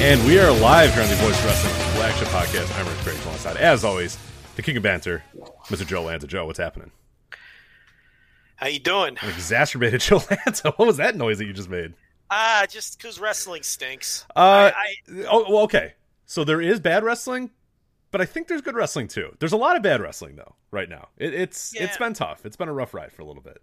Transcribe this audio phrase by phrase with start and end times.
[0.00, 2.78] And we are live here on the Voice Wrestling flagship podcast.
[2.78, 4.16] I'm Rich Craig alongside, as always,
[4.54, 5.24] the King of Banter,
[5.64, 5.84] Mr.
[5.86, 6.28] Joe Lanza.
[6.28, 6.92] Joe, what's happening?
[8.56, 9.18] How you doing?
[9.20, 10.70] An exacerbated Joe Lanza.
[10.76, 11.94] What was that noise that you just made?
[12.30, 14.24] Ah, just because wrestling stinks.
[14.36, 15.94] Uh, I, I, oh, well, okay.
[16.26, 17.50] So there is bad wrestling,
[18.12, 19.34] but I think there's good wrestling too.
[19.40, 21.08] There's a lot of bad wrestling though right now.
[21.16, 21.84] It, it's Yeah.
[21.84, 22.46] it's been tough.
[22.46, 23.60] It's been a rough ride for a little bit.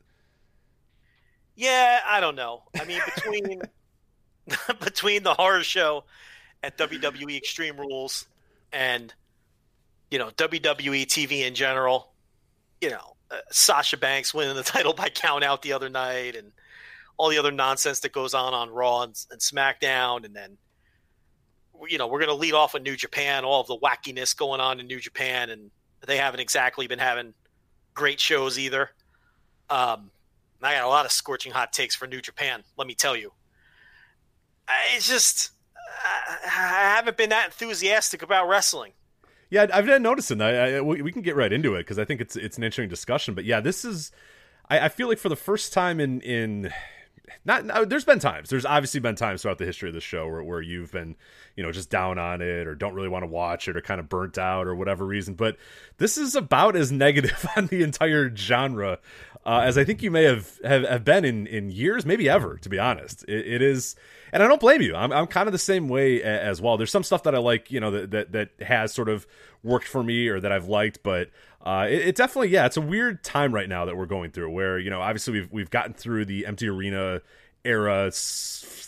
[1.55, 2.63] yeah, I don't know.
[2.79, 3.61] I mean, between
[4.79, 6.03] between the horror show
[6.65, 8.25] at WWE Extreme Rules
[8.73, 9.13] and
[10.09, 12.11] you know WWE TV in general,
[12.81, 16.51] you know uh, Sasha Banks winning the title by count out the other night, and
[17.17, 20.57] all the other nonsense that goes on on Raw and, and SmackDown, and then
[21.87, 24.59] you know we're going to lead off with New Japan, all of the wackiness going
[24.59, 25.69] on in New Japan, and
[26.05, 27.33] they haven't exactly been having
[27.93, 28.89] great shows either.
[29.69, 30.11] Um,
[30.61, 32.63] I got a lot of scorching hot takes for New Japan.
[32.75, 33.31] Let me tell you,
[34.95, 35.51] it's just
[36.03, 38.93] I haven't been that enthusiastic about wrestling.
[39.49, 40.41] Yeah, I've been noticing.
[40.41, 42.63] I, I we, we can get right into it because I think it's it's an
[42.63, 43.35] interesting discussion.
[43.35, 44.11] But yeah, this is.
[44.69, 46.73] I, I feel like for the first time in in
[47.43, 50.27] not no, there's been times there's obviously been times throughout the history of the show
[50.27, 51.15] where, where you've been
[51.55, 53.99] you know just down on it or don't really want to watch it or kind
[53.99, 55.57] of burnt out or whatever reason but
[55.97, 58.99] this is about as negative on the entire genre
[59.45, 62.57] uh, as i think you may have, have have been in in years maybe ever
[62.57, 63.95] to be honest it, it is
[64.35, 66.91] and i don't blame you i'm, I'm kind of the same way as well there's
[66.91, 69.25] some stuff that i like you know that, that that has sort of
[69.63, 71.31] worked for me or that i've liked but
[71.65, 74.51] uh, it, it definitely, yeah, it's a weird time right now that we're going through.
[74.51, 77.21] Where you know, obviously, we've we've gotten through the empty arena
[77.63, 78.11] era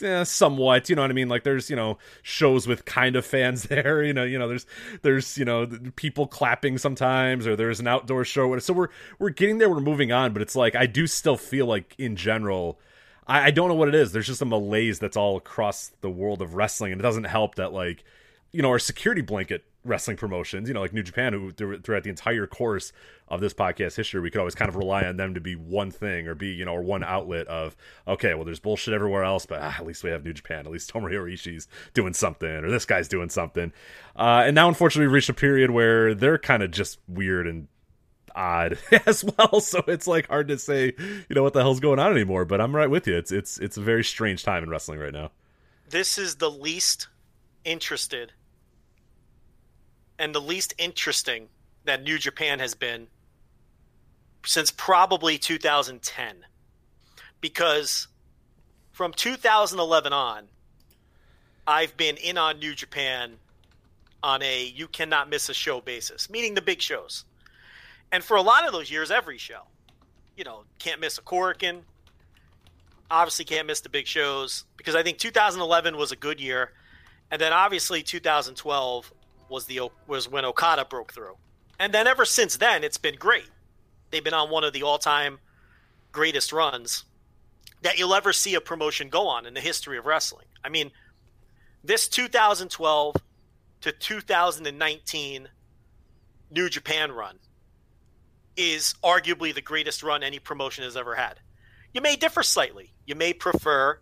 [0.02, 0.88] eh, somewhat.
[0.88, 1.28] You know what I mean?
[1.28, 4.04] Like, there's you know shows with kind of fans there.
[4.04, 4.68] You know, you know, there's
[5.02, 8.58] there's you know people clapping sometimes, or there's an outdoor show.
[8.60, 9.72] So we're we're getting there.
[9.72, 12.80] We're moving on, but it's like I do still feel like in general.
[13.28, 14.12] I, I don't know what it is.
[14.12, 17.56] There's just a malaise that's all across the world of wrestling, and it doesn't help
[17.56, 18.04] that like
[18.52, 22.04] you know our security blanket wrestling promotions, you know, like New Japan, who through- throughout
[22.04, 22.92] the entire course
[23.28, 25.92] of this podcast history, we could always kind of rely on them to be one
[25.92, 27.76] thing or be, you know, or one outlet of,
[28.08, 30.66] okay, well, there's bullshit everywhere else, but ah, at least we have New Japan.
[30.66, 33.72] At least Tomohiro Ishii's doing something, or this guy's doing something.
[34.16, 37.68] Uh, and now, unfortunately, we've reached a period where they're kind of just weird and
[38.38, 39.60] odd as well.
[39.60, 42.46] So it's like hard to say, you know, what the hell's going on anymore.
[42.46, 43.18] But I'm right with you.
[43.18, 45.32] It's it's it's a very strange time in wrestling right now.
[45.90, 47.08] This is the least
[47.66, 48.34] interested
[50.20, 51.50] and the least interesting
[51.86, 53.08] that New Japan has been
[54.46, 56.46] since probably 2010.
[57.40, 58.08] Because
[58.92, 60.46] from 2011 on,
[61.68, 63.34] I've been in on New Japan
[64.24, 67.26] on a you cannot miss a show basis, meaning the big shows.
[68.12, 69.64] And for a lot of those years, every show.
[70.36, 71.82] You know, can't miss a Korakuen.
[73.10, 76.72] Obviously, can't miss the big shows because I think 2011 was a good year,
[77.32, 79.14] and then obviously 2012
[79.50, 81.38] was the was when Okada broke through,
[81.80, 83.50] and then ever since then it's been great.
[84.12, 85.40] They've been on one of the all-time
[86.12, 87.06] greatest runs
[87.82, 90.48] that you'll ever see a promotion go on in the history of wrestling.
[90.64, 90.92] I mean,
[91.84, 93.16] this 2012
[93.82, 95.48] to 2019
[96.50, 97.40] New Japan run
[98.58, 101.40] is arguably the greatest run any promotion has ever had.
[101.94, 102.94] You may differ slightly.
[103.06, 104.00] You may prefer,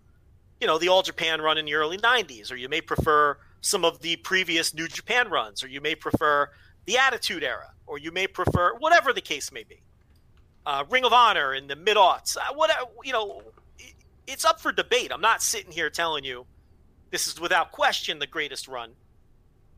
[0.59, 3.83] you know, the All Japan run in the early 90s, or you may prefer some
[3.85, 6.49] of the previous New Japan runs, or you may prefer
[6.85, 9.81] the Attitude Era, or you may prefer whatever the case may be.
[10.65, 13.43] Uh, Ring of Honor in the mid aughts, uh, whatever, you know,
[13.77, 13.93] it-
[14.25, 15.11] it's up for debate.
[15.11, 16.47] I'm not sitting here telling you
[17.11, 18.95] this is without question the greatest run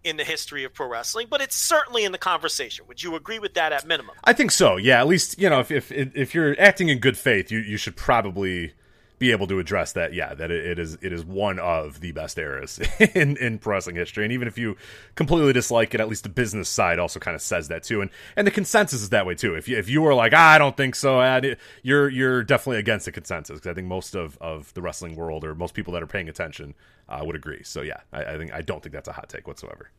[0.04, 2.86] in the history of pro wrestling, but it's certainly in the conversation.
[2.88, 4.16] Would you agree with that at minimum?
[4.24, 4.78] I think so.
[4.78, 7.78] Yeah, at least you know if if if you're acting in good faith, you you
[7.78, 8.74] should probably
[9.20, 10.14] be able to address that.
[10.14, 12.80] Yeah, that it, is it is one of the best eras
[13.16, 14.24] in in pro wrestling history.
[14.24, 14.78] And even if you
[15.16, 18.02] completely dislike it, at least the business side also kind of says that too.
[18.02, 19.56] And and the consensus is that way too.
[19.56, 21.42] If you if you were like ah, I don't think so,
[21.82, 25.44] you're you're definitely against the consensus because I think most of of the wrestling world
[25.44, 26.76] or most people that are paying attention
[27.10, 27.64] uh, would agree.
[27.64, 29.92] So yeah, I, I think I don't think that's a hot take whatsoever.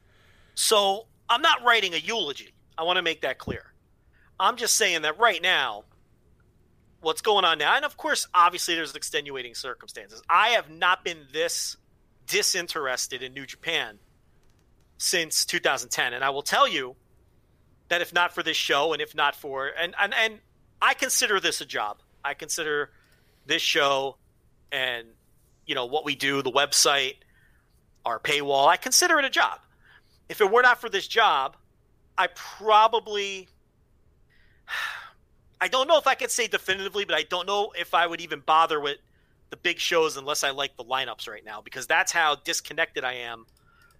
[0.54, 2.54] So I'm not writing a eulogy.
[2.76, 3.72] I want to make that clear.
[4.40, 5.84] I'm just saying that right now
[7.00, 7.74] what's going on now.
[7.76, 10.22] And of course, obviously, there's extenuating circumstances.
[10.28, 11.76] I have not been this
[12.26, 13.98] disinterested in New Japan
[14.98, 16.12] since 2010.
[16.12, 16.96] And I will tell you
[17.88, 20.38] that if not for this show and if not for, and, and, and
[20.82, 21.98] I consider this a job.
[22.24, 22.90] I consider
[23.46, 24.18] this show
[24.70, 25.08] and,
[25.68, 27.16] you know, what we do, the website,
[28.04, 29.60] our paywall, I consider it a job.
[30.28, 31.56] If it were not for this job,
[32.16, 33.48] I probably
[35.60, 38.20] I don't know if I could say definitively, but I don't know if I would
[38.20, 38.98] even bother with
[39.50, 43.14] the big shows unless I like the lineups right now because that's how disconnected I
[43.14, 43.44] am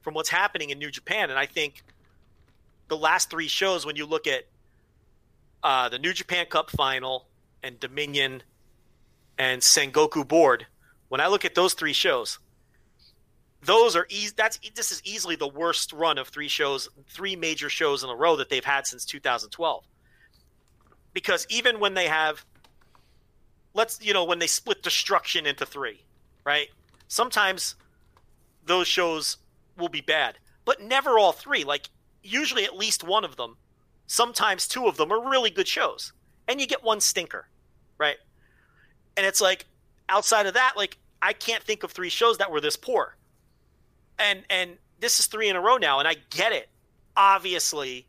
[0.03, 1.31] from what's happening in New Japan.
[1.31, 1.83] And I think
[2.87, 4.45] the last three shows, when you look at
[5.65, 7.27] uh, the New Japan Cup final
[7.63, 8.43] and Dominion
[9.37, 10.67] and Sengoku Lord,
[11.09, 12.39] when I look at those three shows,
[13.63, 14.33] those are easy.
[14.37, 18.15] That's this is easily the worst run of three shows, three major shows in a
[18.15, 19.85] row that they've had since 2012
[21.13, 22.45] because even when they have
[23.75, 26.05] let's you know when they split destruction into three
[26.45, 26.69] right?
[27.09, 27.75] Sometimes
[28.65, 29.39] those shows
[29.77, 31.65] will be bad but never all three.
[31.65, 31.89] Like
[32.23, 33.57] usually at least one of them
[34.07, 36.13] sometimes two of them are really good shows.
[36.47, 37.49] And you get one stinker
[37.99, 38.19] right?
[39.17, 39.67] And it's like
[40.09, 43.17] outside of that like i can't think of three shows that were this poor
[44.19, 46.69] and and this is three in a row now and i get it
[47.17, 48.07] obviously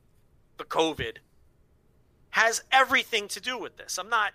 [0.57, 1.17] the covid
[2.31, 3.97] has everything to do with this.
[3.97, 4.33] I'm not,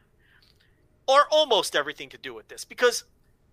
[1.06, 2.64] or almost everything to do with this.
[2.64, 3.04] Because,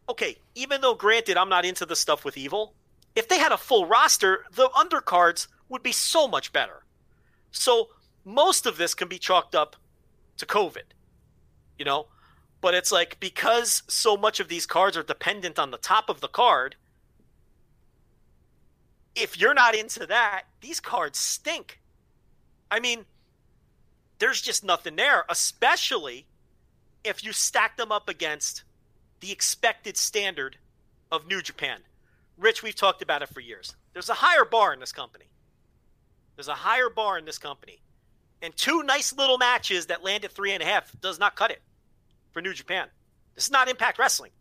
[0.10, 2.74] okay, even though granted I'm not into the stuff with evil,
[3.16, 6.84] if they had a full roster, the undercards would be so much better.
[7.52, 7.90] So
[8.26, 9.76] most of this can be chalked up
[10.38, 10.94] to COVID,
[11.78, 12.08] you know?
[12.62, 16.22] But it's like because so much of these cards are dependent on the top of
[16.22, 16.76] the card,
[19.16, 21.80] if you're not into that, these cards stink.
[22.70, 23.06] I mean,
[24.20, 26.28] there's just nothing there, especially
[27.04, 28.64] if you stack them up against
[29.20, 30.58] the expected standard
[31.12, 31.80] of New Japan.
[32.38, 33.76] Rich, we've talked about it for years.
[33.94, 35.26] There's a higher bar in this company.
[36.36, 37.82] There's a higher bar in this company.
[38.42, 41.52] And two nice little matches that land at three and a half does not cut
[41.52, 41.62] it
[42.32, 42.88] for New Japan.
[43.36, 44.32] This is not Impact Wrestling.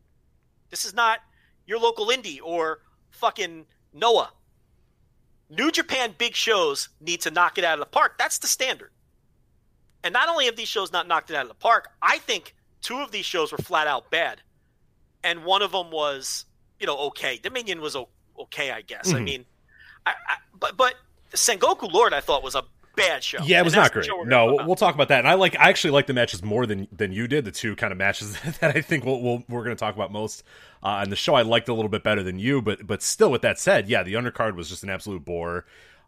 [0.70, 1.20] This is not
[1.66, 4.32] your local indie or fucking Noah.
[5.48, 8.16] New Japan big shows need to knock it out of the park.
[8.18, 8.90] That's the standard.
[10.02, 12.54] And not only have these shows not knocked it out of the park, I think
[12.80, 14.40] two of these shows were flat out bad.
[15.22, 16.46] And one of them was,
[16.78, 17.38] you know, okay.
[17.42, 17.96] Dominion was
[18.38, 19.08] okay, I guess.
[19.08, 19.16] Mm-hmm.
[19.16, 19.44] I mean,
[20.06, 20.94] I, I, but but
[21.32, 22.64] Sengoku Lord, I thought was a
[22.96, 23.38] bad show.
[23.42, 24.08] Yeah, it was not great.
[24.26, 25.20] No, we'll talk about that.
[25.20, 27.44] And I like, I actually like the matches more than than you did.
[27.44, 30.12] The two kind of matches that I think we'll, we'll we're going to talk about
[30.12, 30.42] most
[30.82, 31.34] uh, on the show.
[31.34, 34.02] I liked a little bit better than you, but but still, with that said, yeah,
[34.02, 35.64] the undercard was just an absolute bore.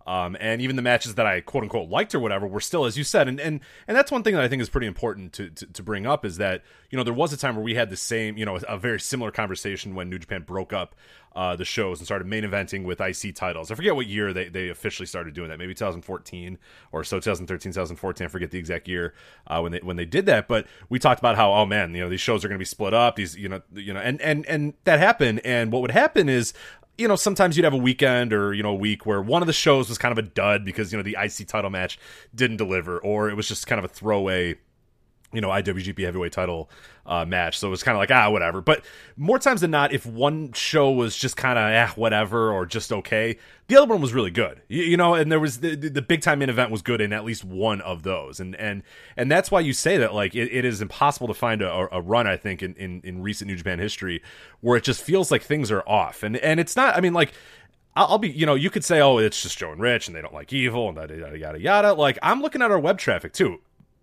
[0.07, 2.99] Um, and even the matches that I quote unquote liked or whatever were still, as
[2.99, 5.51] you said, and and and that's one thing that I think is pretty important to,
[5.51, 7.91] to, to bring up is that you know there was a time where we had
[7.91, 10.95] the same you know a very similar conversation when New Japan broke up
[11.35, 13.71] uh, the shows and started main eventing with IC titles.
[13.71, 15.59] I forget what year they, they officially started doing that.
[15.59, 16.59] Maybe 2014
[16.93, 18.25] or so 2013, 2014.
[18.25, 19.15] I forget the exact year
[19.47, 20.49] uh, when they when they did that.
[20.49, 22.67] But we talked about how oh man, you know these shows are going to be
[22.67, 23.17] split up.
[23.17, 25.41] These you know you know and and and that happened.
[25.45, 26.53] And what would happen is
[26.99, 29.47] you know, sometimes you'd have a weekend or, you know, a week where one of
[29.47, 31.99] the shows was kind of a dud because, you know, the IC title match
[32.35, 34.57] didn't deliver, or it was just kind of a throwaway
[35.33, 36.71] you know IWGP Heavyweight Title
[37.07, 37.59] uh, match.
[37.59, 38.61] So it was kind of like ah whatever.
[38.61, 38.85] But
[39.17, 42.93] more times than not, if one show was just kind of eh whatever or just
[42.93, 44.63] okay, the other one was really good.
[44.69, 47.13] You, you know, and there was the, the big time in event was good in
[47.13, 48.41] at least one of those.
[48.41, 48.83] And and
[49.17, 52.01] and that's why you say that like it, it is impossible to find a, a
[52.01, 54.23] run I think in, in in recent New Japan history
[54.61, 56.23] where it just feels like things are off.
[56.23, 56.97] And and it's not.
[56.97, 57.33] I mean like.
[57.95, 60.23] I'll be, you know, you could say, oh, it's just Joe and Rich and they
[60.23, 61.93] don't like evil and yada, yada, yada, yada.
[61.93, 63.61] Like, I'm looking at our web traffic too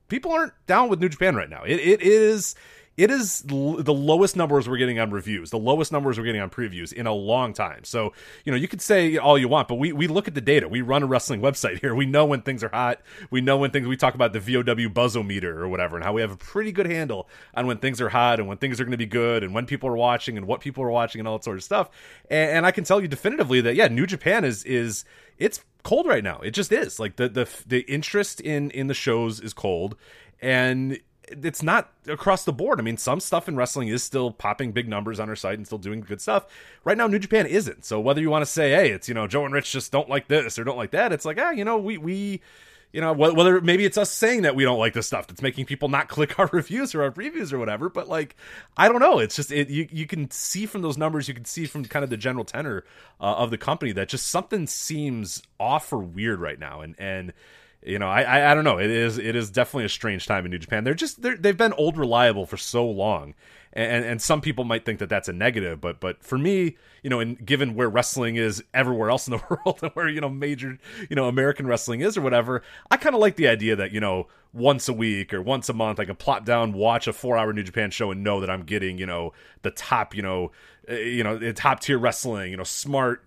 [0.10, 1.64] people aren't down with New Japan right now.
[1.64, 2.56] It, it is
[3.00, 6.42] it is l- the lowest numbers we're getting on reviews, the lowest numbers we're getting
[6.42, 7.86] on previews in a long time.
[7.86, 8.12] So,
[8.44, 10.68] you know, you could say all you want, but we, we look at the data.
[10.68, 11.96] We run a wrestling website here.
[11.96, 13.02] We know when things are hot.
[13.32, 16.20] We know when things, we talk about the VOW buzzometer or whatever, and how we
[16.20, 18.92] have a pretty good handle on when things are hot and when things are going
[18.92, 21.38] to be good and when people are watching and what people are watching and all
[21.38, 21.90] that sort of stuff.
[22.30, 25.06] And, and I can tell you definitively that, yeah, New Japan is, is,
[25.38, 26.40] it's cold right now.
[26.40, 27.00] It just is.
[27.00, 29.96] Like the, the, the interest in, in the shows is cold
[30.42, 32.80] and it's not across the board.
[32.80, 35.66] I mean, some stuff in wrestling is still popping big numbers on our site and
[35.66, 36.46] still doing good stuff.
[36.84, 37.86] Right now, New Japan isn't.
[37.86, 40.10] So whether you want to say, hey, it's you know Joe and Rich just don't
[40.10, 42.42] like this or don't like that, it's like ah, you know we we
[42.92, 45.66] you know whether maybe it's us saying that we don't like this stuff that's making
[45.66, 48.36] people not click our reviews or our previews or whatever but like
[48.78, 51.46] i don't know it's just it, you, you can see from those numbers you can
[51.46, 52.84] see from kind of the general tenor
[53.20, 57.34] uh, of the company that just something seems off or weird right now and and
[57.82, 58.78] you know, I, I, I don't know.
[58.78, 60.84] It is it is definitely a strange time in New Japan.
[60.84, 63.36] They're just they're, they've been old reliable for so long,
[63.74, 67.10] and and some people might think that that's a negative, but but for me, you
[67.10, 70.30] know, and given where wrestling is everywhere else in the world, and where you know
[70.30, 70.78] major
[71.10, 74.00] you know American wrestling is or whatever, I kind of like the idea that you
[74.00, 77.38] know once a week or once a month I can plot down, watch a four
[77.38, 80.52] hour New Japan show, and know that I'm getting you know the top you know
[80.90, 83.24] you know it's top tier wrestling you know smart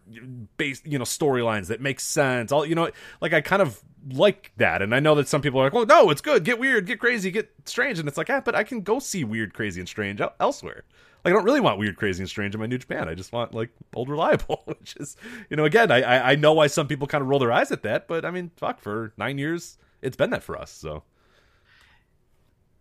[0.56, 2.90] base you know storylines that make sense all you know
[3.20, 4.82] like i kind of like that.
[4.82, 6.44] And i know that some people are like well no it's good.
[6.44, 7.98] Get weird get crazy get strange.
[7.98, 10.84] And it's like ah but i can go see weird crazy and strange elsewhere.
[11.24, 13.08] Like i don't really want weird crazy and strange in my new japan.
[13.08, 15.16] I just want like old reliable which is
[15.50, 17.82] you know again i i know why some people kind of roll their eyes at
[17.82, 21.04] that but i mean fuck for nine years it's been that for us so.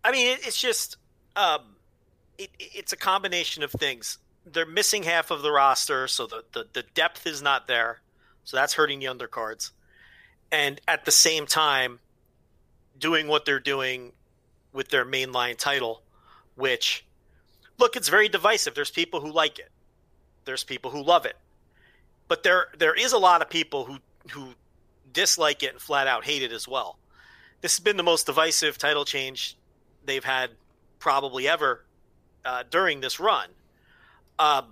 [0.04, 0.96] I mean it's just
[1.36, 1.76] um
[2.38, 6.66] it, it's a combination of things they're missing half of the roster, so the, the,
[6.72, 8.00] the depth is not there.
[8.44, 9.70] So that's hurting the undercards.
[10.50, 12.00] And at the same time,
[12.98, 14.12] doing what they're doing
[14.72, 16.02] with their mainline title,
[16.56, 17.04] which,
[17.78, 18.74] look, it's very divisive.
[18.74, 19.70] There's people who like it,
[20.44, 21.36] there's people who love it.
[22.28, 23.98] But there there is a lot of people who
[24.30, 24.54] who
[25.12, 26.98] dislike it and flat out hate it as well.
[27.60, 29.56] This has been the most divisive title change
[30.04, 30.50] they've had
[30.98, 31.84] probably ever
[32.44, 33.48] uh, during this run.
[34.42, 34.64] Um,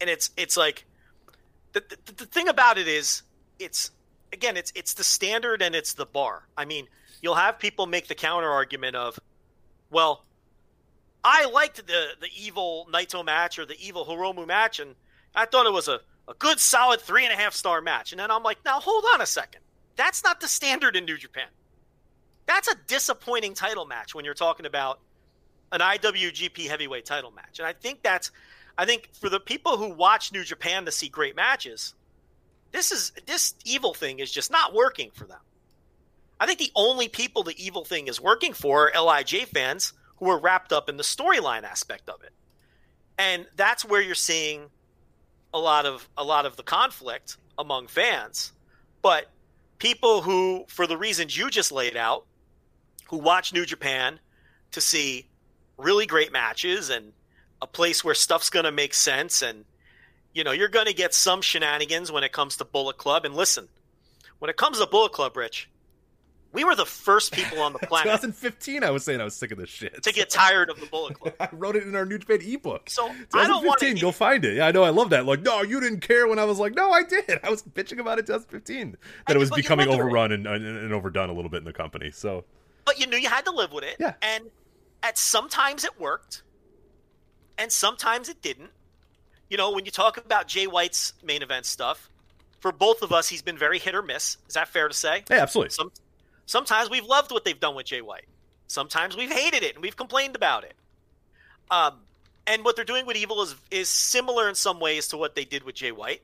[0.00, 0.86] and it's it's like
[1.74, 3.22] the, the, the thing about it is
[3.58, 3.90] it's
[4.32, 6.48] again it's it's the standard and it's the bar.
[6.56, 6.88] I mean,
[7.20, 9.20] you'll have people make the counter argument of,
[9.90, 10.24] well,
[11.22, 14.94] I liked the the evil Naito match or the evil Hiromu match, and
[15.34, 18.12] I thought it was a, a good solid three and a half star match.
[18.12, 19.60] And then I'm like, now hold on a second.
[19.96, 21.48] That's not the standard in New Japan.
[22.46, 25.00] That's a disappointing title match when you're talking about
[25.70, 27.58] an IWGP heavyweight title match.
[27.58, 28.30] And I think that's
[28.76, 31.94] I think for the people who watch New Japan to see great matches,
[32.72, 35.40] this is this evil thing is just not working for them.
[36.40, 40.28] I think the only people the evil thing is working for are LIJ fans who
[40.30, 42.32] are wrapped up in the storyline aspect of it.
[43.18, 44.70] And that's where you're seeing
[45.54, 48.52] a lot of a lot of the conflict among fans.
[49.02, 49.26] But
[49.78, 52.24] people who for the reasons you just laid out,
[53.08, 54.18] who watch New Japan
[54.70, 55.28] to see
[55.76, 57.12] really great matches and
[57.62, 59.64] a place where stuff's going to make sense and
[60.34, 63.24] you know you're going to get some shenanigans when it comes to bullet club.
[63.24, 63.68] And listen
[64.40, 65.70] when it comes to bullet club rich
[66.52, 69.52] we were the first people on the planet 2015 i was saying i was sick
[69.52, 70.02] of this shit.
[70.02, 71.34] to get tired of the bullet club.
[71.40, 72.90] I wrote it in our new japan ebook.
[72.90, 74.56] So i don't want to go find it.
[74.56, 75.24] Yeah i know i love that.
[75.24, 77.40] Like no you didn't care when i was like no i did.
[77.44, 81.30] I was bitching about it 2015 that it was becoming overrun and, and, and overdone
[81.30, 82.44] a little bit in the company so.
[82.84, 83.96] But you knew you had to live with it.
[84.00, 84.14] Yeah.
[84.22, 84.50] And
[85.04, 86.42] at sometimes it worked
[87.58, 88.70] and sometimes it didn't.
[89.48, 92.08] You know, when you talk about Jay White's main event stuff,
[92.60, 94.38] for both of us, he's been very hit or miss.
[94.48, 95.24] Is that fair to say?
[95.28, 95.70] Yeah, absolutely.
[95.70, 95.90] Some,
[96.46, 98.26] sometimes we've loved what they've done with Jay White.
[98.68, 100.74] Sometimes we've hated it and we've complained about it.
[101.70, 101.94] Um,
[102.46, 105.44] and what they're doing with Evil is is similar in some ways to what they
[105.44, 106.22] did with Jay White.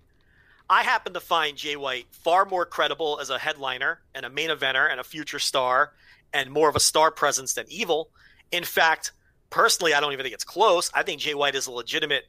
[0.70, 4.50] I happen to find Jay White far more credible as a headliner and a main
[4.50, 5.92] eventer and a future star
[6.32, 8.10] and more of a star presence than Evil.
[8.52, 9.12] In fact,
[9.50, 10.90] Personally, I don't even think it's close.
[10.94, 12.24] I think Jay White is a legitimate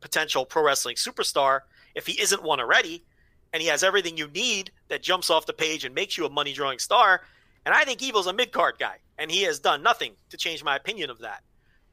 [0.00, 1.60] potential pro wrestling superstar
[1.94, 3.04] if he isn't one already,
[3.52, 6.30] and he has everything you need that jumps off the page and makes you a
[6.30, 7.22] money drawing star.
[7.64, 10.62] And I think Evil's a mid card guy, and he has done nothing to change
[10.62, 11.42] my opinion of that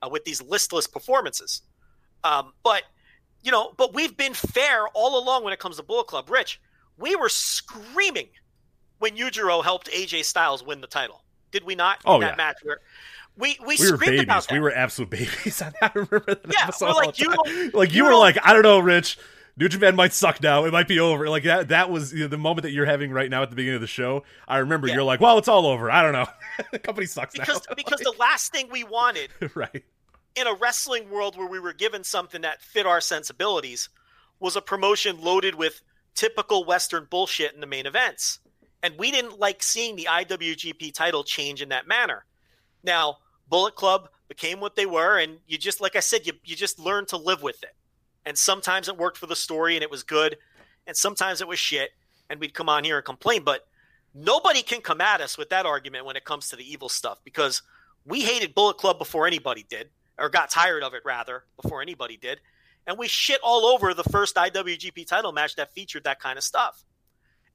[0.01, 1.61] uh, with these listless performances.
[2.23, 2.83] Um, but
[3.43, 6.29] you know, but we've been fair all along when it comes to Bullet Club.
[6.29, 6.59] Rich,
[6.97, 8.29] we were screaming
[8.99, 11.23] when Yujiro helped AJ Styles win the title.
[11.51, 11.99] Did we not?
[12.05, 12.35] Oh, in that yeah.
[12.35, 12.79] match where
[13.37, 14.47] we we, we were babies.
[14.49, 15.61] We were absolute babies.
[15.81, 16.93] I remember that yeah, episode.
[16.93, 17.33] like you,
[17.73, 19.17] like you, you were like, I don't know, Rich.
[19.57, 20.65] New Japan might suck now.
[20.65, 21.29] It might be over.
[21.29, 21.69] Like that.
[21.69, 23.81] That was you know, the moment that you're having right now at the beginning of
[23.81, 24.23] the show.
[24.47, 24.95] I remember yeah.
[24.95, 25.89] you're like, well, it's all over.
[25.89, 26.27] I don't know.
[26.71, 27.75] the company sucks because, now.
[27.75, 29.83] because the last thing we wanted, right,
[30.35, 33.87] in a wrestling world where we were given something that fit our sensibilities,
[34.41, 35.81] was a promotion loaded with
[36.15, 38.39] typical Western bullshit in the main events,
[38.83, 42.25] and we didn't like seeing the IWGP title change in that manner.
[42.83, 46.55] Now Bullet Club became what they were, and you just, like I said, you you
[46.55, 47.75] just learned to live with it.
[48.25, 50.37] And sometimes it worked for the story and it was good,
[50.87, 51.91] and sometimes it was shit,
[52.29, 53.43] and we'd come on here and complain.
[53.43, 53.67] But
[54.13, 57.19] nobody can come at us with that argument when it comes to the evil stuff
[57.23, 57.61] because
[58.05, 62.17] We hated Bullet Club before anybody did, or got tired of it rather before anybody
[62.17, 62.39] did,
[62.85, 66.43] and we shit all over the first IWGP title match that featured that kind of
[66.43, 66.83] stuff.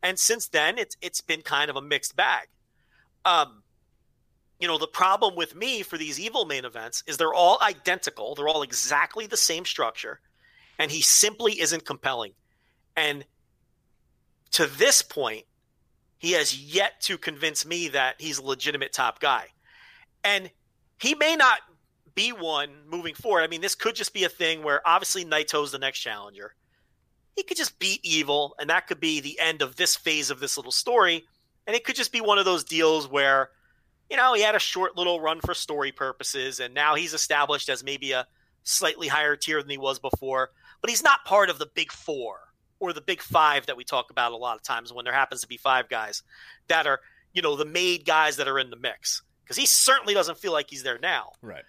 [0.03, 2.49] And since then, it's it's been kind of a mixed bag.
[3.25, 3.63] Um,
[4.61, 8.35] you know, the problem with me for these evil main events is they're all identical.
[8.35, 10.21] They're all exactly the same structure,
[10.79, 12.33] and he simply isn't compelling.
[12.97, 13.25] And
[14.53, 15.47] to this point,
[16.19, 19.47] he has yet to convince me that he's a legitimate top guy.
[20.23, 20.51] And
[20.99, 21.61] he may not
[22.15, 23.43] be one moving forward.
[23.43, 26.55] I mean, this could just be a thing where obviously Naito's the next challenger.
[27.37, 30.41] He could just beat Evil, and that could be the end of this phase of
[30.41, 31.25] this little story.
[31.67, 33.51] And it could just be one of those deals where,
[34.11, 37.69] you know, he had a short little run for story purposes, and now he's established
[37.69, 38.27] as maybe a
[38.65, 40.51] slightly higher tier than he was before.
[40.81, 42.41] But he's not part of the big four
[42.81, 45.43] or the big five that we talk about a lot of times when there happens
[45.43, 46.23] to be five guys
[46.69, 47.01] that are,
[47.33, 49.23] you know, the made guys that are in the mix.
[49.45, 51.33] Because he certainly doesn't feel like he's there now.
[51.43, 51.65] Right.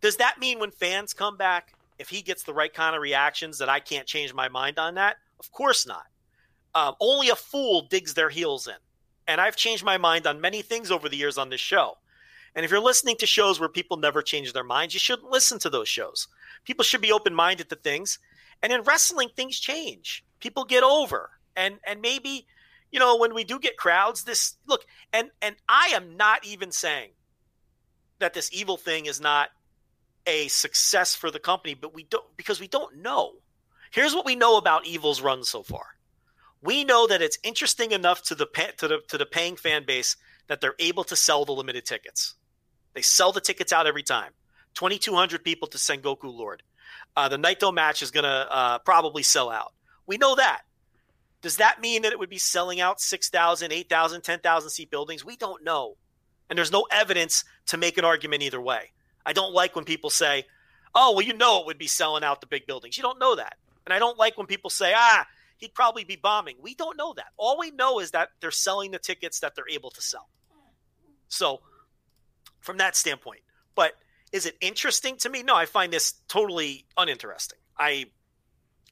[0.00, 3.58] Does that mean when fans come back, if he gets the right kind of reactions,
[3.58, 5.16] that I can't change my mind on that?
[5.40, 6.06] Of course not.
[6.74, 8.74] Um, only a fool digs their heels in.
[9.28, 11.98] And I've changed my mind on many things over the years on this show.
[12.54, 15.58] And if you're listening to shows where people never change their minds, you shouldn't listen
[15.60, 16.26] to those shows.
[16.64, 18.18] People should be open minded to things.
[18.62, 20.24] And in wrestling, things change.
[20.40, 21.30] People get over.
[21.54, 22.46] And and maybe,
[22.90, 26.72] you know, when we do get crowds, this look, and and I am not even
[26.72, 27.10] saying
[28.18, 29.50] that this evil thing is not
[30.26, 33.34] a success for the company, but we don't because we don't know.
[33.90, 35.97] Here's what we know about Evil's run so far.
[36.62, 38.46] We know that it's interesting enough to the
[38.78, 40.16] to the to the paying fan base
[40.48, 42.34] that they're able to sell the limited tickets.
[42.94, 44.32] They sell the tickets out every time.
[44.74, 46.62] 2,200 people to Sengoku Lord.
[47.16, 49.72] Uh, the Naito match is going to uh, probably sell out.
[50.06, 50.62] We know that.
[51.42, 55.24] Does that mean that it would be selling out 6,000, 8,000, 10,000 seat buildings?
[55.24, 55.96] We don't know.
[56.48, 58.92] And there's no evidence to make an argument either way.
[59.24, 60.46] I don't like when people say,
[60.94, 62.96] oh, well, you know it would be selling out the big buildings.
[62.96, 63.56] You don't know that.
[63.84, 65.26] And I don't like when people say, ah,
[65.58, 66.56] he'd probably be bombing.
[66.60, 67.26] We don't know that.
[67.36, 70.28] All we know is that they're selling the tickets that they're able to sell.
[71.28, 71.60] So,
[72.60, 73.40] from that standpoint,
[73.74, 73.92] but
[74.32, 75.42] is it interesting to me?
[75.42, 77.58] No, I find this totally uninteresting.
[77.78, 78.06] I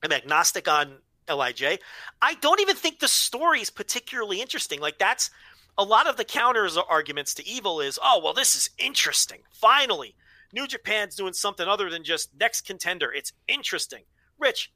[0.02, 1.78] am agnostic on Lij.
[2.22, 4.80] I don't even think the story is particularly interesting.
[4.80, 5.30] Like that's
[5.78, 9.40] a lot of the counters arguments to evil is, oh well, this is interesting.
[9.52, 10.14] Finally,
[10.52, 13.12] New Japan's doing something other than just next contender.
[13.12, 14.04] It's interesting.
[14.38, 14.72] Rich,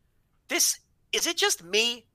[0.49, 0.81] this
[1.13, 2.07] is it just me?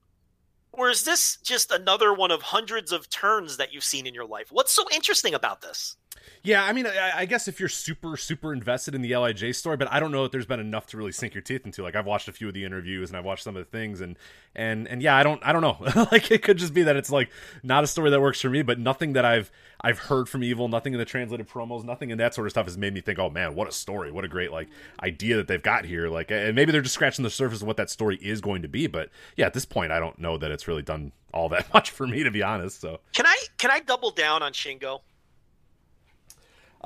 [0.72, 4.26] Or is this just another one of hundreds of turns that you've seen in your
[4.26, 4.48] life?
[4.50, 5.96] What's so interesting about this?
[6.46, 9.76] Yeah, I mean, I, I, guess if you're super, super invested in the Lij story,
[9.76, 11.82] but I don't know that there's been enough to really sink your teeth into.
[11.82, 14.00] Like, I've watched a few of the interviews and I've watched some of the things,
[14.00, 14.16] and
[14.54, 16.06] and and yeah, I don't, I don't know.
[16.12, 17.30] like, it could just be that it's like
[17.64, 20.68] not a story that works for me, but nothing that I've I've heard from Evil,
[20.68, 23.18] nothing in the translated promos, nothing in that sort of stuff has made me think,
[23.18, 24.68] oh man, what a story, what a great like
[25.02, 26.08] idea that they've got here.
[26.08, 28.68] Like, and maybe they're just scratching the surface of what that story is going to
[28.68, 31.66] be, but yeah, at this point, I don't know that it's really done all that
[31.74, 32.80] much for me to be honest.
[32.80, 35.00] So can I can I double down on Shingo?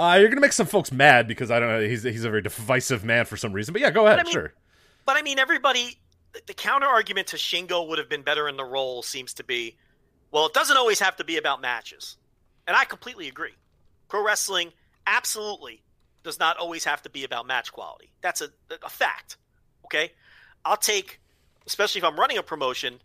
[0.00, 1.80] Uh, you're gonna make some folks mad because I don't know.
[1.86, 3.72] He's he's a very divisive man for some reason.
[3.72, 4.18] But yeah, go ahead.
[4.18, 4.54] I mean, sure.
[5.04, 5.98] But I mean, everybody.
[6.46, 9.76] The counter argument to Shingo would have been better in the role seems to be,
[10.30, 12.16] well, it doesn't always have to be about matches,
[12.66, 13.50] and I completely agree.
[14.08, 14.72] Pro wrestling
[15.06, 15.82] absolutely
[16.22, 18.10] does not always have to be about match quality.
[18.22, 18.48] That's a,
[18.82, 19.36] a fact.
[19.84, 20.12] Okay,
[20.64, 21.20] I'll take,
[21.66, 23.00] especially if I'm running a promotion,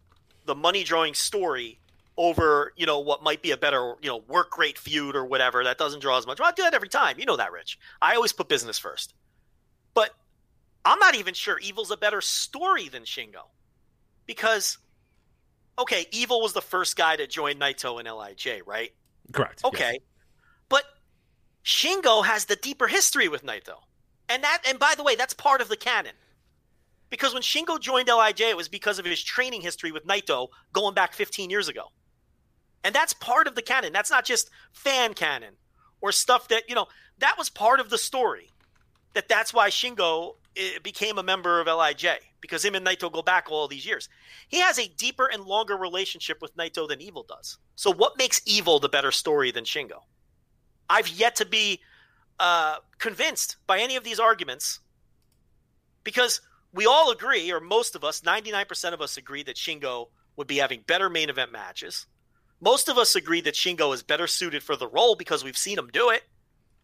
[0.45, 1.79] the money drawing story
[2.17, 5.63] over you know what might be a better you know work rate feud or whatever
[5.63, 6.39] that doesn't draw as much.
[6.39, 7.19] Well, I do that every time.
[7.19, 7.77] You know that, Rich.
[8.01, 9.13] I always put business first.
[9.93, 10.11] But
[10.83, 13.49] I'm not even sure Evil's a better story than Shingo,
[14.25, 14.77] because
[15.77, 18.91] okay, Evil was the first guy to join Naito and Lij, right?
[19.31, 19.65] Correct.
[19.65, 20.01] Okay, yes.
[20.69, 20.83] but
[21.65, 23.79] Shingo has the deeper history with Naito,
[24.29, 26.13] and that and by the way, that's part of the canon.
[27.09, 30.95] Because when Shingo joined Lij, it was because of his training history with Naito going
[30.95, 31.91] back 15 years ago.
[32.85, 33.91] And that's part of the canon.
[33.91, 35.55] That's not just fan canon
[36.01, 36.85] or stuff that, you know,
[37.17, 38.51] that was part of the story.
[39.15, 42.05] That that's why Shingo eh, became a member of Lij
[42.41, 44.07] because him and Naito go back all these years.
[44.49, 47.57] He has a deeper and longer relationship with Naito than Evil does.
[47.75, 50.01] So what makes Evil the better story than Shingo?
[50.87, 51.79] I've yet to be
[52.39, 54.79] uh, convinced by any of these arguments
[56.03, 56.39] because
[56.71, 60.57] we all agree, or most of us, 99% of us agree that Shingo would be
[60.57, 62.05] having better main event matches.
[62.61, 65.77] Most of us agree that Shingo is better suited for the role because we've seen
[65.77, 66.23] him do it.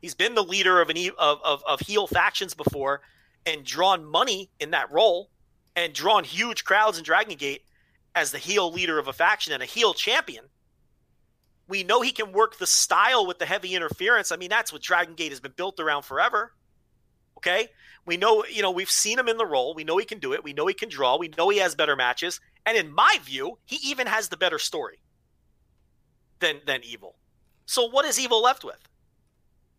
[0.01, 3.01] He's been the leader of an of, of, of heel factions before
[3.45, 5.29] and drawn money in that role
[5.75, 7.63] and drawn huge crowds in Dragon Gate
[8.13, 10.45] as the heel leader of a faction and a heel champion.
[11.67, 14.31] We know he can work the style with the heavy interference.
[14.31, 16.51] I mean, that's what Dragon Gate has been built around forever.
[17.37, 17.69] Okay?
[18.05, 19.73] We know, you know, we've seen him in the role.
[19.73, 20.43] We know he can do it.
[20.43, 21.17] We know he can draw.
[21.17, 22.41] We know he has better matches.
[22.65, 25.00] And in my view, he even has the better story
[26.41, 27.15] than than Evil.
[27.65, 28.79] So what is Evil left with?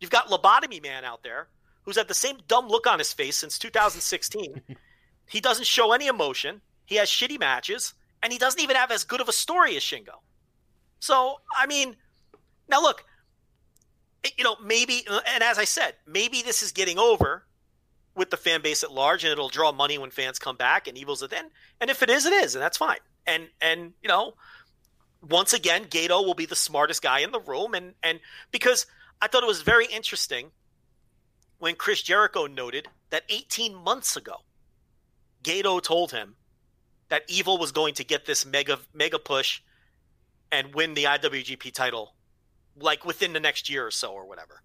[0.00, 1.48] You've got Lobotomy Man out there
[1.82, 4.62] who's had the same dumb look on his face since 2016.
[5.28, 6.60] he doesn't show any emotion.
[6.86, 9.82] He has shitty matches, and he doesn't even have as good of a story as
[9.82, 10.20] Shingo.
[11.00, 11.96] So, I mean,
[12.68, 13.04] now look,
[14.36, 17.44] you know, maybe, and as I said, maybe this is getting over
[18.14, 20.96] with the fan base at large, and it'll draw money when fans come back, and
[20.96, 21.50] Evil's at the end.
[21.80, 22.98] And if it is, it is, and that's fine.
[23.26, 24.34] And and you know,
[25.28, 28.86] once again, Gedo will be the smartest guy in the room, and and because
[29.20, 30.50] I thought it was very interesting
[31.58, 34.38] when Chris Jericho noted that 18 months ago,
[35.44, 36.34] Gedo told him
[37.08, 39.60] that Evil was going to get this mega mega push
[40.50, 42.14] and win the IWGP title
[42.76, 44.62] like within the next year or so or whatever.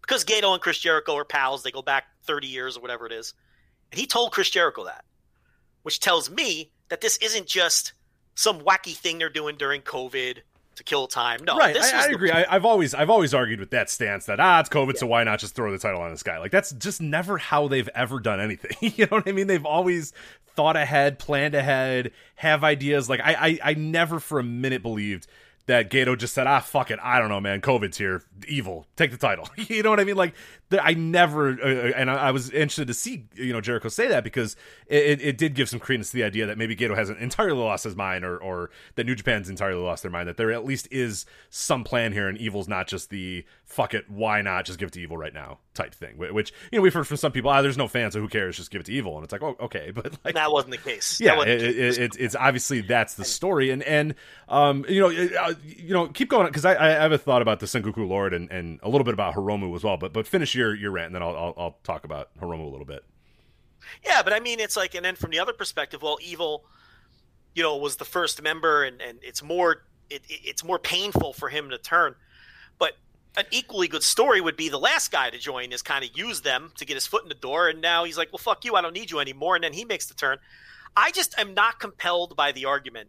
[0.00, 3.12] Because Gedo and Chris Jericho are pals, they go back 30 years or whatever it
[3.12, 3.34] is.
[3.90, 5.04] And he told Chris Jericho that,
[5.82, 7.92] which tells me that this isn't just
[8.34, 10.38] some wacky thing they're doing during COVID
[10.76, 11.40] to kill time.
[11.44, 11.74] No, right.
[11.74, 12.30] this I, I agree.
[12.30, 15.24] I, I've always I've always argued with that stance that ah, it's COVID, so why
[15.24, 16.38] not just throw the title on this guy?
[16.38, 18.76] Like that's just never how they've ever done anything.
[18.96, 19.46] you know what I mean?
[19.46, 20.12] They've always
[20.54, 23.08] thought ahead, planned ahead, have ideas.
[23.08, 25.26] Like I I, I never for a minute believed
[25.66, 26.98] that Gedo just said, ah, fuck it.
[27.02, 27.60] I don't know, man.
[27.60, 28.22] COVID's here.
[28.48, 28.86] Evil.
[28.96, 29.48] Take the title.
[29.56, 30.16] you know what I mean?
[30.16, 30.34] Like,
[30.80, 34.24] I never, uh, and I, I was interested to see, you know, Jericho say that
[34.24, 34.56] because
[34.86, 37.58] it, it, it did give some credence to the idea that maybe Gedo hasn't entirely
[37.58, 40.64] lost his mind or, or that New Japan's entirely lost their mind, that there at
[40.64, 44.78] least is some plan here and Evil's not just the fuck it, why not just
[44.78, 47.32] give it to Evil right now type thing, which, you know, we've heard from some
[47.32, 48.56] people, ah, there's no fan, so who cares?
[48.56, 49.16] Just give it to Evil.
[49.16, 49.90] And it's like, oh, okay.
[50.02, 51.20] But like, that wasn't the case.
[51.20, 51.98] Yeah, it, the case.
[51.98, 54.14] it, it, it's obviously that's the story, and and
[54.48, 57.60] um, you know, uh, you know, keep going because I, I have a thought about
[57.60, 60.54] the Sengoku Lord and, and a little bit about Hiromu as well, but but finish
[60.54, 63.04] your your rant, and then I'll I'll, I'll talk about Hiromu a little bit.
[64.04, 66.64] Yeah, but I mean, it's like, and then from the other perspective, well, Evil,
[67.54, 71.32] you know, was the first member, and and it's more it, it- it's more painful
[71.32, 72.14] for him to turn.
[72.78, 72.92] But
[73.36, 76.42] an equally good story would be the last guy to join is kind of use
[76.42, 78.74] them to get his foot in the door, and now he's like, well, fuck you,
[78.74, 80.38] I don't need you anymore, and then he makes the turn.
[80.96, 83.08] I just am not compelled by the argument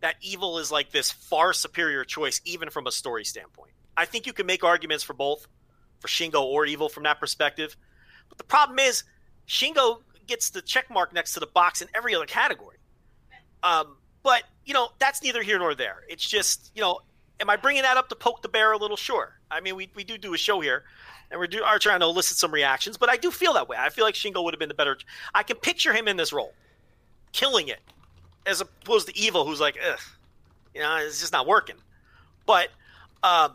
[0.00, 3.72] that Evil is like this far superior choice, even from a story standpoint.
[3.96, 5.46] I think you can make arguments for both,
[6.00, 7.76] for Shingo or Evil from that perspective.
[8.28, 9.04] But the problem is,
[9.46, 12.76] Shingo gets the check mark next to the box in every other category.
[13.62, 16.02] Um, but you know that's neither here nor there.
[16.08, 17.00] It's just you know,
[17.40, 18.96] am I bringing that up to poke the bear a little?
[18.96, 19.38] Sure.
[19.50, 20.84] I mean, we, we do do a show here,
[21.30, 22.96] and we do are trying to elicit some reactions.
[22.96, 23.76] But I do feel that way.
[23.78, 24.96] I feel like Shingo would have been the better.
[25.34, 26.54] I can picture him in this role,
[27.32, 27.80] killing it,
[28.46, 30.00] as opposed to Evil, who's like, ugh,
[30.74, 31.76] you know, it's just not working.
[32.46, 32.68] But
[33.22, 33.54] um,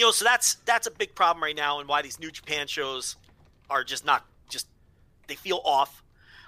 [0.00, 2.66] you know, so that's that's a big problem right now, and why these New Japan
[2.66, 3.16] shows
[3.68, 4.66] are just not just
[5.28, 6.02] they feel off.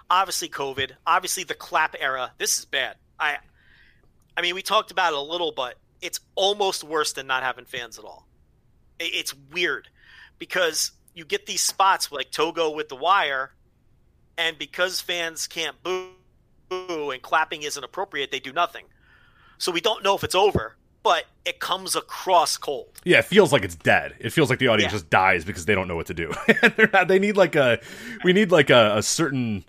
[0.09, 0.93] Obviously, COVID.
[1.07, 2.33] Obviously, the clap era.
[2.39, 2.97] This is bad.
[3.21, 3.37] I,
[4.35, 7.67] I mean, we talked about it a little, but it's almost worse than not having
[7.67, 8.27] fans at all.
[8.99, 9.87] It's weird
[10.39, 13.53] because you get these spots like Togo with the wire,
[14.39, 16.09] and because fans can't boo,
[16.71, 18.87] boo and clapping isn't appropriate, they do nothing.
[19.59, 22.89] So we don't know if it's over, but it comes across cold.
[23.05, 24.15] Yeah, it feels like it's dead.
[24.21, 24.99] It feels like the audience Yeah.
[24.99, 26.33] just dies because they don't know what to do.
[26.93, 27.81] Not, they need like a,
[28.25, 29.65] we need like a, a certain.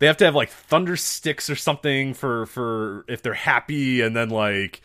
[0.00, 4.14] They have to have like thunder sticks or something for for if they're happy, and
[4.14, 4.82] then like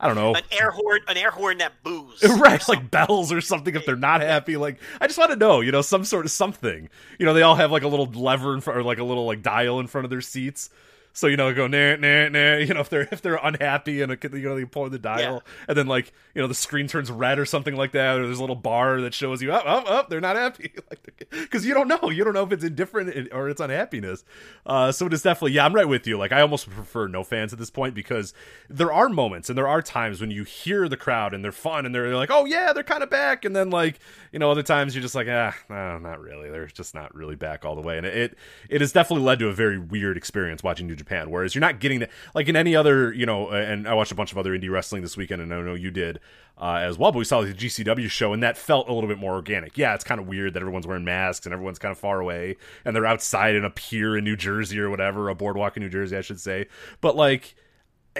[0.00, 0.34] I don't know.
[0.34, 2.22] An air horn, an air horn that boos.
[2.38, 5.60] right like bells or something if they're not happy like i just want to know
[5.60, 8.54] you know some sort of something you know they all have like a little lever
[8.54, 10.68] in front or like a little like dial in front of their seats
[11.12, 14.16] so you know go nah nah nah you know if they're if they're unhappy and
[14.32, 17.38] you know they pull the dial and then like you know the screen turns red
[17.38, 20.08] or something like that or there's a little bar that shows you up up up
[20.08, 20.72] they're not happy.
[20.90, 22.08] Like because you don't know.
[22.08, 24.24] You don't know if it's indifferent or it's unhappiness.
[24.64, 26.16] Uh so it is definitely yeah i'm right with you.
[26.16, 28.32] Like i almost prefer no fans at this point because
[28.70, 31.84] there are moments and there are times when you hear the crowd and they're fun
[31.84, 33.44] and they're like oh yeah they're kind of back.
[33.44, 33.98] And then like
[34.32, 36.50] you know other times you're just like ah no, not really.
[36.50, 37.98] They're just not really back all the way.
[37.98, 41.54] And it it has definitely led to a very weird experience watching new japan whereas
[41.54, 44.32] you're not getting that like in any other you know and i watched a bunch
[44.32, 46.20] of other indie wrestling this weekend and i know you did
[46.60, 49.18] uh, as well but we saw the gcw show and that felt a little bit
[49.18, 51.98] more organic yeah it's kind of weird that everyone's wearing masks and everyone's kind of
[51.98, 55.76] far away and they're outside in a pier in new jersey or whatever a boardwalk
[55.76, 56.66] in new jersey i should say
[57.00, 57.54] but like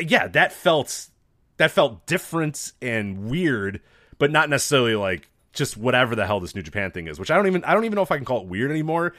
[0.00, 1.08] yeah that felt
[1.58, 3.80] that felt different and weird,
[4.18, 7.20] but not necessarily like just whatever the hell this New Japan thing is.
[7.20, 9.12] Which I don't even I don't even know if I can call it weird anymore.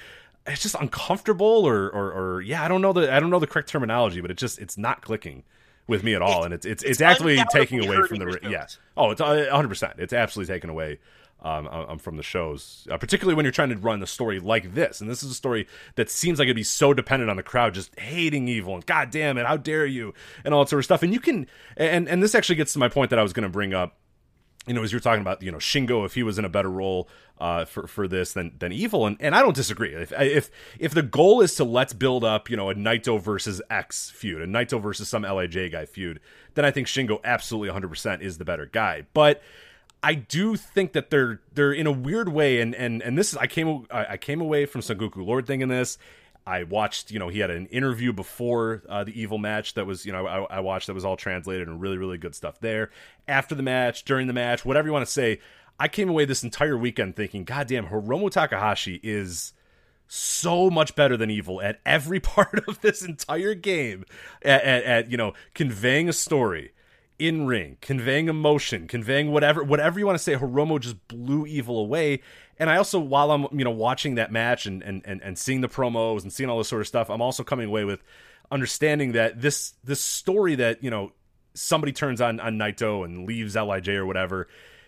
[0.48, 3.48] It's just uncomfortable, or or, or yeah, I don't know the I don't know the
[3.48, 5.44] correct terminology, but it just it's not clicking
[5.88, 8.52] with me at all, and it's it's it's, it's actually taking away from the yes.
[8.52, 8.66] yeah.
[8.96, 9.94] Oh, it's one hundred percent.
[9.98, 11.00] It's absolutely taken away.
[11.42, 14.74] Um, um, from the shows, uh, particularly when you're trying to run a story like
[14.74, 17.44] this, and this is a story that seems like it'd be so dependent on the
[17.44, 20.80] crowd just hating evil and God damn it, how dare you, and all that sort
[20.82, 21.02] of stuff.
[21.02, 21.48] And you can,
[21.78, 23.96] and and this actually gets to my point that I was going to bring up
[24.68, 26.70] you know, as you're talking about, you know, Shingo, if he was in a better
[26.70, 27.08] role
[27.40, 29.94] uh, for for this than than Evil, and, and I don't disagree.
[29.94, 33.62] If if if the goal is to let's build up, you know, a Naito versus
[33.70, 36.20] X feud, a Naito versus some Lij guy feud,
[36.56, 39.06] then I think Shingo absolutely 100 percent is the better guy.
[39.14, 39.42] But
[40.04, 43.38] I do think that they're they're in a weird way, and and and this is
[43.38, 45.98] I came I came away from Sengoku Lord thing in this.
[46.50, 50.04] I watched, you know, he had an interview before uh, the evil match that was,
[50.04, 52.90] you know, I, I, watched that was all translated and really, really good stuff there.
[53.28, 55.40] After the match, during the match, whatever you want to say,
[55.80, 59.54] I came away this entire weekend thinking, God damn, Hiromu Takahashi is
[60.08, 64.04] so much better than evil at every part of this entire game
[64.42, 66.72] at, at, at you know, conveying a story
[67.20, 70.34] in ring, conveying emotion, conveying whatever whatever you want to say.
[70.36, 72.22] Hiromu just blew evil away.
[72.60, 75.62] And I also, while I'm you know watching that match and and and, and seeing
[75.62, 78.04] the promos and seeing all this sort of stuff, I'm also coming away with
[78.52, 81.14] understanding that this this story that you know
[81.54, 84.48] somebody turns on on Naito and leaves Lij or whatever.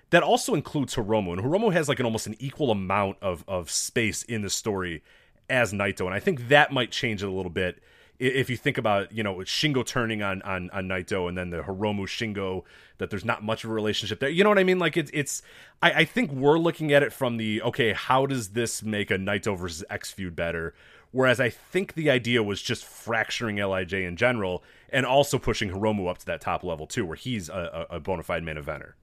[0.09, 3.71] That also includes Hiromu, and Hiromu has like an almost an equal amount of of
[3.71, 5.03] space in the story
[5.49, 7.81] as Naito, and I think that might change it a little bit
[8.21, 11.61] if you think about you know Shingo turning on on on Naito and then the
[11.61, 12.63] Hiromu Shingo
[12.99, 14.29] that there's not much of a relationship there.
[14.29, 14.77] You know what I mean?
[14.77, 15.41] Like it's it's
[15.81, 19.15] I, I think we're looking at it from the okay, how does this make a
[19.15, 20.75] Naito versus X feud better?
[21.09, 26.09] Whereas I think the idea was just fracturing Lij in general and also pushing Hiromu
[26.09, 28.93] up to that top level too, where he's a, a bona fide main eventer.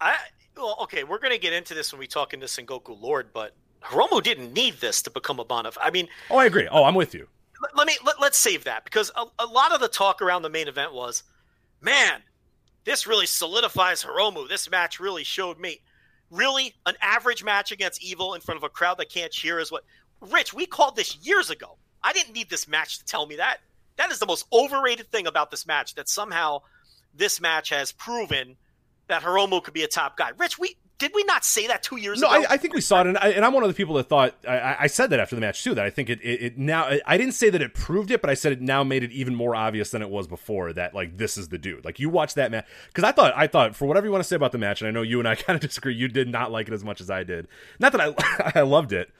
[0.00, 0.16] I
[0.54, 4.22] well, okay, we're gonna get into this when we talk into Sengoku Lord, but Hiromu
[4.22, 5.70] didn't need this to become a bona.
[5.80, 6.68] I mean, oh, I agree.
[6.70, 7.26] Oh, I'm with you
[7.74, 10.50] let me let, us save that because a, a, lot of the talk around the
[10.50, 11.22] main event was,
[11.80, 12.22] man,
[12.84, 14.48] this really solidifies Hiromu.
[14.48, 15.80] This match really showed me.
[16.30, 19.70] Really, an average match against Evil in front of a crowd that can't cheer is
[19.70, 19.84] what.
[20.20, 21.76] Rich, we called this years ago.
[22.02, 23.58] I didn't need this match to tell me that.
[23.96, 25.94] That is the most overrated thing about this match.
[25.94, 26.62] That somehow
[27.14, 28.56] this match has proven
[29.08, 30.30] that Hiromu could be a top guy.
[30.36, 32.40] Rich, we did we not say that two years no, ago?
[32.40, 34.08] No, I, I, think we saw it, and, I, am one of the people that
[34.08, 35.74] thought I, I, said that after the match too.
[35.74, 38.30] That I think it, it, it, now I didn't say that it proved it, but
[38.30, 40.72] I said it now made it even more obvious than it was before.
[40.72, 41.84] That like this is the dude.
[41.84, 44.28] Like you watch that match because I thought I thought for whatever you want to
[44.28, 45.94] say about the match, and I know you and I kind of disagree.
[45.94, 47.48] You did not like it as much as I did.
[47.78, 49.10] Not that I I loved it.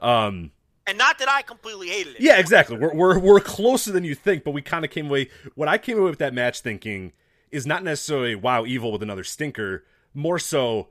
[0.00, 0.52] Um,
[0.86, 2.20] and not that I completely hated it.
[2.20, 2.76] Yeah, exactly.
[2.76, 5.30] We're we're, we're closer than you think, but we kind of came away.
[5.54, 7.12] What I came away with that match thinking
[7.50, 9.84] is not necessarily wow evil with another stinker.
[10.16, 10.88] More so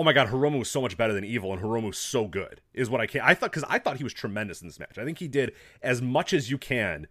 [0.00, 2.62] oh my god, Hiromu was so much better than Evil, and Hiromu's so good.
[2.72, 3.20] Is what I can.
[3.20, 4.96] I thought because I thought he was tremendous in this match.
[4.96, 7.06] I think he did as much as you can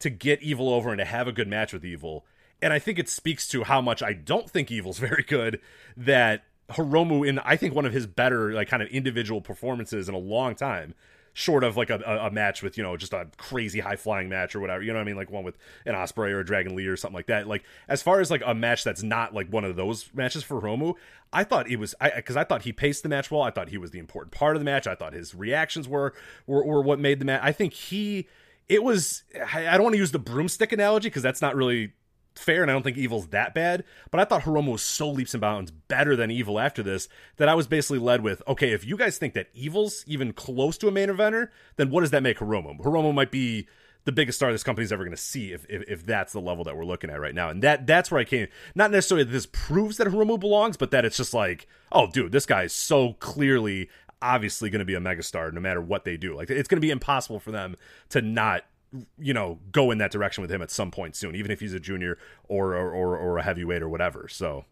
[0.00, 2.26] to get Evil over and to have a good match with Evil.
[2.60, 5.60] And I think it speaks to how much I don't think Evil's very good.
[5.96, 10.14] That Hiromu, in I think one of his better like kind of individual performances in
[10.16, 10.94] a long time,
[11.34, 14.54] short of like a, a, match with you know just a crazy high flying match
[14.54, 15.16] or whatever you know what i mean?
[15.16, 17.48] Like one with an Ospreay or a dragon lee or something like that.
[17.48, 20.60] Like as far as like a match that's not like one of those matches for
[20.60, 20.94] romu
[21.32, 23.42] i thought it was i because I, thought he paced the match well.
[23.42, 24.86] I thought he was the important part of the match.
[24.86, 26.14] I thought his reactions were
[26.46, 28.28] were, were what made the match i think he
[28.68, 31.92] it was i don't want to use the broomstick analogy because that's not really
[32.36, 33.84] fair, and I don't think Evil's that bad.
[34.10, 37.48] But I thought Hiromu was so leaps and bounds better than Evil after this that
[37.48, 40.88] I was basically led with, okay, if you guys think that Evil's even close to
[40.88, 42.78] a main eventer, then what does that make Hiromu?
[42.80, 43.68] Hiromu might be
[44.04, 46.64] the biggest star this company's ever going to see if, if, if that's the level
[46.64, 47.48] that we're looking at right now.
[47.48, 48.48] And that that's where I came.
[48.74, 52.32] Not necessarily that this proves that Hiromu belongs, but that it's just like, oh, dude,
[52.32, 53.88] this guy is so clearly
[54.20, 56.34] obviously going to be a megastar no matter what they do.
[56.34, 57.76] Like it's going to be impossible for them
[58.10, 58.64] to not
[59.18, 61.72] you know go in that direction with him at some point soon even if he's
[61.72, 64.64] a junior or or, or, or a heavyweight or whatever so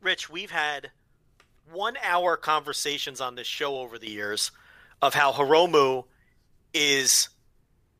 [0.00, 0.90] rich we've had
[1.72, 4.50] one hour conversations on this show over the years
[5.02, 6.04] of how hiromu
[6.72, 7.28] is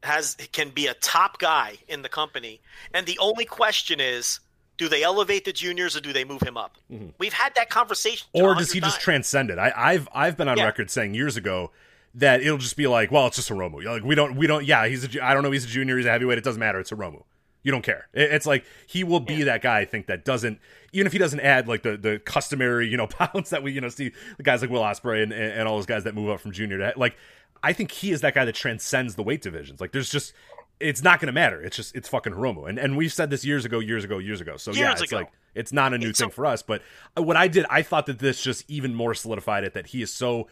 [0.02, 2.60] has can be a top guy in the company
[2.92, 4.40] and the only question is
[4.76, 7.08] do they elevate the juniors or do they move him up mm-hmm.
[7.18, 8.94] we've had that conversation or does he times.
[8.94, 10.64] just transcend it I, have i've been on yeah.
[10.64, 11.70] record saying years ago
[12.14, 13.84] that it'll just be like, well, it's just a Hiromu.
[13.84, 14.64] Like we don't, we don't.
[14.64, 15.24] Yeah, he's a.
[15.24, 15.50] I don't know.
[15.50, 15.96] He's a junior.
[15.96, 16.38] He's a heavyweight.
[16.38, 16.78] It doesn't matter.
[16.78, 17.22] It's a Hiromu.
[17.62, 18.08] You don't care.
[18.12, 19.46] It's like he will be yeah.
[19.46, 19.80] that guy.
[19.80, 20.60] I think that doesn't
[20.92, 23.80] even if he doesn't add like the the customary you know pounds that we you
[23.80, 26.40] know see the guys like Will Ospreay and, and all those guys that move up
[26.40, 27.16] from junior to like.
[27.62, 29.80] I think he is that guy that transcends the weight divisions.
[29.80, 30.34] Like there's just
[30.80, 31.62] it's not going to matter.
[31.62, 34.40] It's just it's fucking Hiromu, and and we've said this years ago, years ago, years
[34.40, 34.58] ago.
[34.58, 35.16] So years yeah, it's ago.
[35.16, 36.62] like it's not a new it's thing a- for us.
[36.62, 36.82] But
[37.16, 40.02] uh, what I did, I thought that this just even more solidified it that he
[40.02, 40.48] is so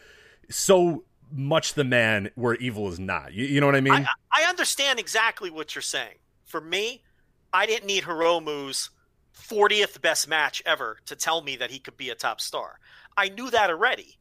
[0.49, 3.33] so much the man where evil is not.
[3.33, 3.93] You, you know what I mean?
[3.93, 6.15] I, I understand exactly what you're saying.
[6.45, 7.03] For me,
[7.51, 8.89] I didn't need Hiromu's
[9.35, 12.79] 40th best match ever to tell me that he could be a top star.
[13.17, 14.17] I knew that already.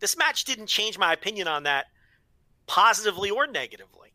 [0.00, 1.86] This match didn't change my opinion on that
[2.66, 4.12] positively or negatively.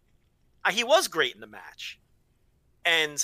[0.71, 1.99] He was great in the match.
[2.85, 3.17] And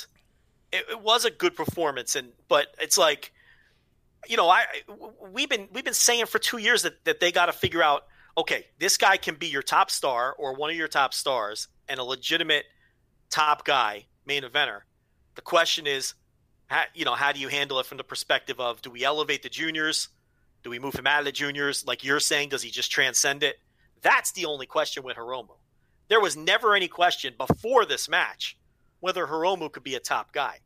[0.71, 3.31] it, it was a good performance and but it's like
[4.27, 4.63] you know, I
[5.31, 8.05] we've been we've been saying for 2 years that that they got to figure out
[8.37, 11.99] okay, this guy can be your top star or one of your top stars and
[11.99, 12.65] a legitimate
[13.29, 14.81] top guy, main eventer.
[15.35, 16.13] The question is,
[16.67, 19.43] how, you know, how do you handle it from the perspective of do we elevate
[19.43, 20.09] the juniors?
[20.63, 21.85] Do we move him out of the juniors?
[21.85, 23.57] Like you're saying, does he just transcend it?
[24.01, 25.57] That's the only question with Hiromu.
[26.07, 28.57] There was never any question before this match
[28.99, 30.59] whether Hiromu could be a top guy.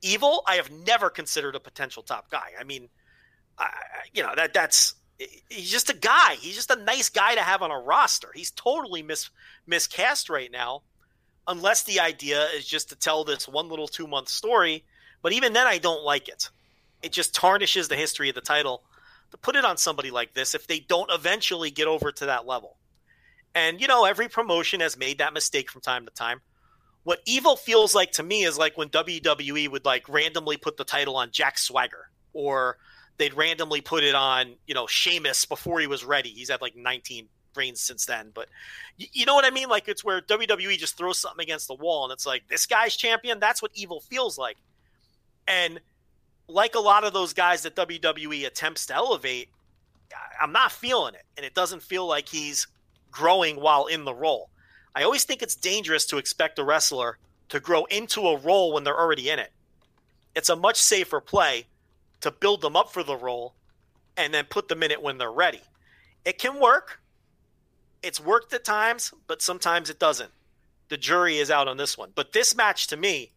[0.00, 2.52] Evil, I have never considered a potential top guy.
[2.58, 2.88] I mean,
[3.58, 3.68] I,
[4.14, 4.94] you know that that's
[5.48, 6.34] he's just a guy.
[6.34, 8.28] He's just a nice guy to have on a roster.
[8.34, 9.30] He's totally mis
[9.66, 10.82] miscast right now,
[11.46, 14.84] unless the idea is just to tell this one little two month story.
[15.22, 16.50] But even then, I don't like it.
[17.02, 18.82] It just tarnishes the history of the title
[19.30, 22.46] to put it on somebody like this if they don't eventually get over to that
[22.46, 22.76] level.
[23.54, 26.40] And, you know, every promotion has made that mistake from time to time.
[27.04, 30.84] What evil feels like to me is like when WWE would like randomly put the
[30.84, 32.78] title on Jack Swagger or
[33.22, 36.30] they'd randomly put it on, you know, Sheamus before he was ready.
[36.30, 38.32] He's had like 19 reigns since then.
[38.34, 38.48] But
[38.96, 39.68] you know what I mean?
[39.68, 42.96] Like it's where WWE just throws something against the wall and it's like, this guy's
[42.96, 43.38] champion.
[43.38, 44.56] That's what evil feels like.
[45.46, 45.80] And
[46.48, 49.50] like a lot of those guys that WWE attempts to elevate,
[50.40, 51.22] I'm not feeling it.
[51.36, 52.66] And it doesn't feel like he's
[53.12, 54.50] growing while in the role.
[54.96, 57.18] I always think it's dangerous to expect a wrestler
[57.50, 59.52] to grow into a role when they're already in it.
[60.34, 61.66] It's a much safer play
[62.22, 63.54] to build them up for the role
[64.16, 65.60] and then put them in it when they're ready.
[66.24, 67.00] It can work.
[68.02, 70.30] It's worked at times, but sometimes it doesn't.
[70.88, 72.10] The jury is out on this one.
[72.14, 73.32] But this match to me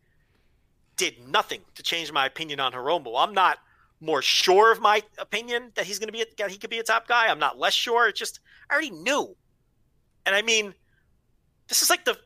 [0.98, 3.14] did nothing to change my opinion on Hiromu.
[3.18, 3.60] I'm not
[4.02, 6.84] more sure of my opinion that he's going to be a, he could be a
[6.84, 7.28] top guy.
[7.28, 8.08] I'm not less sure.
[8.08, 9.36] It's just I already knew.
[10.26, 10.74] And I mean,
[11.68, 12.18] this is like the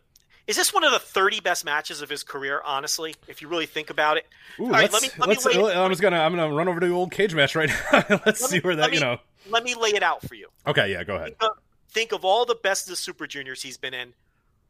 [0.50, 2.60] is this one of the 30 best matches of his career?
[2.66, 4.26] Honestly, if you really think about it.
[4.60, 5.10] Ooh, All right, let me.
[5.20, 6.18] Let me lay, I'm just gonna.
[6.18, 7.76] I'm gonna run over to the old cage match right now.
[8.10, 8.90] let's let see me, where that.
[8.90, 9.20] Me, you know.
[9.48, 10.48] Let me lay it out for you.
[10.66, 10.92] Okay.
[10.92, 11.04] Yeah.
[11.04, 11.38] Go ahead.
[11.40, 11.50] Think of,
[11.92, 14.14] think of all the best of the Super Juniors he's been in,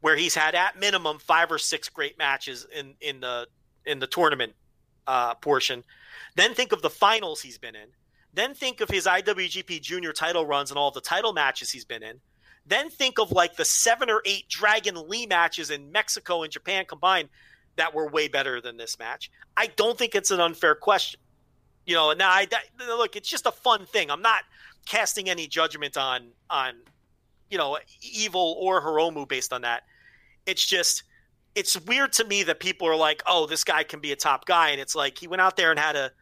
[0.02, 3.48] where he's had at minimum five or six great matches in in the
[3.86, 4.52] in the tournament
[5.06, 5.82] uh, portion.
[6.36, 7.88] Then think of the finals he's been in.
[8.34, 12.02] Then think of his IWGP Junior title runs and all the title matches he's been
[12.02, 12.20] in.
[12.70, 16.84] Then think of like the seven or eight Dragon Lee matches in Mexico and Japan
[16.86, 17.28] combined
[17.74, 19.28] that were way better than this match.
[19.56, 21.18] I don't think it's an unfair question.
[21.84, 24.08] You know, now I that, look, it's just a fun thing.
[24.08, 24.44] I'm not
[24.86, 26.74] casting any judgment on on
[27.50, 29.82] you know evil or Hiromu based on that.
[30.46, 31.02] It's just
[31.56, 34.46] it's weird to me that people are like, "Oh, this guy can be a top
[34.46, 36.12] guy," and it's like he went out there and had a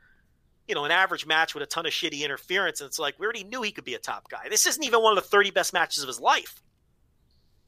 [0.69, 2.81] you know, an average match with a ton of shitty interference.
[2.81, 4.49] And it's like, we already knew he could be a top guy.
[4.51, 6.63] This isn't even one of the 30 best matches of his life.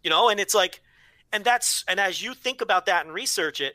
[0.05, 0.81] You know, and it's like,
[1.33, 3.75] and that's, and as you think about that and research it,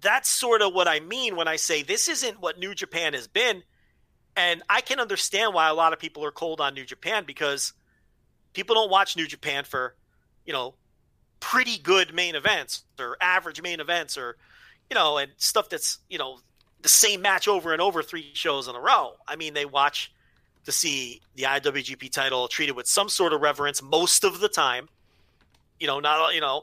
[0.00, 3.26] that's sort of what I mean when I say this isn't what New Japan has
[3.26, 3.62] been.
[4.36, 7.72] And I can understand why a lot of people are cold on New Japan because
[8.52, 9.96] people don't watch New Japan for,
[10.44, 10.74] you know,
[11.40, 14.36] pretty good main events or average main events or,
[14.90, 16.38] you know, and stuff that's, you know,
[16.82, 19.14] the same match over and over three shows in a row.
[19.26, 20.12] I mean, they watch
[20.64, 24.88] to see the IWGP title treated with some sort of reverence most of the time.
[25.80, 26.62] You know, not you know,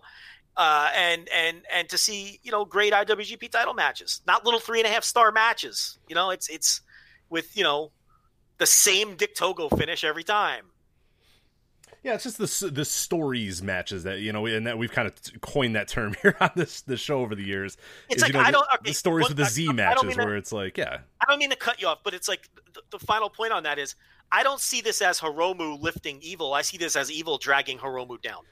[0.58, 4.80] uh, and and and to see you know great IWGP title matches, not little three
[4.80, 5.98] and a half star matches.
[6.08, 6.82] You know, it's it's
[7.30, 7.92] with you know
[8.58, 10.66] the same Dick Togo finish every time.
[12.06, 15.42] Yeah, it's just the the stories matches that you know, and that we've kind of
[15.42, 17.78] coined that term here on this the show over the years.
[18.10, 19.74] It's is, like you know, I don't the, okay, the stories well, with the Z
[19.74, 21.00] matches to, where it's like, yeah.
[21.20, 23.64] I don't mean to cut you off, but it's like the, the, final point on
[23.64, 23.96] that is
[24.32, 26.54] I don't see this as Hiromu lifting Evil.
[26.54, 28.44] I see this as Evil dragging Hiromu down.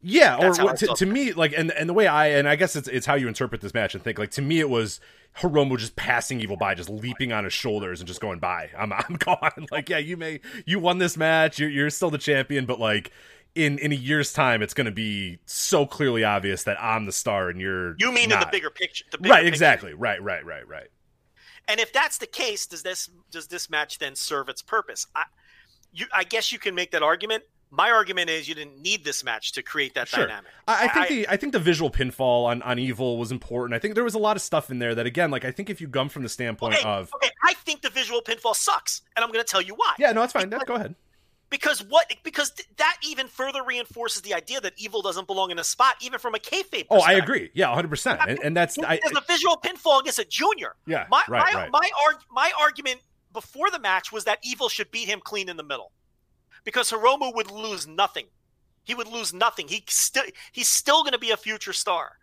[0.00, 2.76] Yeah, That's or to, to me, like, and and the way I and I guess
[2.76, 4.18] it's it's how you interpret this match and think.
[4.18, 5.00] Like to me, it was
[5.38, 8.70] Hiromu just passing Evil by, just leaping on his shoulders and just going by.
[8.78, 9.66] I'm I'm gone.
[9.72, 11.58] Like, yeah, you may you won this match.
[11.58, 13.10] You're you're still the champion, but like
[13.56, 17.12] in in a year's time, it's going to be so clearly obvious that I'm the
[17.12, 17.96] star and you're.
[17.98, 18.42] You mean not.
[18.42, 19.04] in the bigger picture?
[19.10, 19.48] The bigger right, picture.
[19.48, 19.94] exactly.
[19.94, 20.88] Right, right, right, right.
[21.66, 25.06] And if that's the case, does this does this match then serve its purpose?
[25.14, 25.24] I,
[25.92, 27.44] you, I guess you can make that argument.
[27.70, 30.26] My argument is you didn't need this match to create that sure.
[30.26, 30.50] dynamic.
[30.66, 33.74] I, I think I, the I think the visual pinfall on, on Evil was important.
[33.74, 35.68] I think there was a lot of stuff in there that again, like I think
[35.68, 39.02] if you come from the standpoint okay, of okay, I think the visual pinfall sucks,
[39.16, 39.94] and I'm going to tell you why.
[39.98, 40.48] Yeah, no, that's fine.
[40.48, 40.94] Because, go ahead.
[41.50, 42.12] Because what?
[42.22, 45.96] Because th- that even further reinforces the idea that evil doesn't belong in a spot,
[46.00, 46.86] even from a kayfabe.
[46.90, 47.50] Oh, I agree.
[47.54, 47.88] Yeah, 100.
[47.88, 50.74] percent And, and that's I, a visual pinfall against a junior.
[50.86, 51.70] Yeah, My right, my right.
[51.72, 53.00] my, arg- my argument
[53.32, 55.92] before the match was that evil should beat him clean in the middle,
[56.68, 58.26] because Hiromu would lose nothing.
[58.84, 59.68] He would lose nothing.
[59.68, 62.18] He still he's still going to be a future star,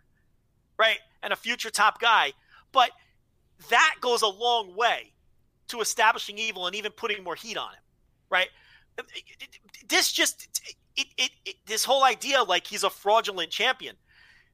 [0.78, 2.32] right, and a future top guy.
[2.70, 2.90] But
[3.70, 5.14] that goes a long way
[5.66, 7.80] to establishing evil and even putting more heat on him,
[8.30, 8.46] right?
[9.88, 10.46] This just
[10.94, 13.96] it, it, it this whole idea like he's a fraudulent champion.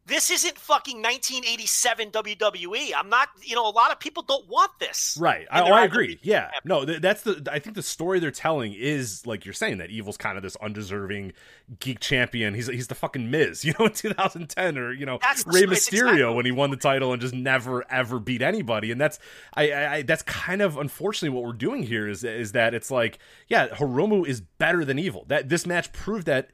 [0.04, 2.90] This isn't fucking 1987 WWE.
[2.96, 5.16] I'm not, you know, a lot of people don't want this.
[5.20, 5.46] Right.
[5.48, 6.18] I, I agree.
[6.22, 6.50] Yeah.
[6.64, 7.48] No, th- that's the.
[7.50, 10.56] I think the story they're telling is like you're saying that Evil's kind of this
[10.56, 11.34] undeserving
[11.78, 12.52] geek champion.
[12.54, 16.10] He's he's the fucking Miz, you know, in 2010, or you know, That's Rey Mysterio
[16.10, 18.90] exactly- when he won the title and just never ever beat anybody.
[18.90, 19.20] And that's
[19.54, 22.90] I, I, I that's kind of unfortunately what we're doing here is is that it's
[22.90, 25.26] like yeah, Hiromu is better than Evil.
[25.28, 26.50] That this match proved that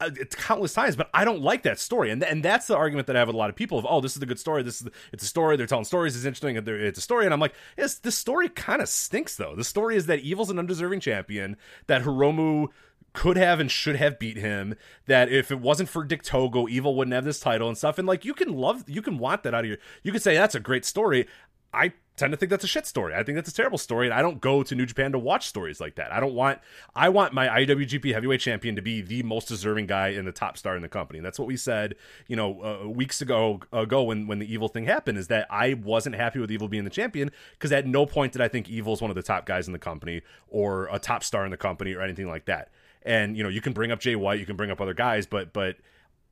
[0.00, 3.08] Uh, it's countless times, but I don't like that story, and and that's the argument
[3.08, 4.62] that I have with a lot of people of oh, this is a good story.
[4.62, 5.56] This is it's a story.
[5.56, 6.14] They're telling stories.
[6.14, 6.56] It's interesting.
[6.56, 9.56] It's a story, and I'm like, yes, this story kind of stinks though.
[9.56, 11.56] The story is that Evil's an undeserving champion.
[11.88, 12.68] That Hiromu
[13.12, 14.76] could have and should have beat him.
[15.06, 17.98] That if it wasn't for Dick Togo, Evil wouldn't have this title and stuff.
[17.98, 19.78] And like you can love, you can want that out of your.
[20.04, 21.26] You could say that's a great story.
[21.72, 23.14] I tend to think that's a shit story.
[23.14, 25.46] I think that's a terrible story, and I don't go to New Japan to watch
[25.46, 26.12] stories like that.
[26.12, 26.58] I don't want.
[26.94, 30.58] I want my IWGP Heavyweight Champion to be the most deserving guy and the top
[30.58, 31.18] star in the company.
[31.18, 31.94] And that's what we said,
[32.26, 35.18] you know, uh, weeks ago ago when when the Evil thing happened.
[35.18, 38.42] Is that I wasn't happy with Evil being the champion because at no point did
[38.42, 41.22] I think Evil is one of the top guys in the company or a top
[41.22, 42.70] star in the company or anything like that.
[43.02, 45.26] And you know, you can bring up Jay White, you can bring up other guys,
[45.26, 45.76] but but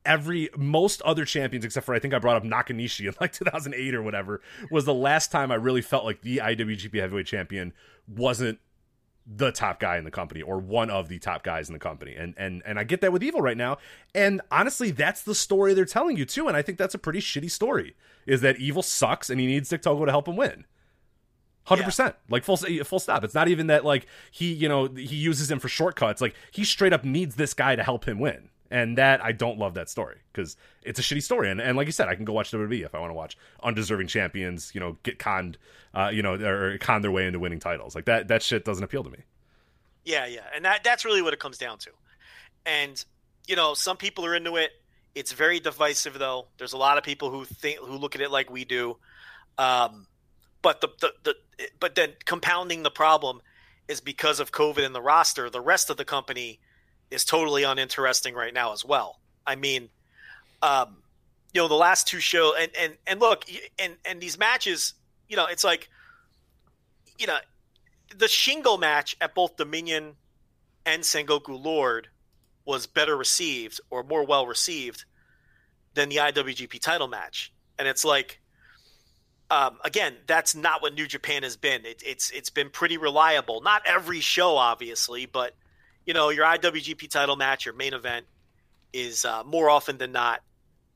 [0.07, 3.93] every most other champions except for I think I brought up Nakanishi in like 2008
[3.93, 4.41] or whatever
[4.71, 7.73] was the last time I really felt like the IWGP Heavyweight Champion
[8.07, 8.59] wasn't
[9.29, 12.15] the top guy in the company or one of the top guys in the company.
[12.15, 13.77] And and and I get that with Evil right now.
[14.15, 16.47] And honestly that's the story they're telling you too.
[16.47, 17.95] And I think that's a pretty shitty story
[18.25, 20.65] is that Evil sucks and he needs Dick Togo to help him win.
[21.67, 23.25] Hundred percent, like full eh, full stop.
[23.25, 26.21] It's not even that like he, you know, he uses him for shortcuts.
[26.21, 29.57] Like he straight up needs this guy to help him win, and that I don't
[29.57, 31.49] love that story because it's a shitty story.
[31.49, 33.37] And, and like you said, I can go watch WWE if I want to watch
[33.63, 35.57] undeserving champions, you know, get conned,
[35.93, 37.95] uh, you know, or con their way into winning titles.
[37.95, 39.19] Like that that shit doesn't appeal to me.
[40.03, 41.91] Yeah, yeah, and that that's really what it comes down to.
[42.65, 43.03] And
[43.47, 44.71] you know, some people are into it.
[45.15, 46.47] It's very divisive, though.
[46.57, 48.97] There's a lot of people who think who look at it like we do.
[49.57, 50.07] Um,
[50.61, 51.35] but the, the the
[51.79, 53.41] but then compounding the problem
[53.87, 55.49] is because of COVID and the roster.
[55.49, 56.59] The rest of the company
[57.11, 59.19] is totally uninteresting right now as well.
[59.45, 59.89] I mean,
[60.61, 60.97] um,
[61.53, 63.45] you know, the last two show and and and look,
[63.79, 64.93] and and these matches,
[65.27, 65.89] you know, it's like,
[67.17, 67.37] you know,
[68.15, 70.15] the Shingo match at both Dominion
[70.85, 72.07] and Sengoku Lord
[72.65, 75.05] was better received or more well received
[75.93, 77.51] than the IWGP title match.
[77.79, 78.39] And it's like,
[79.49, 81.85] um, again, that's not what New Japan has been.
[81.85, 83.61] It, it's it's been pretty reliable.
[83.61, 85.55] Not every show, obviously, but
[86.07, 88.25] you know, your IWGP title match, your main event,
[88.93, 90.41] is uh, more often than not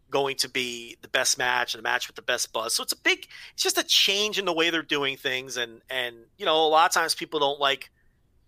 [0.10, 2.74] going to be the best match and the match with the best buzz.
[2.74, 5.82] So it's a big, it's just a change in the way they're doing things, and
[5.90, 7.92] and you know, a lot of times people don't like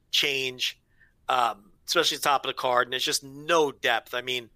[0.10, 0.80] change,
[1.28, 4.14] um, especially the top of the card, and there's just no depth.
[4.14, 4.50] I mean,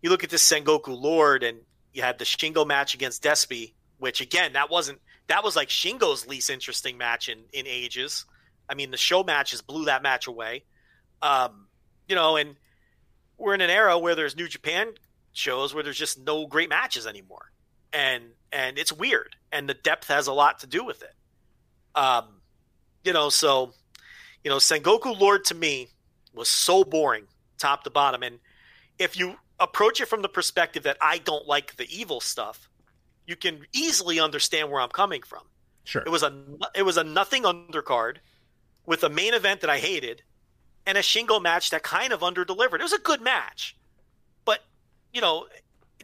[0.00, 1.58] you look at this Sengoku Lord, and
[1.92, 6.26] you had the Shingo match against Despy, which again, that wasn't that was like Shingo's
[6.26, 8.24] least interesting match in in ages.
[8.70, 10.64] I mean, the show matches blew that match away.
[11.22, 11.66] Um,
[12.08, 12.56] you know, and
[13.38, 14.92] we're in an era where there's New Japan
[15.32, 17.50] shows where there's just no great matches anymore,
[17.92, 21.14] and and it's weird, and the depth has a lot to do with it.
[21.94, 22.40] Um,
[23.04, 23.72] you know, so
[24.44, 25.88] you know, Sengoku Lord to me
[26.34, 27.26] was so boring,
[27.58, 28.38] top to bottom, and
[28.98, 32.68] if you approach it from the perspective that I don't like the evil stuff,
[33.26, 35.42] you can easily understand where I'm coming from.
[35.84, 36.02] Sure.
[36.04, 36.32] It was a
[36.74, 38.16] it was a nothing undercard
[38.86, 40.22] with a main event that I hated
[40.86, 42.74] and a Shingo match that kind of underdelivered.
[42.74, 43.76] It was a good match,
[44.44, 44.60] but
[45.12, 45.46] you know,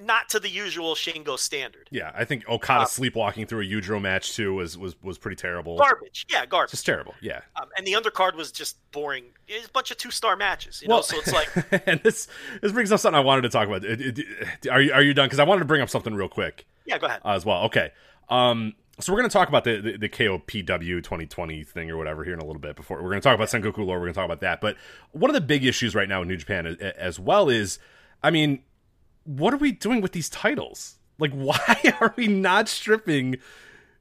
[0.00, 1.88] not to the usual Shingo standard.
[1.92, 5.36] Yeah, I think Okada Uh, sleepwalking through a Yujiro match too was was was pretty
[5.36, 5.76] terrible.
[5.78, 6.70] Garbage, yeah, garbage.
[6.72, 7.14] Just terrible.
[7.20, 7.42] Yeah.
[7.56, 9.24] Um, and the undercard was just boring.
[9.46, 11.02] It's a bunch of two star matches, you know.
[11.02, 11.48] so it's like,
[11.86, 12.26] and this
[12.62, 13.84] this brings up something I wanted to talk about.
[13.84, 15.26] It- it- are you are you done?
[15.26, 17.20] Because I wanted to bring up something real quick yeah, go ahead.
[17.24, 17.64] uh, as well.
[17.64, 17.92] Okay.
[18.30, 18.74] Um.
[19.02, 22.34] So we're going to talk about the, the the KOPW 2020 thing or whatever here
[22.34, 22.76] in a little bit.
[22.76, 24.60] Before we're going to talk about Sengoku Lord, we're going to talk about that.
[24.60, 24.76] But
[25.10, 27.80] one of the big issues right now in New Japan as, as well is,
[28.22, 28.62] I mean,
[29.24, 30.98] what are we doing with these titles?
[31.18, 33.38] Like, why are we not stripping,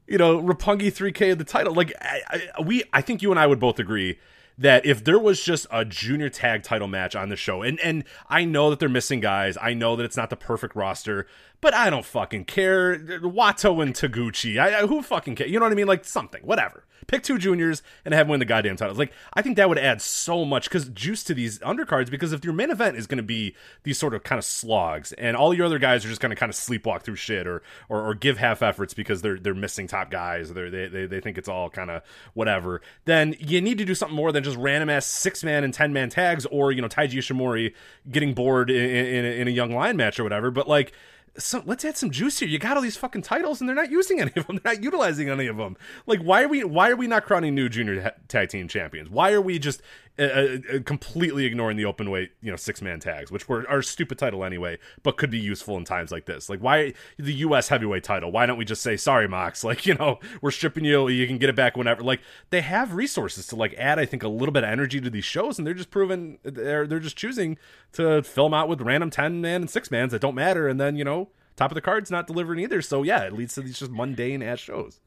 [0.07, 1.73] you know, Roppongi 3K of the title?
[1.73, 4.19] Like, I, I, we, I think you and I would both agree
[4.57, 8.03] that if there was just a junior tag title match on the show, and and
[8.29, 11.27] I know that they're missing guys, I know that it's not the perfect roster,
[11.61, 12.97] but I don't fucking care.
[12.97, 15.47] Wato and Taguchi, I, I who fucking care?
[15.47, 15.87] You know what I mean?
[15.87, 16.85] Like something, whatever.
[17.11, 18.97] Pick two juniors and have them win the goddamn titles.
[18.97, 22.09] Like I think that would add so much because juice to these undercards.
[22.09, 23.53] Because if your main event is going to be
[23.83, 26.37] these sort of kind of slogs, and all your other guys are just going to
[26.37, 29.87] kind of sleepwalk through shit or, or or give half efforts because they're they're missing
[29.87, 32.01] top guys, or they they they think it's all kind of
[32.33, 32.81] whatever.
[33.03, 35.91] Then you need to do something more than just random ass six man and ten
[35.91, 37.73] man tags, or you know Taiji Ishimori
[38.09, 40.49] getting bored in, in, in a young lion match or whatever.
[40.49, 40.93] But like
[41.37, 42.49] so let's add some juice here.
[42.49, 44.59] You got all these fucking titles, and they're not using any of them.
[44.63, 45.77] They're not utilizing any of them.
[46.05, 46.63] Like, why are we?
[46.63, 49.09] Why are we not crowning new junior tag team champions?
[49.09, 49.81] Why are we just
[50.19, 53.81] uh, uh, completely ignoring the open weight, you know, six man tags, which were our
[53.81, 56.49] stupid title anyway, but could be useful in times like this?
[56.49, 57.69] Like, why the U.S.
[57.69, 58.29] heavyweight title?
[58.31, 59.63] Why don't we just say, sorry, Mox?
[59.71, 61.07] Like, you know, we're stripping you.
[61.07, 62.03] You can get it back whenever.
[62.03, 62.19] Like,
[62.49, 65.23] they have resources to like add, I think, a little bit of energy to these
[65.23, 67.57] shows, and they're just proving they're they're just choosing
[67.93, 70.77] to fill them out with random ten man and six mans that don't matter, and
[70.77, 71.21] then you know
[71.55, 72.81] top of the card's not delivering either.
[72.81, 74.99] So yeah, it leads to these just mundane ass shows.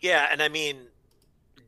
[0.00, 0.76] Yeah, and I mean,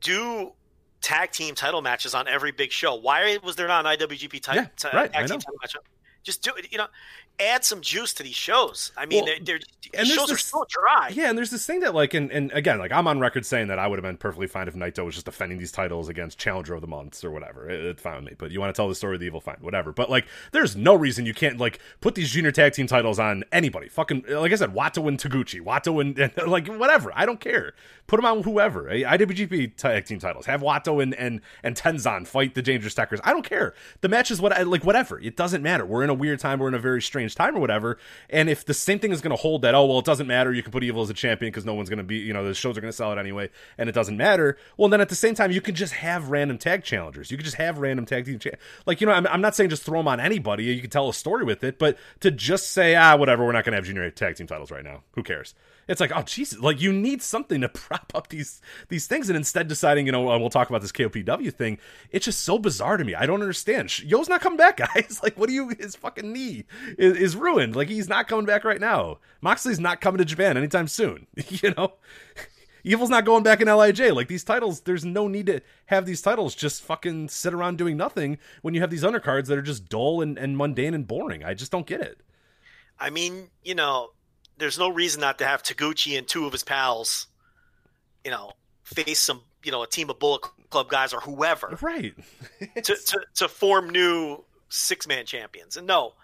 [0.00, 0.52] do
[1.00, 2.94] tag team title matches on every big show.
[2.94, 5.76] Why was there not an IWGP ti- Yeah, ti- right, tag team title match?
[6.22, 6.70] Just do it.
[6.70, 6.86] You know,
[7.40, 8.92] add some juice to these shows.
[8.96, 9.58] I mean, Well, they're,
[9.92, 11.10] they're shows are so dry.
[11.12, 13.68] Yeah, and there's this thing that like, and, and again, like I'm on record saying
[13.68, 16.38] that I would have been perfectly fine if Naito was just defending these titles against
[16.38, 17.68] Challenger of the Months or whatever.
[17.68, 18.32] It, fine with me.
[18.36, 19.92] But you want to tell the story of the evil, fine, whatever.
[19.92, 23.44] But like, there's no reason you can't like put these junior tag team titles on
[23.52, 23.88] anybody.
[23.88, 27.12] Fucking like I said, Wato and Taguchi, Wato and, and like whatever.
[27.14, 27.74] I don't care.
[28.06, 28.84] Put them on whoever.
[28.84, 30.46] IWGP tag team titles.
[30.46, 33.20] Have Wato and and and Tenzan fight the Dangerous Tekkers.
[33.24, 33.74] I don't care.
[34.00, 34.84] The match is what I like.
[34.84, 35.18] Whatever.
[35.20, 35.84] It doesn't matter.
[35.86, 36.58] We're in a weird time.
[36.58, 37.98] We're in a very strange time or whatever.
[38.30, 40.52] And if the same thing is going to hold that, oh well, it doesn't matter.
[40.52, 42.16] You can put Evil as a champion because no one's going to be.
[42.16, 44.56] You know, the shows are going to sell it anyway, and it doesn't matter.
[44.76, 47.30] Well, then at the same time, you can just have random tag challengers.
[47.30, 48.38] You can just have random tag team.
[48.38, 48.50] Cha-
[48.86, 50.64] like you know, I'm, I'm not saying just throw them on anybody.
[50.64, 53.64] You can tell a story with it, but to just say ah whatever, we're not
[53.64, 55.02] going to have junior tag team titles right now.
[55.12, 55.54] Who cares?
[55.88, 56.58] It's like, oh Jesus!
[56.58, 60.30] Like you need something to prop up these these things, and instead deciding, you know,
[60.30, 61.78] uh, we'll talk about this KOPW thing.
[62.10, 63.14] It's just so bizarre to me.
[63.14, 63.98] I don't understand.
[64.00, 65.20] Yo's not coming back, guys.
[65.22, 65.70] Like, what do you?
[65.70, 66.64] His fucking knee
[66.98, 67.74] is, is ruined.
[67.74, 69.18] Like he's not coming back right now.
[69.40, 71.26] Moxley's not coming to Japan anytime soon.
[71.48, 71.94] you know.
[72.84, 74.00] Evil's not going back in Lij.
[74.12, 77.96] Like these titles, there's no need to have these titles just fucking sit around doing
[77.96, 81.44] nothing when you have these undercards that are just dull and, and mundane and boring.
[81.44, 82.20] I just don't get it.
[82.98, 84.10] I mean, you know,
[84.58, 87.26] there's no reason not to have Taguchi and two of his pals,
[88.24, 88.52] you know,
[88.84, 92.14] face some, you know, a team of Bullet Club guys or whoever Right.
[92.74, 95.76] to, to, to form new six man champions.
[95.76, 96.14] And no,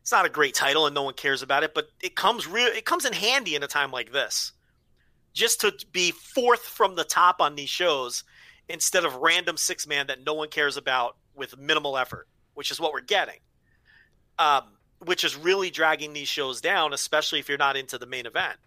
[0.00, 2.68] it's not a great title and no one cares about it, but it comes real
[2.68, 4.52] it comes in handy in a time like this.
[5.32, 8.24] Just to be fourth from the top on these shows
[8.68, 12.80] instead of random six man that no one cares about with minimal effort, which is
[12.80, 13.38] what we're getting.
[14.38, 14.64] Um,
[15.04, 18.58] which is really dragging these shows down, especially if you're not into the main event.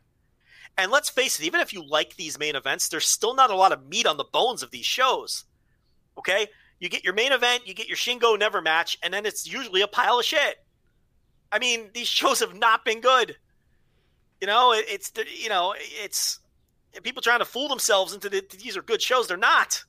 [0.77, 3.55] And let's face it, even if you like these main events, there's still not a
[3.55, 5.45] lot of meat on the bones of these shows.
[6.17, 6.47] Okay?
[6.79, 9.81] You get your main event, you get your Shingo Never match, and then it's usually
[9.81, 10.57] a pile of shit.
[11.51, 13.37] I mean, these shows have not been good.
[14.41, 15.11] You know, it, it's
[15.41, 16.39] you know, it's
[17.03, 19.27] people trying to fool themselves into the, these are good shows.
[19.27, 19.83] They're not.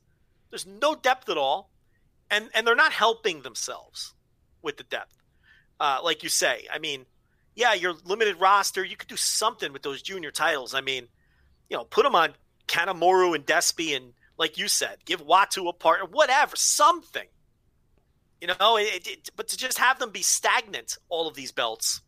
[0.51, 1.71] There's no depth at all,
[2.31, 4.15] and and they're not helping themselves
[4.63, 5.17] with the depth.
[5.79, 7.07] Uh, like you say, I mean,
[7.55, 10.74] yeah, your limited roster, you could do something with those junior titles.
[10.74, 11.09] I mean,
[11.68, 12.35] you know, put them on
[12.66, 17.27] Kanemaru and Despy, and like you said, give Wato a part, whatever, something.
[18.41, 22.03] You know, it, it, but to just have them be stagnant, all of these belts,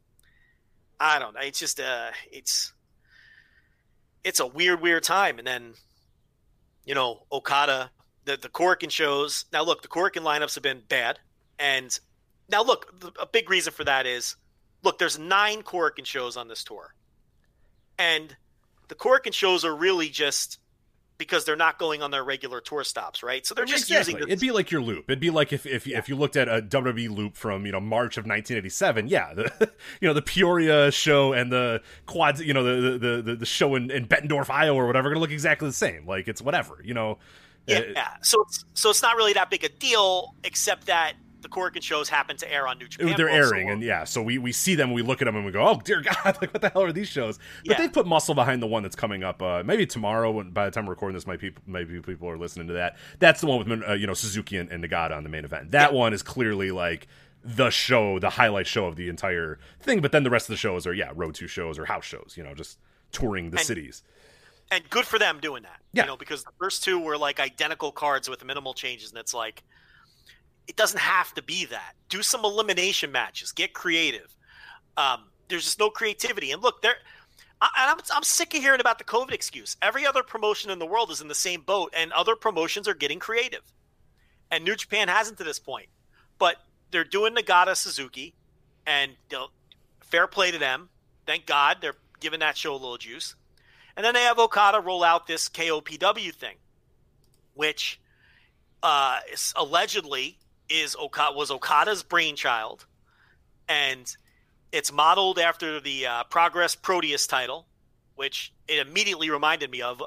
[1.00, 1.40] I don't know.
[1.40, 2.72] It's just, uh, it's,
[4.24, 5.38] it's a weird, weird time.
[5.38, 5.74] And then,
[6.84, 7.90] you know, Okada,
[8.24, 9.46] the the Korakuen shows.
[9.52, 11.18] Now, look, the Korakuen lineups have been bad,
[11.58, 11.98] and
[12.49, 14.36] now look, the- a big reason for that is,
[14.82, 16.94] look, there's nine Korakuen shows on this tour,
[17.99, 18.36] and
[18.88, 20.59] the Korakuen shows are really just
[21.18, 23.44] because they're not going on their regular tour stops, right?
[23.44, 24.14] So they're just exactly.
[24.14, 24.26] using.
[24.28, 25.07] The, It'd be like your loop.
[25.09, 27.80] It'd be like if if, if you looked at a WWE loop from you know
[27.80, 29.09] March of 1987.
[29.09, 29.70] Yeah, the
[30.01, 33.74] you know the Peoria show and the quad, you know the the the, the show
[33.74, 36.07] in, in Bettendorf, Iowa, or whatever, gonna look exactly the same.
[36.07, 36.80] Like it's whatever.
[36.84, 37.18] You know.
[37.66, 38.09] yeah, Uh, yeah.
[38.22, 42.09] So it's so it's not really that big a deal, except that the Korakuen shows
[42.09, 43.14] happen to air on New Japan.
[43.16, 45.53] they're airing, and yeah, so we, we see them, we look at them, and we
[45.53, 47.86] go, "Oh dear God, like what the hell are these shows?" But Yeah.
[47.86, 50.30] they put muscle behind the one that's coming up, uh, maybe tomorrow.
[50.30, 52.97] When by the time we're recording this, might people maybe people are listening to that.
[53.18, 55.70] That's the one with uh, you know Suzuki and, and Nagata on the main event.
[55.70, 57.07] That one is clearly like
[57.45, 60.01] the show, the highlight show of the entire thing.
[60.01, 62.34] But then the rest of the shows are yeah, road to shows or house shows.
[62.36, 62.78] You know, just
[63.12, 64.03] touring the And- cities.
[64.70, 65.80] and good for them doing that.
[65.93, 66.03] Yeah.
[66.03, 69.32] You know, because the first two were like identical cards with minimal changes, and it's
[69.32, 69.62] like
[70.68, 71.94] it doesn't have to be that.
[72.08, 73.52] Do some elimination matches.
[73.52, 74.36] Get creative.
[74.96, 76.52] Um, there's just no creativity.
[76.52, 76.96] And look, there.
[77.60, 79.76] I, I'm, I'm sick of hearing about the COVID excuse.
[79.82, 82.94] Every other promotion in the world is in the same boat, and other promotions are
[82.94, 83.62] getting creative.
[84.50, 85.88] And New Japan hasn't to this point,
[86.38, 86.56] but
[86.90, 88.34] they're doing Nagata Suzuki,
[88.86, 89.12] and
[90.00, 90.88] fair play to them.
[91.26, 93.34] Thank God they're giving that show a little juice.
[93.96, 96.56] And then they have Okada roll out this KOPW thing,
[97.54, 98.00] which
[98.82, 100.38] uh, is allegedly
[100.68, 102.86] is Okada was Okada's brainchild,
[103.68, 104.14] and
[104.72, 107.66] it's modeled after the uh, Progress Proteus title,
[108.16, 110.06] which it immediately reminded me of uh,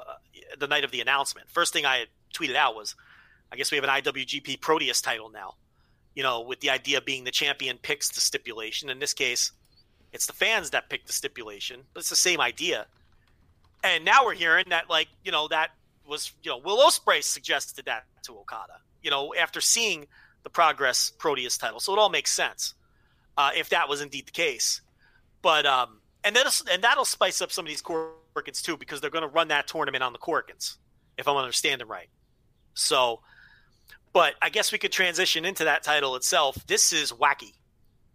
[0.58, 1.50] the night of the announcement.
[1.50, 2.94] First thing I tweeted out was,
[3.50, 5.54] I guess we have an IWGP Proteus title now.
[6.14, 8.90] You know, with the idea being the champion picks the stipulation.
[8.90, 9.52] In this case,
[10.12, 12.86] it's the fans that pick the stipulation, but it's the same idea.
[13.82, 15.70] And now we're hearing that, like, you know, that
[16.06, 20.06] was, you know, Will Ospreay suggested that to Okada, you know, after seeing
[20.42, 21.80] the Progress Proteus title.
[21.80, 22.74] So it all makes sense
[23.36, 24.80] uh, if that was indeed the case.
[25.40, 29.10] But, um, and, that'll, and that'll spice up some of these Corkins too, because they're
[29.10, 30.76] going to run that tournament on the Corkins,
[31.18, 32.08] if I'm understanding right.
[32.74, 33.20] So,
[34.12, 36.56] but I guess we could transition into that title itself.
[36.66, 37.52] This is wacky.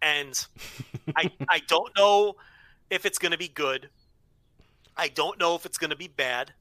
[0.00, 0.46] And
[1.16, 2.36] I, I don't know
[2.90, 3.90] if it's going to be good.
[4.96, 6.52] I don't know if it's going to be bad.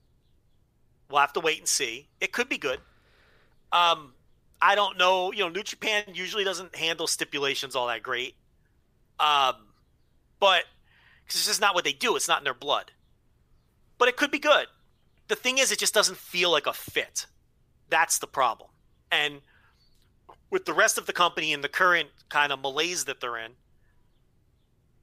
[1.10, 2.08] We'll have to wait and see.
[2.20, 2.80] It could be good.
[3.72, 4.14] Um,
[4.62, 5.32] I don't know.
[5.32, 8.36] You know, New Japan usually doesn't handle stipulations all that great.
[9.20, 9.56] Um,
[10.40, 10.64] but
[11.24, 12.16] because it's just not what they do.
[12.16, 12.92] It's not in their blood.
[13.98, 14.68] But it could be good.
[15.28, 17.26] The thing is, it just doesn't feel like a fit.
[17.90, 18.70] That's the problem.
[19.12, 19.42] And
[20.50, 23.54] with the rest of the company and the current kind of malaise that they're in,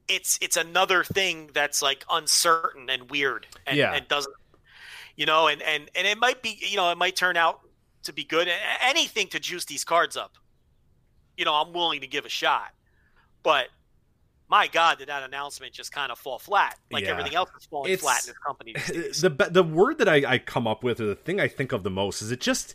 [0.07, 3.93] it's it's another thing that's like uncertain and weird and, Yeah.
[3.93, 4.33] and doesn't
[5.15, 7.61] you know and, and and it might be you know it might turn out
[8.05, 8.49] to be good
[8.81, 10.37] anything to juice these cards up
[11.37, 12.73] you know i'm willing to give a shot
[13.43, 13.67] but
[14.49, 17.11] my god did that announcement just kind of fall flat like Yeah.
[17.11, 19.21] everything else is falling It's- flat in this company these days.
[19.21, 21.83] the the word that I, I come up with or the thing I think of
[21.83, 22.73] the most is it just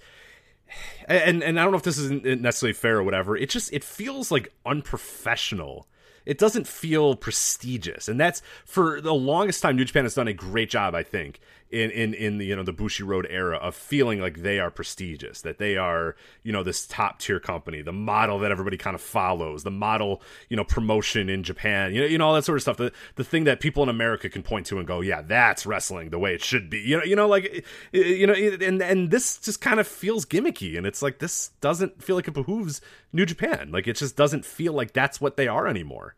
[1.09, 3.37] and and I don't know if this isn't necessarily fair or whatever.
[3.37, 5.89] It just it feels like unprofessional.
[6.26, 9.74] It doesn't feel prestigious, and that's for the longest time.
[9.74, 12.62] New Japan has done a great job, I think, in in in the you know
[12.62, 16.86] the Bushiroad era of feeling like they are prestigious, that they are you know this
[16.86, 21.28] top tier company, the model that everybody kind of follows, the model you know promotion
[21.28, 22.76] in Japan, you know you know all that sort of stuff.
[22.76, 26.10] The the thing that people in America can point to and go, yeah, that's wrestling
[26.10, 26.80] the way it should be.
[26.80, 27.60] You know you know like eh,
[27.94, 31.50] eh, you know and and this just kind of feels gimmicky, and it's like this
[31.60, 32.80] doesn't feel like it behooves
[33.12, 33.70] New Japan.
[33.70, 36.16] Like it just doesn't feel like that's what they are anymore.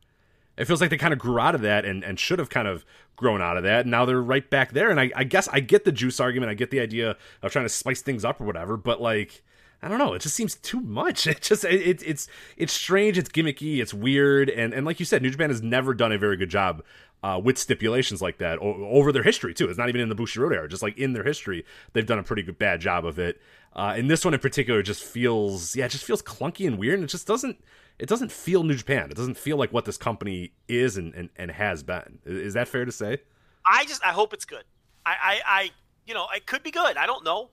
[0.56, 2.68] It feels like they kind of grew out of that and, and should have kind
[2.68, 2.84] of
[3.16, 3.82] grown out of that.
[3.82, 4.90] And now they're right back there.
[4.90, 6.50] And I, I guess I get the juice argument.
[6.50, 8.76] I get the idea of trying to spice things up or whatever.
[8.76, 9.42] But like,
[9.82, 10.14] I don't know.
[10.14, 11.26] It just seems too much.
[11.32, 13.18] It just it, it, it's it's strange.
[13.18, 13.78] It's gimmicky.
[13.80, 14.50] It's weird.
[14.50, 16.84] And and like you said, New Japan has never done a very good job
[17.22, 19.68] uh, with stipulations like that o- over their history too.
[19.68, 20.68] It's not even in the Bushiroad era.
[20.68, 23.40] Just like in their history, they've done a pretty good bad job of it.
[23.74, 26.94] Uh, and this one in particular just feels yeah, it just feels clunky and weird.
[26.94, 27.62] And it just doesn't
[27.98, 29.10] it doesn't feel New Japan.
[29.10, 32.18] It doesn't feel like what this company is and, and, and has been.
[32.24, 33.18] Is that fair to say?
[33.64, 34.64] I just I hope it's good.
[35.06, 35.70] I, I, I
[36.06, 36.96] you know, it could be good.
[36.96, 37.50] I don't know.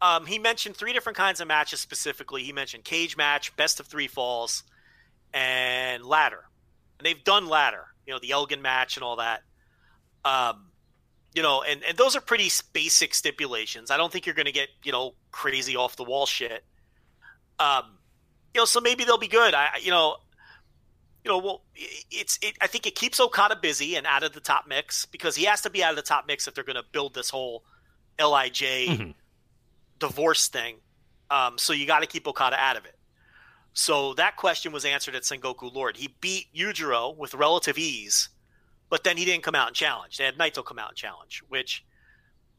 [0.00, 2.44] Um, he mentioned three different kinds of matches specifically.
[2.44, 4.62] He mentioned cage match, best of three falls,
[5.34, 6.44] and ladder.
[6.98, 9.42] And they've done ladder, you know, the Elgin match and all that.
[10.24, 10.66] Um,
[11.34, 13.90] you know, and, and those are pretty basic stipulations.
[13.90, 16.64] I don't think you're going to get, you know, crazy off the wall shit.
[17.58, 17.97] Um,
[18.54, 19.54] you know, so maybe they'll be good.
[19.54, 20.16] I, you know,
[21.24, 21.62] you know, well,
[22.10, 25.36] it's it, I think it keeps Okada busy and out of the top mix because
[25.36, 27.30] he has to be out of the top mix if they're going to build this
[27.30, 27.64] whole
[28.18, 29.14] Lij Mhm.
[29.98, 30.76] divorce thing.
[31.30, 32.94] Um, so you got to keep Okada out of it.
[33.74, 35.96] So that question was answered at Sengoku Lord.
[35.98, 38.28] He beat Yujiro with relative ease,
[38.88, 40.16] but then he didn't come out and challenge.
[40.16, 41.84] They had Naito come out and challenge, which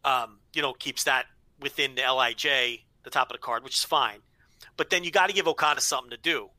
[0.05, 1.25] um, you know keeps that
[1.59, 2.43] within the Lij,
[3.03, 4.19] the top of the card, which is fine.
[4.79, 6.49] But then you got to give Okada something to do.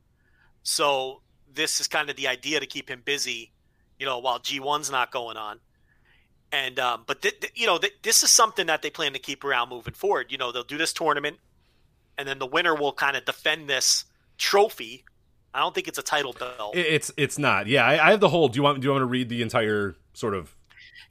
[0.62, 3.50] So this is kind of the idea to keep him busy,
[3.98, 5.58] you know, while G1's not going on.
[6.52, 9.18] And um, but th- th- you know, th- this is something that they plan to
[9.18, 10.26] keep around moving forward.
[10.28, 11.38] You know, they'll do this tournament,
[12.18, 14.04] and then the winner will kind of defend this
[14.36, 15.06] trophy.
[15.54, 16.76] I don't think it's a title belt.
[16.76, 17.68] It's it's not.
[17.68, 18.48] Yeah, I, I have the whole.
[18.48, 20.54] Do you want do you want to read the entire sort of?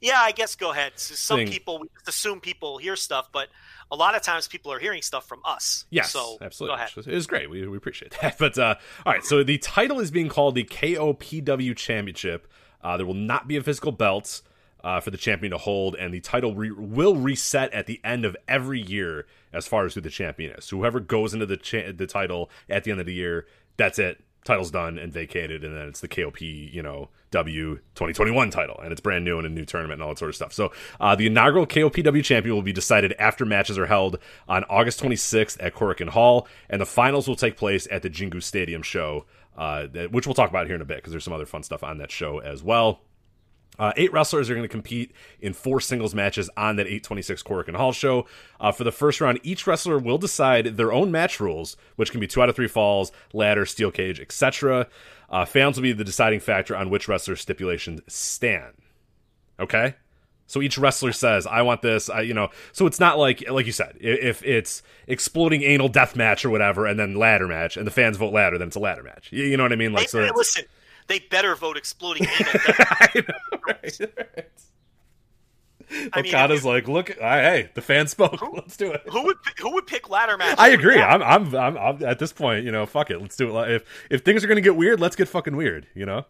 [0.00, 0.92] yeah, I guess go ahead.
[0.96, 1.48] So some Thing.
[1.48, 3.48] people we just assume people hear stuff, but
[3.92, 5.84] a lot of times people are hearing stuff from us.
[5.90, 6.76] Yes, so absolutely.
[6.76, 6.90] Go ahead.
[6.96, 7.50] It was great.
[7.50, 8.38] We, we appreciate that.
[8.38, 12.46] But uh, all right, so the title is being called the KOPW Championship.
[12.82, 14.42] Uh, there will not be a physical belt.
[14.82, 18.24] uh, for the champion to hold, and the title re- will reset at the end
[18.24, 20.64] of every year as far as who the champion is.
[20.64, 23.98] So whoever goes into the cha- the title at the end of the year, that's
[23.98, 24.24] it.
[24.42, 28.92] Title's done and vacated, and then it's the KOP, you know, W 2021 title, and
[28.92, 30.52] it's brand new and a new tournament and all that sort of stuff.
[30.52, 34.18] So uh, the inaugural KOPW champion will be decided after matches are held
[34.48, 38.42] on August 26th at Korakuen Hall, and the finals will take place at the Jingu
[38.42, 39.26] Stadium show,
[39.56, 41.82] uh, which we'll talk about here in a bit because there's some other fun stuff
[41.84, 43.00] on that show as well.
[43.78, 47.76] Uh, eight wrestlers are going to compete in four singles matches on that 826 Korakuen
[47.76, 48.26] Hall show.
[48.60, 52.20] Uh, for the first round, each wrestler will decide their own match rules, which can
[52.20, 54.86] be two out of three falls, ladder, steel cage, etc.
[55.30, 58.74] Uh, fans will be the deciding factor on which wrestler stipulations stand.
[59.58, 59.94] Okay?
[60.46, 63.66] So each wrestler says, "I want this." I, you know, so it's not like, like
[63.66, 67.86] you said, if it's exploding anal death match or whatever, and then ladder match, and
[67.86, 69.28] the fans vote ladder, then it's a ladder match.
[69.30, 69.92] You, you know what I mean?
[69.92, 70.64] Like, Hey, so listen,
[71.06, 72.52] they better vote exploding anal.
[72.78, 74.00] I know, right.
[76.12, 78.40] I mean, Okada's like, look, I, hey, the fans spoke.
[78.54, 79.02] Let's do it.
[79.08, 80.56] who would who would pick ladder match?
[80.58, 81.00] I agree.
[81.00, 83.20] I'm, I'm, I'm, I'm, at this point, you know, fuck it.
[83.20, 83.70] Let's do it.
[83.70, 85.86] If if things are gonna get weird, let's get fucking weird.
[85.94, 86.26] You know,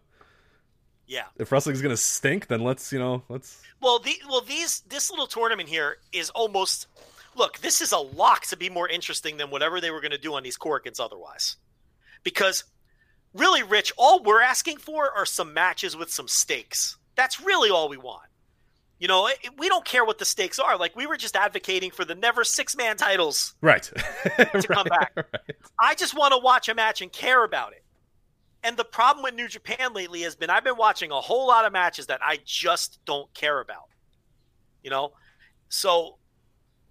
[1.07, 1.25] yeah.
[1.39, 3.61] if wrestling's gonna stink, then let's, you know, let's.
[3.83, 6.87] Well, the well these this little tournament here is almost
[7.35, 7.59] look.
[7.59, 10.35] This is a lock to be more interesting than whatever they were going to do
[10.35, 11.57] on these Corkins otherwise,
[12.23, 12.65] because
[13.35, 16.97] really, Rich, all we're asking for are some matches with some stakes.
[17.15, 18.30] That's really all we want.
[19.01, 20.77] You know, it, we don't care what the stakes are.
[20.77, 23.83] Like we were just advocating for the never six man titles Right.
[24.37, 25.13] to come back.
[25.81, 27.83] I just want to watch a match and care about it.
[28.63, 31.65] And the problem with New Japan lately has been I've been watching a whole lot
[31.65, 33.89] of matches that I just don't care about.
[34.85, 35.13] You know?
[35.71, 36.19] So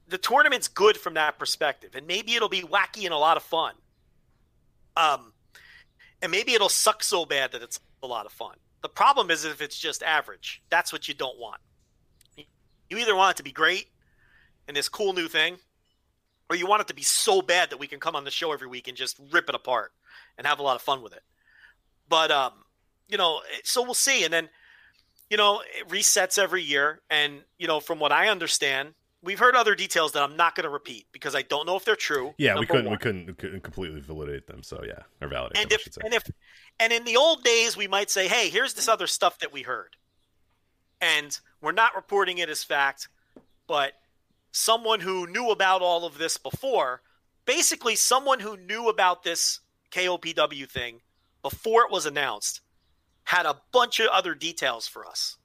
[0.08, 1.92] the tournament's good from that perspective.
[1.94, 3.76] And maybe it'll be wacky and a lot of fun.
[4.98, 5.34] Um
[6.24, 8.56] and maybe it'll suck so bad that it's a lot of fun.
[8.82, 10.64] The problem is if it's just average.
[10.72, 11.62] That's what you don't want.
[12.90, 13.88] You either want it to be great
[14.68, 15.58] and this cool new thing,
[16.50, 18.52] or you want it to be so bad that we can come on the show
[18.52, 19.92] every week and just rip it apart
[20.38, 21.24] and have a lot of fun with it.
[22.08, 22.54] But um,
[23.08, 24.24] you know, so we'll see.
[24.24, 24.50] And then,
[25.30, 27.02] you know, it resets every year.
[27.10, 30.64] And you know, from what I understand, we've heard other details that I'm not going
[30.64, 32.34] to repeat because I don't know if they're true.
[32.38, 34.64] Yeah, we couldn't, we couldn't, we couldn't completely validate them.
[34.64, 36.24] So yeah, or validate And them, if and if
[36.80, 39.64] and in the old days, we might say, "Hey, here's this other stuff that we
[39.64, 39.96] heard,"
[41.02, 43.08] and we're not reporting it as fact,
[43.68, 43.94] but
[44.52, 47.02] someone who knew about all of this before,
[47.46, 49.60] basically someone who knew about this
[49.92, 51.02] KOPW thing
[51.42, 52.62] before it was announced,
[53.24, 55.38] had a bunch of other details for us.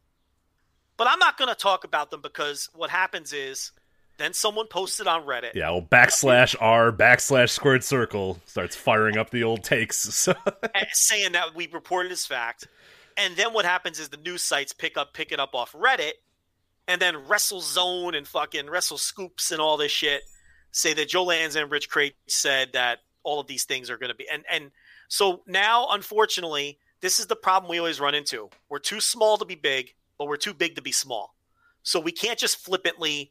[0.96, 3.72] But I'm not going to talk about them because what happens is
[4.16, 5.54] then someone posted on Reddit.
[5.54, 10.04] yeah, well, backslash R backslash squared circle starts firing up the old takes.
[10.14, 10.34] So
[10.92, 12.68] saying that we reported as fact.
[13.16, 16.12] And then what happens is the news sites pick up pick it up off Reddit,
[16.88, 20.22] and then WrestleZone and fucking Wrestle Scoops and all this shit
[20.72, 24.10] say that Joe Lanza and Rich Kraetsch said that all of these things are going
[24.10, 24.70] to be and and
[25.08, 28.48] so now unfortunately this is the problem we always run into.
[28.70, 31.34] We're too small to be big, but we're too big to be small.
[31.82, 33.30] So we can't just flippantly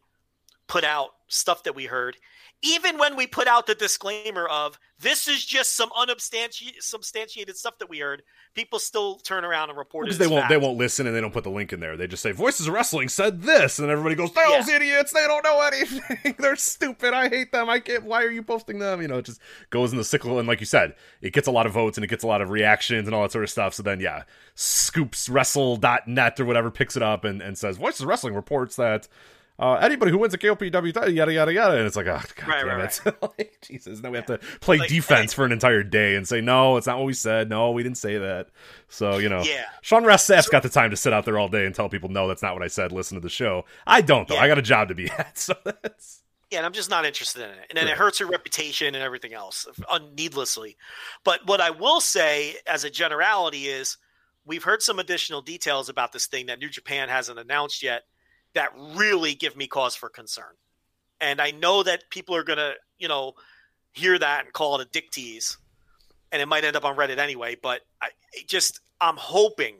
[0.68, 2.18] put out stuff that we heard
[2.66, 7.78] even when we put out the disclaimer of this is just some unsubstantiated substantiated stuff
[7.80, 8.24] that we heard,
[8.56, 10.12] people still turn around and report it.
[10.12, 11.98] because they won't, they won't listen and they don't put the link in there.
[11.98, 14.76] They just say Voices of Wrestling said this, and everybody goes, "Those Yeah.
[14.78, 15.12] idiots!
[15.12, 16.36] They don't know anything.
[16.40, 17.14] They're stupid.
[17.14, 17.70] I hate them.
[17.70, 18.06] I can't.
[18.06, 19.02] Why are you posting them?
[19.02, 20.40] You know, it just goes in the cycle.
[20.40, 22.42] And like you said, it gets a lot of votes and it gets a lot
[22.42, 23.74] of reactions and all that sort of stuff.
[23.74, 24.24] So then, yeah,
[24.56, 29.10] scoopswrestle.net or whatever picks it up and, and says Voices of Wrestling reports that.
[29.64, 32.48] Uh, anybody who wins a KOPW title, yada yada yada, and it's like, oh god
[32.48, 34.02] Right, damn right, it, like, Jesus!
[34.02, 36.86] Now we have to play Like, defense for an entire day and say, no, it's
[36.86, 37.48] not what we said.
[37.48, 38.50] No, we didn't say that.
[38.90, 39.64] So you know, Yeah.
[39.82, 42.10] Sean Ross Sapp's got the time to sit out there all day and tell people,
[42.10, 42.92] no, that's not what I said.
[42.92, 43.64] Listen to the show.
[43.88, 44.34] I don't though.
[44.36, 44.42] Yeah.
[44.42, 45.38] I got a job to be at.
[45.38, 47.66] So that's Yeah, and I'm just not interested in it.
[47.70, 47.94] And then Right.
[47.94, 49.66] it hurts her reputation and everything else
[50.14, 50.76] needlessly.
[51.24, 53.96] But what I will say as a generality is
[54.46, 58.04] we've heard some additional details about this thing that New Japan hasn't announced yet
[58.56, 60.54] that really give me cause for concern.
[61.22, 63.34] And I know that people are going to, you know,
[63.94, 65.58] hear that and call it a dick tease.
[66.32, 69.76] And it might end up on Reddit anyway, but I it just I'm hoping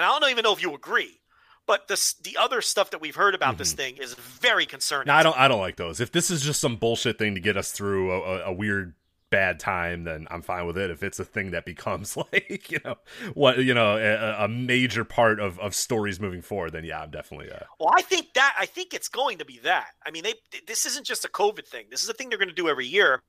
[0.00, 1.20] and I don't even know if you agree,
[1.66, 3.76] but this the other stuff that we've heard about this mm-hmm.
[3.76, 5.08] thing is very concerning.
[5.08, 5.38] no, I don't.
[5.38, 6.00] I don't like those.
[6.00, 8.94] If this is just some bullshit thing to get us through a, a, a weird
[9.30, 10.90] bad time, then I'm fine with it.
[10.90, 12.96] If it's a thing that becomes like you know
[13.34, 17.10] what you know a, a major part of of stories moving forward, then yeah, I'm
[17.10, 19.88] definitely uh, Well, I think that I think it's going to be that.
[20.04, 20.34] I mean, they
[20.66, 21.86] this isn't just a COVID thing.
[21.90, 23.22] This is a thing they're going to do every year,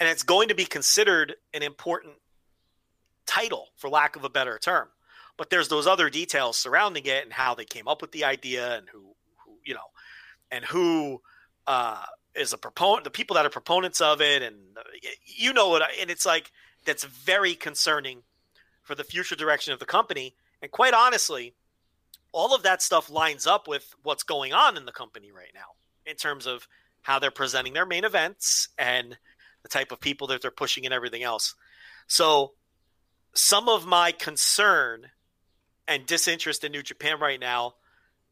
[0.00, 2.14] and it's going to be considered an important
[3.26, 4.88] title, for lack of a better term.
[5.36, 8.76] but there's those other details surrounding it and how they came up with the idea
[8.76, 9.14] and who,
[9.44, 9.88] who you know,
[10.50, 11.20] and who
[11.66, 14.82] uh, is a proponent, the people that are proponents of it, and uh,
[15.24, 16.50] you know what, and it's like
[16.84, 18.22] that's very concerning
[18.82, 20.34] for the future direction of the company.
[20.60, 21.54] And quite honestly,
[22.32, 25.76] all of that stuff lines up with what's going on in the company right now
[26.04, 26.66] in terms of
[27.02, 29.16] how they're presenting their main events and
[29.62, 31.54] the type of people that they're pushing and everything else.
[32.06, 32.52] So,
[33.34, 35.06] some of my concern
[35.88, 37.74] and disinterest in New Japan right now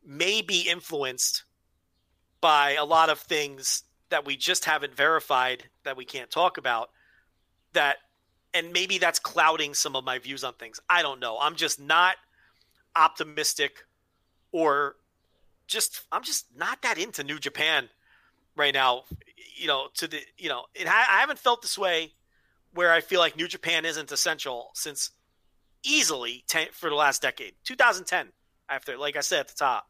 [0.05, 1.45] may be influenced
[2.41, 6.91] by a lot of things that we just haven't verified that we can't talk about
[7.73, 7.97] that
[8.55, 10.79] and maybe that's clouding some of my views on things.
[10.89, 11.39] I don't know.
[11.41, 12.17] I'm just not
[12.95, 13.87] optimistic
[14.53, 14.97] or
[15.67, 17.89] just I'm just not that into New Japan
[18.55, 19.05] right now.
[19.57, 22.13] You know, to the you know, it, I haven't felt this way
[22.75, 25.11] where I feel like New Japan isn't essential since
[25.83, 28.29] easily 10, for the last decade, 2010.
[28.69, 29.87] After, like I said at the top,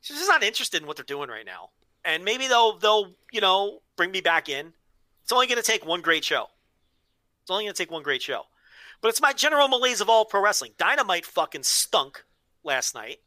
[0.00, 1.70] She's just not interested in what they're doing right now.
[2.04, 4.72] And maybe they'll they'll you know bring me back in.
[5.22, 6.48] It's only going to take one great show.
[7.42, 8.42] It's only going to take one great show.
[9.00, 10.72] But it's my general malaise of all pro wrestling.
[10.76, 12.24] Dynamite fucking stunk
[12.64, 13.18] last night,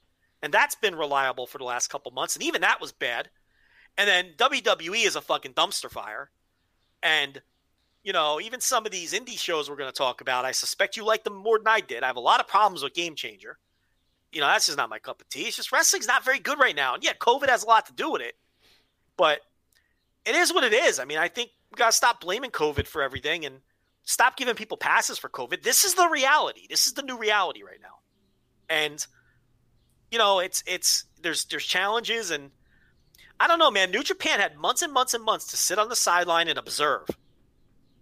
[0.42, 3.30] and that's been reliable for the last couple months, and even that was bad.
[3.98, 6.30] And then WWE is a fucking dumpster fire,
[7.02, 7.42] and
[8.04, 10.98] you know, even some of these indie shows we're going to talk about, I suspect
[10.98, 12.04] you like them more than I did.
[12.04, 13.58] I have a lot of problems with Game Changer.
[14.32, 15.44] You know, that's just not my cup of tea.
[15.44, 16.96] It's just wrestling's not very good right now.
[16.96, 18.36] And yeah, COVID has a lot to do with it,
[19.18, 19.40] but
[20.26, 21.00] it is what it is.
[21.00, 23.60] I mean, I think we got to stop blaming COVID for everything and
[24.04, 25.64] stop giving people passes for COVID.
[25.64, 26.68] This is the reality.
[26.70, 28.00] This is the new reality right now.
[28.70, 29.06] And
[30.12, 32.52] you know, it's it's there's there's challenges and
[33.40, 33.92] I don't know, man.
[33.92, 37.08] New Japan had months and months and months to sit on the sideline and observe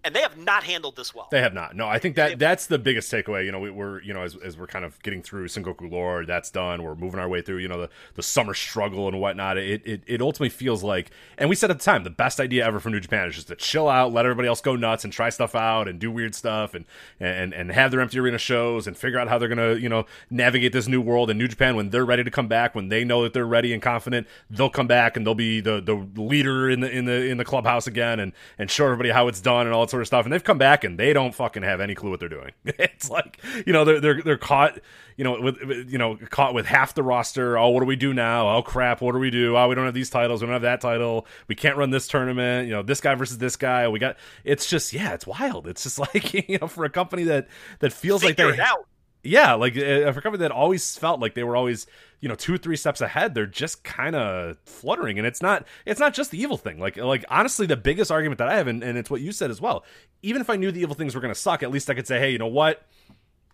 [0.04, 1.28] and they have not handled this well.
[1.32, 1.76] They have not.
[1.76, 3.46] No, I think that that's the biggest takeaway.
[3.46, 6.28] You know, we, are you know as, as we're kind of getting through Sengoku Lord,
[6.28, 6.84] that's done.
[6.84, 9.58] We're moving our way through you know the, the summer struggle and whatnot.
[9.58, 12.66] It, it it ultimately feels like, and we said at the time, the best idea
[12.66, 15.14] ever from New Japan is just to chill out, let everybody else go nuts, and
[15.14, 16.86] try stuff out, and do weird stuff, and
[17.20, 20.06] and and have their empty arena shows, and figure out how they're gonna you know
[20.30, 21.30] navigate this new world.
[21.30, 23.72] And New Japan, when they're ready to come back, when they know that they're ready
[23.74, 27.30] and confident, they'll come back and they'll be the the leader in the in the
[27.30, 30.08] in the clubhouse again, and and show everybody how it's done and all sort of
[30.08, 30.26] stuff.
[30.26, 32.52] And they've come back and they don't fucking have any clue what they're doing.
[32.66, 34.80] it's like you know they're they're they're caught
[35.18, 35.58] you know with
[35.90, 37.58] you know caught with half the roster.
[37.58, 38.50] Oh, what do we do now?
[38.58, 39.56] Oh crap, what do we do?
[39.56, 40.42] Oh, we don't have these titles.
[40.42, 41.28] We don't have that title.
[41.48, 42.68] We can't run this tournament.
[42.68, 43.88] You know, this guy versus this guy.
[43.88, 44.18] We got.
[44.44, 45.68] It's just yeah, it's wild.
[45.68, 47.48] It's just like you know for a company that
[47.80, 48.88] that feels Figure like they're out.
[49.24, 51.86] Yeah like uh, for a company that always felt like they were always
[52.20, 55.66] you know two or three steps ahead they're just kind of fluttering and it's not
[55.86, 58.68] it's not just the evil thing like like honestly the biggest argument that i have
[58.68, 59.84] and, and it's what you said as well
[60.22, 62.08] even if i knew the evil things were going to suck at least i could
[62.08, 62.86] say hey you know what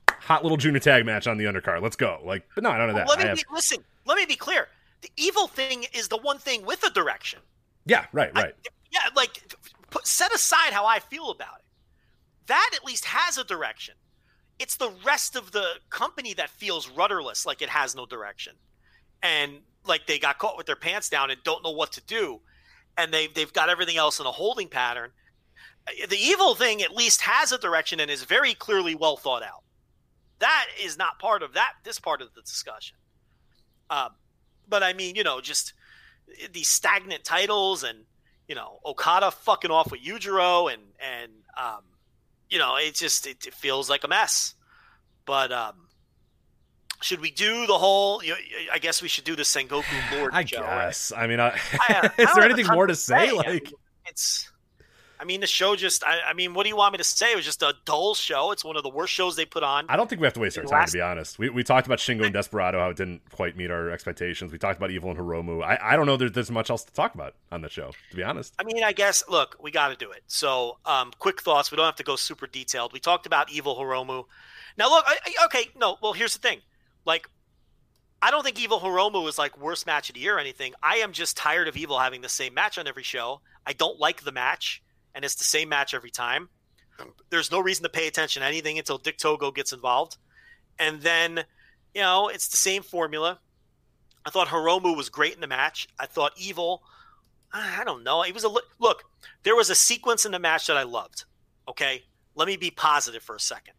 [0.09, 2.88] hot little junior tag match on the undercard let's go like but no i don't
[2.88, 3.84] know that Let me have, be, listen.
[4.05, 4.70] Let me be clear.
[5.01, 7.39] The evil thing is the one thing with a direction.
[7.86, 9.55] yeah right right I- yeah, like
[9.89, 11.65] put, set aside how I feel about it.
[12.47, 13.95] That at least has a direction.
[14.60, 18.53] It's the rest of the company that feels rudderless, like it has no direction,
[19.22, 22.41] and like they got caught with their pants down and don't know what to do,
[22.97, 25.12] and they they've got everything else in a holding pattern.
[25.88, 29.43] Uh, The evil thing at least has a direction and is very clearly well thought
[29.43, 29.64] out.
[30.39, 32.97] That is not part of that this part of the discussion.
[33.89, 34.10] Um,
[34.68, 35.74] but I mean, you know, just
[36.51, 37.99] these stagnant titles and
[38.47, 41.84] you know Okada fucking off with Yujiro and and um,
[42.50, 44.54] you know it just it, it feels like a mess.
[45.26, 45.88] But um,
[47.02, 48.24] should we do the whole?
[48.24, 48.38] You know,
[48.72, 49.84] I guess we should do the Sengoku
[50.18, 50.32] Lord.
[50.34, 50.88] i show, right?
[50.88, 53.72] guess i mean I, I- I is there anything more to say I like
[54.08, 54.50] it's.
[55.20, 56.03] I mean, the show just.
[56.03, 57.32] I, I mean, what do you want me to say?
[57.32, 58.51] It was just a dull show.
[58.51, 59.86] It's one of the worst shows they put on.
[59.89, 61.39] I don't think we have to waste our time, to be honest.
[61.39, 64.51] We, we talked about Shingo and Desperado, how it didn't quite meet our expectations.
[64.51, 65.63] We talked about Evil and Hiromu.
[65.63, 68.15] I, I don't know there's, there's much else to talk about on the show, to
[68.15, 68.53] be honest.
[68.59, 70.24] I mean, I guess look, we got to do it.
[70.28, 71.72] So, um, quick thoughts.
[71.72, 72.93] We don't have to go super detailed.
[72.93, 74.26] We talked about Evil Hiromu.
[74.78, 75.97] Now, look, I, okay, no.
[76.01, 76.59] Well, here's the thing.
[77.05, 77.30] Like,
[78.22, 80.74] I don't think Evil Hiromu is like worst match of the year or anything.
[80.82, 83.41] I am just tired of Evil having the same match on every show.
[83.65, 84.82] I don't like the match,
[85.18, 86.47] and it's the same match every time.
[87.32, 90.15] There's no reason to pay attention to anything until Dick Togo gets involved,
[90.80, 91.43] and then,
[91.93, 93.39] you know, it's the same formula.
[94.26, 95.88] I thought Hiromu was great in the match.
[95.99, 96.84] I thought Evil.
[97.51, 98.24] I don't know.
[98.24, 98.49] It was a
[98.80, 99.03] look.
[99.43, 101.26] There was a sequence in the match that I loved.
[101.68, 102.03] Okay,
[102.36, 103.74] let me be positive for a second.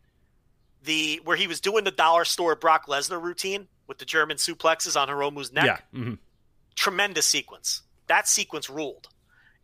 [0.82, 5.00] The where he was doing the dollar store Brock Lesnar routine with the German suplexes
[5.00, 5.84] on Hiromu's neck.
[5.92, 6.00] Yeah.
[6.00, 6.14] hmm
[6.74, 7.82] Tremendous sequence.
[8.08, 9.08] That sequence ruled.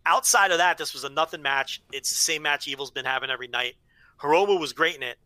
[0.07, 1.83] Outside of that, this was a nothing match.
[1.93, 3.75] It's the same match Evil's been having every night.
[4.21, 5.19] Hiromu was great in it.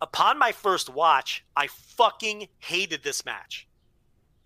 [0.00, 3.66] Upon my first watch, I fucking hated this match.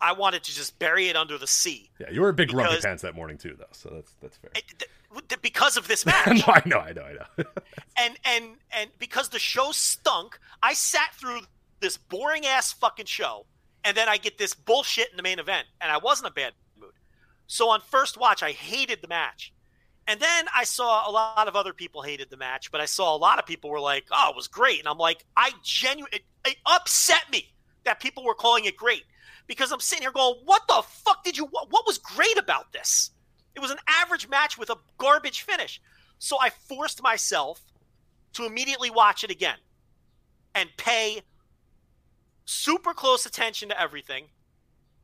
[0.01, 1.91] I wanted to just bury it under the sea.
[1.99, 3.65] Yeah, you were a big Because- pants that morning too, though.
[3.73, 4.51] So that's that's fair.
[4.55, 6.43] It- th- th- because of this no, match.
[6.47, 7.45] I know, I know, I know.
[7.97, 11.41] and and and because the show stunk, I sat through
[11.81, 13.47] this boring ass fucking show,
[13.85, 16.53] and then I get this bullshit in the main event, and I wasn't a bad
[16.79, 16.93] mood.
[17.47, 19.54] So on first watch, I hated the match,
[20.07, 23.15] and then I saw a lot of other people hated the match, but I saw
[23.15, 26.19] a lot of people were like, "Oh, it was great," and I'm like, I genuinely,
[26.19, 27.53] it, it upset me
[27.85, 29.05] that people were calling it great
[29.47, 31.47] because I'm sitting here going, "What the fuck did you?
[31.47, 33.11] What, what was great about this?"
[33.55, 35.81] It was an average match with a garbage finish.
[36.19, 37.61] So I forced myself
[38.35, 39.59] to immediately watch it again
[40.55, 41.23] and pay
[42.45, 44.27] super close attention to everything,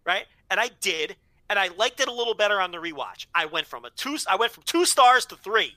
[0.04, 0.26] right?
[0.50, 1.16] And I did,
[1.50, 3.26] and I liked it a little better on the rewatch.
[3.34, 5.74] I went from a two I went from 2 stars to 3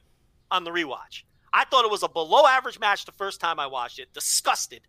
[0.51, 1.24] on the rewatch.
[1.51, 4.82] I thought it was a below average match the first time I watched it, disgusted.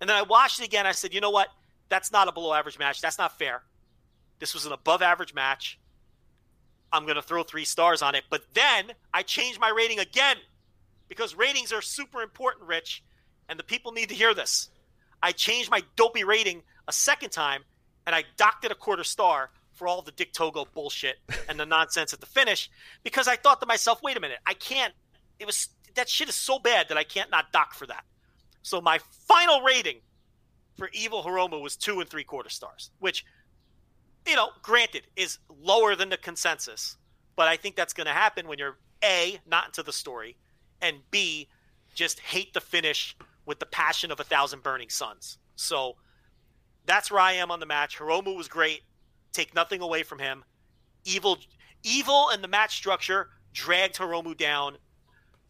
[0.00, 0.86] And then I watched it again.
[0.86, 1.48] I said, "You know what?
[1.90, 3.00] That's not a below average match.
[3.02, 3.62] That's not fair.
[4.38, 5.78] This was an above average match.
[6.92, 8.24] I'm going to throw three stars on it.
[8.30, 10.38] But then I changed my rating again
[11.08, 13.04] because ratings are super important, Rich,
[13.48, 14.70] and the people need to hear this.
[15.22, 17.64] I changed my dopey rating a second time
[18.06, 21.16] and I docked it a quarter star for all the Dick Togo bullshit
[21.48, 22.68] and the nonsense at the finish
[23.02, 24.92] because I thought to myself, wait a minute, I can't.
[25.38, 28.04] It was that shit is so bad that I can't not dock for that.
[28.60, 30.02] So my final rating
[30.76, 33.24] for Evil Hiromu was two and three quarter stars, which
[34.26, 36.98] you know, granted, is lower than the consensus.
[37.34, 40.36] But I think that's going to happen when you're A, not into the story,
[40.82, 41.48] and B,
[41.94, 43.16] just hate the finish
[43.46, 45.38] with the passion of a thousand burning suns.
[45.56, 45.96] So
[46.84, 47.98] that's where I am on the match.
[47.98, 48.82] Hiromu was great.
[49.32, 50.44] Take nothing away from him.
[51.04, 51.38] Evil,
[51.82, 54.76] evil, and the match structure dragged Hiromu down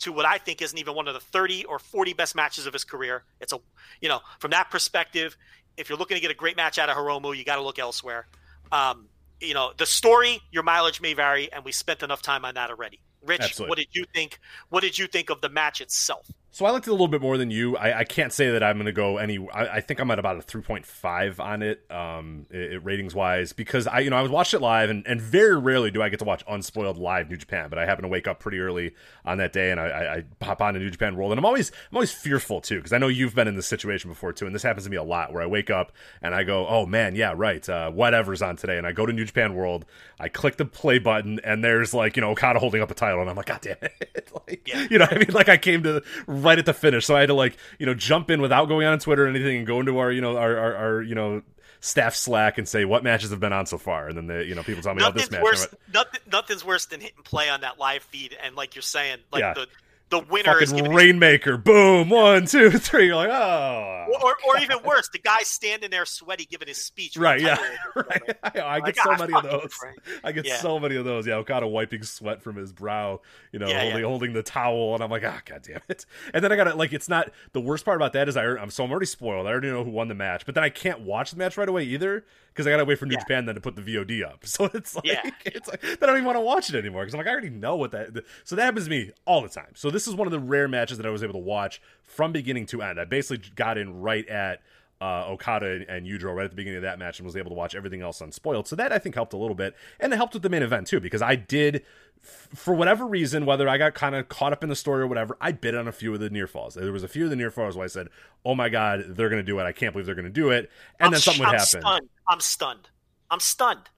[0.00, 2.72] to what I think isn't even one of the 30 or 40 best matches of
[2.72, 3.24] his career.
[3.40, 3.58] It's a,
[4.00, 5.36] you know, from that perspective,
[5.76, 7.78] if you're looking to get a great match out of Hiromu, you got to look
[7.78, 8.26] elsewhere.
[8.72, 9.08] Um,
[9.40, 12.70] you know, the story, your mileage may vary, and we spent enough time on that
[12.70, 13.00] already.
[13.24, 13.68] Rich, Absolutely.
[13.68, 14.38] what did you think?
[14.70, 16.26] What did you think of the match itself?
[16.52, 17.76] So I liked it a little bit more than you.
[17.76, 19.38] I, I can't say that I'm going to go any.
[19.54, 23.52] I, I think I'm at about a 3.5 on it, um, it, it ratings wise,
[23.52, 26.08] because I, you know, I was watched it live, and, and very rarely do I
[26.08, 27.68] get to watch unspoiled live New Japan.
[27.70, 28.94] But I happen to wake up pretty early
[29.24, 31.44] on that day, and I, I, I pop on a New Japan World, and I'm
[31.44, 34.46] always, I'm always fearful too, because I know you've been in this situation before too,
[34.46, 36.84] and this happens to me a lot, where I wake up and I go, oh
[36.84, 39.86] man, yeah, right, uh, whatever's on today, and I go to New Japan World,
[40.18, 43.20] I click the play button, and there's like, you know, Okada holding up a title,
[43.20, 44.88] and I'm like, god damn it, like, Yeah.
[44.90, 46.02] you know, what I mean, like I came to
[46.42, 48.86] right at the finish, so I had to like, you know, jump in without going
[48.86, 51.42] on Twitter or anything, and go into our, you know, our, our, our you know,
[51.80, 54.54] staff Slack and say what matches have been on so far, and then the, you
[54.54, 55.42] know, people tell me, oh, this match.
[55.42, 55.66] worse.
[55.92, 59.18] Nothing, nothing's worse than hit and play on that live feed, and like you're saying,
[59.32, 59.54] like Yeah.
[59.54, 59.66] the
[60.10, 63.06] the winner went, is fucking giving rainmaker, boom, one, two, three.
[63.06, 67.16] You're like, oh, or, or even worse, the guy standing there sweaty giving his speech.
[67.16, 68.38] right, yeah, his right.
[68.42, 69.72] I, I Like, get so "Ah, many of those.
[70.24, 70.56] I get Yeah.
[70.58, 71.26] so many of those.
[71.26, 73.20] Yeah, Okada wiping sweat from his brow,
[73.52, 74.06] you know, Yeah, holding yeah.
[74.06, 76.04] holding the towel, and I'm like, ah, god damn it.
[76.34, 78.70] And then I gotta like, it's not the worst part about that is I, I'm
[78.70, 79.46] so I'm already spoiled.
[79.46, 81.68] I already know who won the match, but then I can't watch the match right
[81.68, 83.20] away either because I gotta wait for New Yeah.
[83.20, 84.44] Japan then to put the VOD up.
[84.46, 85.30] So it's like, Yeah.
[85.46, 87.30] it's like then I don't even want to watch it anymore because I'm like, I
[87.30, 88.08] already know what that.
[88.44, 89.70] So that happens to me all the time.
[89.74, 92.32] So this is one of the rare matches that I was able to watch from
[92.32, 93.00] beginning to end.
[93.00, 94.62] I basically got in right at
[95.00, 97.54] uh, Okada and Yujiro right at the beginning of that match and was able to
[97.54, 98.68] watch everything else unspoiled.
[98.68, 100.86] So that I think helped a little bit, and it helped with the main event
[100.88, 101.84] too because I did,
[102.22, 105.06] f- for whatever reason, whether I got kind of caught up in the story or
[105.06, 106.74] whatever, I bid on a few of the near falls.
[106.74, 108.08] There was a few of the near falls where I said,
[108.44, 109.62] "Oh my god, they're going to do it!
[109.64, 111.54] I can't believe they're going to do it," and I'm then something sh- would I'm
[111.54, 111.80] happen.
[111.80, 112.08] Stunned.
[112.28, 112.88] I'm stunned.
[113.30, 113.88] I'm stunned.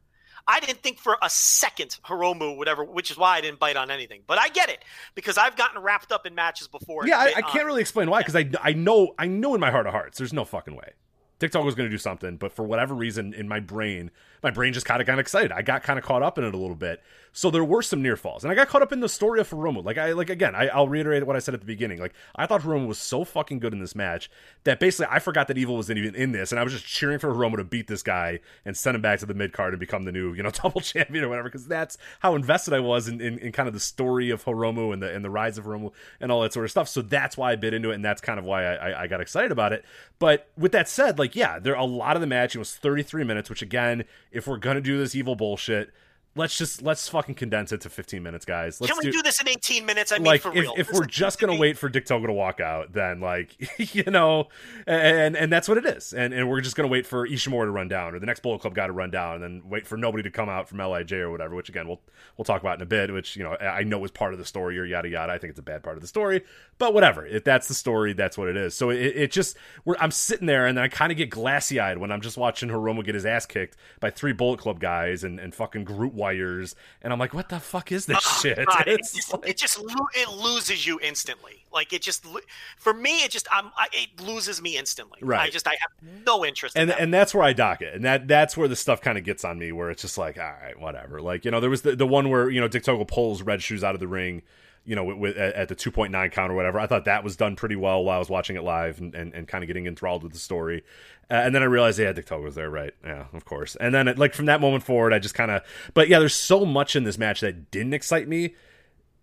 [0.46, 3.76] I didn't think for a second Hiromu would ever, which is why I didn't bite
[3.76, 4.22] on anything.
[4.26, 4.84] But I get it
[5.14, 7.06] because I've gotten wrapped up in matches before.
[7.06, 9.70] Yeah, I, I can't really explain why because I, I know I know in my
[9.70, 10.92] heart of hearts there's no fucking way.
[11.38, 14.12] TikTok was going to do something, but for whatever reason in my brain,
[14.42, 15.52] my brain just kind of got excited.
[15.52, 17.02] I got kind of caught up in it a little bit.
[17.34, 19.48] So there were some near falls, and I got caught up in the story of
[19.48, 19.82] Hiromu.
[19.82, 21.98] Like I like again, I, I'll reiterate what I said at the beginning.
[21.98, 24.30] Like I thought Hiromu was so fucking good in this match
[24.64, 27.18] that basically I forgot that Evil was even in this, and I was just cheering
[27.18, 29.80] for Hiromu to beat this guy and send him back to the mid card and
[29.80, 31.48] become the new you know double champion or whatever.
[31.48, 34.92] Because that's how invested I was in, in, in kind of the story of Hiromu
[34.92, 35.90] and the and the rise of Hiromu
[36.20, 36.88] and all that sort of stuff.
[36.88, 39.06] So that's why I bit into it, and that's kind of why I, I, I
[39.06, 39.86] got excited about it.
[40.18, 42.54] But with that said, like yeah, there a lot of the match.
[42.54, 45.90] It was 33 minutes, which again, if we're gonna do this evil bullshit.
[46.34, 48.80] Let's just let's fucking condense it to 15 minutes, guys.
[48.80, 50.12] Let's Can we do, this in 18 minutes?
[50.12, 50.72] I mean, like for if, real.
[50.78, 53.54] if we're just gonna wait for Dick Togo to walk out, then like
[53.94, 54.48] you know,
[54.86, 57.70] and and that's what it is, and and we're just gonna wait for Ishimori to
[57.70, 59.98] run down or the next Bullet Club guy to run down, and then wait for
[59.98, 61.54] nobody to come out from LIJ or whatever.
[61.54, 62.00] Which again, we'll
[62.38, 63.12] we'll talk about in a bit.
[63.12, 65.30] Which you know I know is part of the story or yada yada.
[65.30, 66.44] I think it's a bad part of the story,
[66.78, 67.26] but whatever.
[67.26, 68.74] If that's the story, that's what it is.
[68.74, 71.78] So it, it just we're I'm sitting there and then I kind of get glassy
[71.78, 75.24] eyed when I'm just watching Hiromu get his ass kicked by three Bullet Club guys
[75.24, 78.58] and and fucking Groot wires, and I'm like, what the fuck is this oh, shit?
[78.58, 81.64] Oh, God, it It's just, like- it just lo- it loses you instantly.
[81.72, 82.40] Like it just lo-
[82.78, 85.18] for me, it just I'm, I, it loses me instantly.
[85.22, 85.40] Right.
[85.40, 86.76] I just I have no interest.
[86.76, 87.00] and in that.
[87.00, 89.44] and that's where I dock it, and that that's where the stuff kind of gets
[89.44, 91.20] on me, where it's just like, all right, whatever.
[91.20, 93.62] Like you know, there was the, the one where you know Dick Togo pulls Red
[93.62, 94.42] Shoes out of the ring,
[94.84, 96.78] you know, with, at, the two point nine count or whatever.
[96.78, 99.32] I thought that was done pretty well while I was watching it live and, and,
[99.32, 100.82] and kind of getting enthralled with the story.
[101.30, 102.92] Uh, and then I realized, yeah, Dick Togo was there, right?
[103.04, 103.76] Yeah, of course.
[103.76, 105.62] And then it, like from that moment forward, I just kind of,
[105.94, 108.54] but yeah, there's so much in this match that didn't excite me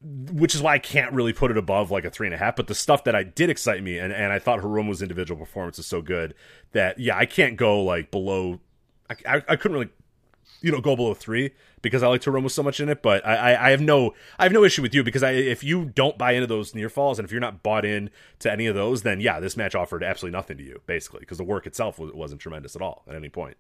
[0.01, 2.55] which is why I can't really put it above like a three and a half.
[2.55, 5.77] But the stuff that I did excite me, and, and I thought Hiromu's individual performance
[5.77, 6.35] is so good
[6.71, 8.59] that yeah, I can't go like below.
[9.09, 9.89] I, I, I couldn't really,
[10.61, 11.51] you know, go below three
[11.81, 13.01] because I like to run with so much in it.
[13.01, 15.63] But I, I, I have no I have no issue with you because I if
[15.63, 18.67] you don't buy into those near falls and if you're not bought in to any
[18.67, 21.65] of those, then yeah, this match offered absolutely nothing to you basically because the work
[21.65, 23.57] itself was, wasn't tremendous at all at any point.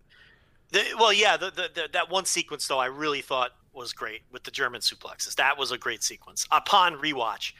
[0.71, 4.43] The, well, yeah, the, the, that one sequence though, I really thought was great with
[4.43, 5.35] the German suplexes.
[5.35, 6.45] That was a great sequence.
[6.51, 7.53] Upon rewatch,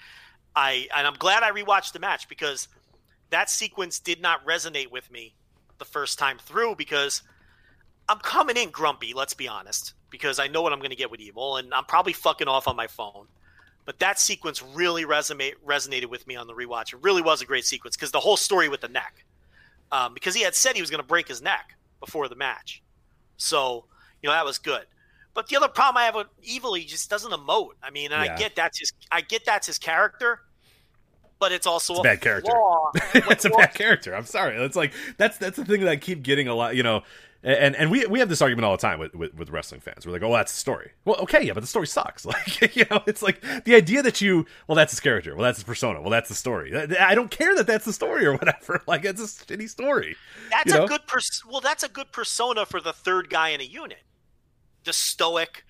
[0.55, 2.67] I and I'm glad I rewatched the match because
[3.29, 5.33] that sequence did not resonate with me
[5.77, 7.23] the first time through because
[8.09, 9.13] I'm coming in grumpy.
[9.13, 11.85] Let's be honest, because I know what I'm going to get with Evil, and I'm
[11.85, 13.27] probably fucking off on my phone.
[13.85, 16.93] But that sequence really resonate resonated with me on the rewatch.
[16.93, 19.23] It really was a great sequence because the whole story with the neck,
[19.91, 22.81] um, because he had said he was going to break his neck before the match.
[23.37, 23.85] So,
[24.21, 24.85] you know, that was good.
[25.33, 27.71] But the other problem I have with Evil, he just doesn't emote.
[27.81, 28.33] I mean, and Yeah.
[28.33, 30.41] I get that's his I get that's his character,
[31.39, 32.51] but it's also It's a bad character.
[33.31, 34.15] it's a bad character.
[34.15, 34.57] I'm sorry.
[34.57, 36.75] It's like that's that's the thing that I keep getting a lot.
[36.75, 37.03] You know,
[37.41, 40.05] and and we we have this argument all the time with with, with wrestling fans.
[40.05, 40.91] We're like, oh, that's the story.
[41.05, 42.25] Well, okay, yeah, but the story sucks.
[42.61, 45.35] Like, you know, it's like the idea that you, well, that's his character.
[45.35, 45.99] Well, that's his persona.
[45.99, 46.75] Well, that's the story.
[46.97, 48.81] I don't care that that's the story or whatever.
[48.85, 50.15] Like, it's a shitty story.
[50.51, 50.85] That's you know?
[50.85, 54.03] a good pers- well, that's a good persona for the third guy in a unit.
[54.83, 55.63] The stoic,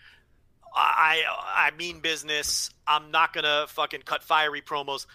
[0.76, 1.24] I
[1.56, 2.72] I mean business.
[2.88, 5.06] I'm not gonna fucking cut fiery promos.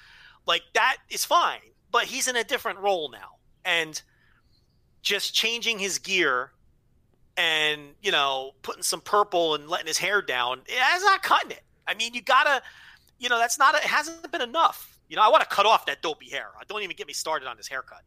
[0.47, 4.01] Like that is fine, but he's in a different role now, and
[5.05, 6.51] just changing his gear
[7.37, 11.63] and you know putting some purple and letting his hair down, that's not cutting it.
[11.87, 12.63] I mean, you gotta,
[13.19, 13.75] you know, that's not.
[13.77, 14.99] It hasn't been enough.
[15.09, 16.49] You know, I want to cut off that dopey hair.
[16.59, 18.01] I Don't even get me started on his haircut.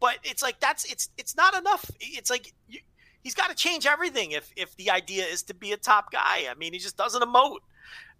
[0.00, 1.90] But it's like that's it's it's not enough.
[2.00, 2.80] It's like you,
[3.22, 6.44] he's got to change everything if if the idea is to be a top guy.
[6.50, 7.58] I mean, he just doesn't emote.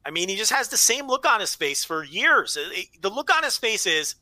[0.04, 2.56] I mean, he just has the same look on his face for years.
[2.56, 4.14] It- it- the look on his face is,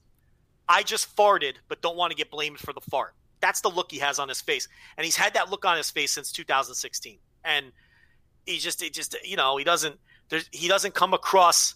[0.66, 3.14] I just farted, but don't want to get blamed for the fart.
[3.44, 5.90] That's the look he has on his face, and he's had that look on his
[5.90, 7.18] face since 2016.
[7.44, 7.72] And
[8.46, 9.96] he just, it just, you know, he doesn't,
[10.50, 11.74] he doesn't come across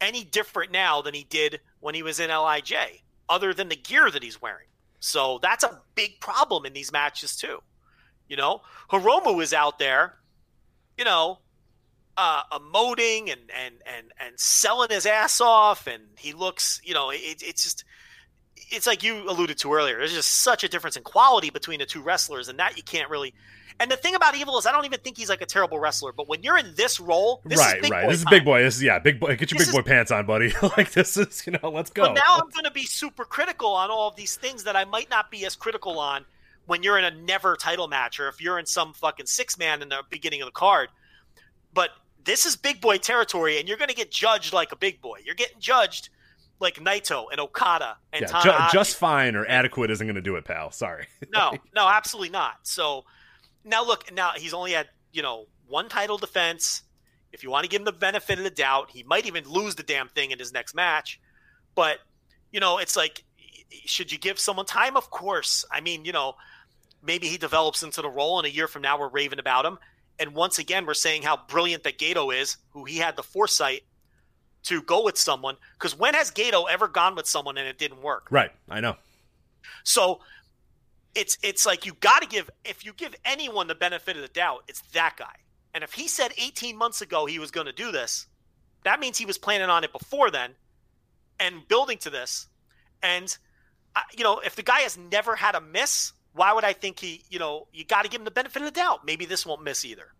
[0.00, 4.10] any different now than he did when he was in LIJ, other than the gear
[4.10, 4.68] that he's wearing.
[5.00, 7.58] So that's a big problem in these matches too.
[8.26, 10.14] You know, Hiromu is out there,
[10.96, 11.40] you know,
[12.16, 17.10] uh, emoting and and and and selling his ass off, and he looks, you know,
[17.10, 17.84] it, it's just.
[18.70, 19.98] It's like you alluded to earlier.
[19.98, 23.10] There's just such a difference in quality between the two wrestlers, and that you can't
[23.10, 23.34] really.
[23.80, 26.12] And the thing about Evil is, I don't even think he's like a terrible wrestler.
[26.12, 28.04] But when you're in this role, this right, is big right.
[28.04, 28.62] boy This is big boy.
[28.62, 29.36] This is yeah, big boy.
[29.36, 30.52] Get your This big boy pants on, buddy.
[30.76, 32.02] like this is, you know, let's go.
[32.02, 34.84] But now I'm going to be super critical on all of these things that I
[34.84, 36.26] might not be as critical on
[36.66, 39.80] when you're in a never title match or if you're in some fucking six man
[39.80, 40.90] in the beginning of the card.
[41.72, 41.90] But
[42.24, 45.20] this is big boy territory, and you're going to get judged like a big boy.
[45.24, 46.10] You're getting judged
[46.60, 50.36] like Naito and Okada and yeah, ju- just fine or adequate isn't going to do
[50.36, 50.70] it, pal.
[50.70, 51.06] Sorry.
[51.32, 52.56] no, no, absolutely not.
[52.62, 53.04] So
[53.64, 56.82] now look, now he's only had you know one title defense.
[57.32, 59.76] If you want to give him the benefit of the doubt, he might even lose
[59.76, 61.20] the damn thing in his next match.
[61.74, 61.98] But
[62.52, 63.24] you know, it's like,
[63.86, 64.96] should you give someone time?
[64.96, 65.64] Of course.
[65.70, 66.34] I mean, you know,
[67.02, 69.78] maybe he develops into the role, and a year from now we're raving about him.
[70.18, 73.84] And once again, we're saying how brilliant that Gedo is, who he had the foresight
[74.64, 75.56] to go with someone.
[75.74, 78.26] Because when has Gedo ever gone with someone and it didn't work?
[78.30, 78.52] Right.
[78.68, 78.96] I know.
[79.84, 80.20] So
[81.14, 84.28] it's it's like you got to give if you give anyone the benefit of the
[84.28, 85.34] doubt, it's that guy.
[85.74, 88.26] And if he said 18 months ago he was going to do this,
[88.84, 90.52] that means he was planning on it before then
[91.38, 92.48] and building to this.
[93.02, 93.36] And
[93.96, 96.98] I- you know, if the guy has never had a miss, why would I think
[97.00, 99.04] he, you know, you got to give him the benefit of the doubt.
[99.04, 100.12] Maybe this won't miss either.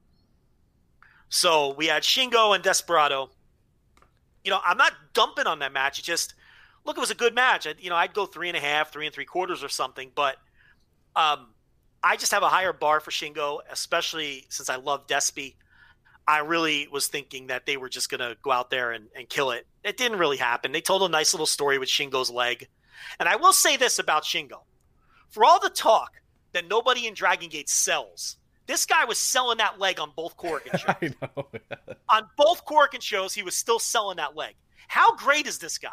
[1.28, 3.30] So we had Shingo and Desperado.
[4.44, 5.98] You know, I'm not dumping on that match.
[5.98, 6.34] It just
[6.84, 7.66] look, it was a good match.
[7.66, 10.10] I, you know, I'd go three and a half, three and three quarters or something,
[10.14, 10.36] but
[11.16, 11.48] um,
[12.02, 15.54] I just have a higher bar for Shingo, especially since I love Despy.
[16.26, 19.28] I really was thinking that they were just going to go out there and, and
[19.28, 19.66] kill it.
[19.82, 20.72] It didn't really happen.
[20.72, 22.68] They told a nice little story with Shingo's leg.
[23.18, 24.62] And I will say this about Shingo.
[25.28, 26.20] For all the talk
[26.52, 28.36] that nobody in Dragon Gate sells,
[28.70, 30.84] this guy was selling that leg on both Korakuen shows.
[30.88, 31.46] I know.
[32.08, 34.54] on both Korakuen shows, he was still selling that leg.
[34.86, 35.88] How great is this guy?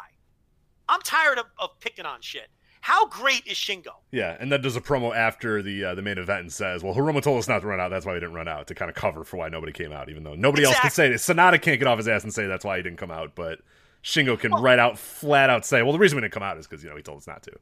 [0.88, 2.48] I'm tired of, of picking on shit.
[2.80, 3.96] How great is Shingo?
[4.12, 6.94] Yeah, and then does a promo after the uh, the main event and says, "Well,
[6.94, 7.88] Hiromu told us not to run out.
[7.90, 10.08] That's why we didn't run out to kind of cover for why nobody came out,
[10.08, 11.14] even though nobody else can say it.
[11.14, 13.58] Sanada can't get off his ass and say that's why he didn't come out, but
[14.04, 16.68] Shingo can right out, flat out say, "Well, the reason we didn't come out is
[16.68, 17.52] because you know he told us not to."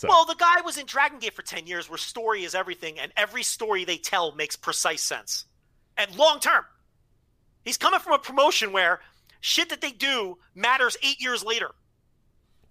[0.00, 2.98] So, Well, the guy was in Dragon Gate for 10 years where story is everything,
[2.98, 5.44] and every story they tell makes precise sense.
[5.98, 6.64] And long term.
[7.66, 9.00] He's coming from a promotion where
[9.42, 11.72] shit that they do matters eight years later.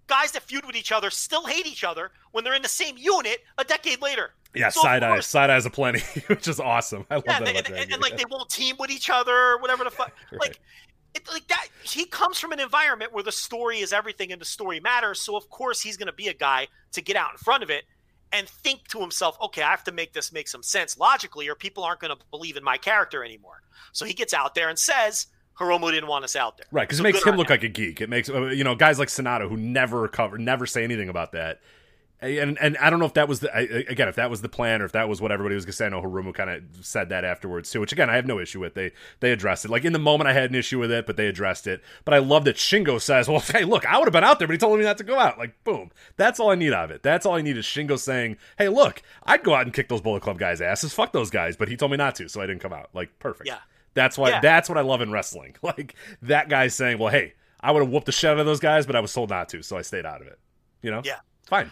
[0.08, 2.96] Guys that feud with each other still hate each other when they're in the same
[2.98, 4.32] unit a decade later.
[4.52, 7.06] yeah, So, side eyes, side eyes aplenty, which is awesome.
[7.12, 9.60] I love Yeah, that and, and, and, like they won't team with each other or
[9.60, 10.10] whatever the fuck.
[10.32, 10.40] Right.
[10.40, 10.60] Like,
[11.14, 11.66] it, like that.
[11.82, 15.20] He comes from an environment where the story is everything and the story matters.
[15.20, 17.70] So of course he's going to be a guy to get out in front of
[17.70, 17.84] it
[18.32, 21.54] and think to himself, okay, I have to make this make some sense logically, or
[21.54, 23.62] people aren't going to believe in my character anymore.
[23.92, 25.26] So he gets out there and says,
[25.58, 26.66] Hiromu didn't want us out there.
[26.70, 28.00] Right, because So it makes him look like a geek.
[28.00, 31.32] It makes uh, you know guys like Sanada who never cover, never say anything about
[31.32, 31.60] that.
[32.22, 34.48] And and I don't know if that was the I, again if that was the
[34.50, 35.86] plan or if that was what everybody was going to say.
[35.86, 38.60] I know Hiromu kind of said that afterwards too, which again I have no issue
[38.60, 38.74] with.
[38.74, 39.70] They they addressed it.
[39.70, 41.82] Like in the moment I had an issue with it, but they addressed it.
[42.04, 44.46] But I love that Shingo says, "Well, hey, look, I would have been out there,
[44.46, 46.84] but he told me not to go out." Like boom, that's all I need out
[46.84, 47.02] of it.
[47.02, 50.02] That's all I need is Shingo saying, "Hey, look, I'd go out and kick those
[50.02, 50.92] Bullet Club guys' asses.
[50.92, 52.90] Fuck those guys," but he told me not to, so I didn't come out.
[52.92, 53.48] Like perfect.
[53.48, 53.58] Yeah.
[53.94, 54.40] That's why Yeah.
[54.40, 55.56] that's what I love in wrestling.
[55.62, 58.60] Like that guy saying, "Well, hey, I would have whooped the shit out of those
[58.60, 60.38] guys, but I was told not to, so I stayed out of it."
[60.82, 61.00] You know?
[61.04, 61.20] Yeah.
[61.50, 61.70] Fine.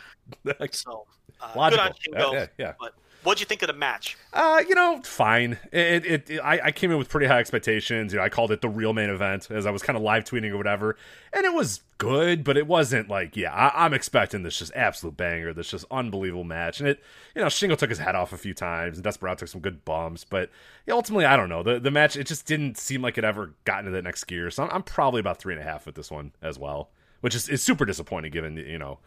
[0.72, 1.06] So
[1.40, 1.86] uh, Logical.
[2.04, 2.32] good on Shingo.
[2.34, 2.88] Yeah, yeah,
[3.22, 4.16] what'd you think of the match?
[4.32, 5.58] uh, you know, fine.
[5.72, 8.12] It, it, it I, I came in with pretty high expectations.
[8.12, 10.24] You know, I called it the real main event as I was kind of live
[10.24, 10.96] tweeting or whatever,
[11.32, 15.16] and it was good, but it wasn't like, yeah, I, I'm expecting this just absolute
[15.16, 16.80] banger, this just unbelievable match.
[16.80, 17.02] And it,
[17.34, 19.84] you know, Shingo took his head off a few times, and Desperado took some good
[19.84, 20.50] bumps, but
[20.86, 21.62] yeah, ultimately, I don't know.
[21.62, 24.50] The the match, it just didn't seem like it ever got into that next gear.
[24.50, 26.90] So I'm, I'm probably about three and a half with this one as well,
[27.20, 28.98] which is, is super disappointing given you know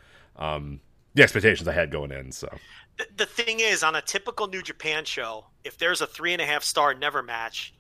[0.42, 0.82] um,
[1.14, 2.32] the expectations I had going in.
[2.32, 2.50] So
[2.98, 6.42] the, the thing is, on a typical New Japan show, if there's a three and
[6.42, 7.74] a half star never match,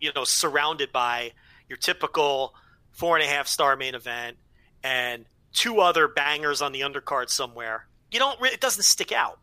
[0.00, 1.32] you know, surrounded by
[1.68, 2.54] your typical
[2.92, 4.36] four and a half star main event
[4.82, 8.40] and two other bangers on the undercard somewhere, you don't.
[8.40, 9.38] Re- it doesn't stick out.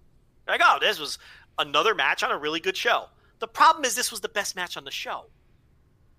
[0.47, 1.19] Like, oh, this was
[1.59, 3.05] another match on a really good show.
[3.39, 5.25] The problem is, this was the best match on the show,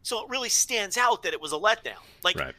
[0.03, 2.03] so it really stands out that it was a letdown.
[2.23, 2.39] Like.
[2.39, 2.55] right.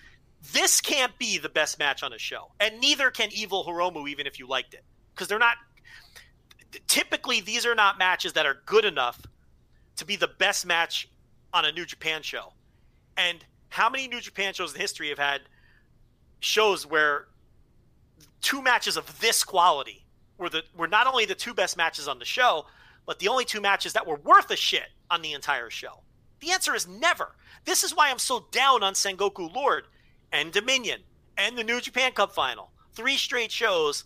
[0.53, 4.27] This can't be the best match on a show, and neither can Evil Hiromu, even
[4.27, 4.83] if you liked it,
[5.13, 5.57] because they're not.
[6.87, 9.21] Typically, these are not matches that are good enough
[9.97, 11.09] to be the best match
[11.53, 12.53] on a New Japan show.
[13.15, 15.41] And how many New Japan shows in history have had
[16.39, 17.27] shows where
[18.41, 20.05] two matches of this quality
[20.37, 22.65] were the were not only the two best matches on the show,
[23.05, 26.03] but the only two matches that were worth a shit on the entire show?
[26.39, 27.35] The answer is never.
[27.65, 29.85] This is why I'm so down on Sengoku Lord
[30.31, 31.01] and Dominion
[31.37, 32.71] and the New Japan Cup final.
[32.93, 34.05] Three straight shows.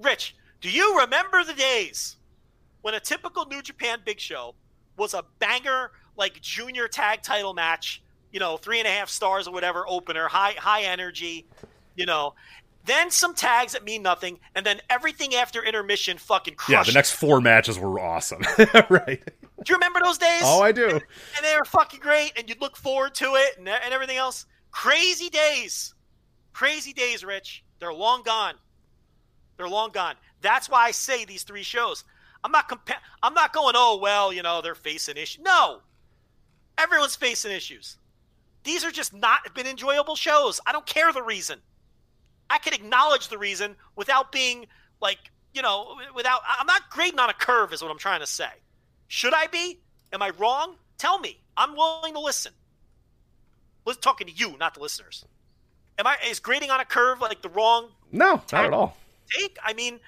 [0.00, 2.16] Rich, do you remember the days
[2.82, 4.54] when a typical New Japan big show
[4.96, 9.48] was a banger like junior tag title match, you know, three and a half stars
[9.48, 11.46] or whatever opener, high high energy,
[11.96, 12.34] you know.
[12.84, 16.70] Then some tags that mean nothing, and then everything after intermission fucking crushed.
[16.70, 18.42] Yeah, the next four matches were awesome.
[18.90, 19.22] right.
[19.64, 20.42] Do you remember those days?
[20.42, 20.88] Oh, I do.
[20.88, 21.00] and
[21.44, 24.46] they were fucking great, and you'd look forward to it and, and everything else.
[24.72, 25.94] Crazy days,
[26.52, 27.62] crazy days, Rich.
[27.78, 28.54] They're long gone.
[29.56, 30.16] They're long gone.
[30.40, 32.04] That's why I say these three shows.
[32.42, 33.74] I'm not compa- I'm not going.
[33.76, 35.44] Oh well, you know they're facing issues.
[35.44, 35.80] No,
[36.78, 37.98] everyone's facing issues.
[38.64, 40.60] These are just not been enjoyable shows.
[40.66, 41.60] I don't care the reason.
[42.48, 44.66] I can acknowledge the reason without being
[45.00, 45.18] like
[45.54, 46.40] you know without.
[46.58, 48.50] I'm not grading on a curve, is what I'm trying to say.
[49.06, 49.78] Should I be?
[50.12, 50.76] Am I wrong?
[50.98, 51.38] Tell me.
[51.56, 52.52] I'm willing to listen.
[53.84, 55.24] Let's talking to you, not the listeners.
[55.98, 58.96] Am I is grading on a curve like the wrong No, not at all.
[59.30, 59.56] take?
[59.62, 60.00] I mean,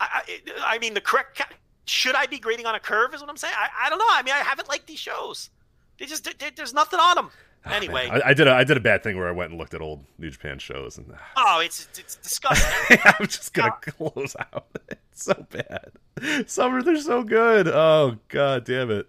[0.00, 1.38] I, I, I mean the correct.
[1.38, 1.54] ca-
[1.84, 3.12] Should I be grading on a curve?
[3.14, 3.54] Is what I'm saying.
[3.56, 4.06] I, I don't know.
[4.08, 5.50] I mean, I haven't liked these shows.
[5.98, 7.30] They just they, there's nothing on them.
[7.70, 9.58] Anyway, Ah, I, I did a I did a bad thing where I went and
[9.58, 12.98] looked at old New Japan shows and oh, it's it's disgusting.
[13.04, 14.66] I'm just gonna close out.
[15.12, 16.48] It's so bad.
[16.48, 17.68] Some of they're so good.
[17.68, 19.06] Oh god damn it.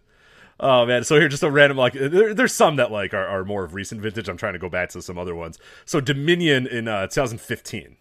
[0.64, 3.44] Oh man, so here just a random like there, there's some that like are, are
[3.44, 4.30] more of recent vintage.
[4.30, 5.58] I'm trying to go back to some other ones.
[5.86, 7.98] So Dominion in uh, 2015.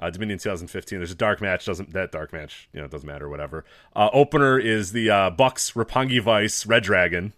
[0.00, 0.98] Uh, Dominion 2015.
[0.98, 1.64] There's a dark match.
[1.64, 2.68] Doesn't that dark match?
[2.74, 3.28] You know, it doesn't matter.
[3.28, 3.64] Whatever.
[3.96, 7.32] Uh, opener is the uh, Bucks Roppongi Vice Red Dragon,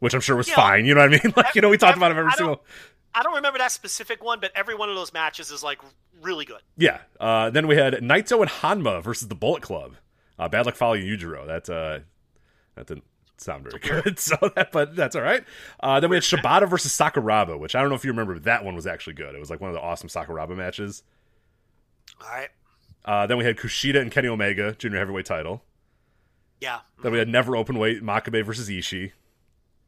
[0.00, 0.56] which I'm sure was Yeah.
[0.56, 0.84] fine.
[0.84, 1.32] You know what I mean?
[1.36, 2.62] Like you know, we talked about him every I single.
[3.14, 5.80] I don't remember that specific one, but every one of those matches is like
[6.22, 6.60] really good.
[6.76, 6.98] Yeah.
[7.18, 9.96] Uh, then we had Naito and Honma versus the Bullet Club.
[10.38, 11.46] Uh, Bad Luck Fale Yujiro.
[11.46, 12.00] That uh,
[12.76, 13.04] that didn't
[13.40, 14.18] sound very good.
[14.18, 15.44] So that, but that's all right.
[15.80, 18.44] Uh, then we had Shibata versus Sakuraba, which I don't know if you remember, but
[18.44, 19.34] that one was actually good.
[19.34, 21.02] It was like one of the awesome Sakuraba matches.
[22.20, 22.48] All right.
[23.04, 25.62] Uh, then we had Kushida and Kenny Omega, junior heavyweight title.
[26.60, 26.80] Yeah.
[27.02, 29.12] Then we had Never Open Weight, Makabe versus Ishii.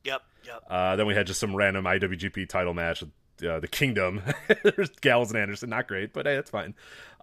[0.04, 0.22] Yep.
[0.46, 0.62] Yep.
[0.68, 3.10] Uh, then we had just some random IWGP title match with
[3.44, 4.22] uh, the Kingdom.
[4.62, 6.74] There's Gallows and Anderson, not great, but hey, that's fine.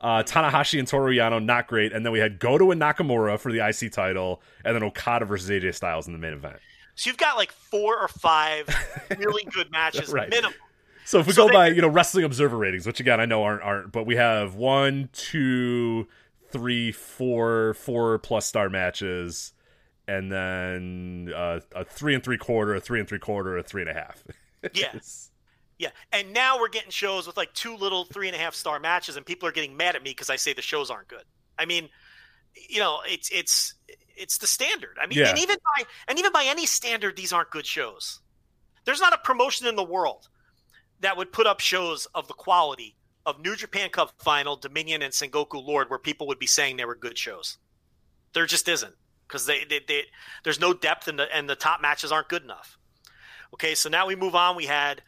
[0.01, 1.91] Uh, Tanahashi and Toru Yano, not great.
[1.93, 5.49] And then we had Goto and Nakamura for the IC title, and then Okada versus
[5.49, 6.57] AJ Styles in the main event.
[6.95, 8.67] So you've got like four or five
[9.17, 10.29] really good matches Right.
[10.29, 10.53] minimum.
[11.05, 13.25] So if we So go they- by you know Wrestling Observer ratings, which again I
[13.25, 16.07] know aren't aren't, but we have one, two,
[16.51, 19.53] three, four, four plus star matches,
[20.07, 23.81] and then uh, a three and three quarter, a three and three quarter, a three
[23.81, 24.23] and a half.
[24.73, 24.91] Yeah.
[25.79, 25.89] Yeah.
[26.11, 29.15] And now we're getting shows with like two little three and a half star matches,
[29.17, 31.23] and people are getting mad at me because I say the shows aren't good.
[31.57, 31.89] I mean,
[32.69, 33.73] you know, it's it's
[34.15, 34.97] it's the standard.
[35.01, 35.29] I mean, Yeah.
[35.29, 38.19] and even by and even by any standard, these aren't good shows.
[38.85, 40.27] There's not a promotion in the world
[40.99, 45.13] that would put up shows of the quality of New Japan Cup Final, Dominion, and
[45.13, 47.57] Sengoku Lord, where people would be saying they were good shows.
[48.33, 48.95] There just isn't
[49.27, 50.03] because they, they, they
[50.43, 52.77] there's no depth and the and the top matches aren't good enough.
[53.53, 54.55] Okay, so now we move on.
[54.57, 55.01] We had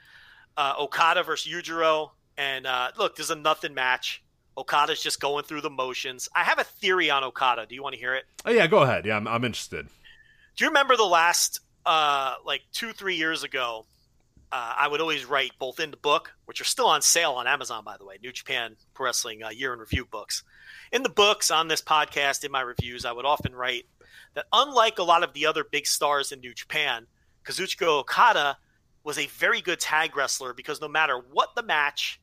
[0.61, 4.21] uh, Okada versus Yujiro, and uh, look, there's a nothing match.
[4.55, 6.29] Okada's just going through the motions.
[6.35, 7.65] I have a theory on Okada.
[7.65, 8.25] Do you want to hear it?
[8.45, 9.07] Oh yeah, go ahead.
[9.07, 9.87] Yeah, I'm, I'm interested.
[10.55, 13.85] Do you remember the last uh, like two three years ago?
[14.51, 17.47] Uh, I would always write both in the book, which are still on sale on
[17.47, 20.43] Amazon, by the way, New Japan Pro Wrestling uh, Year in Review books.
[20.91, 23.85] In the books, on this podcast, in my reviews, I would often write
[24.35, 27.07] that unlike a lot of the other big stars in New Japan,
[27.45, 28.57] Kazuchika Okada
[29.03, 32.21] was a very good tag wrestler because no matter what the match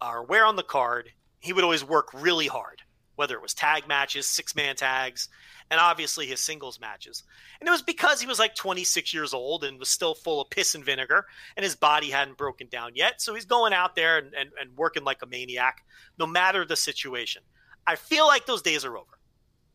[0.00, 2.82] or where on the card, he would always work really hard,
[3.16, 5.28] whether it was tag matches, six man tags,
[5.70, 7.24] and obviously his singles matches.
[7.60, 10.50] And it was because he was like 26 years old and was still full of
[10.50, 11.26] piss and vinegar,
[11.56, 13.20] and his body hadn't broken down yet.
[13.20, 15.84] So he's going out there and, and, and working like a maniac,
[16.18, 17.42] no matter the situation.
[17.86, 19.18] I feel like those days are over.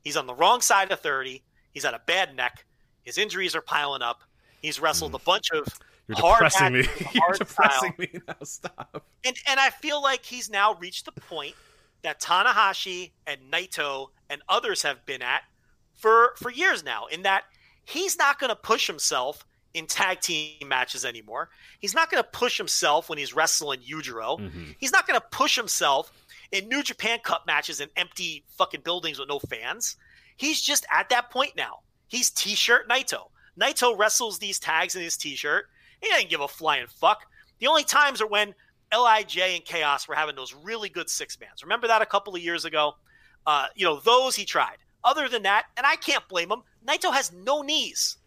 [0.04, 1.44] He's on the wrong side of 30.
[1.74, 2.66] He's at a bad neck.
[3.04, 4.22] His injuries are piling up.
[4.62, 5.80] He's wrestled a bunch of Mm.
[6.08, 6.80] You're depressing me.
[7.14, 7.94] You're depressing style.
[7.98, 8.36] me now.
[8.44, 9.06] Stop.
[9.26, 11.56] And and I feel like he's now reached the point
[12.04, 15.42] that Tanahashi and Naito and others have been at
[15.96, 17.08] for for years now.
[17.08, 17.44] In that
[17.84, 21.50] he's not going to push himself in tag team matches anymore.
[21.80, 24.40] He's not going to push himself when he's wrestling Yujiro.
[24.40, 24.72] Mm-hmm.
[24.80, 26.12] He's not going to push himself
[26.52, 29.98] in New Japan Cup matches in empty fucking buildings with no fans.
[30.38, 31.80] He's just at that point now.
[32.08, 33.30] He's T-shirt Naito.
[33.60, 35.66] Naito wrestles these tags in his T-shirt.
[36.02, 37.26] He didn't give a flying fuck.
[37.60, 38.54] The only times are when
[38.92, 41.64] LIJ and Chaos were having those really good six mans.
[41.64, 42.94] Remember that a couple of years ago?
[43.46, 44.78] Uh, you know those he tried.
[45.04, 46.64] Other than that, and I can't blame him.
[46.86, 48.18] Naito has no knees.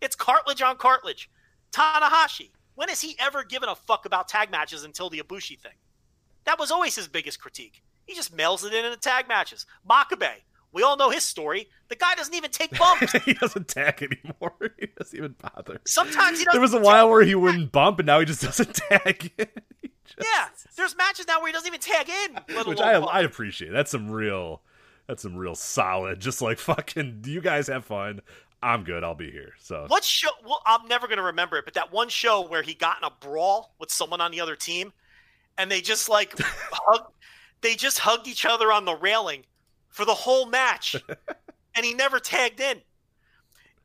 [0.00, 1.30] It's cartilage on cartilage.
[1.72, 2.50] Tanahashi.
[2.74, 5.72] When has he ever given a fuck about tag matches until the Ibushi thing?
[6.44, 7.82] That was always his biggest critique.
[8.06, 9.66] He just mails it in in the tag matches.
[9.88, 10.30] Makabe.
[10.72, 11.68] We all know his story.
[11.88, 13.12] The guy doesn't even take bumps.
[13.24, 14.52] he doesn't tag anymore.
[14.78, 15.80] He doesn't even bother.
[15.86, 16.52] Sometimes he doesn't.
[16.56, 19.32] There was a while where he wouldn't bump, and now he just doesn't tag.
[19.38, 19.46] in.
[20.04, 22.56] Just- Yeah, there's matches now where he doesn't even tag in.
[22.66, 23.12] which I bump.
[23.14, 23.72] I appreciate.
[23.72, 24.62] That's some real,
[25.06, 26.20] that's some real solid.
[26.20, 28.20] Just like fucking, do you guys have fun.
[28.62, 29.04] I'm good.
[29.04, 29.52] I'll be here.
[29.60, 30.30] So What show?
[30.44, 33.10] Well, I'm never to remember it, but that one show where he got in a
[33.20, 34.92] brawl with someone on the other team,
[35.56, 37.12] and they just like hug,
[37.60, 39.44] they just hugged each other on the railing
[39.98, 40.94] for the whole match,
[41.74, 42.80] and he never tagged in.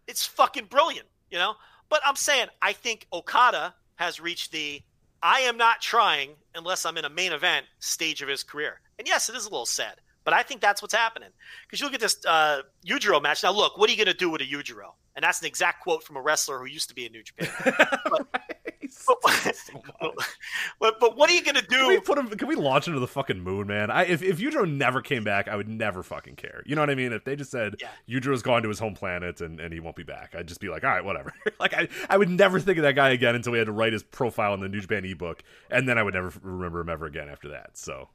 [0.07, 1.55] It's fucking brilliant, you know.
[1.89, 4.83] But I'm saying I think Okada has reached the
[5.23, 8.79] I am not trying unless I'm in a main event stage of his career.
[8.99, 11.29] And yes, it is a little sad, but I think that's what's happening.
[11.65, 13.41] Because you look at this uh, Yujiro match.
[13.41, 14.91] Now, look, what are you going to do with a Yujiro?
[15.15, 17.49] And that's an exact quote from a wrestler who used to be in New Japan.
[18.11, 18.52] but,
[20.79, 22.01] but, but what are you going to Can we do?
[22.01, 22.27] put him?
[22.29, 23.89] Can we launch into the fucking moon, man?
[23.91, 26.63] I, if if Yujiro never came back, I would never fucking care.
[26.65, 27.13] You know what I mean?
[27.13, 27.89] If they just said Yeah.
[28.09, 30.69] Yujiro's gone to his home planet and, and he won't be back, I'd just be
[30.69, 31.33] like, all right, whatever.
[31.59, 33.93] like I, I would never think of that guy again until we had to write
[33.93, 37.05] his profile in the New Japan ebook, and then I would never remember him ever
[37.05, 37.77] again after that.
[37.77, 38.09] So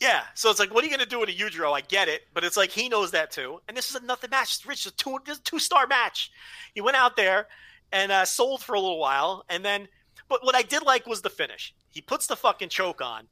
[0.00, 1.72] Yeah, so it's like, what are you going to do with a Yujiro?
[1.72, 3.60] I get it, but it's like he knows that too.
[3.68, 4.58] And this is a nothing match.
[4.66, 6.30] Rich, a two two star match.
[6.74, 7.46] He went out there
[7.92, 9.86] and uh, sold for a little while, and then,
[10.28, 11.74] but what I did like was the finish.
[11.90, 13.28] He puts the fucking choke on,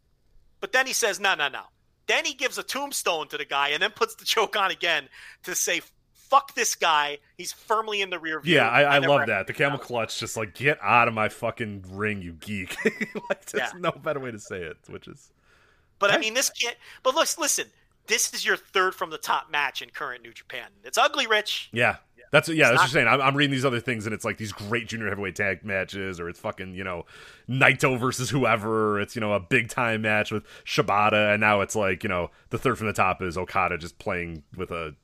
[0.61, 1.63] but then he says, no, no, no.
[2.07, 5.09] Then he gives a tombstone to the guy, and then puts the choke on again
[5.45, 5.81] to say,
[6.13, 7.19] fuck this guy.
[7.37, 8.57] He's firmly in the rear view.
[8.57, 9.47] Yeah, I, I love that.
[9.47, 9.83] The camel out.
[9.83, 12.77] clutch, just like get out of my fucking ring, you geek.
[13.29, 13.79] like, there's Yeah.
[13.79, 14.77] no better way to say it.
[14.89, 15.31] Which is
[15.99, 16.21] But I Right.
[16.21, 16.77] mean, this can't.
[17.03, 17.67] But look, listen.
[18.07, 20.67] This is your third from the top match in current New Japan.
[20.83, 21.69] It's ugly, Rich.
[21.73, 21.97] yeah.
[22.31, 22.69] That's yeah.
[22.69, 23.09] That's not- what saying.
[23.09, 26.21] I'm, I'm reading these other things, and it's like these great junior heavyweight tag matches,
[26.21, 27.05] or it's fucking you know
[27.49, 28.97] Naito versus whoever.
[28.97, 32.09] Or it's you know a big time match with Shibata, and now it's like you
[32.09, 34.95] know the third from the top is Okada just playing with a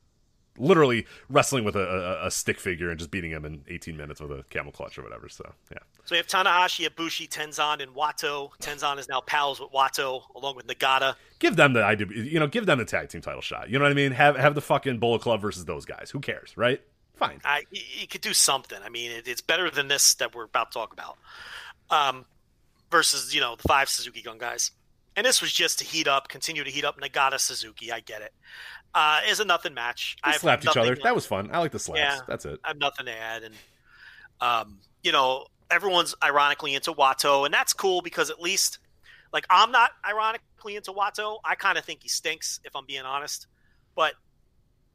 [0.59, 1.81] literally wrestling with a,
[2.23, 4.97] a, a stick figure and just beating him in 18 minutes with a camel clutch
[4.99, 5.29] or whatever.
[5.29, 8.51] So yeah, So we have Tanahashi, Ibushi, Tenzan, and Wato.
[8.63, 11.15] Tenzan is now pals with Wato, along with Nagata.
[11.41, 13.69] give them the IW, you know, give them the tag team title shot.
[13.69, 14.13] You know what I mean?
[14.13, 16.11] Have have the fucking Bullet Club versus those guys.
[16.11, 16.81] Who cares, right?
[17.17, 17.41] Fine.
[17.45, 17.65] I,
[18.11, 18.79] could do something.
[18.85, 21.17] I mean, it, it's better than this that we're about to talk about.
[21.91, 22.27] Um,
[22.91, 24.73] versus you know the five Suzuki Gun guys,
[25.17, 27.91] and this was just to heat up, continue to heat up Nagata Suzuki.
[27.91, 28.33] I get it.
[28.95, 30.17] Uh, is a nothing match.
[30.23, 30.97] I slapped each other.
[31.03, 31.51] That was fun.
[31.53, 31.99] I like the slaps.
[32.01, 32.21] Yeah.
[32.27, 32.61] That's it.
[32.65, 33.55] I have nothing to add, and
[34.41, 38.79] um, you know, everyone's ironically into Wato, and that's cool because at least,
[39.33, 41.39] like, I'm not ironically into Wato.
[41.45, 43.47] I kind of think he stinks, if I'm being honest,
[43.95, 44.15] but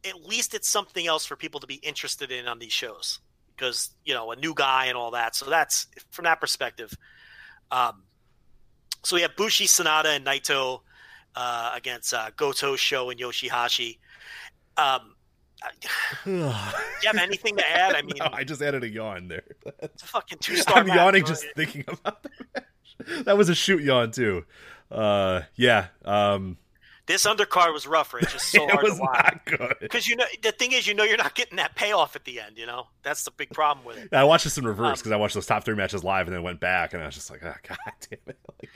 [0.08, 3.20] at least it's something else for people to be interested in on these shows
[3.56, 5.36] because you know a new guy and all that.
[5.36, 6.94] So that's from that perspective.
[7.70, 8.04] Um,
[9.04, 10.82] so we have Bushi, Sanada, and Naito
[11.36, 13.98] uh, against uh, Goto, Sho, and Yoshihashi.
[14.78, 15.16] Um,
[16.26, 16.44] do you
[17.06, 17.96] have anything to add?
[17.96, 19.44] I mean, No, I just added a yawn there.
[19.82, 20.78] it's a fucking two star.
[20.78, 22.66] I'm yawning just thinking about that match.
[23.26, 24.46] That was a shoot yawn too.
[24.92, 25.88] Uh, yeah.
[26.06, 26.58] Um,
[27.12, 28.24] This undercard was rough, Rich.
[28.24, 29.24] It's just so it hard was to watch.
[29.24, 29.76] not good.
[29.82, 32.40] Because you know the thing is, you know, you're not getting that payoff at the
[32.40, 32.58] end.
[32.58, 34.14] You know, that's the big problem with it.
[34.14, 36.36] I watched this in reverse Um, because I watched those top three matches live and
[36.36, 37.78] then went back and I was just like, oh, god
[38.10, 38.38] damn it!
[38.62, 38.70] Like,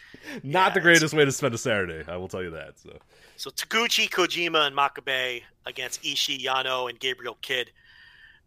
[0.43, 2.03] not Yeah, the greatest way to spend a Saturday.
[2.11, 2.77] I will tell you that.
[2.79, 2.97] So
[3.37, 7.71] So Taguchi, Kojima, and Makabe against Ishii, Yano, and Gabriel Kidd.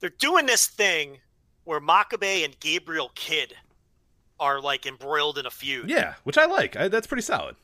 [0.01, 1.19] They're doing this thing
[1.65, 3.55] where Makabe and Gabriel Kidd
[4.41, 5.89] are like embroiled in a feud.
[5.89, 6.77] yeah, which I like.
[6.77, 7.57] I, that's pretty solid.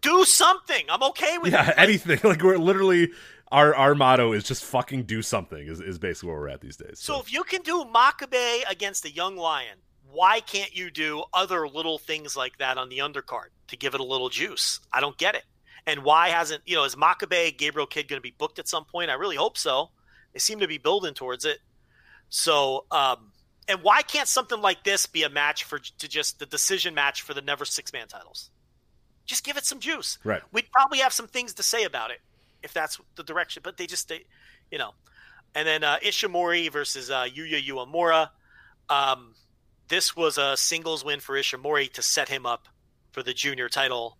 [0.00, 0.84] Do something.
[0.88, 1.74] I'm okay with Yeah, it.
[1.76, 2.20] anything.
[2.24, 3.10] Like we're literally
[3.52, 5.66] our our motto is just fucking do something.
[5.66, 6.98] Is is basically where we're at these days.
[7.00, 9.78] So if you can do Makabe against a young lion,
[10.10, 14.00] why can't you do other little things like that on the undercard to give it
[14.00, 14.80] a little juice?
[14.92, 15.44] I don't get it.
[15.86, 18.84] And why hasn't you know is Makabe Gabriel Kidd going to be booked at some
[18.84, 19.10] point?
[19.10, 19.90] I really hope so.
[20.32, 21.58] They seem to be building towards it.
[22.28, 23.32] So, um,
[23.66, 27.22] and why can't something like this be a match for to just the decision match
[27.22, 28.50] for the never six man titles?
[29.30, 30.18] Just give it some juice.
[30.24, 30.42] Right.
[30.50, 32.20] We'd probably have some things to say about it
[32.64, 33.62] if that's the direction.
[33.62, 34.24] But they just they,
[34.72, 34.90] you know,
[35.54, 38.30] and then uh, Ishimori versus uh, Yuya Uemura.
[38.88, 39.36] Um,
[39.86, 42.66] this was a singles win for Ishimori to set him up
[43.12, 44.18] for the junior title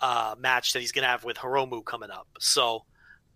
[0.00, 2.28] uh, match that he's going to have with Hiromu coming up.
[2.38, 2.84] So,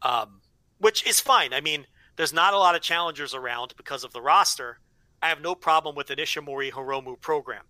[0.03, 0.41] um,
[0.79, 1.53] which is fine.
[1.53, 1.85] I mean,
[2.15, 4.79] there's not a lot of challengers around because of the roster.
[5.21, 7.65] I have no problem with an Ishimori Hiromu program.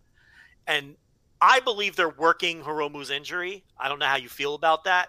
[0.67, 0.97] And
[1.43, 3.64] I believe they're working Hiromu's injury.
[3.77, 5.09] I don't know how you feel about that.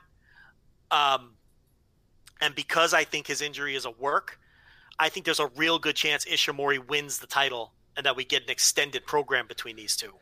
[0.90, 1.36] Um,
[2.42, 4.40] and because I think his injury is a work,
[4.98, 8.44] I think there's a real good chance Ishimori wins the title and that we get
[8.44, 10.14] an extended program between these two.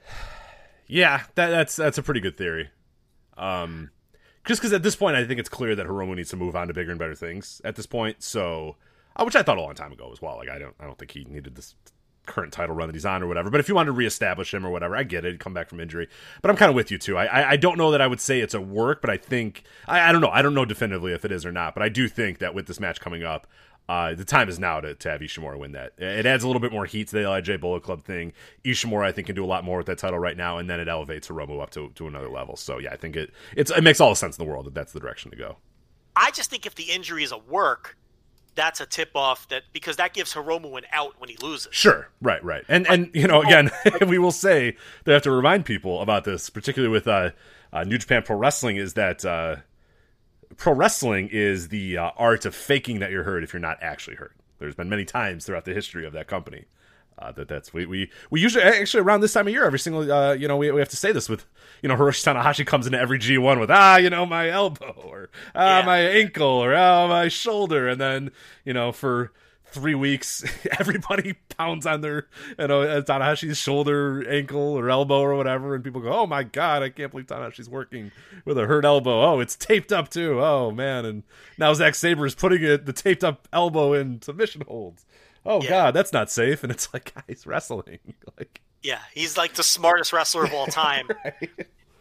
[0.86, 2.70] Yeah, that, that's that's a pretty good theory.
[3.38, 3.92] Um,
[4.46, 6.68] just because at this point, I think it's clear that Hiromu needs to move on
[6.68, 8.22] to bigger and better things at this point.
[8.22, 8.76] So,
[9.16, 10.36] uh, which I thought a long time ago as well.
[10.36, 11.76] Like I don't, I don't think he needed this
[12.26, 13.50] current title run that he's on or whatever.
[13.50, 15.40] But if you wanted to reestablish him or whatever, I get it.
[15.40, 16.08] Come back from injury.
[16.42, 17.18] But I'm kind of with you too.
[17.18, 19.64] I, I, I don't know that I would say it's a work, but I think
[19.88, 20.30] I, I don't know.
[20.30, 21.74] I don't know definitively if it is or not.
[21.74, 23.48] But I do think that with this match coming up.
[23.90, 25.92] Uh, the time is now to, to have Ishimori win that.
[25.98, 28.32] It adds a little bit more heat to the LIJ Bullet Club thing.
[28.64, 30.80] Ishimori, I think, can do a lot more with that title right now, and then
[30.80, 32.56] it elevates Hiromu up to, to another level.
[32.56, 34.94] So yeah, I think it it makes all the sense in the world that that's
[34.94, 35.58] the direction to go.
[36.16, 37.98] I just think if the injury is a work,
[38.56, 41.74] that's a tip off that because that gives Hiromu an out when he loses.
[41.74, 43.72] Sure, right, right, and and you know again,
[44.08, 44.76] we will say
[45.06, 47.32] they have to remind people about this, particularly with uh,
[47.74, 49.58] uh, New Japan Pro Wrestling, is that uh,
[50.58, 54.16] pro wrestling is the uh, art of faking that you're hurt if you're not actually
[54.16, 54.36] hurt.
[54.60, 56.66] There's been many times throughout the history of that company
[57.22, 60.12] uh, that that's we, we we usually actually around this time of year every single
[60.12, 61.46] uh, you know we, we have to say this with
[61.82, 65.30] you know Hiroshi Tanahashi comes into every G1 with ah you know my elbow or
[65.56, 65.86] ah Yeah.
[65.86, 68.32] my ankle or ah my shoulder and then
[68.66, 69.32] you know for
[69.74, 70.44] three weeks,
[70.80, 72.28] everybody pounds on their,
[72.60, 76.44] you know, uh, Tanahashi's shoulder, ankle, or elbow, or whatever, and people go, "Oh my
[76.44, 78.12] god, I can't believe Tanahashi's working
[78.44, 79.22] with a hurt elbow.
[79.24, 80.42] Oh, it's taped up too.
[80.42, 81.24] Oh man!" And
[81.58, 85.06] now Zack Sabre is putting it the taped up elbow in submission holds.
[85.46, 85.70] Oh Yeah.
[85.70, 86.64] god, that's not safe.
[86.64, 88.00] And it's like, guys, wrestling,
[88.38, 91.08] like, Yeah, he's like the smartest wrestler of all time,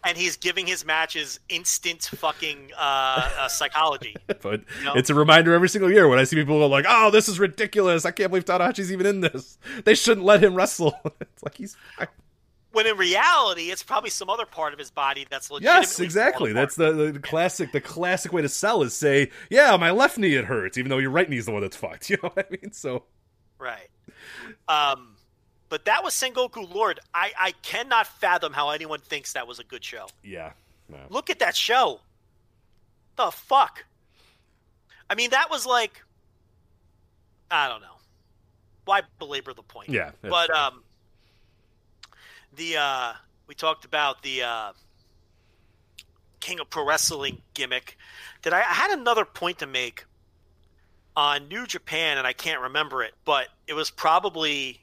[0.05, 4.17] and he's giving his matches instant fucking uh, uh, psychology.
[4.43, 4.95] but No.
[4.95, 7.39] it's a reminder every single year when I see people go like, "Oh, this is
[7.39, 8.05] ridiculous.
[8.05, 9.59] I can't believe Tanahashi's even in this.
[9.85, 12.09] They shouldn't let him wrestle." it's like he's fine.
[12.73, 16.53] When in reality, it's probably some other part of his body that's legitimately Yes, exactly.
[16.53, 17.73] That's the, the classic.
[17.73, 20.99] The classic way to sell is say, "Yeah, my left knee it hurts," even though
[20.99, 22.09] your right knee's the one that's fucked.
[22.11, 22.71] You know what I mean?
[22.73, 23.03] So
[23.61, 23.89] right.
[24.69, 25.17] Um,
[25.69, 27.01] but that was Sengoku Lord.
[27.15, 30.07] I I cannot fathom how anyone thinks that was a good show.
[30.25, 30.53] yeah,
[30.89, 30.99] no.
[31.09, 32.01] Look at that show.
[33.17, 33.85] The fuck.
[35.09, 36.03] I mean, that was like,
[37.51, 37.87] I don't know.
[38.85, 39.91] Why belabor the point?
[39.91, 40.57] Yeah, but fine.
[40.57, 40.83] um,
[42.57, 43.13] the uh,
[43.47, 44.73] we talked about the uh,
[46.41, 47.97] King of Pro Wrestling gimmick.
[48.43, 50.05] Did I, I had another point to make
[51.17, 54.81] on New Japan, and I can't remember it, but it was probably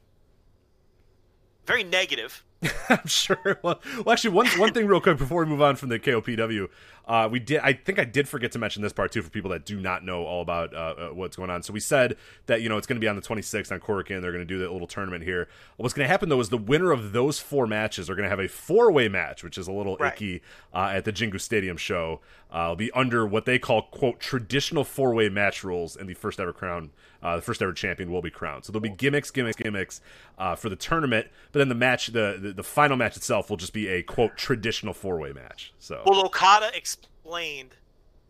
[1.65, 2.43] very negative.
[2.89, 3.59] I'm sure.
[3.61, 6.67] Well, well, actually, one one thing real quick before we move on from the KOPW,
[7.07, 7.61] uh, we did.
[7.63, 10.03] I think I did forget to mention this part too for people that do not
[10.03, 11.63] know all about uh, uh, what's going on.
[11.63, 12.17] So we said
[12.47, 14.21] that you know it's going to be on the 26th on Korakuen.
[14.21, 15.47] They're going to do that little tournament here.
[15.77, 18.29] What's going to happen though is the winner of those four matches are going to
[18.29, 20.13] have a four way match, which is a little Right.
[20.13, 20.41] icky
[20.73, 22.19] uh, at the Jingu Stadium show.
[22.53, 26.13] Uh, it'll be under what they call quote traditional four way match rules, in the
[26.13, 26.91] first ever crown,
[27.23, 28.65] uh, the first ever champion will be crowned.
[28.65, 30.01] So there'll be gimmicks, gimmicks, gimmicks
[30.37, 33.57] uh, for the tournament, but then the match, the, the the final match itself, will
[33.57, 35.73] just be a quote traditional four way match.
[35.79, 37.75] So Well, Okada explained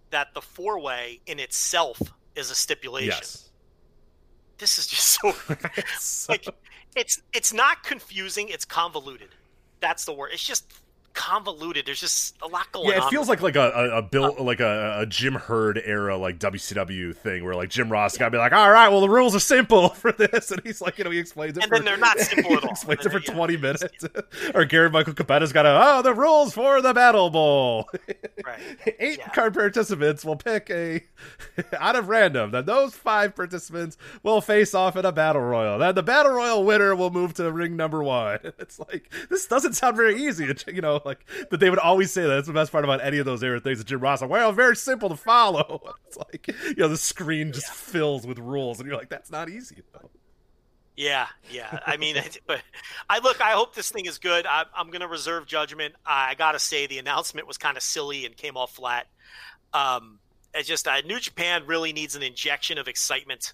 [0.09, 2.01] that the four way in itself
[2.35, 3.09] is a stipulation.
[3.09, 3.49] yes,
[4.57, 5.33] This is just so
[6.29, 6.47] like
[6.95, 9.29] it's it's not confusing, it's convoluted.
[9.79, 10.31] That's the word.
[10.33, 10.71] It's just
[11.17, 11.85] convoluted.
[11.87, 12.93] There's just a lot going on.
[12.93, 15.81] yeah, it feels like like a, a, a Bill uh, like a, a Jim Herd
[15.83, 19.01] era like WCW thing where like Jim Ross got to be like, all right, well
[19.01, 21.69] the rules are simple for this, and he's like, you know, he explains it, And
[21.69, 22.71] for, then they're not simple at he all.
[22.71, 23.33] explains it for yeah.
[23.33, 24.05] twenty minutes,
[24.53, 27.89] or Gary Michael Cappetta's got to, oh, the rules for the Battle Bowl.
[28.45, 28.59] right.
[28.99, 29.29] Eight Yeah.
[29.29, 31.03] card participants will pick a
[31.79, 32.51] out of random.
[32.51, 35.79] Then those five participants will face off in a battle royal.
[35.79, 38.39] Then the battle royal winner will move to ring number one.
[38.59, 40.45] It's like this doesn't sound very easy.
[40.45, 42.27] It's, you know, like that they would always say that.
[42.27, 43.79] That's the best part about any of those era things.
[43.79, 45.81] That Jim Ross, like, well, very simple to follow.
[46.07, 49.49] It's like you know the screen just fills with rules, and you're like, that's not
[49.49, 49.81] easy.
[49.91, 50.09] Though.
[50.95, 51.79] Yeah, yeah.
[51.85, 52.15] I mean,
[53.09, 53.41] I look.
[53.41, 54.45] I hope this thing is good.
[54.47, 55.95] I, I'm going to reserve judgment.
[56.05, 59.07] I gotta say, the announcement was kind of silly and came off flat.
[59.73, 60.19] Um,
[60.53, 63.53] it's just uh, New Japan really needs an injection of excitement,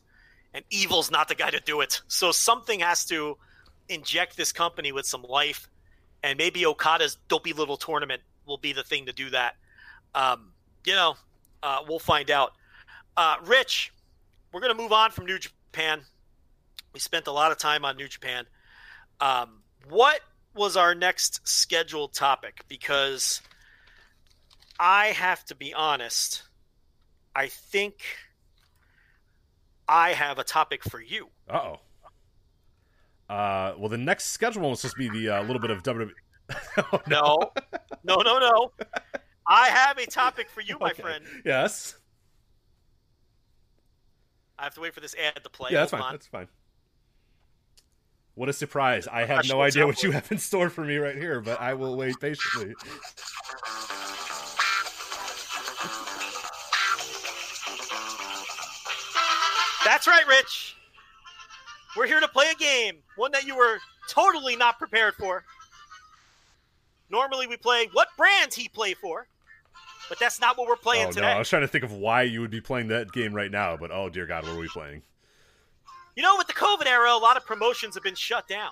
[0.53, 2.01] and Evil's not the guy to do it.
[2.07, 3.38] So something has to
[3.89, 5.67] inject this company with some life,
[6.23, 9.55] and maybe Okada's dopey little tournament will be the thing to do that.
[10.15, 10.53] Um,
[10.85, 11.15] you know,
[11.61, 12.53] uh, we'll find out.
[13.15, 13.93] Uh, Rich,
[14.51, 16.01] we're going to move on from New Japan.
[16.93, 18.45] We spent a lot of time on New Japan.
[19.19, 20.21] Um, what
[20.55, 22.63] was our next scheduled topic?
[22.67, 23.41] Because
[24.79, 26.43] I have to be honest,
[27.35, 27.95] I think
[29.87, 31.29] I have a topic for you.
[31.49, 31.79] Oh.
[33.34, 35.81] Uh, well, the next schedule one was supposed to be the uh, little bit of
[35.81, 36.11] WWE.
[36.77, 37.51] oh, No,
[38.03, 38.72] no, no, no.
[39.47, 41.01] I have a topic for you, my Okay.
[41.01, 41.26] friend.
[41.43, 41.95] Yes.
[44.60, 45.72] I have to wait for this ad to play.
[45.72, 46.07] Yeah, that's Hold fine.
[46.10, 46.14] on.
[46.14, 46.47] That's fine.
[48.35, 49.07] What a surprise.
[49.07, 51.73] I have no idea what you have in store for me right here, but I
[51.73, 52.73] will wait patiently.
[59.85, 60.76] That's right, Rich.
[61.95, 63.77] We're here to play a game, one that you were
[64.09, 65.43] totally not prepared for.
[67.09, 69.27] Normally, we play what brands he play for,
[70.09, 71.21] but that's not what we're playing oh, today.
[71.21, 71.27] no.
[71.27, 73.77] I was trying to think of why you would be playing that game right now,
[73.77, 75.03] but oh, dear God, what are we playing?
[76.15, 78.71] You know, with the COVID era, a lot of promotions have been shut down.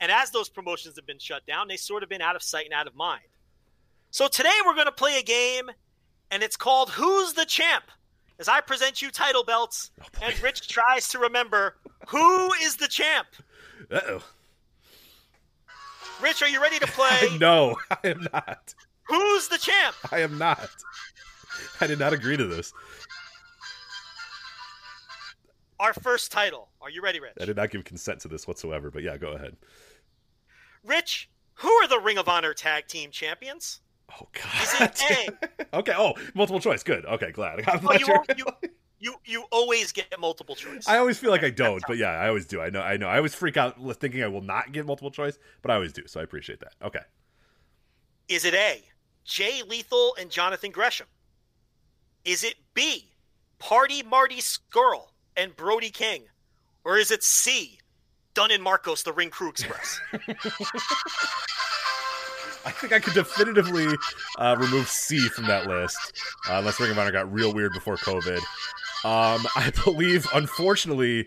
[0.00, 2.66] And as those promotions have been shut down, they sort of been out of sight
[2.66, 3.24] and out of mind.
[4.10, 5.70] So today we're going to play a game,
[6.30, 7.84] and it's called Who's the Champ?
[8.38, 9.90] As I present you title belts,
[10.22, 11.76] and Rich tries to remember
[12.08, 13.26] who is the champ.
[13.90, 14.22] Uh oh.
[16.20, 18.74] Rich, are you ready to play no, I am not.
[19.08, 19.96] Who's the Champ?
[20.12, 20.68] I am not.
[21.80, 22.72] I did not agree to this.
[25.80, 26.68] Our first title.
[26.82, 27.34] Are you ready, Rich?
[27.40, 29.56] I did not give consent to this whatsoever, but yeah, go ahead.
[30.84, 33.80] Rich, who are the Ring of Honor Tag Team Champions?
[34.10, 34.62] Oh, God.
[34.62, 35.02] Is it
[35.72, 35.76] A?
[35.78, 36.82] okay, oh, multiple choice.
[36.82, 37.04] Good.
[37.04, 37.62] Okay, glad.
[37.68, 38.44] I'm glad you you're- you,
[39.00, 40.88] You you always get multiple choice.
[40.88, 42.60] I always feel like I don't, but yeah, I always do.
[42.60, 42.80] I know.
[42.80, 43.06] I know.
[43.06, 46.02] I always freak out thinking I will not get multiple choice, but I always do.
[46.08, 46.72] So I appreciate that.
[46.82, 46.98] Okay.
[48.28, 48.82] Is it A,
[49.24, 51.06] Jay Lethal and Jonathan Gresham?
[52.24, 53.12] Is it B,
[53.60, 56.24] Party Marty Scurll and Brody King?
[56.84, 57.78] Or is it C,
[58.34, 60.00] Dunn and Marcos, the Ring Crew Express?
[62.68, 63.86] I think I could definitively
[64.36, 66.12] uh, remove C from that list,
[66.50, 68.36] uh, unless Ring of Honor got real weird before COVID.
[69.06, 71.26] Um, I believe, unfortunately,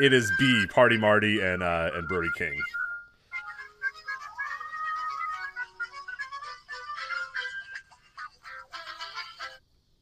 [0.00, 2.60] it is B, Party Marty and uh, and Brody King.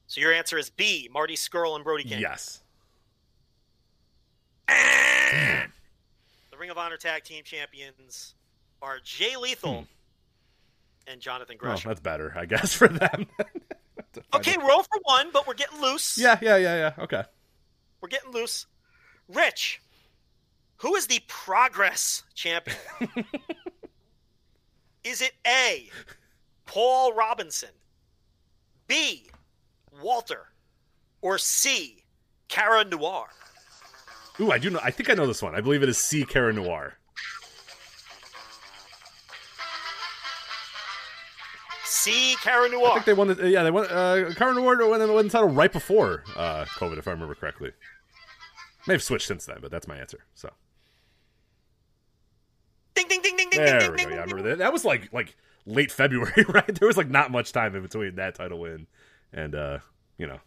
[0.06, 2.18] so your answer is B, Marty Scurll and Brody King.
[2.18, 2.62] Yes.
[4.66, 8.32] The Ring of Honor Tag Team Champions
[8.80, 9.86] are Jay Lethal
[11.10, 11.88] and Jonathan Gresham.
[11.88, 13.26] that's better, I guess, for them.
[14.34, 16.18] okay, roll for one, but we're getting loose.
[16.18, 17.04] yeah, yeah, yeah, yeah.
[17.04, 17.22] Okay.
[18.00, 18.66] We're getting loose.
[19.28, 19.80] Rich,
[20.76, 22.76] who is the Progress champion?
[25.04, 25.90] is it A,
[26.64, 27.70] Paul Robinson,
[28.86, 29.28] B,
[30.00, 30.46] Walter,
[31.20, 32.04] or C,
[32.48, 33.26] Cara Noir?
[34.40, 34.80] Ooh, I do know.
[34.82, 35.54] I think I know this one.
[35.54, 36.24] I believe it is C.
[36.24, 36.97] Cara Noir.
[41.88, 43.28] C, Cara I think they won.
[43.28, 43.86] The, yeah, they won.
[43.86, 47.72] Uh, Cara Noir won, won the title right before uh, COVID, if I remember correctly.
[48.86, 50.24] May have switched since then, but that's my answer.
[50.34, 50.50] So
[52.94, 54.14] Ding, ding, ding, ding, ding, there ding, we ding, go.
[54.14, 54.58] Yeah, I remember that.
[54.58, 55.36] That was like like
[55.66, 56.66] late February, right?
[56.66, 58.86] There was like not much time in between that title win
[59.32, 59.78] and uh,
[60.16, 60.38] you know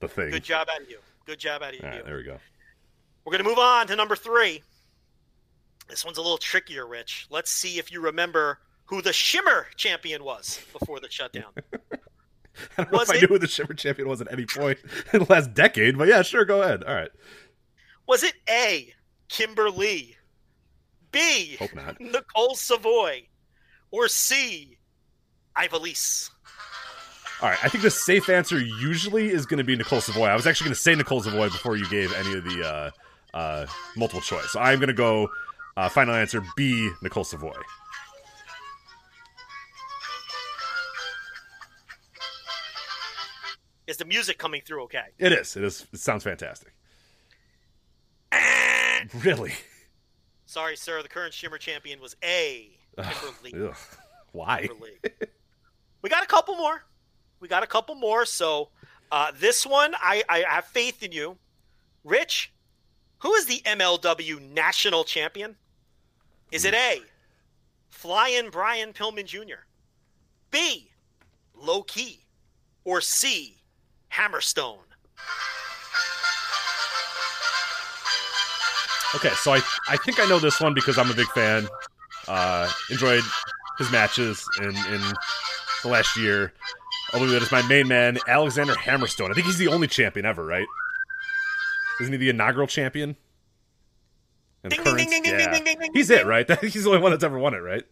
[0.00, 0.30] the thing.
[0.30, 0.98] Good job out of you.
[1.24, 1.86] Good job out of you.
[1.86, 2.38] Right, there we go.
[3.24, 4.62] We're going to move on to number three.
[5.88, 7.26] This one's a little trickier, Rich.
[7.30, 11.52] Let's see if you remember who the Shimmer champion was before the shutdown.
[12.78, 14.78] I don't know Was if I knew who the Shimmer champion was at any point
[15.12, 16.84] in the last decade, but yeah, sure, go ahead.
[16.84, 17.10] All right.
[18.06, 18.94] Was it A,
[19.28, 20.16] Kimberly,
[21.12, 22.00] B, Hope not.
[22.00, 23.26] Nicole Savoy,
[23.90, 24.78] or C,
[25.56, 26.30] Ivelisse?
[27.42, 30.26] All right, I think the safe answer usually is going to be Nicole Savoy.
[30.26, 33.36] I was actually going to say Nicole Savoy before you gave any of the uh,
[33.36, 34.52] uh, multiple choice.
[34.52, 35.28] So I'm going to go
[35.76, 37.52] uh, final answer B, Nicole Savoy.
[43.86, 45.06] Is the music coming through okay?
[45.18, 45.56] It is.
[45.56, 45.86] It is.
[45.92, 46.72] It sounds fantastic.
[49.24, 49.52] really?
[50.46, 51.02] Sorry, sir.
[51.02, 53.72] The current Shimmer champion was A, Kimberly.
[54.32, 54.66] Why?
[54.66, 54.98] Kimberly.
[56.02, 56.82] we got a couple more.
[57.40, 58.24] We got a couple more.
[58.24, 58.70] So
[59.12, 61.36] uh, this one, I, I have faith in you.
[62.04, 62.52] Rich,
[63.18, 65.56] who is the MLW national champion?
[66.52, 67.00] Is it A,
[67.90, 69.64] Flying Brian Pillman Jr.,
[70.52, 70.90] B,
[71.54, 72.20] Low Ki,
[72.84, 73.56] or C,
[74.12, 74.78] Hammerstone?
[79.14, 81.66] Okay, so I I think I know this one because I'm a big fan.
[82.28, 83.22] Uh, enjoyed
[83.78, 85.00] his matches in in
[85.82, 86.52] the last year.
[87.12, 89.30] Believe that is my main man, Alexander Hammerstone.
[89.30, 90.66] I think he's the only champion ever, right?
[92.00, 93.16] Isn't he the inaugural champion?
[94.64, 95.86] And Ding, ding, ding, yeah.
[95.94, 96.50] He's it, right?
[96.60, 97.84] He's the only one that's ever won it, right?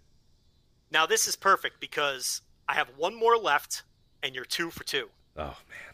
[0.91, 3.85] Now, this is perfect because I have one more left,
[4.25, 5.09] and you're two for two.
[5.37, 5.94] Oh man.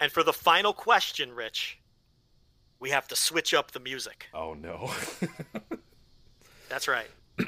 [0.00, 1.78] And for the final question, Rich,
[2.80, 4.28] we have to switch up the music.
[4.32, 4.90] Oh no.
[6.68, 7.08] That's right.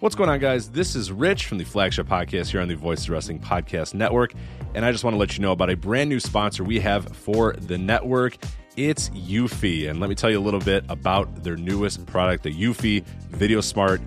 [0.00, 0.70] What's going on, guys?
[0.70, 4.32] This is Rich from the flagship podcast here on the Voice of Wrestling Podcast Network.
[4.74, 7.16] And I just want to let you know about a brand new sponsor we have
[7.16, 8.36] for the network.
[8.76, 9.90] It's Eufy.
[9.90, 13.60] And let me tell you a little bit about their newest product, the Eufy Video
[13.60, 14.00] Smart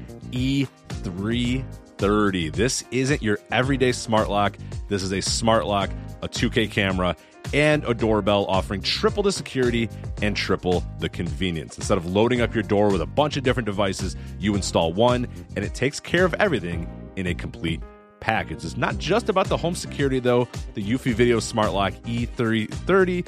[2.01, 2.53] E330.
[2.53, 4.57] This isn't your everyday smart lock.
[4.87, 5.89] This is a smart lock,
[6.21, 7.15] a 2K camera,
[7.53, 9.89] and a doorbell offering triple the security
[10.21, 11.77] and triple the convenience.
[11.77, 15.27] Instead of loading up your door with a bunch of different devices, you install one
[15.55, 17.81] and it takes care of everything in a complete
[18.19, 18.63] package.
[18.63, 20.47] It's not just about the home security though.
[20.75, 23.27] The Eufy Video Smart Lock E330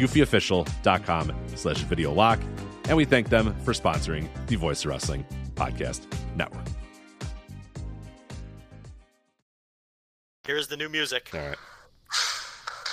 [0.00, 2.40] eufyofficial.com slash video lock.
[2.84, 5.24] And we thank them for sponsoring the Voice Wrestling
[5.54, 6.66] Podcast Network.
[10.44, 11.30] Here's the new music.
[11.32, 11.56] All right.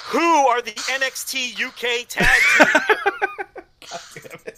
[0.10, 4.28] Who are the NXT UK tag team?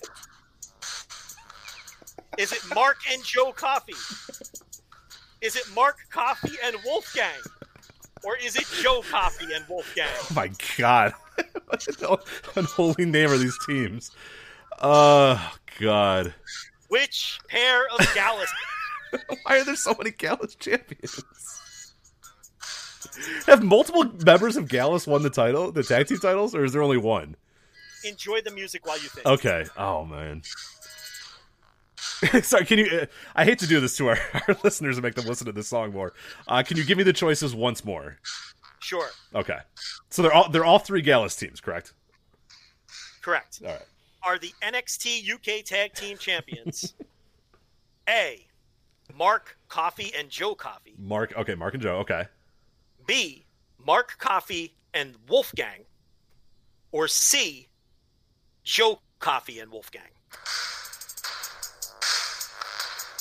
[2.37, 3.95] Is it Mark and Joe Coffey?
[5.41, 7.39] Is it Mark Coffey and Wolfgang?
[8.23, 10.07] Or is it Joe Coffey and Wolfgang?
[10.13, 11.13] Oh my God.
[11.67, 12.25] what
[12.55, 14.11] unholy name are these teams?
[14.81, 16.33] Oh, God.
[16.89, 18.51] Which pair of Gallus?
[19.43, 21.23] Why are there so many Gallus champions?
[23.45, 26.81] Have multiple members of Gallus won the title, the tag team titles, or is there
[26.81, 27.35] only one?
[28.03, 29.25] Enjoy the music while you think.
[29.25, 29.65] Okay.
[29.77, 30.41] Oh man.
[32.41, 32.99] Sorry, can you?
[33.01, 33.05] Uh,
[33.35, 34.17] I hate to do this to our,
[34.47, 36.13] our listeners and make them listen to this song more.
[36.47, 38.17] Uh, can you give me the choices once more?
[38.79, 39.07] Sure.
[39.35, 39.59] Okay.
[40.09, 41.93] So they're all they're all three Gallus teams, correct?
[43.21, 43.61] Correct.
[43.63, 43.81] All right.
[44.23, 46.93] Are the NXT UK Tag Team Champions
[48.09, 48.45] A.
[49.17, 50.93] Mark Coffey and Joe Coffey.
[50.97, 51.33] Mark.
[51.37, 51.97] Okay, Mark and Joe.
[51.97, 52.25] Okay.
[53.05, 53.45] B.
[53.83, 55.85] Mark Coffey and Wolfgang?
[56.91, 57.67] Or C.
[58.63, 60.01] Joe Coffey and Wolfgang?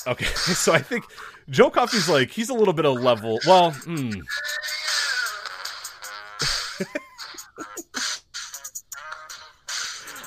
[0.09, 0.25] Okay.
[0.59, 1.05] So I think
[1.49, 3.39] Joe Coffey's like he's a little bit of level.
[3.45, 4.11] Well, hmm.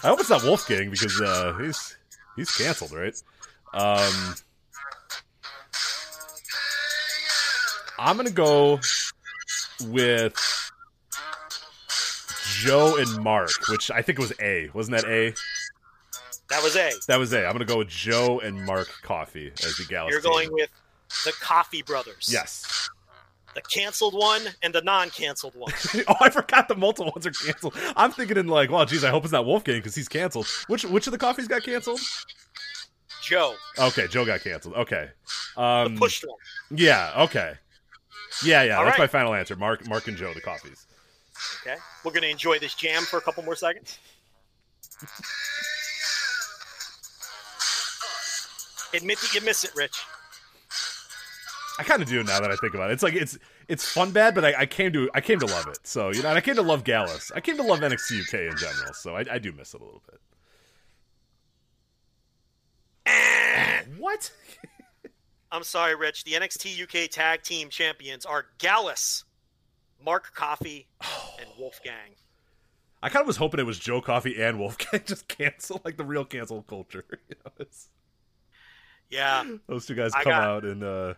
[0.04, 1.96] I hope it's not Wolfgang because uh, he's
[2.36, 3.14] he's canceled, right?
[3.74, 4.34] Um,
[7.98, 8.80] I'm gonna go
[9.86, 10.34] with
[12.60, 14.70] Joe and Mark, which I think was A.
[14.72, 15.34] Wasn't that A?
[16.52, 16.90] That was A.
[17.08, 17.46] That was A.
[17.46, 20.12] I'm gonna go with Joe and Mark Coffey as the Gallus.
[20.12, 20.68] You're going with
[21.24, 22.28] the Coffey brothers.
[22.30, 22.90] Yes.
[23.54, 25.72] The canceled one and the non-canceled one.
[26.08, 27.74] oh, I forgot the multiple ones are canceled.
[27.96, 30.46] I'm thinking in like, well, geez, I hope it's not Wolfgang because he's canceled.
[30.66, 32.00] Which which of the coffees got canceled?
[33.22, 34.74] Joe, Okay, Joe got canceled.
[34.74, 35.08] Okay.
[35.56, 36.36] the Um, pushed one.
[36.70, 37.12] yeah.
[37.24, 37.54] Okay.
[38.44, 38.76] Yeah, yeah.
[38.78, 39.04] All that's right.
[39.04, 39.56] my final answer.
[39.56, 40.86] Mark, Mark, and Joe, the coffees.
[41.62, 43.98] Okay, we're gonna enjoy this jam for a couple more seconds.
[48.94, 49.96] Admit that you miss it, Rich.
[51.78, 52.94] I kind of do now that I think about it.
[52.94, 55.66] It's like it's it's fun bad, but I, I came to I came to love
[55.68, 55.78] it.
[55.84, 57.32] So you know, and I came to love Gallus.
[57.34, 58.92] I came to love NXT UK in general.
[58.92, 60.20] So I, I do miss it a little bit.
[63.98, 64.30] what?
[65.52, 66.24] I'm sorry, Rich.
[66.24, 69.24] The NXT UK Tag Team Champions are Gallus,
[70.04, 71.34] Mark Coffey, oh.
[71.40, 72.16] and Wolfgang.
[73.02, 76.04] I kind of was hoping it was Joe Coffey and Wolfgang just cancel like the
[76.04, 77.04] real cancel culture.
[77.28, 77.66] You know,
[79.12, 81.14] Yeah, those two guys I come got- out and uh,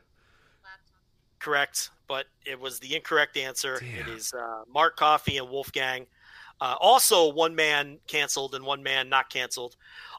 [1.39, 3.77] correct, but it was the incorrect answer.
[3.77, 4.17] It Damn.
[4.17, 6.07] is uh, Mark Coffey and Wolfgang.
[6.61, 9.77] Uh, also, one man canceled and one man not canceled.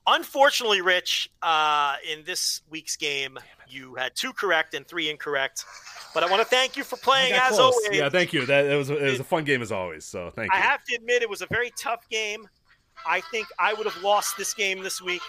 [0.08, 5.66] Unfortunately, Rich, uh, in this week's game, you had two correct and three incorrect.
[6.14, 7.60] But I want to thank you for playing as close.
[7.60, 7.98] always.
[7.98, 8.46] Yeah, thank you.
[8.46, 10.06] That it was it was a fun game as always.
[10.06, 10.64] So thank I you.
[10.64, 12.48] I have to admit, it was a very tough game.
[13.08, 15.22] I think I would have lost this game this week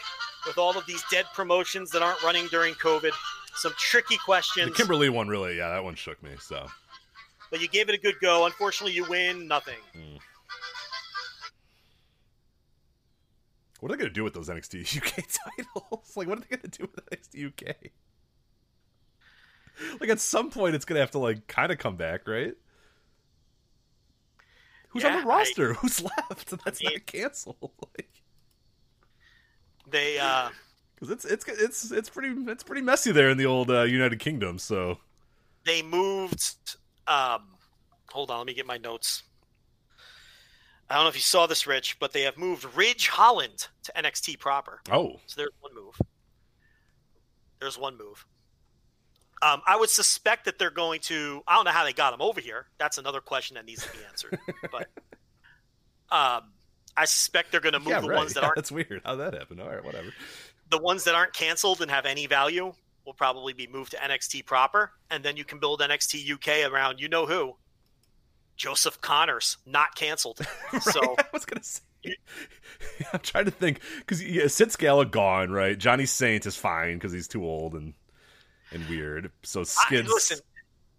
[0.47, 3.13] with all of these dead promotions that aren't running during COVID.
[3.57, 4.69] Some tricky questions.
[4.69, 6.31] the Kimberly one really, yeah, that one shook me.
[6.39, 6.67] So
[7.51, 8.47] but you gave it a good go.
[8.47, 9.79] Unfortunately, you win nothing.
[9.95, 10.17] Hmm.
[13.81, 15.15] what are they gonna do with those NXT UK
[15.57, 16.13] titles?
[16.17, 17.77] Like, what are they gonna do with NXT UK?
[20.01, 22.55] Like, at some point, it's gonna have to like kind of come back, right?
[24.97, 25.75] Who's on the roster?
[25.81, 26.51] Who's left?
[26.65, 27.57] That's mean- not canceled.
[27.97, 28.11] Like,
[29.89, 30.51] They uh,
[30.95, 34.19] because it's it's it's it's pretty it's pretty messy there in the old uh, United
[34.19, 34.59] Kingdom.
[34.59, 34.99] So
[35.65, 36.77] they moved.
[37.07, 37.43] Um,
[38.11, 39.23] hold on, let me get my notes.
[40.89, 43.93] I don't know if you saw this, Rich, but they have moved Ridge Holland to
[43.97, 44.81] NXT proper.
[44.93, 46.01] oh, So there's one move.
[47.61, 48.25] There's one move.
[49.43, 51.43] Um, I would suspect that they're going to.
[51.47, 52.67] I don't know how they got him over here.
[52.79, 54.39] That's another question that needs to be answered.
[54.73, 54.89] but
[56.11, 56.53] um,
[56.97, 58.17] I suspect they're going to move yeah, the right.
[58.17, 59.03] ones that Yeah, aren't That's weird.
[59.05, 59.61] How that happened?
[59.61, 60.09] All right, whatever.
[60.71, 62.73] the ones that aren't canceled and have any value
[63.05, 67.01] will probably be moved to NXT proper, and then you can build NXT UK around
[67.01, 67.55] you know who.
[68.57, 70.41] Joseph Connors, not canceled.
[70.81, 71.83] So I was gonna say.
[73.13, 75.77] I'm trying to think because yeah, Sid Scala gone, right?
[75.79, 77.95] Johnny Saint is fine because he's too old and
[78.73, 79.31] and weird.
[79.43, 80.39] So I, listen,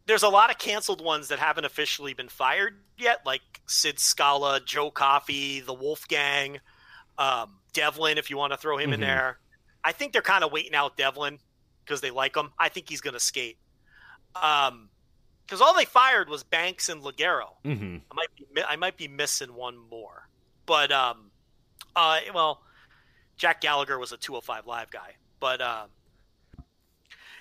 [0.06, 4.60] there's a lot of canceled ones that haven't officially been fired yet, like Sid Scala,
[4.64, 6.60] Joe Coffey, the Wolfgang,
[7.18, 9.04] um, Devlin, if you want to throw him in Mhm.
[9.04, 9.40] there.
[9.84, 11.40] I think they're kind of waiting out Devlin
[11.84, 12.52] because they like him.
[12.60, 13.58] I think he's going to skate.
[14.36, 14.90] Um,
[15.46, 17.54] because all they fired was Banks and Ligero.
[17.64, 20.28] hmm I might be I might be missing one more,
[20.66, 21.32] but um,
[21.96, 22.64] uh, well,
[23.38, 25.90] Jack Gallagher was a 205 live guy, but um,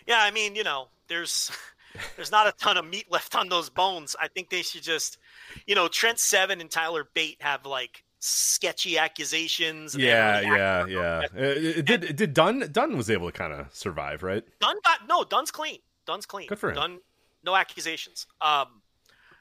[0.07, 1.51] yeah, I mean, you know, there's
[2.17, 4.17] there's not a ton of meat left on those bones.
[4.21, 5.19] I think they should just,
[5.67, 9.95] you know, Trent Seven and Tyler Bate have like sketchy accusations.
[9.95, 11.21] Yeah, yeah, yeah.
[11.21, 11.31] it.
[11.35, 14.45] Uh, it did it did Dunne Dunne was able to kind of survive, right?
[14.61, 15.25] Dunne got no.
[15.25, 15.79] Dunne's clean.
[16.07, 16.49] Dunne's clean.
[16.49, 16.77] Good for him.
[16.77, 16.99] Dunne,
[17.45, 18.27] no accusations.
[18.41, 18.83] Um,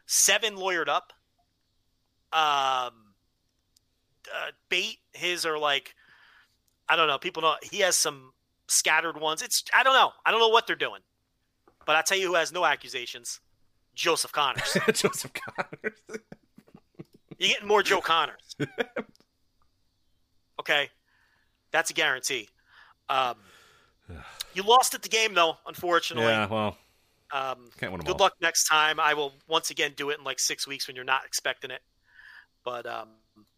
[0.05, 1.13] seven lawyered up.
[2.33, 3.13] Um,
[4.33, 5.95] uh, Bate his are like,
[6.89, 7.17] I don't know.
[7.17, 8.33] People know he has some
[8.67, 9.41] scattered ones.
[9.41, 10.11] It's I don't know.
[10.25, 11.01] I don't know what they're doing.
[11.85, 13.39] But I tell you who has no accusations.
[13.93, 14.75] Joseph Connors.
[14.93, 15.99] Joseph Connors.
[17.37, 18.55] You're getting more Joe Connors.
[20.59, 20.89] Okay,
[21.71, 22.47] that's a guarantee.
[23.09, 23.35] Um,
[24.53, 26.29] you lost at the game though, unfortunately.
[26.31, 26.77] yeah, well,
[27.31, 28.19] Um, can't win them good all.
[28.25, 28.99] luck next time.
[28.99, 31.81] I will once again do it in like six weeks when you're not expecting it.
[32.63, 33.09] But um,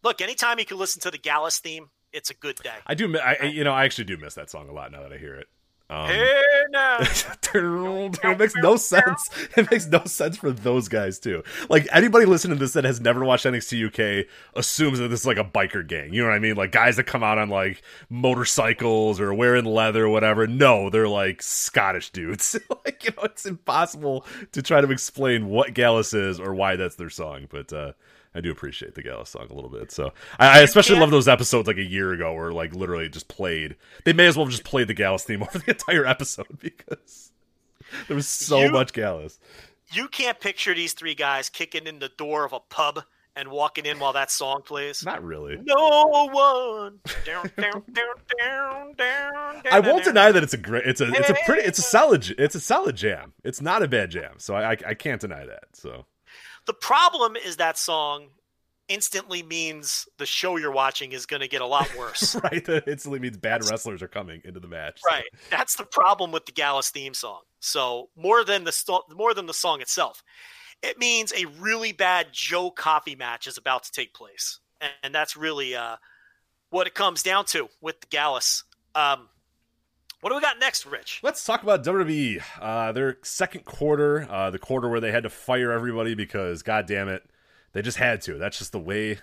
[0.02, 2.74] look, anytime you can listen to the Gallus theme, it's a good day.
[2.86, 3.16] I do.
[3.18, 5.34] I you know I actually do miss that song a lot now that I hear
[5.34, 5.48] it.
[5.90, 6.98] Um, hey now,
[7.54, 9.30] it makes no sense.
[9.56, 11.42] It makes no sense for those guys too.
[11.70, 15.26] Like anybody listening to this that has never watched NXT UK assumes that this is
[15.26, 16.12] like a biker gang.
[16.12, 16.56] You know what I mean?
[16.56, 20.46] Like guys that come out on like motorcycles or wearing leather or whatever.
[20.46, 22.54] No, they're like Scottish dudes.
[22.84, 26.96] like you know, it's impossible to try to explain what Gallus is or why that's
[26.96, 27.46] their song.
[27.48, 27.92] But uh
[28.38, 29.90] I do appreciate the Gallus song a little bit.
[29.90, 33.08] So I, I especially can't- love those episodes like a year ago where like literally
[33.08, 33.74] just played.
[34.04, 37.32] They may as well have just played the Gallus theme over the entire episode because
[38.06, 39.38] there was so You- much Gallus.
[39.92, 43.02] you can't picture these three guys kicking in the door of a pub
[43.36, 45.04] and walking in while that song plays.
[45.04, 45.56] Not really.
[45.62, 46.98] No one.
[47.24, 50.84] Down, down, down, down, down, I won't deny that it's a great.
[50.86, 53.32] It's a it's a pretty it's a solid it's a solid jam.
[53.44, 54.34] It's not a bad jam.
[54.38, 55.64] So I I, I can't deny that.
[55.74, 56.04] So
[56.68, 58.28] The problem is that song
[58.88, 62.34] instantly means the show you're watching is going to get a lot worse.
[62.42, 65.00] right, that instantly means bad wrestlers are coming into the match.
[65.02, 65.10] So.
[65.10, 65.24] Right.
[65.50, 67.40] That's the problem with the Gallus theme song.
[67.60, 70.22] So more than the more than the song itself,
[70.82, 75.14] it means a really bad Joe Coffey match is about to take place, and, and
[75.14, 75.96] that's really uh,
[76.68, 78.62] what it comes down to with the Gallus.
[78.94, 79.30] Um,
[80.20, 81.20] what do we got next, Rich?
[81.22, 82.42] Let's talk about WWE.
[82.60, 86.86] Uh, their second quarter, uh, the quarter where they had to fire everybody because, god
[86.86, 87.24] damn it,
[87.72, 88.38] they just had to.
[88.38, 89.18] That's just the way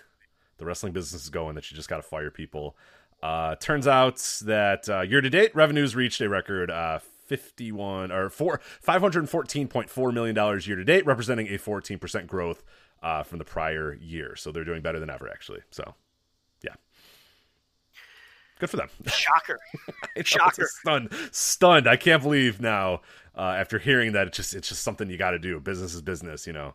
[0.58, 1.54] the wrestling business is going.
[1.54, 2.76] That you just got to fire people.
[3.22, 8.30] Uh, turns out that uh, year to date revenues reached a record uh, fifty-one or
[8.30, 12.26] four five hundred fourteen point four million dollars year to date, representing a fourteen percent
[12.26, 12.62] growth
[13.02, 14.36] uh, from the prior year.
[14.36, 15.60] So they're doing better than ever, actually.
[15.70, 15.94] So,
[18.58, 18.88] good for them.
[19.06, 19.58] Shocker.
[20.24, 20.66] Shocker.
[20.80, 21.88] Stunned, stunned.
[21.88, 23.00] I can't believe now
[23.36, 25.58] uh, after hearing that it's just it's just something you got to do.
[25.60, 26.74] Business is business, you know.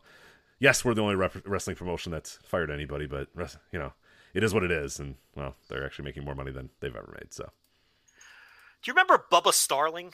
[0.59, 3.27] Yes, we're the only rep- wrestling promotion that's fired anybody, but
[3.71, 3.93] you know,
[4.33, 7.17] it is what it is, and well, they're actually making more money than they've ever
[7.19, 7.33] made.
[7.33, 10.13] So Do you remember Bubba Starling,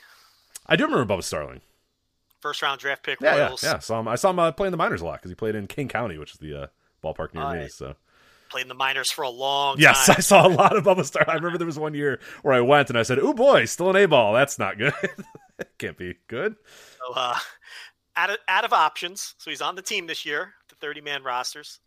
[0.65, 1.61] I do remember Bubba Starling.
[2.39, 3.64] first round draft pick Yeah, yeah, Royals?
[3.64, 3.80] yeah.
[3.80, 4.07] Saw him.
[4.07, 6.18] I saw him uh, playing the minors a lot because he played in King County,
[6.18, 6.68] which is the uh,
[7.03, 7.68] ballpark near Oh, me.
[7.68, 7.95] So
[8.49, 10.15] Played in the minors for a long yes, time.
[10.18, 11.30] Yes, I saw a lot of Bubba Starling.
[11.30, 13.90] I remember there was one year where I went and I said, "Oh boy, still
[13.90, 14.34] an A ball.
[14.34, 14.94] That's not good.
[15.78, 16.56] Can't be good."
[16.99, 17.38] So, uh,
[18.15, 21.24] out of out of options, so he's on the team this year, the thirty man
[21.24, 21.80] rosters.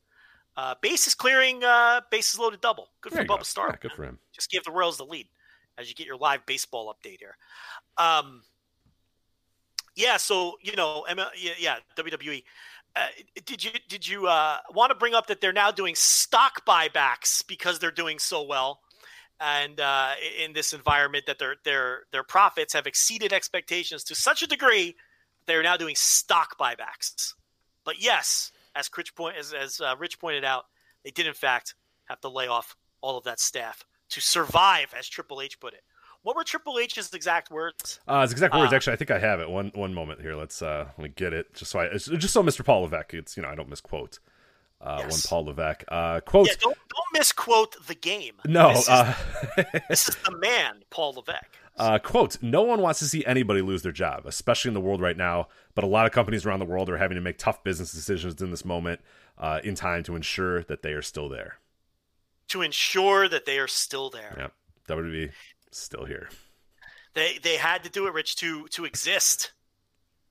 [0.56, 2.88] Uh, bases clearing, uh, bases loaded double.
[3.00, 3.36] Good There for go.
[3.36, 3.74] Bubba Starling.
[3.74, 4.18] Yeah, good for him.
[4.32, 5.26] Just give the Royals the lead
[5.78, 7.36] as you get your live baseball update here.
[7.96, 8.42] Um,
[9.96, 12.42] yeah, so you know, M- yeah, yeah, WWE.
[12.96, 13.06] Uh,
[13.46, 17.46] did you did you uh, want to bring up that they're now doing stock buybacks
[17.46, 18.80] because they're doing so well,
[19.40, 24.42] and uh, in this environment that their their their profits have exceeded expectations to such
[24.42, 24.96] a degree,
[25.46, 27.34] they're now doing stock buybacks.
[27.84, 30.64] But yes, as Rich point as as uh, Rich pointed out,
[31.04, 35.08] they did in fact have to lay off all of that staff to survive, as
[35.08, 35.82] Triple H put it.
[36.22, 37.98] What were Triple H's exact words?
[38.06, 38.72] Uh, his exact words.
[38.72, 39.48] Uh, Actually, I think I have it.
[39.48, 40.34] One one moment here.
[40.36, 41.54] Let's uh, let me get it.
[41.54, 42.64] Just so I, just so Mr.
[42.64, 43.14] Paul Levesque.
[43.14, 44.18] It's you know I don't misquote.
[44.82, 45.12] Uh, Yes.
[45.12, 45.84] One Paul Levesque.
[45.88, 46.48] Uh, quote.
[46.48, 48.34] Yeah, don't don't misquote the game.
[48.46, 48.68] no.
[48.70, 49.14] this is, Uh,
[49.88, 51.56] this is the man, Paul Levesque.
[51.76, 55.00] Uh, quote, no one wants to see anybody lose their job, especially in the world
[55.00, 55.48] right now.
[55.74, 58.42] But a lot of companies around the world are having to make tough business decisions
[58.42, 59.00] in this moment
[59.38, 61.58] uh, in time to ensure that they are still there.
[62.48, 64.34] to ensure that they are still there.
[64.38, 64.52] Yep.
[64.88, 65.30] WWE
[65.72, 66.28] still here.
[67.14, 69.52] They they had to do it, Rich, to to exist.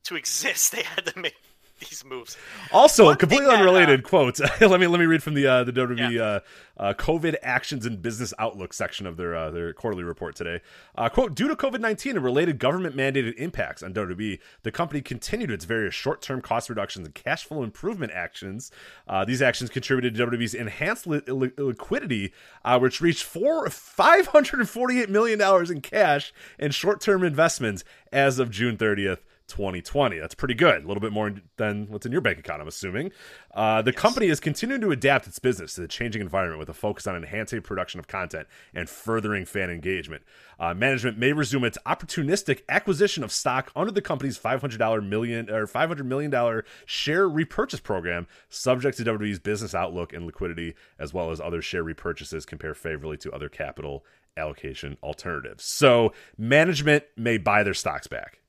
[0.05, 1.35] To exist, they had to make
[1.89, 2.37] these moves.
[2.71, 4.39] Also, One completely that, unrelated quote.
[4.61, 6.39] let me let me read from the uh, the WWE uh,
[6.77, 10.61] uh, COVID actions and business outlook section of their uh, their quarterly report today.
[10.95, 15.01] Uh, quote: Due to COVID nineteen and related government mandated impacts on WWE, the company
[15.01, 18.71] continued its various short term cost reductions and cash flow improvement actions.
[19.07, 22.33] Uh, these actions contributed to WWE's enhanced li- li- liquidity,
[22.65, 27.01] uh, which reached four five hundred and forty eight million dollars in cash and short
[27.01, 29.23] term investments as of June thirtieth.
[29.49, 30.17] 2020.
[30.17, 30.83] That's pretty good.
[30.83, 33.11] A little bit more than what's in your bank account, I'm assuming.
[33.53, 36.73] Uh, the company is continuing to adapt its business to the changing environment with a
[36.73, 40.23] focus on enhancing production of content and furthering fan engagement.
[40.59, 45.65] Uh, management may resume its opportunistic acquisition of stock under the company's $500 million or
[45.67, 51.41] $500 million share repurchase program, subject to WWE's business outlook and liquidity, as well as
[51.41, 54.05] other share repurchases compare favorably to other capital
[54.37, 55.65] allocation alternatives.
[55.65, 58.39] So management may buy their stocks back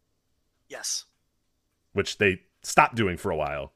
[0.71, 1.05] Yes.
[1.93, 3.73] which they stopped doing for a while.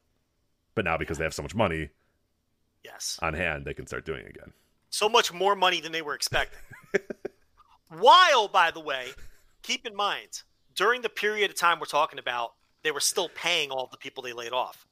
[0.73, 1.89] But now, because they have so much money
[2.83, 3.19] Yes.
[3.21, 4.53] on hand, they can start doing it again.
[4.89, 6.59] So much more money than they were expecting.
[7.89, 9.07] While, by the way,
[9.61, 10.41] keep in mind,
[10.75, 12.53] during the period of time we're talking about,
[12.83, 14.87] they were still paying all the people they laid off.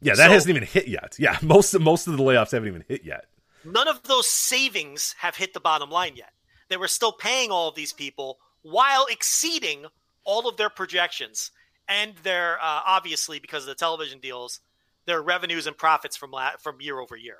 [0.00, 1.16] Yeah, that So- hasn't even hit yet.
[1.18, 3.26] Yeah, most of, most of the layoffs haven't even hit yet.
[3.64, 6.32] None of those savings have hit the bottom line yet.
[6.68, 9.86] They were still paying all of these people while exceeding
[10.24, 11.50] all of their projections
[11.88, 14.60] and their uh, obviously because of the television deals,
[15.06, 17.38] their revenues and profits from la- from year over year.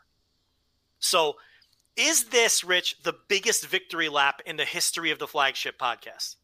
[0.98, 1.36] So,
[1.97, 6.36] is this Rich the biggest victory lap in the history of the flagship podcast?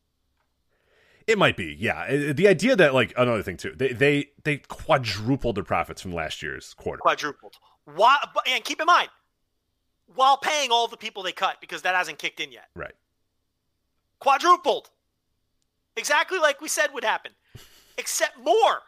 [1.26, 2.00] It might be, yeah.
[2.00, 6.12] Uh, The idea that like another thing too, they they they quadrupled their profits from
[6.12, 7.00] last year's quarter.
[7.00, 7.56] Quadrupled.
[7.84, 8.16] Why?
[8.48, 9.10] And keep in mind,
[10.14, 12.68] while paying all the people they cut because that hasn't kicked in yet.
[12.74, 12.94] Right.
[14.18, 14.90] Quadrupled.
[15.96, 17.32] Exactly like we said would happen,
[17.98, 18.80] except more.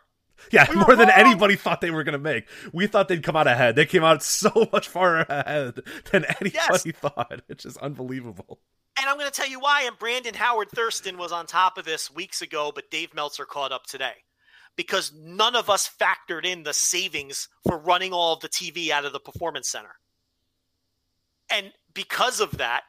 [0.50, 1.18] Yeah, We more than wrong.
[1.18, 2.48] anybody thought they were going to make.
[2.72, 3.76] We thought they'd come out ahead.
[3.76, 5.80] They came out so much far ahead
[6.10, 7.42] than anybody thought.
[7.48, 8.58] It's just unbelievable.
[8.98, 9.82] And I'm going to tell you why.
[9.82, 13.72] And Brandon Howard Thurston was on top of this weeks ago, but Dave Meltzer caught
[13.72, 14.14] up today
[14.76, 19.04] because none of us factored in the savings for running all of the TV out
[19.04, 19.96] of the performance center.
[21.50, 22.82] And because of that,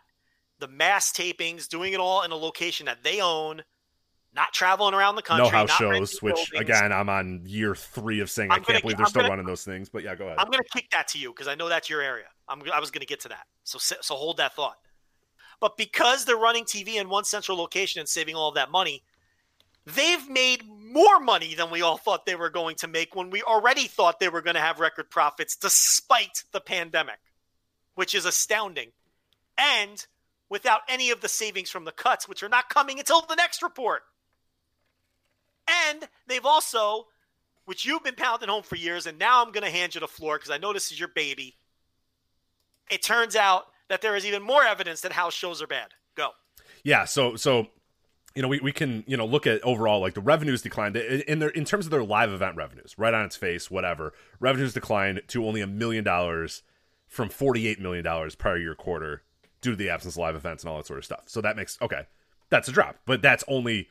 [0.59, 3.63] the mass tapings, doing it all in a location that they own,
[4.35, 6.51] not traveling around the country, no house not shows, which buildings.
[6.61, 9.21] again, I'm on year three of saying I I'm can't gonna- believe they're I'm still
[9.21, 9.89] gonna- running those things.
[9.89, 10.37] But yeah, go ahead.
[10.39, 12.25] I'm going to kick that to you because I know that's your area.
[12.49, 13.45] I'm, I was going to get to that.
[13.63, 14.77] So, so hold that thought.
[15.59, 19.03] But because they're running TV in one central location and saving all of that money,
[19.85, 23.43] they've made more money than we all thought they were going to make when we
[23.43, 27.19] already thought they were going to have record profits despite the pandemic,
[27.95, 28.91] which is astounding.
[29.57, 30.05] And
[30.49, 33.61] without any of the savings from the cuts, which are not coming until the next
[33.63, 34.01] report.
[35.67, 37.07] And they've also,
[37.65, 40.07] which you've been pounding home for years, and now I'm going to hand you the
[40.07, 41.55] floor because I know this is your baby.
[42.89, 45.89] It turns out that there is even more evidence that house shows are bad.
[46.15, 46.29] Go.
[46.83, 47.67] Yeah, so so
[48.35, 51.39] you know we, we can you know look at overall like the revenues declined in
[51.39, 55.21] their in terms of their live event revenues right on its face whatever revenues declined
[55.27, 56.63] to only a million dollars
[57.07, 59.21] from forty eight million dollars prior year quarter
[59.61, 61.23] due to the absence of live events and all that sort of stuff.
[61.27, 62.05] So that makes okay,
[62.49, 63.87] that's a drop, but that's only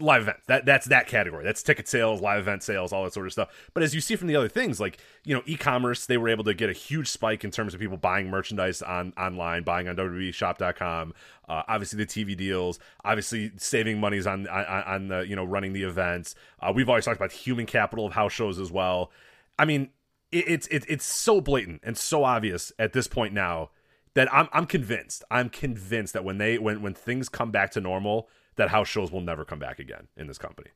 [0.00, 0.42] live events.
[0.46, 1.44] That that's that category.
[1.44, 3.48] That's ticket sales, live event sales, all that sort of stuff.
[3.74, 6.44] But as you see from the other things, like you know, e-commerce, they were able
[6.44, 9.96] to get a huge spike in terms of people buying merchandise on online, buying on
[9.96, 11.14] WWEShop.com.
[11.48, 15.72] Uh, obviously, the TV deals, obviously saving monies on on, on the you know running
[15.72, 16.34] the events.
[16.60, 19.10] Uh, we've always talked about human capital of house shows as well.
[19.58, 19.90] I mean,
[20.30, 23.70] it, it's it, it's so blatant and so obvious at this point now
[24.14, 25.24] that I'm I'm convinced.
[25.30, 29.10] I'm convinced that when they when when things come back to normal, that house shows
[29.10, 30.70] will never come back again in this company.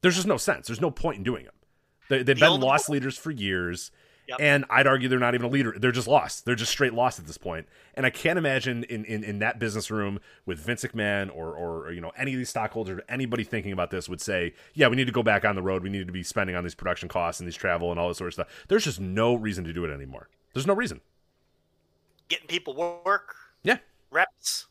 [0.00, 0.66] There's just no sense.
[0.66, 1.54] There's no point in doing them.
[2.08, 3.90] They, they've The been lost leaders for years,
[4.26, 4.38] Yep.
[4.40, 5.74] and I'd argue they're not even a leader.
[5.78, 6.46] They're just lost.
[6.46, 7.66] They're just straight lost at this point.
[7.92, 11.88] And I can't imagine in, in, in that business room with Vince McMahon or, or
[11.88, 14.96] or you know any of these stockholders, anybody thinking about this would say, yeah, we
[14.96, 15.82] need to go back on the road.
[15.82, 18.16] We need to be spending on these production costs and these travel and all this
[18.16, 18.48] sort of stuff.
[18.68, 20.30] There's just no reason to do it anymore.
[20.54, 21.02] There's no reason.
[22.28, 22.74] Getting people
[23.04, 23.76] work, Yeah.
[24.10, 24.68] reps.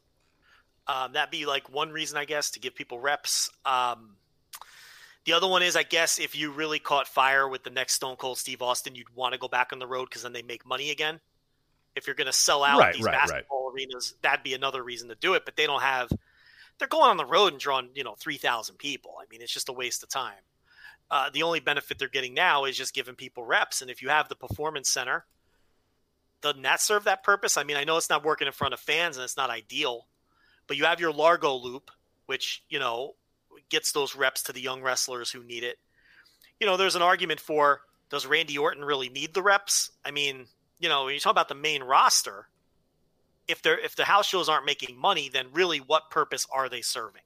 [0.87, 3.49] Um, that'd be like one reason, I guess, to give people reps.
[3.65, 4.17] Um,
[5.25, 8.17] the other one is, I guess, if you really caught fire with the next Stone
[8.17, 10.65] Cold Steve Austin, you'd want to go back on the road because then they make
[10.65, 11.21] money again.
[11.95, 13.21] If you're going to sell out Right, these right, right.
[13.21, 15.45] basketball arenas, that'd be another reason to do it.
[15.45, 16.09] But they don't have.
[16.79, 19.13] They're going on the road and drawing, you know, three thousand people.
[19.21, 20.41] I mean, it's just a waste of time.
[21.11, 23.81] Uh, the only benefit they're getting now is just giving people reps.
[23.81, 25.25] And if you have the performance center,
[26.41, 27.55] doesn't that serve that purpose?
[27.55, 30.07] I mean, I know it's not working in front of fans and it's not ideal,
[30.67, 31.91] but you have your Largo loop,
[32.25, 33.15] which you know
[33.69, 35.77] gets those reps to the young wrestlers who need it.
[36.59, 39.91] You know, there's an argument for does Randy Orton really need the reps?
[40.05, 40.45] I mean,
[40.79, 42.47] you know, when you talk about the main roster,
[43.47, 46.81] if they're if the house shows aren't making money, then really what purpose are they
[46.81, 47.21] serving?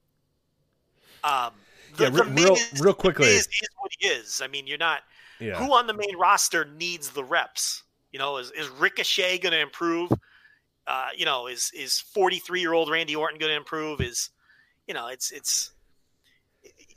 [1.24, 1.52] Um,
[1.96, 3.26] the, Yeah, the real- Miz- real quickly.
[3.28, 4.42] Miz is what he is.
[4.42, 5.02] I mean, you're not
[5.40, 5.56] Yeah.
[5.64, 7.84] who on the main roster needs the reps.
[8.12, 10.12] You know, is is Ricochet going to improve?
[10.88, 14.02] Uh, you know, is is 43 year old Randy Orton going to improve?
[14.02, 14.30] Is
[14.88, 15.72] you know, it's it's.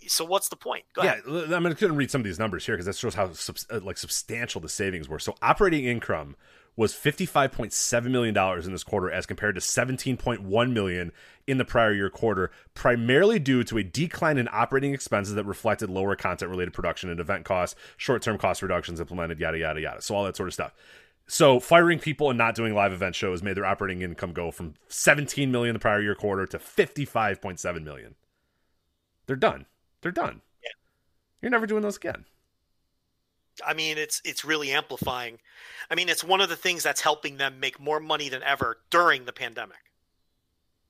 [0.07, 0.85] So what's the point?
[0.95, 1.53] Go yeah, ahead.
[1.53, 3.31] I'm going to read some of these numbers here because that shows how
[3.71, 5.19] uh, like substantial the savings were.
[5.19, 6.37] So operating income
[6.77, 11.13] was 55.7 million dollars in this quarter as compared to 17.1 million
[11.47, 15.91] in the prior year quarter, primarily due to a decline in operating expenses that reflected
[15.91, 20.01] lower content related production and event costs, short-term cost reductions implemented, yada yada yada.
[20.01, 20.73] So all that sort of stuff.
[21.31, 24.75] So firing people and not doing live event shows made their operating income go from
[24.89, 28.17] 17 million the prior year quarter to 55.7 million.
[29.27, 29.67] They're done.
[30.03, 30.41] They're done.
[30.61, 30.71] Yeah.
[31.41, 32.25] You're never doing those again.
[33.65, 35.39] I mean, it's it's really amplifying.
[35.89, 38.79] I mean, it's one of the things that's helping them make more money than ever
[38.91, 39.93] during the pandemic,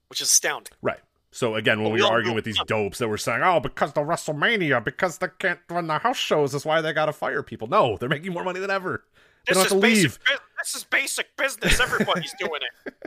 [0.09, 0.73] which is astounding.
[0.81, 1.01] Right.
[1.33, 3.93] So again, when we we were arguing with these dopes that were saying, "Oh, because
[3.93, 7.43] the WrestleMania, because they can't run the house shows, is why they got to fire
[7.43, 9.05] people." No, they're making more money than ever.
[9.47, 10.21] They This is basic.
[10.59, 11.81] This is basic business.
[11.81, 12.95] Everybody's doing it.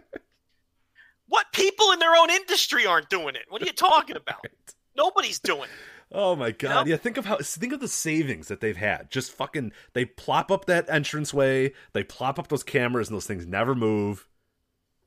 [1.34, 3.46] What people in their own industry aren't doing it?
[3.50, 4.46] What are you talking about?
[4.96, 5.70] Nobody's doing it.
[6.12, 6.86] Oh my god!
[6.86, 6.88] Yep.
[6.88, 9.10] Yeah, think of how think of the savings that they've had.
[9.10, 13.48] Just fucking, they plop up that entranceway, they plop up those cameras, and those things
[13.48, 14.28] never move.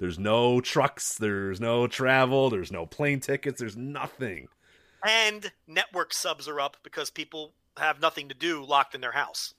[0.01, 4.48] There's no trucks, there's no travel, there's no plane tickets, there's nothing.
[5.07, 9.55] And network subs are up because people have nothing to do locked in their house.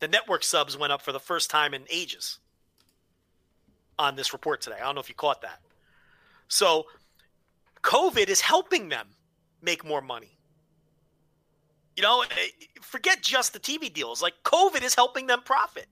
[0.00, 2.38] The network subs went up for the first time in ages
[3.98, 4.76] on this report today.
[4.80, 5.60] I don't know if you caught that.
[6.48, 6.86] So,
[7.82, 9.08] COVID is helping them
[9.62, 10.38] make more money.
[11.96, 14.22] You know, eh, forget just the TV deals.
[14.22, 15.86] Like, COVID is helping them profit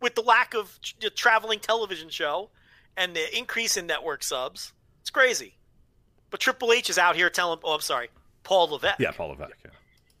[0.00, 2.50] with the lack of the traveling television show
[2.96, 4.72] and the increase in network subs.
[5.00, 5.56] It's crazy.
[6.30, 8.10] But Triple H is out here telling, oh, I'm sorry,
[8.42, 9.56] Paul Levesque Yeah, Paul Levesque.
[9.64, 9.70] Yeah.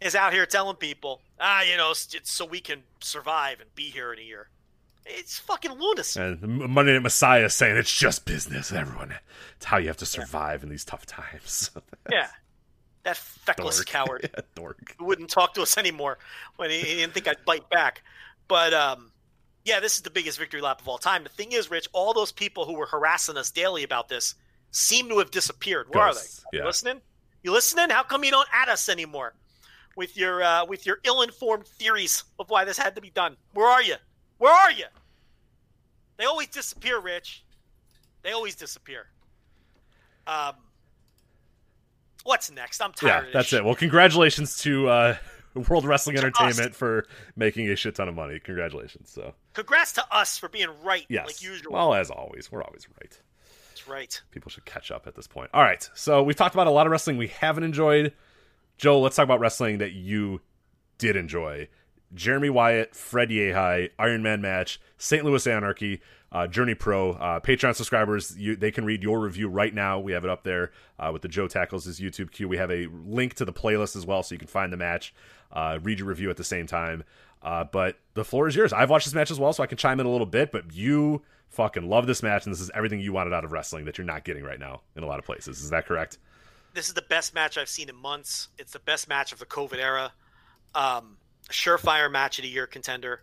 [0.04, 3.74] Is out here telling people, ah, you know, it's, it's so we can survive and
[3.74, 4.48] be here in a year.
[5.06, 6.20] It's fucking lunacy.
[6.20, 6.40] And
[6.70, 8.72] Monday Night Messiah is saying it's just business.
[8.72, 9.14] Everyone,
[9.56, 11.70] it's how you have to survive in these tough times.
[12.12, 12.28] Yeah.
[13.04, 13.86] That feckless Dork.
[13.86, 14.94] coward Yeah, dork.
[14.98, 16.18] who wouldn't talk to us anymore
[16.56, 18.02] when he, he didn't think I'd bite back.
[18.48, 19.10] But um,
[19.64, 21.22] yeah, this is the biggest victory lap of all time.
[21.22, 24.34] The thing is, Rich, all those people who were harassing us daily about this
[24.70, 25.86] seem to have disappeared.
[25.90, 26.58] Where Ghosts, are they?
[26.58, 26.62] yeah.
[26.62, 27.00] You listening?
[27.42, 27.90] You listening?
[27.90, 29.34] How come you don't at us anymore
[29.96, 33.36] with your uh, with your ill-informed theories of why this had to be done?
[33.52, 33.96] Where are you?
[34.38, 34.86] Where are you?
[36.16, 37.44] They always disappear, Rich.
[38.22, 39.06] They always disappear.
[40.26, 40.54] Um,
[42.24, 42.80] what's next?
[42.80, 43.26] I'm tired.
[43.26, 43.60] Yeah, that's shit.
[43.60, 43.64] it.
[43.64, 45.16] Well, congratulations to uh,
[45.68, 47.06] World Wrestling To Entertainment for
[47.36, 48.38] making a shit ton of money.
[48.38, 49.10] Congratulations.
[49.10, 51.72] So Congrats to us for being right, yes, like usual.
[51.72, 53.20] well as always, we're always right.
[53.70, 54.22] That's right.
[54.30, 55.50] People should catch up at this point.
[55.52, 58.12] All right, so we've talked about a lot of wrestling we haven't enjoyed.
[58.76, 60.40] Joe, let's talk about wrestling that you
[60.98, 61.68] did enjoy.
[62.14, 65.24] Jeremy Wyatt, Fred Yehi, Iron Man match, St.
[65.24, 67.12] Louis Anarchy, uh, Journey Pro.
[67.12, 69.98] Uh, Patreon subscribers, you, they can read your review right now.
[69.98, 72.48] We have it up there uh, with the Joe Tackles' YouTube queue.
[72.48, 75.14] We have a link to the playlist as well, so you can find the match,
[75.52, 77.04] uh, read your review at the same time.
[77.42, 78.72] Uh, but the floor is yours.
[78.72, 80.50] I've watched this match as well, so I can chime in a little bit.
[80.50, 83.84] But you fucking love this match, and this is everything you wanted out of wrestling
[83.84, 85.60] that you're not getting right now in a lot of places.
[85.60, 86.18] Is that correct?
[86.74, 88.48] This is the best match I've seen in months.
[88.58, 90.12] It's the best match of the COVID era.
[90.74, 91.16] Um,
[91.50, 93.22] surefire match of the year contender,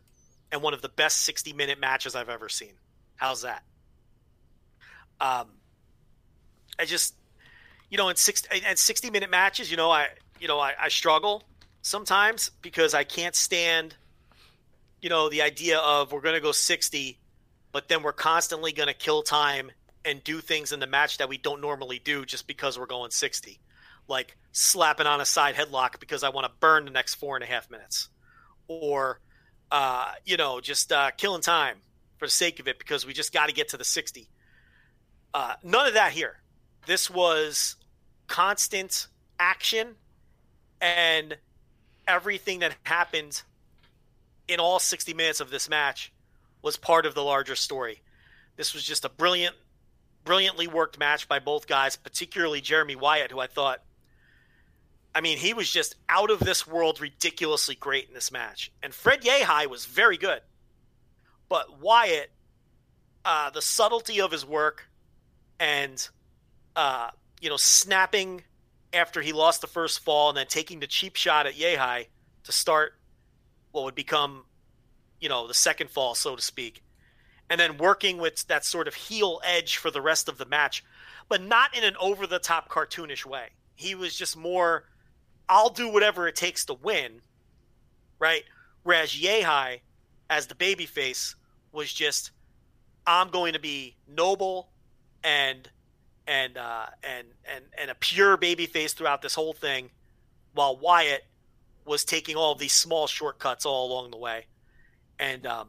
[0.51, 2.73] and one of the best 60 minute matches I've ever seen.
[3.17, 3.63] How's that?
[5.19, 5.47] Um,
[6.79, 7.15] I just,
[7.89, 10.07] you know, in six and 60 minute matches, you know, I,
[10.39, 11.43] you know, I, I struggle
[11.81, 13.95] sometimes because I can't stand,
[15.01, 17.19] you know, the idea of we're going to go 60,
[17.71, 19.71] but then we're constantly going to kill time
[20.05, 23.11] and do things in the match that we don't normally do just because we're going
[23.11, 23.59] 60.
[24.07, 27.43] Like slapping on a side headlock because I want to burn the next four and
[27.43, 28.09] a half minutes.
[28.67, 29.19] Or,
[29.71, 31.77] uh, you know, just uh, killing time
[32.17, 34.29] for the sake of it because we just got to get to the 60.
[35.33, 36.37] Uh, none of that here.
[36.85, 37.75] This was
[38.27, 39.07] constant
[39.39, 39.95] action
[40.81, 41.37] and
[42.07, 43.41] everything that happened
[44.47, 46.11] in all 60 minutes of this match
[46.61, 48.01] was part of the larger story.
[48.57, 49.55] This was just a brilliant,
[50.23, 53.81] brilliantly worked match by both guys, particularly Jeremy Wyatt, who I thought,
[55.13, 58.71] I mean, he was just out of this world, ridiculously great in this match.
[58.81, 60.41] And Fred Yehi was very good.
[61.49, 62.31] But Wyatt,
[63.25, 64.87] uh, the subtlety of his work
[65.59, 66.07] and,
[66.75, 67.09] uh,
[67.41, 68.43] you know, snapping
[68.93, 72.07] after he lost the first fall and then taking the cheap shot at Yehi
[72.45, 72.93] to start
[73.71, 74.45] what would become,
[75.19, 76.81] you know, the second fall, so to speak,
[77.51, 80.85] and then working with that sort of heel edge for the rest of the match,
[81.27, 83.49] but not in an over the top cartoonish way.
[83.75, 84.85] He was just more,
[85.49, 87.21] I'll do whatever it takes to win,
[88.19, 88.45] right?
[88.83, 89.81] Whereas Yehi,
[90.29, 91.35] as the babyface,
[91.73, 92.31] was just,
[93.05, 94.69] I'm going to be noble
[95.21, 95.69] and
[96.25, 99.89] and uh, and and and a pure babyface throughout this whole thing,
[100.53, 101.25] while Wyatt
[101.83, 104.45] was taking all these small shortcuts all along the way.
[105.19, 105.67] And, um,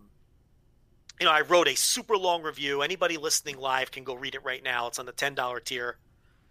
[1.23, 2.83] you know, I wrote a super long review.
[2.83, 4.89] Anybody listening live can go read it right now.
[4.89, 5.97] It's on the $10 tier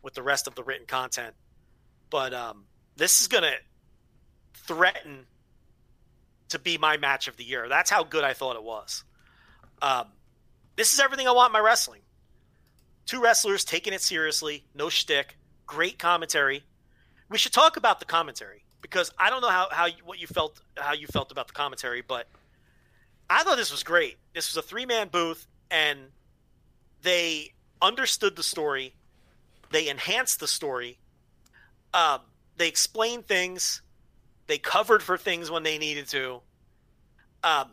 [0.02, 1.36] with the rest of the written content.
[2.10, 2.64] But um,
[2.96, 3.56] this is going to
[4.54, 5.26] threaten
[6.48, 7.68] to be my match of the year.
[7.68, 9.04] That's how good I thought it was.
[9.82, 10.06] Um,
[10.78, 12.00] this is everything I want in my wrestling.
[13.06, 15.36] Two wrestlers taking it seriously, no shtick,
[15.66, 16.64] great commentary.
[17.28, 20.62] We should talk about the commentary because I don't know how, how what you felt
[20.78, 22.26] how you felt about the commentary, but
[23.32, 24.18] I thought this was great.
[24.34, 26.00] This was a three man booth, and
[27.02, 28.94] they understood the story,
[29.72, 31.00] they enhanced the story,
[31.94, 32.20] um,
[32.58, 33.82] they explained things,
[34.48, 36.42] they covered for things when they needed to.
[37.44, 37.72] Um,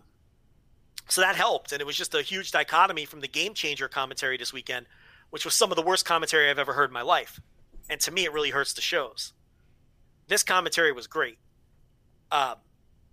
[1.09, 4.37] so that helped, and it was just a huge dichotomy from the game changer commentary
[4.37, 4.87] this weekend,
[5.31, 7.41] which was some of the worst commentary I've ever heard in my life.
[7.91, 9.33] And to me, it really hurts the shows
[10.29, 11.39] this commentary was great.
[12.31, 12.55] Uh,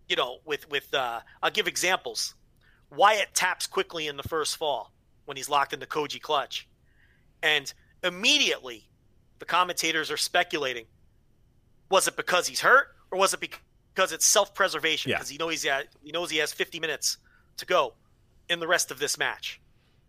[0.08, 2.36] you know, with with uh, I'll give examples.
[2.92, 4.92] Wyatt taps quickly in the first fall
[5.26, 6.68] when he's locked in the Koji clutch,
[7.42, 7.74] and
[8.04, 8.88] immediately
[9.40, 10.86] the commentators are speculating:
[11.90, 13.40] was it because he's hurt, or was it
[13.94, 15.12] because it's self-preservation?
[15.12, 15.34] Because yeah.
[15.34, 17.18] he knows he's at, he knows he has 50 minutes
[17.58, 17.94] to go
[18.50, 19.60] in the rest of this match,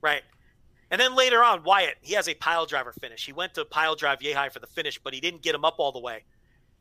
[0.02, 0.22] right?
[0.90, 3.24] And then later on, Wyatt he has a pile driver finish.
[3.24, 5.76] He went to pile drive Yehi for the finish, but he didn't get him up
[5.78, 6.24] all the way.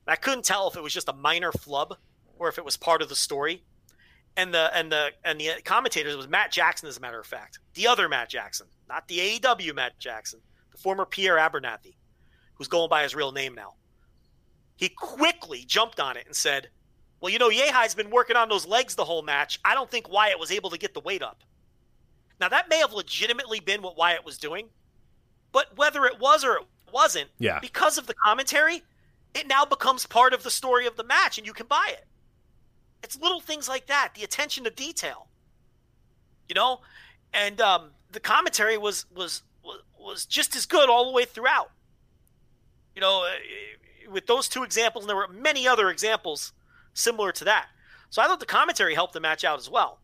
[0.08, 1.98] I couldn't tell if it was just a minor flub
[2.38, 3.64] or if it was part of the story.
[4.38, 7.60] And the and the and the commentators was Matt Jackson, as a matter of fact,
[7.74, 10.42] the other Matt Jackson, not the AEW Matt Jackson,
[10.72, 11.96] the former Pierre Abernathy,
[12.56, 13.76] who's going by his real name now.
[14.76, 16.70] He quickly jumped on it and said,
[17.22, 19.58] "Well, you know, Yehi's been working on those legs the whole match.
[19.64, 21.42] I don't think Wyatt was able to get the weight up."
[22.42, 24.68] Now that may have legitimately been what Wyatt was doing,
[25.54, 27.60] but whether it was or it wasn't, yeah.
[27.60, 28.84] because of the commentary,
[29.34, 32.06] it now becomes part of the story of the match and you can buy it.
[33.04, 35.28] It's little things like that, the attention to detail.
[36.50, 36.82] You know?
[37.34, 39.44] And um, the commentary was, was
[40.00, 41.72] was just as good all the way throughout.
[42.96, 46.54] You know, uh, with those two examples, and there were many other examples
[46.94, 47.68] similar to that.
[48.12, 50.00] So I thought the commentary helped the match out as well.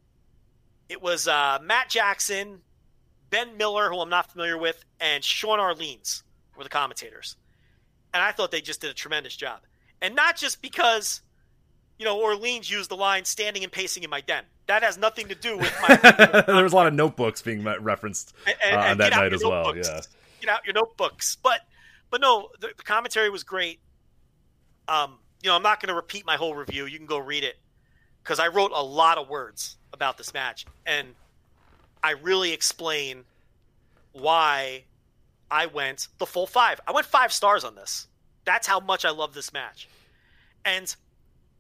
[0.90, 2.62] It was uh, Matt Jackson,
[3.30, 6.24] Ben Miller, who I'm not familiar with, and Sean Orleans
[6.58, 7.38] were the commentators
[8.14, 9.62] and I thought they just did a tremendous job.
[10.02, 11.22] And not just because,
[12.02, 15.28] you know, Orleans used the line "standing and pacing in my den." That has nothing
[15.28, 15.96] to do with my.
[16.48, 19.44] there was a lot of notebooks being referenced and, and, uh, on that night as
[19.44, 19.78] well.
[19.78, 20.02] Yeah,
[20.40, 21.38] get out your notebooks.
[21.44, 21.60] But,
[22.10, 23.80] but no, the, the commentary was great.
[24.88, 26.88] Um, you know, I'm not going to repeat my whole review.
[26.88, 27.60] You can go read it
[28.24, 31.10] because I wrote a lot of words about this match, and
[32.04, 33.26] I really explain
[34.12, 34.86] why
[35.52, 36.82] I went the full five.
[36.88, 38.08] I went five stars on this.
[38.44, 39.88] That's how much I love this match.
[40.66, 40.96] And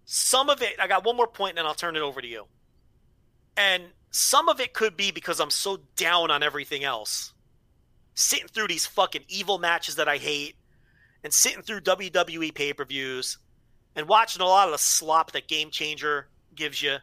[0.05, 2.27] some of it, I got one more point and then I'll turn it over to
[2.27, 2.45] you.
[3.57, 7.33] And some of it could be because I'm so down on everything else.
[8.13, 10.55] Sitting through these fucking evil matches that I hate
[11.23, 13.37] and sitting through WWE pay per views
[13.95, 16.97] and watching a lot of the slop that Game Changer gives you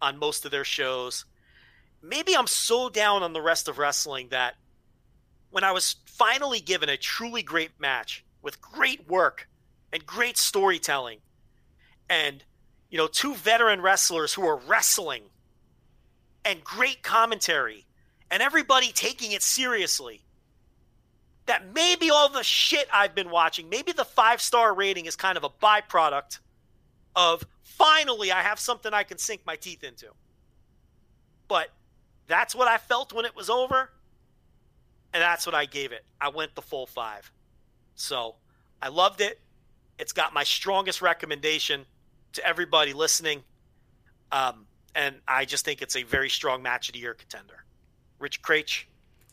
[0.00, 1.24] on most of their shows.
[2.02, 4.54] Maybe I'm so down on the rest of wrestling that
[5.50, 9.48] when I was finally given a truly great match with great work
[9.92, 11.18] and great storytelling
[12.10, 12.44] and
[12.90, 15.24] you know two veteran wrestlers who are wrestling
[16.44, 17.86] and great commentary
[18.30, 20.24] and everybody taking it seriously
[21.46, 25.36] that maybe all the shit I've been watching, maybe the five star rating is kind
[25.38, 26.40] of a byproduct
[27.16, 30.08] of finally I have something I can sink my teeth into.
[31.48, 31.70] But
[32.26, 33.90] that's what I felt when it was over.
[35.12, 36.04] and that's what I gave it.
[36.20, 37.32] I went the full five.
[37.94, 38.36] So
[38.82, 39.40] I loved it.
[39.98, 41.86] It's got my strongest recommendation
[42.34, 43.42] to everybody listening.
[44.30, 47.64] Um, and I just think it's a very strong match of the year contender.
[48.18, 48.84] Rich Kraetsch,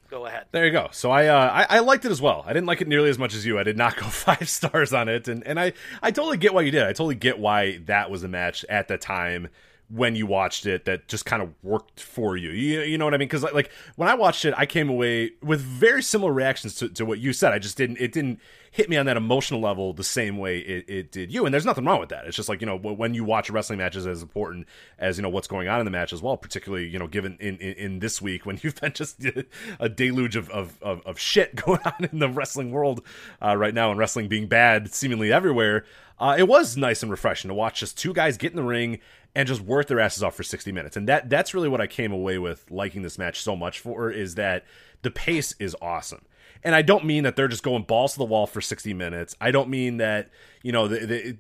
[0.10, 0.46] go ahead.
[0.52, 0.90] There you go.
[0.92, 2.44] So I, uh, I I liked it as well.
[2.46, 3.58] I didn't like it nearly as much as you.
[3.58, 6.62] I did not go five stars on it, and and I I totally get why
[6.62, 6.84] you did.
[6.84, 9.50] I totally get why that was a match at the time
[9.90, 12.50] when you watched it that just kind of worked for you.
[12.50, 13.28] You, you know what I mean?
[13.28, 16.90] Because like, like when I watched it, I came away with very similar reactions to,
[16.90, 17.54] to what you said.
[17.54, 18.40] I just didn't it didn't
[18.72, 21.46] hit me on that emotional level the same way it, it did you.
[21.46, 22.26] And there's nothing wrong with that.
[22.26, 24.68] It's just like you know when you watch wrestling matches as important
[24.98, 26.36] as you know what's going on in the match as well.
[26.36, 29.24] Particularly you know given in in, in this week when you've been just
[29.80, 33.06] a deluge of of, of, of shit going on in the wrestling world
[33.40, 35.86] uh, right now and wrestling being bad seemingly everywhere.
[36.18, 39.00] Uh, it was nice and refreshing to watch just two guys get in the ring
[39.36, 40.96] and just work their asses off for 60 minutes.
[40.96, 44.10] And that that's really what I came away with liking this match so much for
[44.10, 44.64] is that
[45.02, 46.26] the pace is awesome.
[46.66, 49.36] And I don't mean that they're just going balls to the wall for 60 minutes.
[49.40, 50.30] I don't mean that,
[50.64, 51.38] you know, they,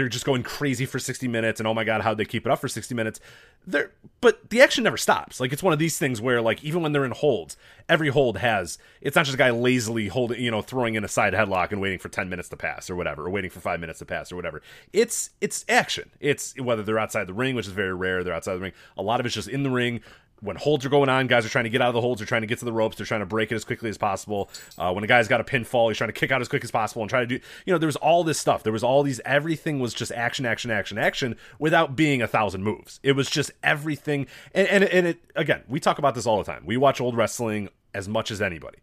[0.00, 2.50] are just going crazy for 60 minutes and oh my God, how'd they keep it
[2.50, 3.20] up for 60 minutes?
[3.66, 3.92] They're,
[4.22, 5.38] but the action never stops.
[5.38, 7.58] Like it's one of these things where, like, even when they're in holds,
[7.90, 11.08] every hold has, it's not just a guy lazily holding, you know, throwing in a
[11.08, 13.80] side headlock and waiting for 10 minutes to pass or whatever, or waiting for five
[13.80, 14.62] minutes to pass or whatever.
[14.94, 16.08] It's, it's action.
[16.20, 18.72] It's whether they're outside the ring, which is very rare, they're outside the ring.
[18.96, 20.00] A lot of it's just in the ring
[20.40, 22.26] when holds are going on, guys are trying to get out of the holds, they're
[22.26, 24.50] trying to get to the ropes, they're trying to break it as quickly as possible.
[24.76, 26.70] Uh, when a guy's got a pinfall, he's trying to kick out as quick as
[26.70, 28.62] possible and try to do, you know, there was all this stuff.
[28.62, 32.62] There was all these, everything was just action, action, action, action without being a thousand
[32.62, 33.00] moves.
[33.02, 34.26] It was just everything.
[34.54, 36.62] And, and, and it, again, we talk about this all the time.
[36.64, 38.78] We watch old wrestling as much as anybody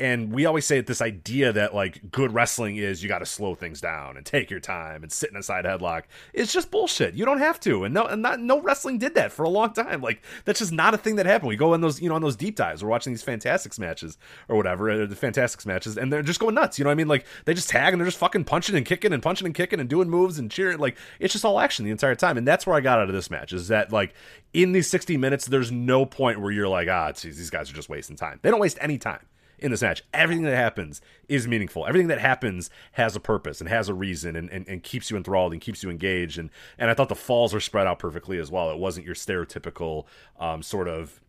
[0.00, 3.26] and we always say that this idea that like good wrestling is you got to
[3.26, 6.02] slow things down and take your time and sit in a side headlock.
[6.32, 7.14] It's just bullshit.
[7.14, 7.84] You don't have to.
[7.84, 10.02] And no and not no wrestling did that for a long time.
[10.02, 11.48] Like that's just not a thing that happened.
[11.48, 12.82] We go in those you know on those deep dives.
[12.82, 14.18] We're watching these fantastics matches
[14.48, 16.76] or whatever uh, the fantastics matches and they're just going nuts.
[16.76, 17.08] You know what i mean?
[17.08, 19.78] Like they just tag and they're just fucking punching and kicking and punching and kicking
[19.78, 20.78] and doing moves and cheering.
[20.78, 22.36] Like it's just all action the entire time.
[22.36, 24.12] And that's where i got out of this match is that like
[24.52, 27.74] in these 60 minutes there's no point where you're like ah geez, these guys are
[27.74, 28.40] just wasting time.
[28.42, 29.20] They don't waste any time
[29.58, 30.02] in this match.
[30.12, 31.86] Everything that happens is meaningful.
[31.86, 35.16] Everything that happens has a purpose and has a reason and, and, and keeps you
[35.16, 36.38] enthralled and keeps you engaged.
[36.38, 38.70] And and I thought the falls were spread out perfectly as well.
[38.70, 40.04] It wasn't your stereotypical
[40.38, 41.20] um, sort of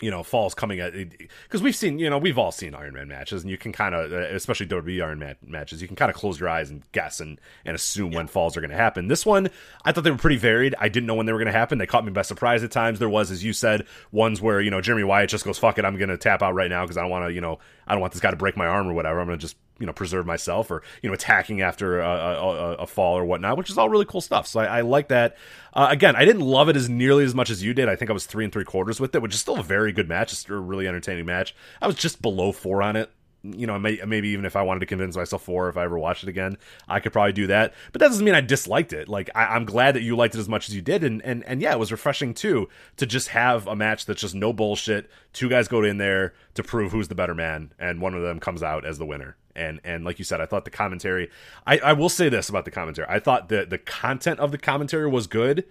[0.00, 3.08] you know falls coming at because we've seen you know we've all seen Iron Man
[3.08, 6.16] matches and you can kind of especially WWE Iron Man matches you can kind of
[6.16, 8.18] close your eyes and guess and and assume yeah.
[8.18, 9.08] when falls are going to happen.
[9.08, 9.50] This one
[9.84, 10.74] I thought they were pretty varied.
[10.78, 11.78] I didn't know when they were going to happen.
[11.78, 12.98] They caught me by surprise at times.
[12.98, 15.84] There was as you said ones where you know Jeremy Wyatt just goes fuck it
[15.84, 17.58] I'm going to tap out right now because I don't want to you know
[17.90, 19.18] I don't want this guy to break my arm or whatever.
[19.18, 22.72] I'm going to just you know preserve myself or you know attacking after a, a,
[22.74, 24.46] a fall or whatnot, which is all really cool stuff.
[24.46, 25.36] So I, I like that.
[25.74, 27.88] Uh, again, I didn't love it as nearly as much as you did.
[27.88, 29.90] I think I was three and three quarters with it, which is still a very
[29.90, 30.32] good match.
[30.32, 31.52] It's a really entertaining match.
[31.82, 33.10] I was just below four on it
[33.42, 35.98] you know, may, maybe even if I wanted to convince myself four, if I ever
[35.98, 36.58] watched it again,
[36.88, 37.74] I could probably do that.
[37.92, 39.08] But that doesn't mean I disliked it.
[39.08, 41.44] Like I, am glad that you liked it as much as you did, and and
[41.44, 45.10] and yeah, it was refreshing too to just have a match that's just no bullshit.
[45.32, 48.40] Two guys go in there to prove who's the better man, and one of them
[48.40, 49.36] comes out as the winner.
[49.56, 51.30] And and like you said, I thought the commentary.
[51.66, 53.08] I, I will say this about the commentary.
[53.08, 55.64] I thought the the content of the commentary was good.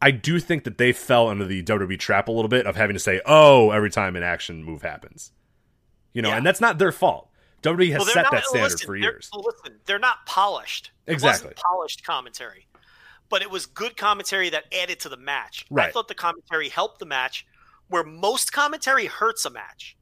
[0.00, 2.94] I do think that they fell under the WWE trap a little bit of having
[2.94, 5.30] to say, "Oh," every time an action move happens
[6.12, 6.36] you know, yeah.
[6.36, 7.28] and that's not their fault.
[7.62, 9.30] WWE has well, set that standard listen, for years.
[9.34, 10.90] Listen, they're not polished.
[11.06, 12.66] Exactly, polished commentary,
[13.28, 15.66] but it was good commentary that added to the match.
[15.70, 15.88] Right.
[15.88, 17.46] I thought the commentary helped the match,
[17.88, 19.96] where most commentary hurts a match.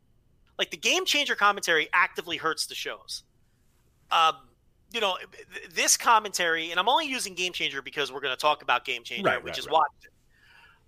[0.59, 3.24] Like the game changer commentary actively hurts the shows.
[4.11, 4.37] Um,
[4.93, 5.16] you know,
[5.73, 9.05] this commentary, and I'm only using game changer because we're going to talk about game
[9.05, 9.74] changer, right, we right, just right.
[9.74, 10.11] watched it.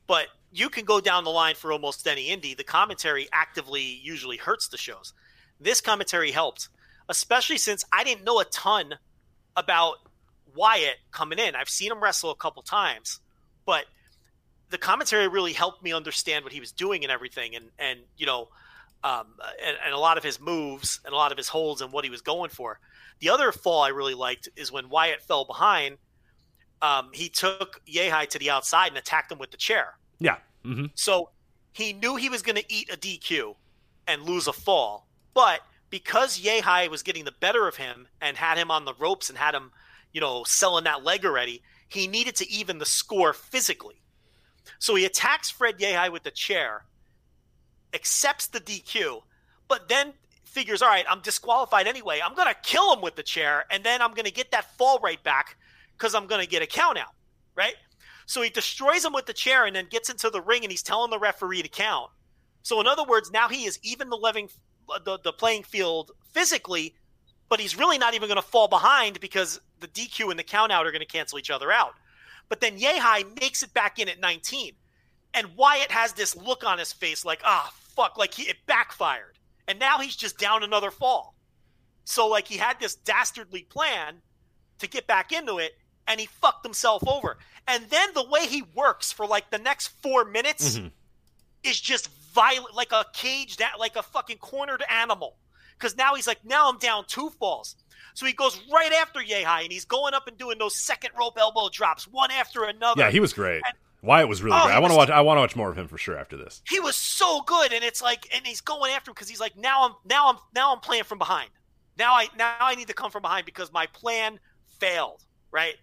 [0.07, 2.57] But you can go down the line for almost any indie.
[2.57, 5.15] The commentary actively usually hurts the shows.
[5.59, 6.69] This commentary helped,
[7.09, 8.95] especially since I didn't know a ton
[9.57, 9.97] about
[10.55, 11.55] Wyatt coming in.
[11.57, 13.21] I've seen him wrestle a couple times,
[13.65, 13.87] but
[14.69, 18.27] the commentary really helped me understand what he was doing and everything, and and you
[18.27, 18.49] know,
[19.03, 19.27] um,
[19.65, 22.05] and, and a lot of his moves and a lot of his holds and what
[22.05, 22.79] he was going for.
[23.21, 25.97] The other fall I really liked is when Wyatt fell behind.
[26.83, 29.95] Um, he took Yehi to the outside and attacked him with the chair.
[30.23, 30.37] Yeah.
[30.65, 30.87] Mm-hmm.
[30.95, 31.31] So
[31.73, 33.55] he knew he was going to eat a DQ
[34.07, 38.57] and lose a fall, but because Yehi was getting the better of him and had
[38.57, 39.71] him on the ropes and had him,
[40.13, 44.01] you know, selling that leg already, he needed to even the score physically.
[44.79, 46.85] So he attacks Fred Yehi with the chair,
[47.93, 49.23] accepts the DQ,
[49.69, 52.21] but then figures, all right, I'm disqualified anyway.
[52.25, 54.77] I'm going to kill him with the chair, and then I'm going to get that
[54.77, 55.57] fall right back
[55.97, 57.15] because I'm going to get a count out,
[57.55, 57.75] right?
[58.33, 60.83] So he destroys him with the chair and then gets into the ring and he's
[60.83, 62.11] telling the referee to count.
[62.63, 64.49] So in other words, now he is even the living
[65.05, 66.95] the, the playing field physically,
[67.51, 70.73] but he's really not even going to fall behind because the DQ and the count
[70.73, 71.93] out are going to cancel each other out.
[72.49, 74.73] But then Yehi makes it back in at 19.
[75.35, 79.39] And Wyatt has this look on his face like, ah, fuck, like he, it backfired.
[79.69, 81.35] And now he's just down another fall.
[82.05, 84.23] So, like, he had this dastardly plan
[84.79, 85.73] to get back into it,
[86.07, 87.39] and he fucked himself over.
[87.67, 90.91] And then the way he works for like the next four minutes Mhm.
[91.63, 95.37] is just violent, like a caged, a- like a fucking cornered animal.
[95.79, 97.77] Because now he's like, now I'm down two falls.
[98.15, 101.39] So he goes right after Yehi, and he's going up and doing those second rope
[101.39, 103.01] elbow drops, one after another.
[103.03, 103.63] Yeah, he was great.
[103.67, 104.75] And- Wyatt was really Oh, great.
[104.75, 105.11] I want to watch.
[105.11, 106.61] I want to watch more of him for sure after this.
[106.69, 109.57] he was so good and it's like and he's going after him because he's like
[109.57, 111.49] now i'm now i'm now i'm playing from behind
[111.97, 114.41] now i now i need to come from behind because my plan
[114.81, 115.23] failed
[115.53, 115.77] right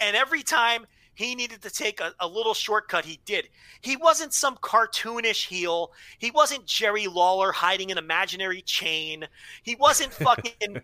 [0.00, 3.48] and every time he needed to take a, a little shortcut he did
[3.80, 9.26] he wasn't some cartoonish heel he wasn't jerry lawler hiding an imaginary chain
[9.62, 10.80] he wasn't fucking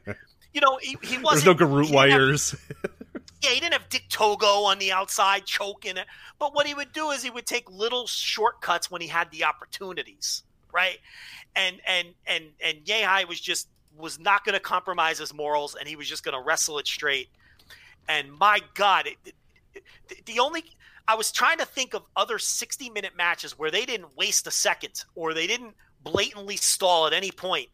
[0.52, 2.54] you know he, he wasn't There's no have- wires.
[3.42, 6.06] yeah, he didn't have Dick Togo on the outside choking it.
[6.38, 9.44] But what he would do is he would take little shortcuts when he had the
[9.44, 10.98] opportunities, right?
[11.54, 15.88] And and and and Yehi was just was not going to compromise his morals, and
[15.88, 17.28] he was just going to wrestle it straight.
[18.08, 19.34] And my God, it, it-
[20.24, 20.64] the only
[21.06, 24.50] I was trying to think of other sixty minute matches where they didn't waste a
[24.50, 27.68] second or they didn't blatantly stall at any point.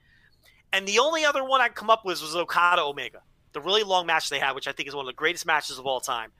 [0.72, 3.20] And the only other one I'd come up with was Okada Omega
[3.52, 5.78] the really long match they had, which I think is one of the greatest matches
[5.78, 6.30] of all time.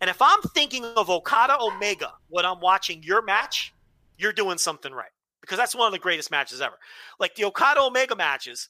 [0.00, 3.74] And if I'm thinking of Okada Omega when I'm watching your match,
[4.16, 5.10] you're doing something right
[5.40, 6.76] because that's one of the greatest matches ever.
[7.18, 8.68] Like the Okada Omega matches,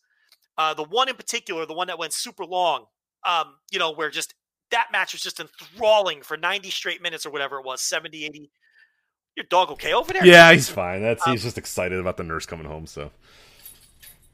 [0.57, 2.87] uh, the one in particular, the one that went super long,
[3.27, 4.35] um, you know, where just
[4.71, 8.51] that match was just enthralling for 90 straight minutes or whatever it was, 70, 80.
[9.37, 10.27] Your dog okay over there?
[10.27, 11.01] yeah, he's fine.
[11.03, 12.87] That's Um, he's just excited about the nurse coming home.
[12.87, 13.11] So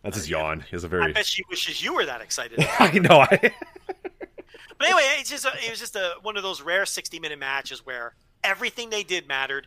[0.03, 0.61] that's his yawn.
[0.61, 1.13] He has a I very.
[1.13, 2.59] bet she wishes you were that excited.
[2.79, 3.21] I know.
[3.21, 3.53] I,
[4.77, 7.39] But anyway, it's just a, it was just a, one of those rare 60 minute
[7.39, 9.67] matches where everything they did mattered.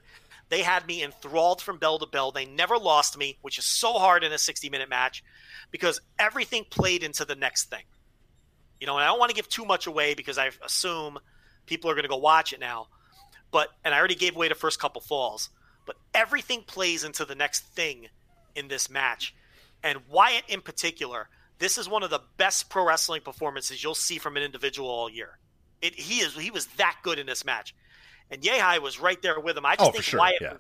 [0.50, 2.32] They had me enthralled from bell to bell.
[2.32, 5.24] They never lost me, which is so hard in a 60 minute match
[5.72, 7.84] because everything played into the next thing.
[8.80, 11.18] You know, and I don't want to give too much away because I assume
[11.66, 12.88] people are going to go watch it now.
[13.52, 15.50] But and I already gave away the first couple falls,
[15.86, 18.08] but everything plays into the next thing
[18.56, 19.34] in this match.
[19.84, 21.30] And Wyatt in particular,
[21.60, 25.10] this is one of the best pro wrestling performances you'll see from an individual all
[25.10, 25.38] year.
[25.82, 27.74] It he is he was that good in this match.
[28.30, 29.66] And Yehi was right there with him.
[29.66, 30.54] I just Oh, think sure, Wyatt yeah.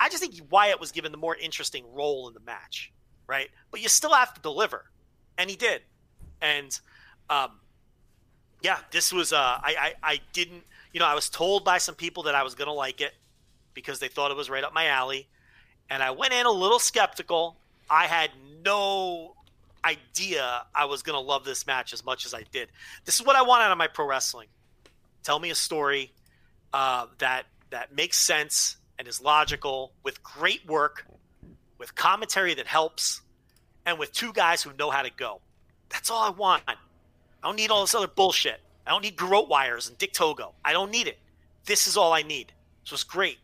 [0.00, 2.90] I just think Wyatt was given the more interesting role in the match,
[3.26, 3.50] right?
[3.70, 4.90] But you still have to deliver.
[5.38, 5.82] And he did.
[6.40, 6.78] And
[7.30, 7.52] um
[8.62, 11.94] yeah, this was uh I I, I didn't you know, I was told by some
[11.94, 13.14] people that I was gonna like it
[13.74, 15.28] because they thought it was right up my alley.
[15.88, 17.56] And I went in a little skeptical.
[17.88, 18.30] I had
[18.64, 19.34] no
[19.84, 22.68] idea I was to love this match as much as I did.
[23.04, 24.48] This is what I want out of my pro wrestling.
[25.22, 26.12] Tell me a story
[26.72, 31.06] uh, that that makes sense and is logical, with great work,
[31.78, 33.22] with commentary that helps,
[33.86, 35.40] and with two guys who know how to go.
[35.88, 36.62] That's all I want.
[37.42, 38.60] I don't need all this other bullshit.
[38.86, 40.54] I don't need garrote wires and Dick Togo.
[40.64, 41.18] I don't need it.
[41.64, 42.52] This is all I need.
[42.84, 43.38] So it's great.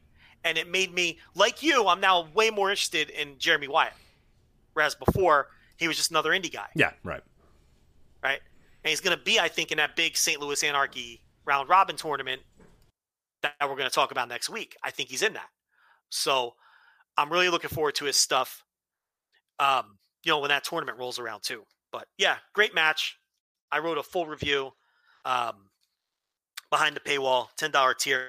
[0.44, 3.92] And it made me, like you, I'm now way more interested in Jeremy Wyatt.
[4.74, 7.22] Whereas before, he was just another indie guy, yeah, right.
[8.22, 8.40] right?
[8.84, 10.40] And he's going to be, I think, in that big St.
[10.40, 12.42] Louis Anarchy round robin tournament
[13.42, 14.76] that we're going to talk about next week.
[14.82, 15.48] I think he's in that.
[16.10, 16.54] So
[17.16, 18.64] I'm really looking forward to his stuff,
[19.58, 21.64] um, you know, when that tournament rolls around too.
[21.92, 23.18] But yeah, great match.
[23.70, 24.72] I wrote a full review
[25.24, 25.70] um,
[26.70, 28.28] behind the paywall, $10 tier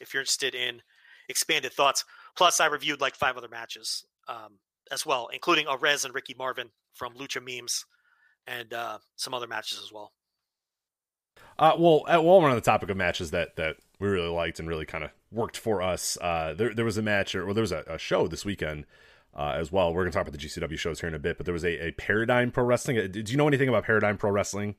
[0.00, 0.82] if you're interested in
[1.28, 2.04] expanded thoughts.
[2.36, 4.58] Plus, I reviewed like five other matches um,
[4.90, 7.84] as well, including Arez and Ricky Marvin from Lucha Memes
[8.46, 10.12] and uh, some other matches as well.
[11.58, 14.58] Uh, well, uh, while we're on the topic of matches that that we really liked
[14.58, 17.54] and really kind of worked for us, uh, there there was a match or well,
[17.54, 18.86] there was a, a show this weekend
[19.34, 19.92] uh, as well.
[19.92, 21.88] We're gonna talk about the GCW shows here in a bit, but there was a,
[21.88, 22.98] a Paradigm Pro Wrestling.
[22.98, 24.76] Uh, Did you know anything about Paradigm Pro Wrestling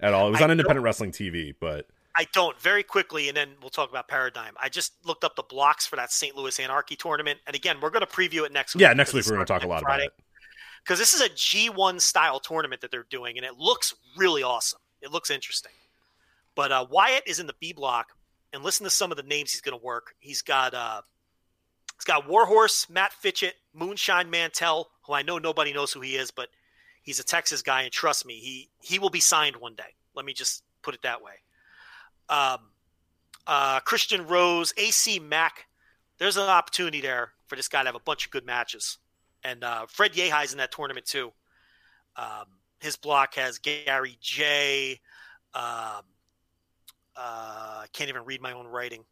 [0.00, 0.28] at all?
[0.28, 0.50] It was I on.
[0.50, 4.54] Independent Wrestling TV, but I don't very quickly, and then we'll talk about Paradigm.
[4.60, 6.36] I just looked up the blocks for that St.
[6.36, 8.82] Louis Anarchy tournament, and again, we're going to preview it next week.
[8.82, 10.12] yeah, next week we're gonna talk a lot about it.
[10.82, 14.80] because this is a G1 style tournament that they're doing, and it looks really awesome.
[15.02, 15.72] It looks interesting.
[16.54, 18.08] But uh, Wyatt is in the B block,
[18.52, 20.14] and listen to some of the names he's going to work.
[20.18, 21.02] He's got uh,
[21.98, 26.30] he's got Warhorse, Matt Fitchett, Moonshine Mantell, who I know nobody knows who he is,
[26.30, 26.48] but
[27.02, 29.94] he's a Texas guy, and trust me, he he will be signed one day.
[30.14, 31.32] Let me just put it that way.
[32.28, 32.58] Um,
[33.46, 35.66] uh, Christian Rose, AC Mack.
[36.18, 38.98] There's an opportunity there for this guy to have a bunch of good matches
[39.44, 41.32] and uh, Fred Yehi's in that tournament too.
[42.16, 42.46] Um,
[42.80, 45.00] his block has Gary J.
[45.54, 46.04] Um,
[47.16, 49.04] uh, I can't even read my own writing,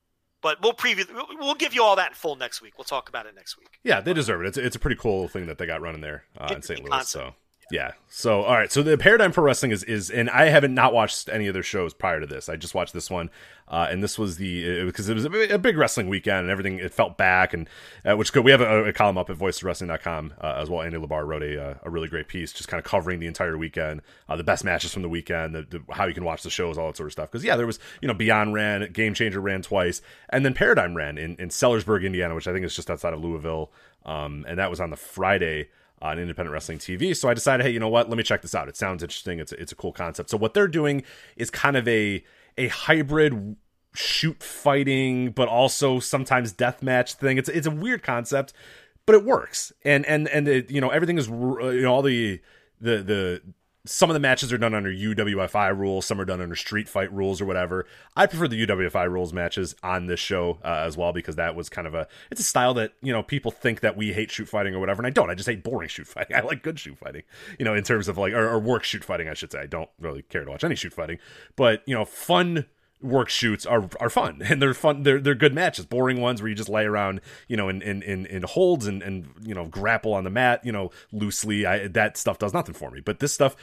[0.46, 1.04] but we'll preview.
[1.40, 2.74] We'll give you all that in full next week.
[2.78, 3.80] We'll talk about it next week.
[3.82, 4.46] Yeah, they deserve it.
[4.46, 6.78] It's it's a pretty cool thing that they got running there uh, in St.
[6.78, 6.90] Louis.
[6.90, 7.08] concept.
[7.10, 7.34] So
[7.70, 7.92] yeah.
[8.08, 8.70] So all right.
[8.70, 11.92] So the Paradigm Pro Wrestling is is, and I haven't not watched any other shows
[11.92, 12.48] prior to this.
[12.48, 13.28] I just watched this one,
[13.66, 16.78] uh, and this was the because it, was a, a big wrestling weekend and everything.
[16.78, 17.68] It felt back and
[18.08, 18.44] uh, which good.
[18.44, 20.82] We have a, a column up at voiceswrestling.com uh, as well.
[20.82, 23.58] Andy Labar wrote a uh, a really great piece, just kind of covering the entire
[23.58, 26.50] weekend, uh, the best matches from the weekend, the, the, how you can watch the
[26.50, 27.30] shows, all that sort of stuff.
[27.32, 30.96] Because yeah, there was you know Beyond ran, Game Changer ran twice, and then Paradigm
[30.96, 33.72] ran in in Sellersburg, Indiana, which I think is just outside of Louisville,
[34.04, 35.68] um, and that was on the Friday
[36.02, 37.16] on independent wrestling TV.
[37.16, 38.08] So I decided, hey, you know what?
[38.08, 38.68] Let me check this out.
[38.68, 39.38] It sounds interesting.
[39.38, 40.30] It's it's a cool concept.
[40.30, 41.02] So what they're doing
[41.36, 42.22] is kind of a
[42.58, 43.56] a hybrid
[43.94, 47.38] shoot fighting, but also sometimes death match thing.
[47.38, 48.52] It's it's a weird concept,
[49.06, 49.72] but it works.
[49.84, 52.40] And and and it, you know everything is you know all the
[52.80, 53.42] the the
[53.86, 57.12] some of the matches are done under UWFI rules, some are done under street fight
[57.12, 57.86] rules or whatever.
[58.16, 61.68] I prefer the UWFI rules matches on this show uh, as well because that was
[61.68, 64.48] kind of a it's a style that you know people think that we hate shoot
[64.48, 65.30] fighting or whatever, and I don't.
[65.30, 66.36] I just hate boring shoot fighting.
[66.36, 67.22] I like good shoot fighting,
[67.58, 69.28] you know, in terms of like or, or work shoot fighting.
[69.28, 69.60] I should say.
[69.60, 71.18] I don't really care to watch any shoot fighting,
[71.56, 72.66] but you know, fun
[73.02, 76.48] work shoots are are fun and they're fun they're they're good matches boring ones where
[76.48, 79.66] you just lay around you know in in in, in holds and and you know
[79.66, 81.66] grapple on the mat you know loosely.
[81.66, 83.56] I that stuff does nothing for me but this stuff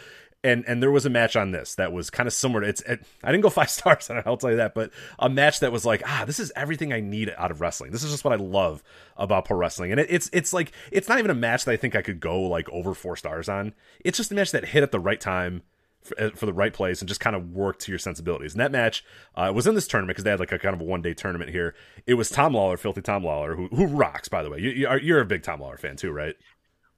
[0.43, 2.81] and and there was a match on this that was kind of similar to it's
[2.81, 5.85] it, I didn't go five stars I'll tell you that but a match that was
[5.85, 7.91] like ah this is everything I need out of wrestling.
[7.91, 8.83] This is just what I love
[9.17, 11.77] about pro wrestling and it, it's it's like it's not even a match that I
[11.77, 13.73] think I could go like over four stars on.
[14.03, 15.63] It's just a match that hit at the right time
[16.03, 18.53] for, uh, for the right place and just kind of work to your sensibilities.
[18.53, 19.03] And that match
[19.35, 21.13] uh, was in this tournament because they had like a kind of a one day
[21.13, 21.75] tournament here.
[22.05, 24.59] It was Tom Lawler, Filthy Tom Lawler, who who rocks by the way.
[24.59, 26.35] You, you are, you're a big Tom Lawler fan too, right?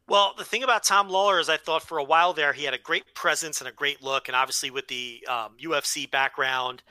[0.07, 2.75] Well, the thing about Tom Lawler is I thought for a while there he had
[2.75, 6.83] a great presence and a great look, and obviously with the um, UFC background,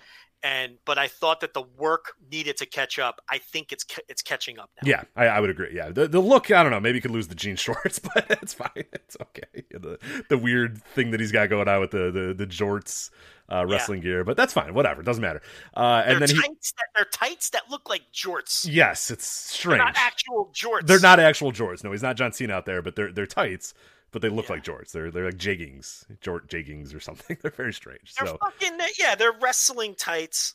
[0.45, 3.21] and but I thought that the work needed to catch up.
[3.31, 4.89] I think it's it's catching up now.
[4.89, 5.71] Yeah, I, I would agree.
[5.75, 6.81] Yeah, the the look, I don't know.
[6.81, 8.71] Maybe he could lose the jean shorts, but it's fine.
[9.05, 9.65] It's okay.
[9.71, 9.99] The
[10.29, 13.11] the weird thing that he's got going on with the the the jorts.
[13.47, 14.73] Uh, wrestling gear, but that's fine.
[14.73, 15.43] Whatever, doesn't matter.
[15.77, 18.66] Uh, and they're then he, tights that, they're tights that look like jorts.
[18.66, 19.77] yes, it's strange.
[19.77, 20.87] They're not actual jorts.
[20.87, 21.85] They're not actual jorts.
[21.85, 23.75] No, he's not John Cena out there, but they're they're tights,
[24.15, 24.53] but they look Yeah.
[24.55, 24.93] like jorts.
[24.93, 27.36] They're they're like jeggings, jort jeggings or something.
[27.43, 28.15] They're very strange.
[28.15, 29.15] They're so fucking yeah.
[29.15, 30.55] They're wrestling tights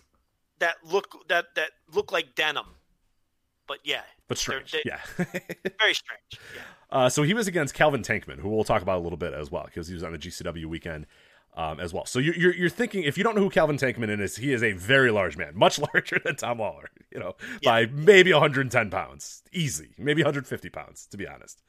[0.57, 2.65] that look that that look like denim.
[3.68, 4.72] But yeah, but they're- strange.
[4.72, 4.99] they- yeah.
[5.80, 6.40] very strange.
[6.56, 6.61] Yeah.
[6.90, 9.52] Uh, so he was against Calvin Tankman, who we'll talk about a little bit as
[9.52, 11.06] well, because he was on the GCW weekend
[11.56, 12.06] um, as well.
[12.07, 14.64] So you, you're you're thinking if you don't know who Calvin Tankman is, he is
[14.64, 19.44] a very large man, much larger than Tom Lawler, you know, by maybe 110 pounds,
[19.52, 21.61] easy, maybe 150 pounds, to be honest.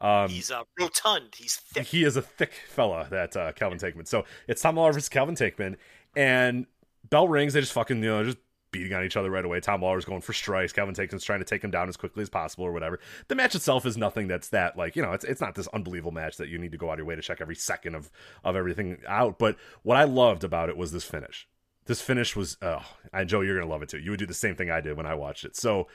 [0.00, 1.34] Um, He's uh, rotund.
[1.36, 1.86] He's thick.
[1.86, 4.06] he is a thick fella, that uh, Calvin Tankman.
[4.06, 5.76] So it's Tom Lawler versus Calvin Tankman,
[6.16, 6.66] and
[7.08, 7.54] bell rings.
[7.54, 8.38] They just fucking you know just
[8.70, 9.60] beating on each other right away.
[9.60, 10.72] Tom Lawler's going for strikes.
[10.72, 12.98] Calvin Tankman's trying to take him down as quickly as possible or whatever.
[13.28, 16.12] The match itself is nothing that's that like you know it's it's not this unbelievable
[16.12, 18.10] match that you need to go out of your way to check every second of
[18.42, 19.38] of everything out.
[19.38, 21.48] But what I loved about it was this finish.
[21.86, 23.98] This finish was oh, and Joe, you're gonna love it too.
[23.98, 25.56] You would do the same thing I did when I watched it.
[25.56, 25.86] So.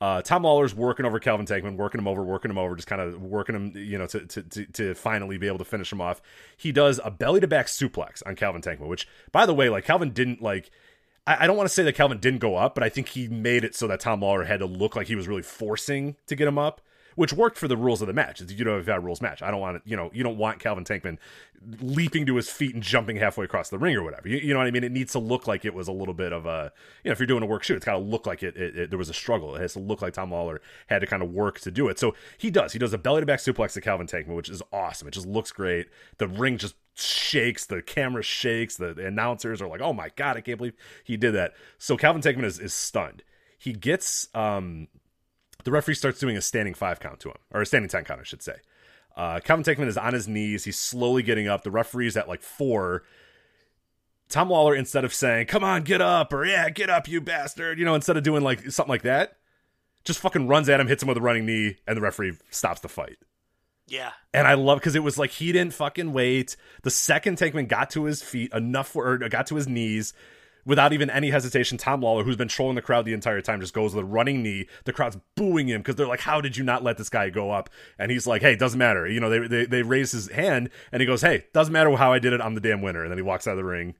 [0.00, 3.00] Uh, Tom Lawler's working over Calvin Tankman, working him over, working him over, just kind
[3.00, 6.00] of working him, you know, to, to to to finally be able to finish him
[6.00, 6.20] off.
[6.56, 9.84] He does a belly to back suplex on Calvin Tankman, which, by the way, like
[9.84, 10.70] Calvin didn't like.
[11.26, 13.28] I, I don't want to say that Calvin didn't go up, but I think he
[13.28, 16.34] made it so that Tom Lawler had to look like he was really forcing to
[16.34, 16.80] get him up,
[17.14, 18.40] which worked for the rules of the match.
[18.40, 19.42] It's a UWFI rules match.
[19.42, 21.18] I don't want to, you know, you don't want Calvin Tankman
[21.80, 24.28] leaping to his feet and jumping halfway across the ring or whatever.
[24.28, 24.84] You, you know what I mean?
[24.84, 26.72] It needs to look like it was a little bit of a,
[27.02, 28.76] you know, if you're doing a work shoot, it's got to look like it, it,
[28.76, 29.54] it- There was a struggle.
[29.56, 31.98] It has to look like Tom Lawler had to kind of work to do it.
[31.98, 32.72] So he does.
[32.72, 35.08] He does a belly to back suplex to Calvin Tankman, which is awesome.
[35.08, 35.86] It just looks great.
[36.18, 37.64] The ring just shakes.
[37.66, 38.76] The camera shakes.
[38.76, 41.96] The, the announcers are like, "Oh my god, I can't believe he did that." So
[41.96, 43.22] Calvin Tankman is, is stunned.
[43.58, 44.88] He gets um
[45.64, 48.20] the referee starts doing a standing five count to him, or a standing 10 count,
[48.20, 48.56] I should say.
[49.16, 50.64] Uh, Calvin Tankman is on his knees.
[50.64, 51.62] He's slowly getting up.
[51.62, 53.04] The referee's at like four.
[54.28, 57.78] Tom Lawler, instead of saying, come on, get up, or yeah, get up, you bastard,
[57.78, 59.36] you know, instead of doing like something like that,
[60.02, 62.80] just fucking runs at him, hits him with a running knee, and the referee stops
[62.80, 63.18] the fight.
[63.86, 64.12] Yeah.
[64.32, 66.56] And I love because it was like he didn't fucking wait.
[66.82, 70.14] The second Tankman got to his feet enough for, or got to his knees
[70.64, 71.78] without even any hesitation.
[71.78, 74.42] Tom Lawler, who's been trolling the crowd the entire time, just goes with a running
[74.42, 74.66] knee.
[74.84, 77.50] The crowd's booing him because they're like, "How did you not let this guy go
[77.50, 80.70] up?" And he's like, "Hey, doesn't matter." You know, they they they raise his hand
[80.92, 82.40] and he goes, "Hey, doesn't matter how I did it.
[82.40, 83.94] I'm the damn winner." And then he walks out of the ring.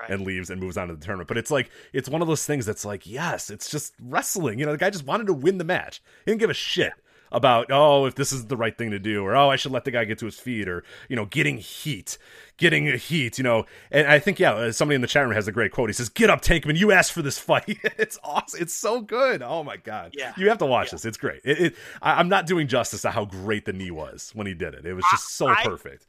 [0.00, 0.10] Right.
[0.10, 1.26] And leaves and moves on to the tournament.
[1.26, 4.60] But it's like it's one of those things that's like, yes, it's just wrestling.
[4.60, 6.00] You know, the guy just wanted to win the match.
[6.24, 6.92] He didn't give a shit
[7.32, 9.84] about oh if this is the right thing to do or oh I should let
[9.84, 12.16] the guy get to his feet or you know getting heat
[12.56, 13.66] getting a heat you know.
[13.90, 15.88] And I think yeah uh, somebody in the chat room has a great quote.
[15.88, 16.76] He says get up Tankman.
[16.76, 17.78] You asked for this fight.
[17.98, 18.62] It's awesome.
[18.62, 19.42] It's so good.
[19.42, 20.14] Oh my god.
[20.16, 20.32] Yeah.
[20.36, 20.92] you have to watch Yeah.
[20.92, 21.04] this.
[21.04, 21.40] It's great.
[21.44, 24.54] It, it I, I'm not doing justice to how great the knee was when he
[24.54, 24.86] did it.
[24.86, 26.06] It was just so I- perfect.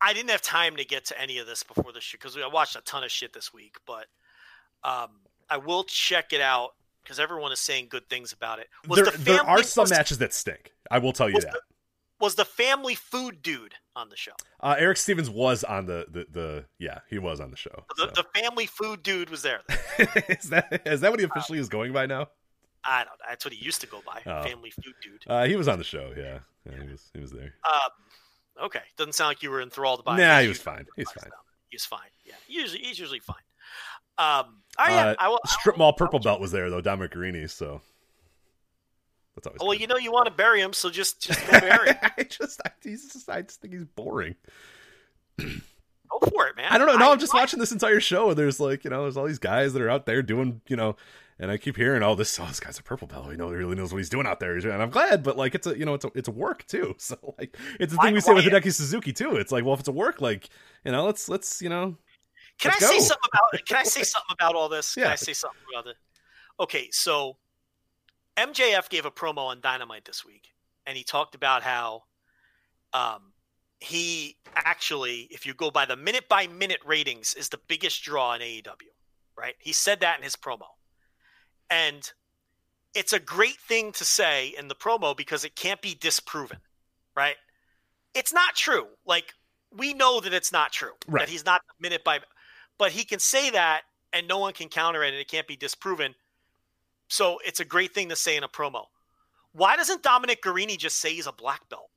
[0.00, 2.46] I didn't have time to get to any of this before the show because I
[2.46, 4.06] watched a ton of shit this week, but
[4.82, 5.08] um,
[5.48, 6.70] I will check it out
[7.04, 8.68] because everyone is saying good things about it.
[8.88, 11.52] Was there, the there are some was, matches that stink I will tell you that
[11.52, 11.60] the,
[12.20, 14.32] was the family food dude on the show?
[14.60, 18.10] uh, Eric Stevens was on the, the the yeah he was on the show The,
[18.14, 18.22] so.
[18.22, 19.60] the family food dude was there.
[20.28, 22.28] is that is that what he officially is going by now
[22.86, 23.24] I don't know.
[23.28, 24.20] That's what he used to go by.
[24.26, 24.42] Oh.
[24.44, 25.22] Family food dude.
[25.26, 26.38] uh, he was on the show yeah,
[26.70, 30.16] yeah he was he was there Um, okay, doesn't sound like you were enthralled by.
[30.16, 30.20] it.
[30.20, 30.86] Nah, he was usually- fine.
[30.96, 31.30] He's fine.
[31.70, 32.10] He's fine.
[32.24, 33.36] Yeah, usually he's usually fine.
[34.18, 35.40] Um, oh yeah, Uh, I will.
[35.46, 37.80] Strip Mall Purple Belt was there though, Dominic Garrini, so
[39.34, 39.60] that's always.
[39.60, 39.80] Well, good.
[39.80, 41.96] you know you want to bury him, so just just go bury him.
[42.18, 44.36] I just, I, he's just, I just think he's boring.
[45.38, 46.66] Go for it, man.
[46.70, 46.96] I don't know.
[46.96, 49.26] No, I'm just I- watching this entire show, and there's like, you know, there's all
[49.26, 50.94] these guys that are out there doing, you know,
[51.40, 53.28] and I keep hearing, oh, this, oh, this guy's a purple belt.
[53.30, 55.24] He know, he really knows what he's doing out there, and I'm glad.
[55.24, 56.94] But like, it's a, you know, it's a, it's a work too.
[56.98, 59.34] So like, it's the thing we say with Hideki Suzuki too.
[59.36, 60.50] It's like, well, if it's a work, like,
[60.84, 61.96] you know, let's, let's, you know,
[62.58, 63.04] Can I Let's say go.
[63.04, 63.66] something about?
[63.66, 64.94] Can I say something about all this?
[64.94, 65.96] Can I say something about it?
[66.60, 67.36] Okay, so
[68.36, 70.52] MJF gave a promo on Dynamite this week,
[70.86, 72.04] and he talked about how
[72.92, 73.32] um,
[73.80, 78.34] he actually, if you go by the minute by minute ratings, is the biggest draw
[78.34, 78.72] in AEW.
[79.36, 79.54] Right?
[79.58, 80.66] He said that in his promo,
[81.68, 82.10] and
[82.94, 86.58] it's a great thing to say in the promo because it can't be disproven.
[87.16, 87.36] Right?
[88.14, 88.86] It's not true.
[89.04, 89.34] Like
[89.76, 90.92] we know that it's not true.
[91.08, 91.20] Right.
[91.20, 92.20] That he's not minute by
[92.78, 93.82] but he can say that
[94.12, 96.14] and no one can counter it and it can't be disproven.
[97.08, 98.86] So it's a great thing to say in a promo.
[99.52, 101.90] Why doesn't Dominic Garrini just say he's a black belt?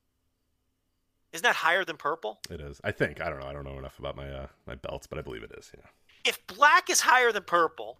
[1.33, 2.39] Isn't that higher than purple?
[2.49, 2.79] it is.
[2.83, 3.47] I think I don't know.
[3.47, 5.71] I don't know enough about my uh, my belts, but I believe it is.
[5.75, 5.83] Yeah.
[6.25, 7.99] If black is higher than purple,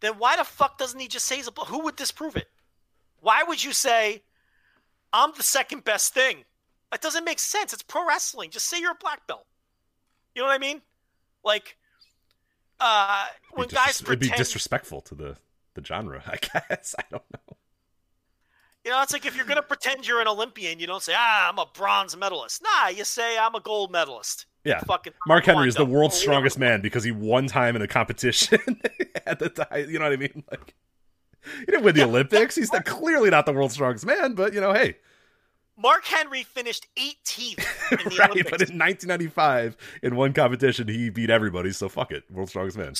[0.00, 1.68] then why the fuck doesn't he just say he's a black?
[1.68, 2.48] Who would disprove it?
[3.20, 4.22] Why would you say
[5.12, 6.44] I'm the second best thing?
[6.90, 7.72] That doesn't make sense.
[7.72, 8.50] It's pro wrestling.
[8.50, 9.46] Just say you're a black belt.
[10.34, 10.80] You know what I mean?
[11.48, 11.78] Like,
[12.78, 15.36] uh, when be guys dis- it'd be disrespectful to the
[15.74, 16.22] the genre.
[16.26, 16.36] I
[16.68, 17.56] guess I don't know.
[18.84, 21.48] you know, it's like if you're gonna pretend you're an Olympian, you don't say, "Ah,
[21.48, 24.80] I'm a bronze medalist." Nah, you say, "I'm a gold medalist." Yeah.
[24.80, 27.88] Fucking Mark Henry is the world's or strongest man because he won time in a
[27.88, 28.60] competition
[29.26, 29.88] at the time.
[29.88, 30.44] You know what I mean?
[30.50, 30.74] Like,
[31.60, 32.56] he didn't win the Olympics.
[32.56, 34.96] He's not, clearly not the world's strongest man, but you know, hey,
[35.78, 38.30] Mark Henry finished 18th in the right?
[38.30, 38.50] Olympics.
[38.50, 41.72] But in 1995, in one competition, he beat everybody.
[41.72, 42.92] So fuck it, world's strongest man.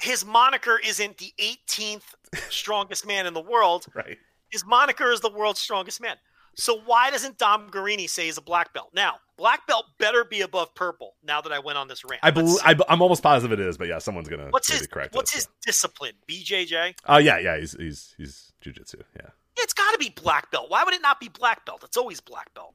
[0.00, 2.02] His moniker isn't the 18th
[2.50, 3.86] strongest man in the world.
[3.94, 4.16] Right?
[4.48, 6.16] His moniker is the world's strongest man.
[6.54, 8.90] So why doesn't Dom Garrini say he's a black belt?
[8.94, 11.14] Now, black belt better be above purple.
[11.24, 12.58] Now that I went on this rant, I believe.
[12.64, 15.44] I, I'm almost positive it is, but yeah, someone's gonna what's his correct what's us,
[15.44, 16.12] his discipline?
[16.28, 16.96] BJJ.
[17.06, 19.02] Oh uh, yeah, yeah, he's he's he's jujitsu.
[19.16, 19.28] Yeah.
[19.56, 20.70] It's got to be black belt.
[20.70, 21.82] Why would it not be black belt?
[21.84, 22.74] It's always black belt.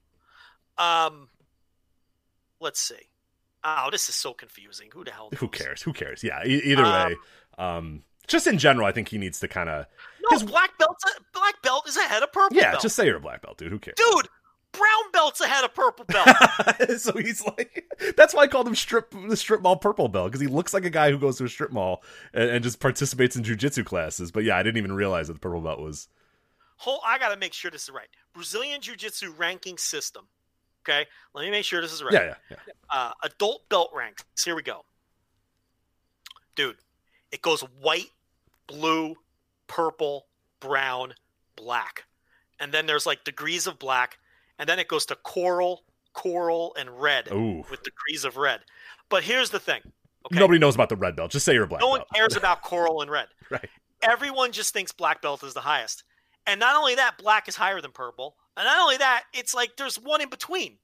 [0.78, 1.30] Um,
[2.60, 2.96] let's see.
[3.64, 4.90] Oh, this is so confusing.
[4.94, 5.30] Who the hell?
[5.38, 5.82] Who cares?
[5.82, 6.24] Who cares?
[6.24, 6.44] Yeah.
[6.46, 7.16] E- either Um, way,
[7.58, 9.86] um, just in general, I think he needs to kind of
[10.30, 10.98] No, black belt.
[11.34, 12.82] Black belt is ahead of purple yeah, belt.
[12.84, 13.72] just say you're a black belt, dude.
[13.72, 13.96] Who cares?
[13.98, 14.28] dude.
[14.72, 16.28] Brown belt's ahead of purple belt.
[17.00, 17.86] so he's like,
[18.18, 20.84] that's why I called him strip the strip mall purple belt because he looks like
[20.84, 24.32] a guy who goes to a strip mall and, and just participates in jujitsu classes.
[24.32, 26.10] But yeah, I didn't even realize that the purple belt was
[26.78, 28.08] Whole, I got to make sure this is right.
[28.34, 30.28] Brazilian Jiu Jitsu ranking system.
[30.88, 32.14] Okay, let me make sure this is right.
[32.14, 32.74] yeah, yeah, yeah.
[32.90, 34.24] Uh, adult belt ranks.
[34.44, 34.86] Here we go.
[36.56, 36.78] Dude,
[37.32, 38.12] it goes white,
[38.68, 39.16] blue,
[39.68, 40.28] purple,
[40.60, 41.14] brown,
[41.56, 42.04] black.
[42.60, 44.20] And then there's like degrees of black.
[44.60, 47.64] And then it goes to coral, coral, and red Ooh.
[47.70, 48.62] with degrees of red.
[49.10, 49.82] But here's the thing.
[50.28, 50.40] Okay.
[50.40, 51.32] Nobody knows about the red belt.
[51.32, 53.28] Just say you're black no one cares about coral and red.
[53.50, 53.70] right.
[54.02, 56.04] Everyone just thinks black belt is the highest.
[56.48, 58.36] And not only that, black is higher than purple.
[58.56, 60.78] And not only that, it's like there's one in between.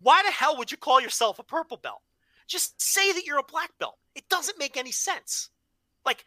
[0.00, 2.02] Why the hell would you call yourself a purple belt?
[2.46, 3.98] Just say that you're a black belt.
[4.14, 5.50] It doesn't make any sense.
[6.04, 6.24] Like,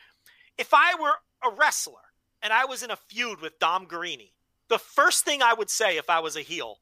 [0.57, 1.93] if I were a wrestler
[2.41, 4.31] and I was in a feud with Dom Garrini,
[4.67, 6.79] the first thing I would say if I was a heel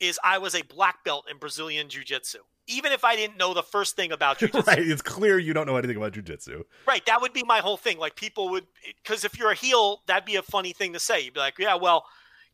[0.00, 2.38] is I was a black belt in Brazilian Jiu Jitsu.
[2.66, 4.70] Even if I didn't know the first thing about Jiu Jitsu.
[4.70, 4.78] right.
[4.78, 6.64] It's clear you don't know anything about jujitsu.
[6.86, 7.98] Right, that would be my whole thing.
[7.98, 8.66] Like people would,
[9.02, 11.20] because if you're a heel, that'd be a funny thing to say.
[11.20, 12.04] You'd be like, yeah, well,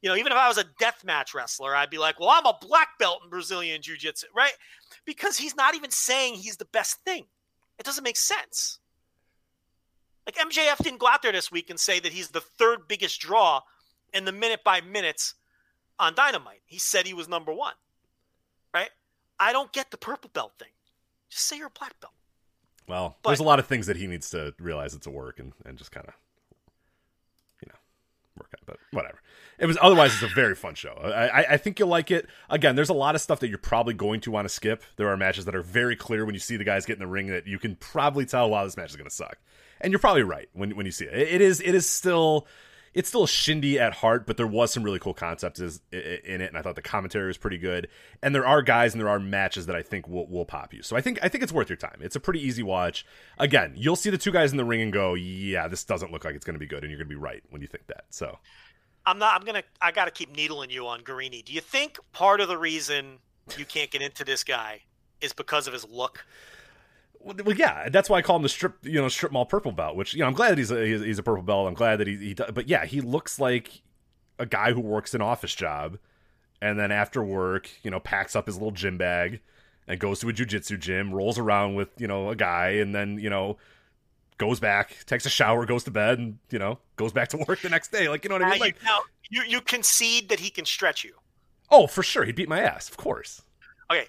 [0.02, 2.46] you know, even if I was a death match wrestler, I'd be like, well, I'm
[2.46, 4.52] a black belt in Brazilian Jiu Jitsu, right?
[5.04, 7.24] Because he's not even saying he's the best thing.
[7.78, 8.78] It doesn't make sense.
[10.26, 13.20] Like MJF didn't go out there this week and say that he's the third biggest
[13.20, 13.60] draw
[14.12, 15.34] in the minute by minutes
[15.98, 16.62] on Dynamite.
[16.66, 17.74] He said he was number one.
[18.74, 18.90] Right?
[19.38, 20.68] I don't get the purple belt thing.
[21.30, 22.12] Just say you're a black belt.
[22.88, 25.38] Well, But- there's a lot of things that he needs to realize it's a work
[25.38, 26.14] and, and just kind of,
[27.62, 27.78] you know,
[28.38, 28.60] work out.
[28.66, 29.20] But whatever.
[29.58, 30.12] It was otherwise.
[30.12, 30.92] It's a very fun show.
[30.92, 32.28] I, I think you'll like it.
[32.50, 34.82] Again, there's a lot of stuff that you're probably going to want to skip.
[34.96, 37.06] There are matches that are very clear when you see the guys get in the
[37.06, 39.38] ring that you can probably tell, wow, this match is going to suck.
[39.80, 41.14] And you're probably right when when you see it.
[41.14, 42.46] It, it is it is still.
[42.96, 46.56] It's still shindy at heart, but there was some really cool concepts in it, and
[46.56, 47.88] I thought the commentary was pretty good.
[48.22, 50.82] And there are guys and there are matches that I think will, will pop you.
[50.82, 51.98] So I think I think it's worth your time.
[52.00, 53.04] It's a pretty easy watch.
[53.38, 56.24] Again, you'll see the two guys in the ring and go, "Yeah, this doesn't look
[56.24, 57.86] like it's going to be good," and you're going to be right when you think
[57.88, 58.06] that.
[58.08, 58.38] So
[59.04, 59.38] I'm not.
[59.38, 59.62] I'm gonna.
[59.80, 61.44] I got to keep needling you on Garrini.
[61.44, 63.18] Do you think part of the reason
[63.56, 64.80] you can't get into this guy
[65.20, 66.24] is because of his look?
[67.26, 69.96] Well, yeah, that's why I call him the strip, you know, strip mall purple belt.
[69.96, 71.66] Which you know, I'm glad that he's a, he's, a purple belt.
[71.66, 73.82] I'm glad that he, he, does, but yeah, he looks like
[74.38, 75.98] a guy who works an office job,
[76.62, 79.40] and then after work, you know, packs up his little gym bag
[79.88, 83.18] and goes to a jujitsu gym, rolls around with you know a guy, and then
[83.18, 83.56] you know
[84.38, 87.60] goes back, takes a shower, goes to bed, and you know goes back to work
[87.60, 88.08] the next day.
[88.08, 88.54] Like you know what I mean?
[88.54, 91.14] you, Like, now you you concede that he can stretch you.
[91.72, 93.42] oh, for sure, he beat my ass, of course.
[93.90, 94.06] Okay,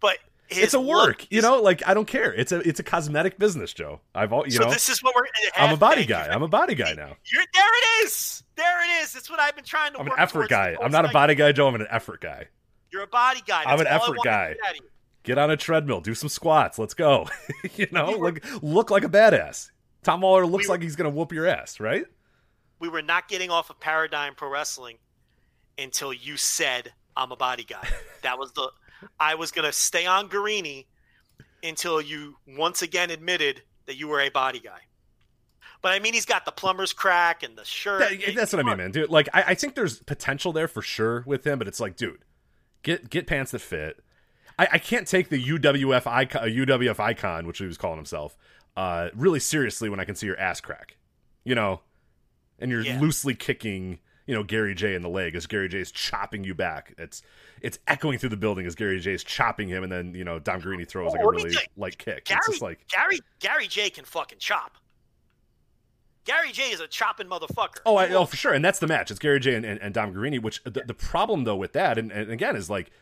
[0.00, 0.18] but
[0.50, 1.60] it's a work, you know.
[1.62, 2.32] Like I don't care.
[2.32, 4.00] It's a it's a cosmetic business, Joe.
[4.14, 4.70] I've all you so know.
[4.70, 5.24] this is what we're.
[5.56, 6.28] I'm a body guy.
[6.28, 7.16] I'm a body guy now.
[7.32, 8.42] You're, there it is.
[8.56, 9.12] There it is.
[9.12, 10.76] That's what I've been trying to I'm an effort guy.
[10.82, 11.68] I'm not a body guy, Joe.
[11.68, 12.48] I'm an effort guy.
[12.92, 13.62] You're a body guy.
[13.64, 14.54] I'm an effort guy.
[14.54, 14.82] get out of you.
[15.22, 16.78] Get on a treadmill, do some squats.
[16.78, 17.28] Let's go.
[17.76, 19.70] you know, look look like a badass.
[20.02, 22.04] Tom Lawler looks We were- like he's gonna whoop your ass, right?
[22.78, 24.96] We were not getting off of Paradigm Pro Wrestling
[25.78, 27.86] until you said I'm a body guy.
[28.22, 28.70] That was the.
[29.18, 30.86] I was gonna stay on Garrini
[31.62, 34.80] until you once again admitted that you were a body guy.
[35.82, 38.00] But I mean, he's got the plumber's crack and the shirt.
[38.00, 39.08] That- that's what I mean, man, dude.
[39.10, 42.24] Like, I, I think there's potential there for sure with him, but it's like, dude,
[42.82, 43.98] get get pants that fit.
[44.58, 48.36] I, I can't take the UWF icon, UWF icon, which he was calling himself,
[48.76, 50.96] uh, really seriously when I can see your ass crack,
[51.44, 51.80] you know,
[52.58, 53.00] and you're Yeah.
[53.00, 56.54] loosely kicking, you know, Gary J in the leg as Gary J is chopping you
[56.54, 56.94] back.
[56.98, 57.20] It's
[57.62, 60.38] it's echoing through the building as Gary J is chopping him, and then you know
[60.38, 62.26] Dom Garrini throws like a oh, really light kick.
[62.26, 64.76] Gary, it's just like Gary, Gary J can fucking chop.
[66.24, 67.80] Gary J is a chopping motherfucker.
[67.84, 69.10] Oh, I, oh, for sure, and that's the match.
[69.10, 70.40] It's Gary J and, and, and Dom Garrini.
[70.40, 72.92] Which the, the problem though with that, and, and again, is like,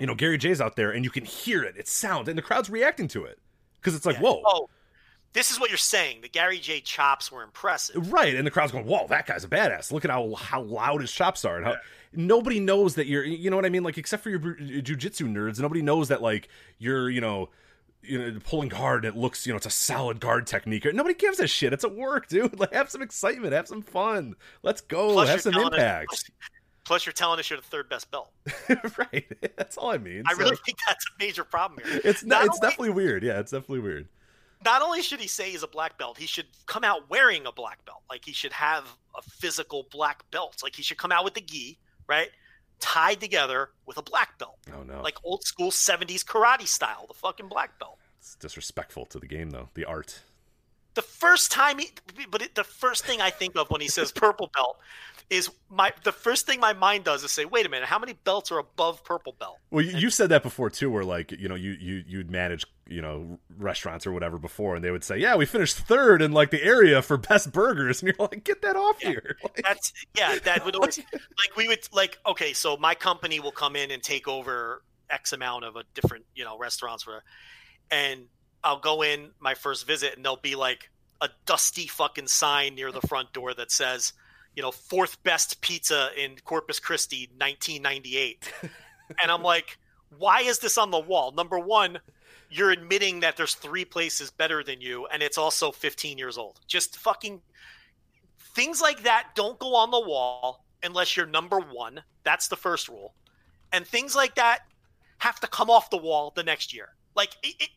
[0.00, 1.76] you know, Gary J's out there, and you can hear it.
[1.76, 3.38] It sounds, and the crowd's reacting to it
[3.80, 4.22] because it's like, Yeah.
[4.22, 4.68] whoa, Oh,
[5.32, 6.20] this is what you're saying.
[6.22, 8.12] The Gary J chops were impressive.
[8.12, 9.90] right, and the crowd's going, whoa, that guy's a badass.
[9.92, 11.76] Look at how how loud his chops are, and how
[12.12, 13.82] nobody knows that you're, you know what I mean?
[13.82, 17.50] Like, except for your jujitsu nerds, nobody knows that like you're, you know.
[18.04, 19.04] You know, pulling guard.
[19.04, 20.84] It looks, you know, it's a solid guard technique.
[20.92, 21.72] Nobody gives a shit.
[21.72, 22.58] It's a work, dude.
[22.58, 24.34] Like, have some excitement, have some fun.
[24.64, 25.12] Let's go.
[25.12, 26.08] Plus have some us- impact.
[26.08, 26.24] plus-
[26.84, 28.32] Plus, you're telling us you're the third best belt.
[28.98, 29.24] right.
[29.56, 30.24] That's all I mean.
[30.26, 32.00] I So, really think that's a major problem here.
[32.02, 33.22] it's not not, it's only- definitely weird.
[33.22, 34.08] Yeah, it's definitely weird.
[34.64, 37.52] Not only should he say he's a black belt, he should come out wearing a
[37.52, 38.02] black belt.
[38.10, 38.84] Like he should have
[39.16, 40.60] a physical black belt.
[40.62, 42.30] Like he should come out with the gi, right,
[42.80, 45.02] tied together with a black belt, Oh no.
[45.02, 47.06] like old school '70s karate style.
[47.08, 47.98] The fucking black belt.
[48.18, 49.68] it's disrespectful to the game though.
[49.74, 50.20] The art.
[50.94, 51.90] the first time he
[52.30, 54.76] but it, the first thing i think of when he says purple belt
[55.32, 58.12] is my the first thing my mind does is say wait a minute how many
[58.12, 61.48] belts are above purple belt Well, you, you said that before too, where like you
[61.48, 65.16] know you you you'd manage you know restaurants or whatever before, and they would say,
[65.16, 68.60] "Yeah, we finished third in like the area for best burgers," and you're like, "Get
[68.62, 72.76] that off here!" Like, that's yeah that would always like we would like okay so
[72.76, 76.58] my company will come in and take over x amount of a different you know
[76.58, 77.22] restaurants where
[77.90, 78.26] and
[78.64, 82.92] i'll go in my first visit and there'll be like a dusty fucking sign near
[82.92, 84.12] the front door that says
[84.54, 88.52] you know fourth best pizza in corpus christi 1998
[89.22, 89.78] and i'm like
[90.18, 91.32] why is this on the wall?
[91.32, 91.98] Number one
[92.54, 96.60] you're admitting that there's three places better than you and it's also 15 years old.
[96.66, 97.40] Just fucking
[98.54, 102.02] things like that don't go on the wall unless you're number one.
[102.24, 103.14] That's the first rule.
[103.72, 104.60] And things like that
[105.18, 106.90] have to come off the wall the next year.
[107.16, 107.70] Like it, it,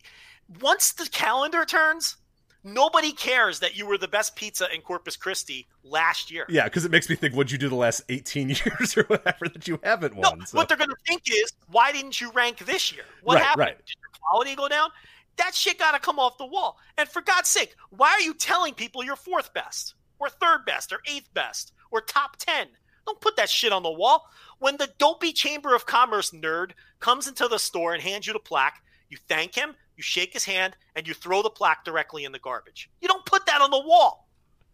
[0.60, 2.18] once the calendar turns
[2.66, 6.84] nobody cares that you were the best pizza in corpus christi last year yeah, because
[6.84, 9.80] it makes me think, what'd you do the last 18 years or whatever that you
[9.84, 10.46] haven't no, won?
[10.46, 10.58] So.
[10.58, 13.04] what they're going to think is, why didn't you rank this year?
[13.24, 13.60] What Right, happened?
[13.60, 13.78] right.
[13.78, 14.90] Did your quality go down?
[15.38, 16.78] That shit got to come off the wall.
[16.98, 20.92] And for God's sake, why are you telling people you're fourth best, or third best,
[20.92, 22.68] or eighth best, or top 10?
[23.06, 24.28] Don't put that shit on the wall.
[24.60, 28.40] When the dopey Chamber of Commerce nerd comes into the store and hands you the
[28.40, 32.32] plaque, you thank him, you shake his hand, and you throw the plaque directly in
[32.32, 32.90] the garbage.
[33.02, 34.28] You don't put that on the wall.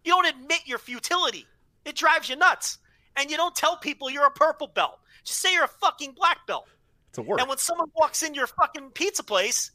[0.04, 1.46] You don't admit your futility.
[1.86, 2.80] It drives you nuts.
[3.16, 5.00] and you don't tell people you're a purple belt.
[5.24, 6.68] Just say you're a fucking black belt.
[7.10, 7.40] It's a work.
[7.40, 9.72] And when someone walks in your fucking pizza place,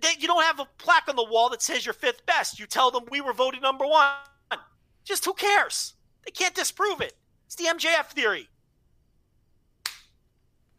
[0.00, 2.58] they, you don't have a plaque on the wall that says you're fifth best.
[2.58, 4.10] You tell them we were voted number one.
[5.04, 5.94] Just who cares?
[6.24, 7.12] They can't disprove it.
[7.46, 8.48] It's the MJF theory.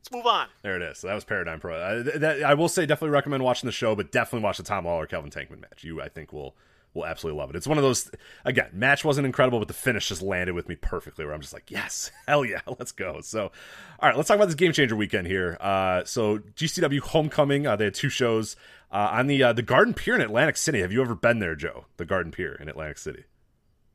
[0.07, 0.47] Let's move on.
[0.61, 0.99] There it is.
[0.99, 1.75] So that was Paradigm Pro.
[1.75, 4.85] I, that, I will say, definitely recommend watching the show, but definitely watch the Tom
[4.85, 5.83] Lawler Calvin Tankman match.
[5.83, 6.55] You, I think, will
[6.93, 7.57] will absolutely love it.
[7.57, 8.09] It's one of those.
[8.45, 11.25] Again, match wasn't incredible, but the finish just landed with me perfectly.
[11.25, 13.19] Where I'm just like, yes, hell yeah, let's go.
[13.19, 13.51] So,
[13.99, 15.57] all right, let's talk about this game changer weekend here.
[15.59, 18.55] Uh, so GCW Homecoming, uh, they had two shows
[18.91, 20.79] uh, on the uh, the Garden Pier in Atlantic City.
[20.79, 21.85] Have you ever been there, Joe?
[21.97, 23.25] The Garden Pier in Atlantic City.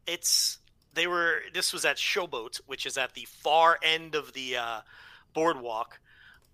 [0.06, 0.58] It's
[0.92, 1.40] they were.
[1.54, 4.80] This was at Showboat, which is at the far end of the uh,
[5.32, 5.98] boardwalk.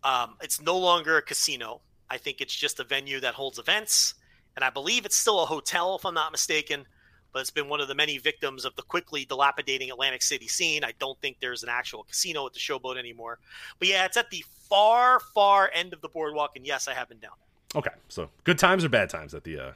[0.05, 1.81] Um, it's no longer a casino.
[2.11, 4.15] I think it's just a venue that holds events,
[4.57, 6.87] and I believe it's still a hotel, if I'm not mistaken.
[7.31, 10.83] But it's been one of the many victims of the quickly dilapidating Atlantic City scene.
[10.83, 13.39] I don't think there's an actual casino at the Showboat anymore.
[13.79, 17.11] But yeah, it's at the far, far end of the boardwalk, and yes, I have
[17.11, 17.81] been down there.
[17.81, 19.59] Okay, so good times or bad times at the?
[19.59, 19.73] Uh...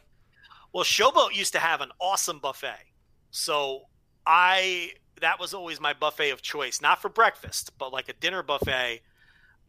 [0.73, 2.87] Well, Showboat used to have an awesome buffet,
[3.31, 3.83] so
[4.27, 8.43] I that was always my buffet of choice, not for breakfast, but like a dinner
[8.43, 9.03] buffet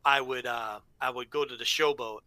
[0.05, 2.19] I would uh, I would go to the showboat.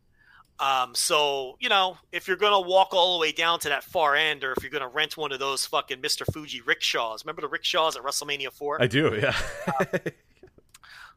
[0.58, 4.16] Um, so you know, if you're gonna walk all the way down to that far
[4.16, 6.24] end, or if you're gonna rent one of those fucking Mr.
[6.32, 8.80] Fuji rickshaws, remember the rickshaws at WrestleMania Four?
[8.80, 9.36] I do, yeah.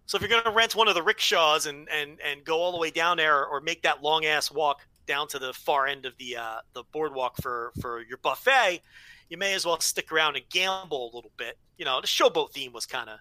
[0.06, 2.78] so if you're gonna rent one of the rickshaws and and and go all the
[2.78, 6.18] way down there, or make that long ass walk down to the far end of
[6.18, 8.82] the uh, the boardwalk for for your buffet,
[9.30, 11.58] you may as well stick around and gamble a little bit.
[11.78, 13.20] You know, the showboat theme was kind of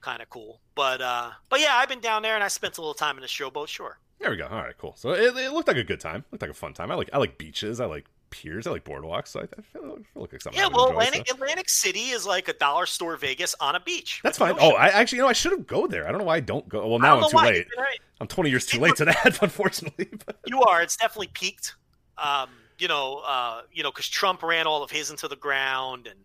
[0.00, 0.60] kind of cool.
[0.74, 3.22] But uh, but yeah, I've been down there and I spent a little time in
[3.22, 3.68] the showboat.
[3.68, 3.98] Sure.
[4.20, 4.46] There we go.
[4.46, 4.94] All right, cool.
[4.96, 6.20] So it, it looked like a good time.
[6.20, 6.90] It looked like a fun time.
[6.90, 7.80] I like I like beaches.
[7.80, 8.66] I like piers.
[8.66, 9.28] I like boardwalks.
[9.28, 10.60] So I, I feel, I feel like something.
[10.60, 11.34] Yeah, well, enjoy, Atlantic, so.
[11.34, 14.20] Atlantic City is like a dollar store Vegas on a beach.
[14.22, 14.56] That's fine.
[14.60, 14.72] Oh.
[14.72, 16.06] I actually, you know, I should have go there.
[16.06, 16.86] I don't know why I don't go.
[16.86, 17.66] Well, now I'm too late.
[17.76, 17.98] Right.
[18.20, 20.08] I'm 20 years too late to that, unfortunately.
[20.24, 20.82] But You are.
[20.82, 21.74] It's definitely peaked.
[22.18, 26.06] Um, you know, uh, you know, because Trump ran all of his into the ground,
[26.06, 26.18] and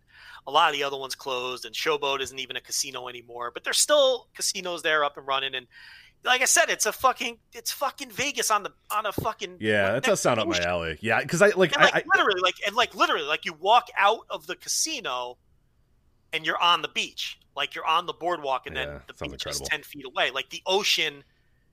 [0.46, 3.50] a lot of the other ones closed, and Showboat isn't even a casino anymore.
[3.52, 5.66] But there's still casinos there up and running, and
[6.24, 9.92] like I said, it's a fucking, it's fucking Vegas on the on a fucking yeah,
[9.92, 10.98] that does sound up my alley.
[11.00, 13.88] Yeah, because I like, And like I, literally, like and like literally, like you walk
[13.96, 15.38] out of the casino,
[16.32, 17.38] and you're on the beach.
[17.56, 20.30] Like you're on the boardwalk, and Yeah, then the beach is ten feet away.
[20.30, 21.24] Like the ocean,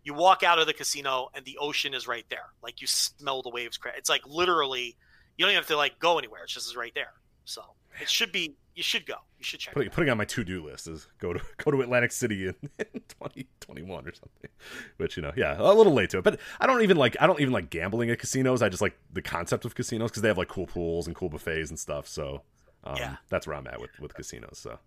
[0.03, 2.45] you walk out of the casino, and the ocean is right there.
[2.63, 3.77] Like you smell the waves.
[3.77, 4.95] cra- It's like literally,
[5.37, 6.43] you don't even have to like go anywhere.
[6.43, 7.13] It's just right there.
[7.45, 7.61] So
[8.01, 8.55] it should be.
[8.75, 9.15] You should go.
[9.39, 9.71] You should check.
[9.71, 12.47] it putting, putting on my to do list is go to go to Atlantic City
[12.47, 14.49] in, in 2021 or something.
[14.97, 16.23] Which you know, yeah, a little late to it.
[16.23, 18.61] But I don't even like I don't even like gambling at casinos.
[18.61, 21.29] I just like the concept of casinos because they have like cool pools and cool
[21.29, 22.07] buffets and stuff.
[22.07, 22.43] So
[22.83, 23.15] um, Yeah.
[23.29, 24.59] that's where I'm at with with casinos.
[24.59, 24.77] So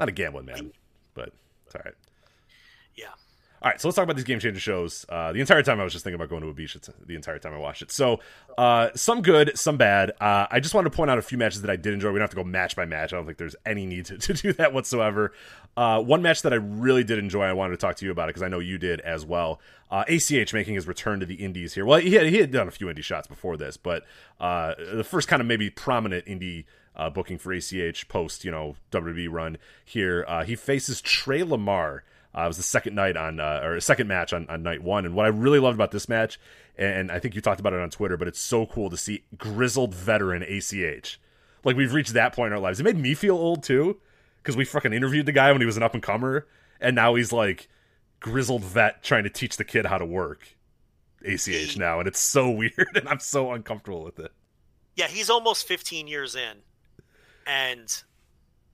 [0.00, 0.72] not a gambling man,
[1.14, 1.32] but
[1.66, 1.94] it's all right.
[2.96, 3.08] Yeah.
[3.62, 5.06] All right, so let's talk about these game changer shows.
[5.08, 6.74] Uh, the entire time I was just thinking about going to a beach.
[6.74, 7.92] It's the entire time I watched it.
[7.92, 8.18] So
[8.58, 10.10] uh, some good, some bad.
[10.20, 12.08] Uh, I just wanted to point out a few matches that I did enjoy.
[12.08, 13.12] We don't have to go match by match.
[13.12, 15.32] I don't think there's any need to, to do that whatsoever.
[15.76, 17.44] Uh, one match that I really did enjoy.
[17.44, 19.60] I wanted to talk to you about it because I know you did as well.
[19.92, 21.86] Uh, ACH making his return to the Indies here.
[21.86, 24.04] Well, he had, he had done a few indie shots before this, but
[24.40, 26.64] uh, the first kind of maybe prominent indie
[26.96, 30.24] uh, booking for ACH post you know WWE run here.
[30.26, 32.02] Uh, he faces Trey Lamar.
[32.36, 35.04] Uh, it was the second night on, uh, or second match on, on night one.
[35.04, 36.40] And what I really loved about this match,
[36.76, 39.24] and I think you talked about it on Twitter, but it's so cool to see
[39.36, 41.20] grizzled veteran ACH.
[41.64, 42.80] Like we've reached that point in our lives.
[42.80, 44.00] It made me feel old too,
[44.42, 46.46] because we fucking interviewed the guy when he was an up and comer,
[46.80, 47.68] and now he's like
[48.20, 50.56] grizzled vet trying to teach the kid how to work
[51.24, 54.32] ACH now, and it's so weird, and I'm so uncomfortable with it.
[54.96, 56.58] Yeah, he's almost 15 years in,
[57.46, 58.02] and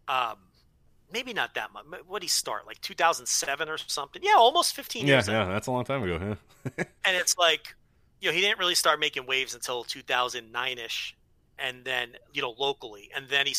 [0.09, 0.37] um,
[1.13, 1.85] maybe not that much.
[2.07, 4.23] What did he start like 2007 or something?
[4.25, 5.29] Yeah, almost 15 Yeah, years.
[5.29, 6.37] yeah, that's a long time ago.
[6.77, 6.85] Yeah.
[7.05, 7.75] and it's like
[8.21, 11.13] you know he didn't really start making waves until 2009ish
[11.59, 13.55] and then you know locally and then he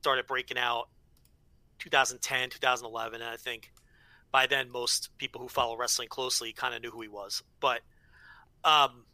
[0.00, 0.88] started breaking out
[1.78, 3.70] 2010 2011 and i think
[4.32, 7.80] by then most people who follow wrestling closely kind of knew who he was but
[8.64, 9.04] um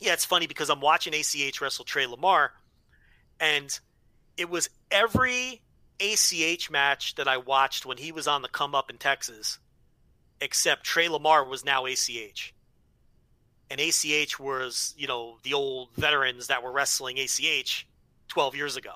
[0.00, 2.52] yeah it's funny because i'm watching ach wrestle trey lamar
[3.40, 3.80] and
[4.36, 5.60] it was every
[6.00, 9.58] ach match that i watched when he was on the come up in texas
[10.40, 12.54] except Trey Lamar was now ACH.
[13.70, 17.86] And ACH was, you know, the old veterans that were wrestling ACH
[18.28, 18.92] 12 years ago.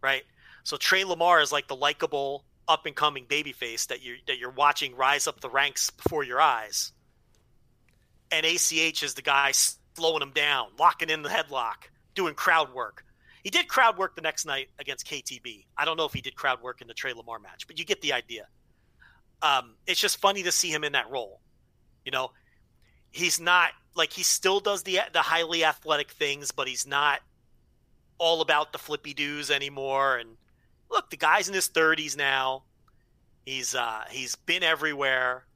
[0.00, 0.22] Right?
[0.64, 4.50] So Trey Lamar is like the likable up and coming babyface that you that you're
[4.50, 6.92] watching rise up the ranks before your eyes.
[8.30, 9.52] And ACH is the guy
[9.96, 13.04] slowing him down, locking in the headlock, doing crowd work.
[13.42, 15.64] He did crowd work the next night against KTB.
[15.76, 17.84] I don't know if he did crowd work in the Trey Lamar match, but you
[17.84, 18.46] get the idea.
[19.42, 21.40] Um, it's just funny to see him in that role.
[22.04, 22.30] You know,
[23.10, 27.20] he's not like he still does the the highly athletic things, but he's not
[28.18, 30.16] all about the flippy doos anymore.
[30.16, 30.36] And
[30.90, 32.62] look, the guy's in his thirties now.
[33.44, 35.46] He's uh, he's been everywhere.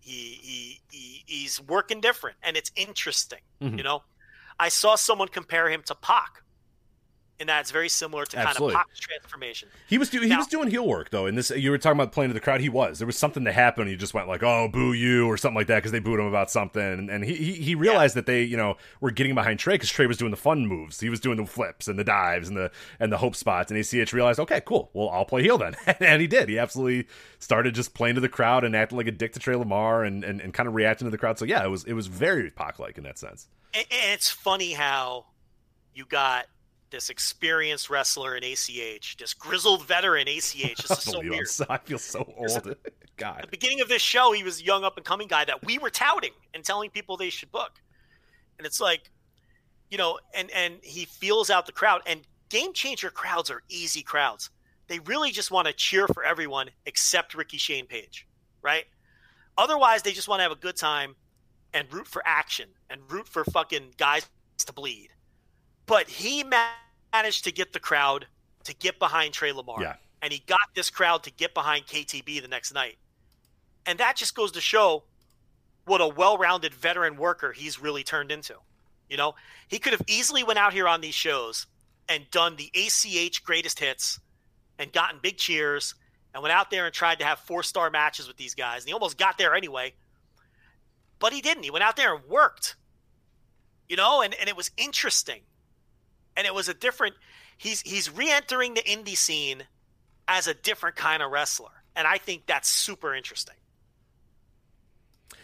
[0.00, 0.10] He,
[0.42, 3.38] he he he's working different, and it's interesting.
[3.60, 3.76] Mhm.
[3.78, 4.02] You know,
[4.58, 6.42] I saw someone compare him to Pac,
[7.40, 8.74] and that's very similar to Absolutely.
[8.74, 9.68] kind of Pac's transformation.
[9.88, 11.26] He was doing he Now- was doing heel work though.
[11.26, 12.60] And this you were talking about playing to the crowd.
[12.60, 12.98] He was.
[12.98, 13.88] There was something that happened.
[13.88, 16.26] He just went like, "Oh, boo you" or something like that because they booed him
[16.26, 16.80] about something.
[16.82, 19.90] And, and he, he he realized that they you know were getting behind Trey because
[19.90, 21.00] Trey was doing the fun moves.
[21.00, 22.70] He was doing the flips and the dives and the
[23.00, 23.70] and the hope spots.
[23.72, 24.90] And ACH realized, okay, cool.
[24.92, 25.74] Well, I'll play heel then.
[26.00, 26.48] and he did.
[26.48, 27.08] He absolutely
[27.40, 30.22] started just playing to the crowd and acting like a dick to Trey Lamar and
[30.22, 31.38] and, and kind of reacting to the crowd.
[31.38, 33.48] So yeah, it was it was very Pac like in that sense.
[33.74, 35.26] And, and it's funny how
[35.94, 36.46] you got
[36.92, 40.52] this experienced wrestler in ACH, this grizzled veteran ACH.
[40.54, 41.48] This is so weird.
[41.48, 42.76] So- I feel so old.
[43.22, 45.64] At the beginning of this show, he was a young up and coming guy that
[45.64, 47.72] we were touting and telling people they should book.
[48.58, 49.10] And it's like,
[49.90, 52.00] you know, and and he feels out the crowd.
[52.06, 54.50] And game changer crowds are easy crowds.
[54.88, 58.26] They really just want to cheer for everyone except Ricky Shane Page,
[58.62, 58.84] right?
[59.56, 61.14] Otherwise, they just want to have a good time
[61.74, 64.26] and root for action and root for fucking guys
[64.58, 65.08] to bleed.
[65.86, 68.26] But he managed to get the crowd
[68.64, 69.80] to get behind Trey Lamar.
[69.80, 69.94] Yeah.
[70.20, 72.96] And he got this crowd to get behind KTB the next night.
[73.86, 75.04] And that just goes to show
[75.84, 78.54] what a well-rounded veteran worker he's really turned into.
[79.10, 79.34] You know,
[79.68, 81.66] he could have easily went out here on these shows
[82.08, 84.20] and done the ACH greatest hits
[84.78, 85.94] and gotten big cheers
[86.32, 88.82] and went out there and tried to have four-star matches with these guys.
[88.82, 89.92] And he almost got there anyway.
[91.18, 91.64] But he didn't.
[91.64, 92.76] He went out there and worked.
[93.88, 95.42] You know, and, and it was interesting.
[96.36, 97.14] And it was a different
[97.56, 99.64] he's he's re-entering the indie scene
[100.28, 101.82] as a different kind of wrestler.
[101.94, 103.56] And I think that's super interesting.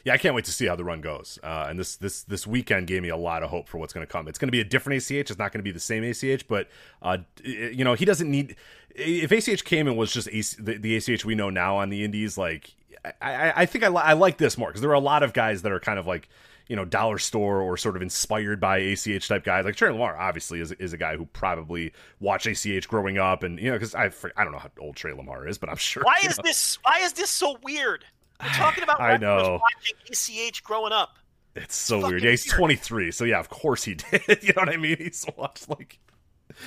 [0.05, 1.39] Yeah, I can't wait to see how the run goes.
[1.43, 4.07] Uh, and this this this weekend gave me a lot of hope for what's going
[4.07, 4.29] to come.
[4.29, 5.31] It's going to be a different ACH.
[5.31, 6.69] It's not going to be the same ACH, but
[7.03, 8.57] uh, you know he doesn't need.
[8.95, 12.05] If ACH came and was just AC, the, the ACH we know now on the
[12.05, 12.75] Indies, like
[13.21, 15.33] I, I, think I, li- I like this more because there are a lot of
[15.33, 16.29] guys that are kind of like
[16.69, 19.65] you know dollar store or sort of inspired by ACH type guys.
[19.65, 23.59] Like Tre Lamar obviously is is a guy who probably watched ACH growing up, and
[23.59, 26.03] you know because I I don't know how old Tre Lamar is, but I'm sure.
[26.05, 26.43] Why is know.
[26.45, 28.05] this why is this so weird?
[28.43, 29.61] We're talking about I know.
[29.61, 31.17] watching ACH growing up.
[31.57, 32.23] It's so fucking weird.
[32.25, 32.57] Yeah, he's weird.
[32.59, 34.23] 23, so yeah, of course he did.
[34.43, 34.97] you know what I mean?
[34.99, 35.99] He's watched like,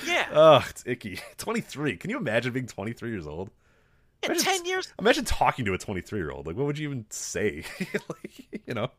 [0.06, 0.26] Yeah.
[0.32, 1.18] ugh, it's icky.
[1.38, 1.96] 23.
[1.96, 3.50] Can you imagine being 23 years old?
[4.22, 6.46] In imagine- ten years Imagine talking to a 23 year old.
[6.46, 7.64] Like, what would you even say?
[7.80, 8.90] like, you know,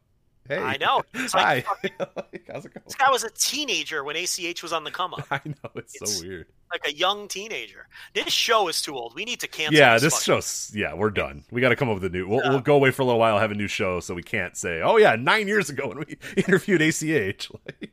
[0.48, 1.02] hey, I know.
[1.14, 2.84] It's hi, like like, how's it going?
[2.86, 5.26] this guy was a teenager when ACH was on the come up.
[5.32, 6.48] I know it's, It's- so weird.
[6.72, 7.88] Like a young teenager.
[8.16, 9.14] This show is too old.
[9.14, 11.44] We need to cancel Yeah, this this show's yeah, we're done.
[11.52, 12.28] We got to come up with a new.
[12.28, 14.58] We'll, we'll go away for a little while, have a new show, so we can't
[14.58, 17.52] say, oh yeah, nine years ago when we interviewed ACH.
[17.52, 17.92] Like,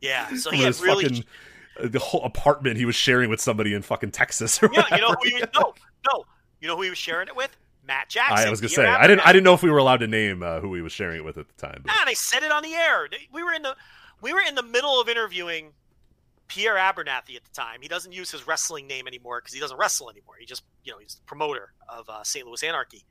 [0.00, 0.34] Yeah.
[0.36, 1.24] So he had really fucking
[1.78, 4.62] uh, the whole apartment he was sharing with somebody in fucking Texas.
[4.62, 5.74] Or Yeah, you know who no,
[6.10, 6.24] no.
[6.62, 7.54] You know who he was sharing it with?
[7.88, 8.46] Matt Jackson.
[8.46, 10.42] I was gonna say I didn't I didn't know if we were allowed to name
[10.44, 11.80] uh, who he was sharing it with at the time.
[11.84, 13.08] But Nah, they said it on the air.
[13.32, 13.74] We were in the
[14.20, 15.72] we were in the middle of interviewing
[16.46, 17.80] Pierre Abernathy at the time.
[17.80, 20.34] He doesn't use his wrestling name anymore because he doesn't wrestle anymore.
[20.38, 22.46] He just you know he's the promoter of uh, St.
[22.46, 23.04] Louis Anarchy.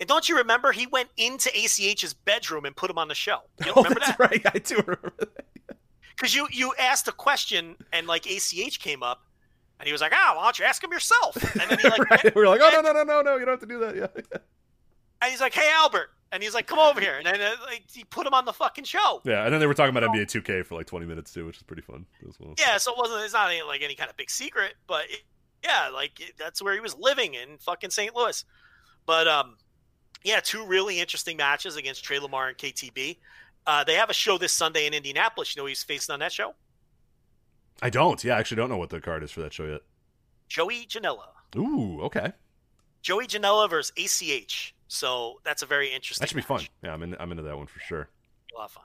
[0.00, 3.38] And don't you remember he went into ACH's bedroom and put him on the show?
[3.64, 4.20] You oh, remember that's that?
[4.20, 4.42] right.
[4.54, 5.28] I do remember that.
[6.16, 9.23] Because you you asked a question and like ACH came up
[9.78, 12.10] and he was like, "Ah, why don't you ask him yourself?" And then he like
[12.10, 12.34] right.
[12.34, 13.96] We were like, oh no no no no no, you don't have to do that.
[13.96, 14.06] Yeah,
[15.22, 17.84] and he's like, "Hey Albert," and he's like, "Come over here," and then uh, like,
[17.92, 19.20] he put him on the fucking show.
[19.24, 19.44] yeah.
[19.44, 21.62] And then they were talking about NBA 2K for like 20 minutes too, which is
[21.62, 22.54] pretty fun as well.
[22.58, 23.22] Yeah, so it wasn't.
[23.22, 25.22] It's not any, like any kind of big secret, but it,
[25.62, 28.14] yeah, like it, that's where he was living in fucking St.
[28.14, 28.44] Louis.
[29.06, 29.56] But um,
[30.22, 33.18] yeah, two really interesting matches against Tre Lamar and KTB.
[33.66, 35.54] Uh, they have a show this Sunday in Indianapolis.
[35.54, 36.54] You know who he's facing on that show?
[37.82, 38.22] I don't.
[38.22, 39.82] Yeah, I actually don't know what the card is for that show yet.
[40.48, 41.28] Joey Janela.
[41.56, 42.32] Ooh, okay.
[43.02, 44.74] Joey Janela versus ACH.
[44.88, 46.22] So that's a very interesting.
[46.22, 46.62] That should be fun.
[46.82, 48.08] Yeah, I'm in, I'm into that one for sure.
[48.54, 48.84] A lot of fun.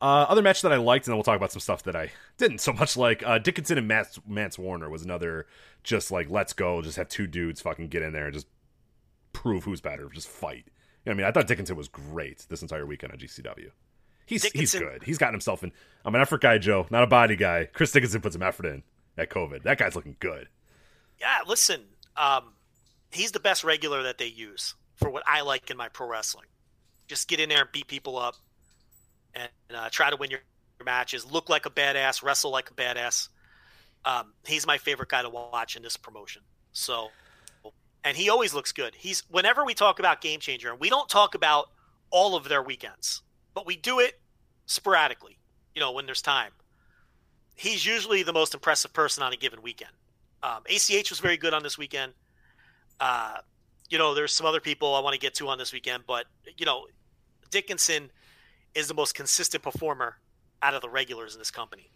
[0.00, 2.10] Uh, other match that I liked, and then we'll talk about some stuff that I
[2.36, 3.22] didn't so much like.
[3.24, 5.46] Uh, Dickinson and Mance, Mance Warner was another
[5.82, 8.46] just like let's go, just have two dudes fucking get in there and just
[9.32, 10.64] prove who's better, just fight.
[10.66, 11.26] You know what I mean?
[11.26, 13.70] I thought Dickinson was great this entire weekend on GCW.
[14.26, 15.02] He's he's good.
[15.02, 15.72] He's gotten himself in.
[16.04, 17.68] I'm an effort guy, Joe, not a body guy.
[17.72, 18.82] Chris Dickinson put some effort in
[19.16, 19.62] at COVID.
[19.62, 20.48] That guy's looking good.
[21.20, 21.82] Yeah, listen,
[22.16, 22.54] um,
[23.12, 26.46] he's the best regular that they use for what I like in my pro wrestling.
[27.06, 28.36] Just get in there and beat people up,
[29.34, 30.40] and uh, try to win your,
[30.78, 31.30] your matches.
[31.30, 33.28] Look like a badass, wrestle like a badass.
[34.04, 36.42] Um, he's my favorite guy to watch in this promotion.
[36.72, 37.08] So,
[38.04, 38.94] and he always looks good.
[38.94, 41.70] He's whenever we talk about Game Changer, and we don't talk about
[42.10, 43.22] all of their weekends,
[43.54, 44.20] but we do it
[44.66, 45.38] sporadically.
[45.74, 46.52] You know, when there's time.
[47.56, 49.92] He's usually the most impressive person on a given weekend.
[50.42, 52.12] Um, ACH was very good on this weekend.
[53.00, 53.38] Uh,
[53.88, 56.26] you know, there's some other people I want to get to on this weekend, but
[56.56, 56.86] you know,
[57.50, 58.10] Dickinson
[58.74, 60.16] is the most consistent performer
[60.62, 61.90] out of the regulars in this company.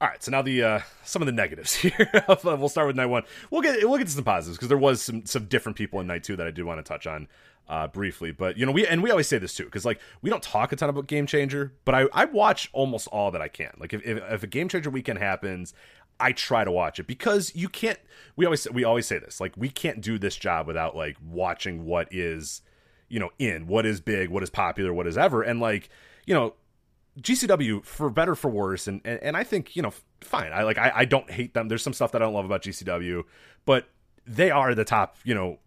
[0.00, 2.10] All right, so now the uh, some of the negatives here.
[2.44, 3.22] we'll start with night one.
[3.50, 6.06] We'll get we'll get to some positives because there was some some different people in
[6.06, 7.28] night two that I did want to touch on
[7.68, 8.32] uh, briefly.
[8.32, 10.72] But you know, we and we always say this too because like we don't talk
[10.72, 13.72] a ton about Game Changer, but I I watch almost all that I can.
[13.78, 15.74] Like if if, if a Game Changer weekend happens,
[16.20, 17.98] I try to watch it because you can't.
[18.36, 21.84] We always we always say this like we can't do this job without like watching
[21.84, 22.62] what is
[23.08, 25.88] you know in what is big, what is popular, what is ever, and like
[26.26, 26.54] you know
[27.20, 30.52] GCW for better for worse, and and, and I think you know fine.
[30.52, 31.68] I like I, I don't hate them.
[31.68, 33.24] There's some stuff that I don't love about GCW,
[33.64, 33.88] but
[34.26, 35.16] they are the top.
[35.24, 35.58] You know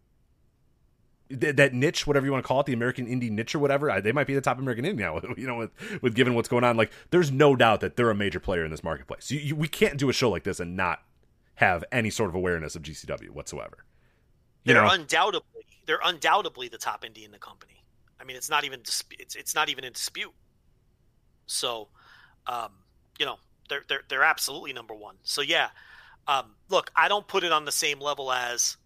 [1.30, 3.90] th- that niche, whatever you want to call it, the American indie niche or whatever.
[3.90, 5.22] I, they might be the top American indie now.
[5.38, 8.16] You know, with with given what's going on, like there's no doubt that they're a
[8.16, 9.30] major player in this marketplace.
[9.30, 11.04] You, you, we can't do a show like this and not
[11.56, 13.86] have any sort of awareness of GCW whatsoever.
[14.64, 14.90] You they're know?
[14.90, 17.84] undoubtedly they're undoubtedly the top indie in the company.
[18.20, 20.34] I mean, it's not even it's it's not even in dispute.
[21.46, 21.88] So,
[22.46, 22.72] um,
[23.20, 23.38] you know,
[23.70, 25.16] they're they're they're absolutely number one.
[25.24, 25.70] So yeah,
[26.28, 28.78] um, look, I don't put it on the same level as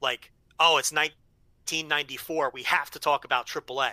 [0.00, 0.92] like, oh, it's
[1.66, 3.90] 1994, we have to talk about AAA,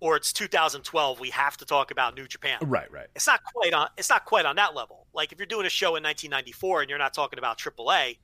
[0.00, 2.58] or it's 2012, we have to talk about New Japan.
[2.62, 3.06] Right, right.
[3.14, 3.88] It's not quite on.
[3.96, 5.06] It's not quite on that level.
[5.12, 8.18] Like if you're doing a show in 1994 and you're not talking about AAA,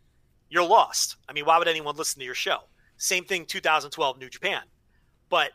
[0.49, 1.17] you're lost.
[1.29, 2.59] I mean, why would anyone listen to your show?
[2.97, 4.63] Same thing, 2012 New Japan,
[5.29, 5.53] but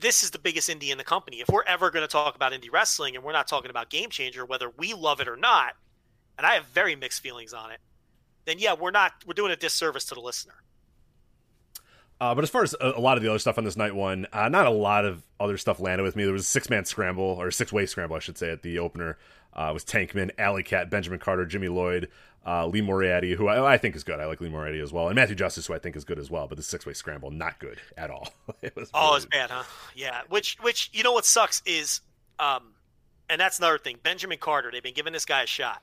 [0.00, 1.40] this is the biggest indie in the company.
[1.40, 4.10] If we're ever going to talk about indie wrestling and we're not talking about Game
[4.10, 5.74] Changer, whether we love it or not,
[6.36, 7.78] and I have very mixed feelings on it,
[8.44, 10.54] then yeah, we're not we're doing a disservice to the listener.
[12.20, 13.94] Uh, but as far as a, a, lot of the other stuff on this night
[13.94, 16.24] one, uh, not a lot of other stuff landed with me.
[16.24, 18.78] There was a six man scramble or six way scramble, I should say, at the
[18.78, 19.18] opener.
[19.52, 22.08] Uh, it was Tankman, Alley Cat, Benjamin Carter, Jimmy Lloyd,
[22.46, 24.20] uh, Lee Moriarty, who I, I, think is good.
[24.20, 26.30] I like Lee Moriarty as well, and Matthew Justice, who I think is good as
[26.30, 26.46] well.
[26.46, 28.28] But the six way scramble, not good at all.
[28.62, 29.64] it was oh, it's bad, huh?
[29.94, 30.22] Yeah.
[30.28, 32.00] Which, which you know what sucks is,
[32.38, 32.74] um,
[33.28, 33.98] and that's another thing.
[34.02, 35.82] Benjamin Carter, they've been giving this guy a shot,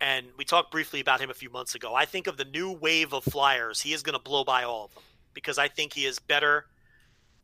[0.00, 1.94] and we talked briefly about him a few months ago.
[1.94, 4.86] I think of the new wave of flyers, he is going to blow by all
[4.86, 5.02] of them
[5.38, 6.66] because I think he is better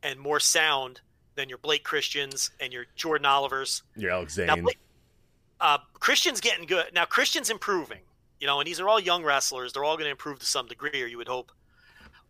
[0.03, 1.01] and more sound
[1.37, 3.83] than your Blake Christians and your Jordan Olivers.
[3.97, 4.47] Your Alex Zayne.
[4.47, 4.79] Now, Blake,
[5.61, 7.05] uh, Christian's getting good now.
[7.05, 8.01] Christian's improving
[8.45, 9.73] you know, and these are all young wrestlers.
[9.73, 11.51] They're all going to improve to some degree, or you would hope.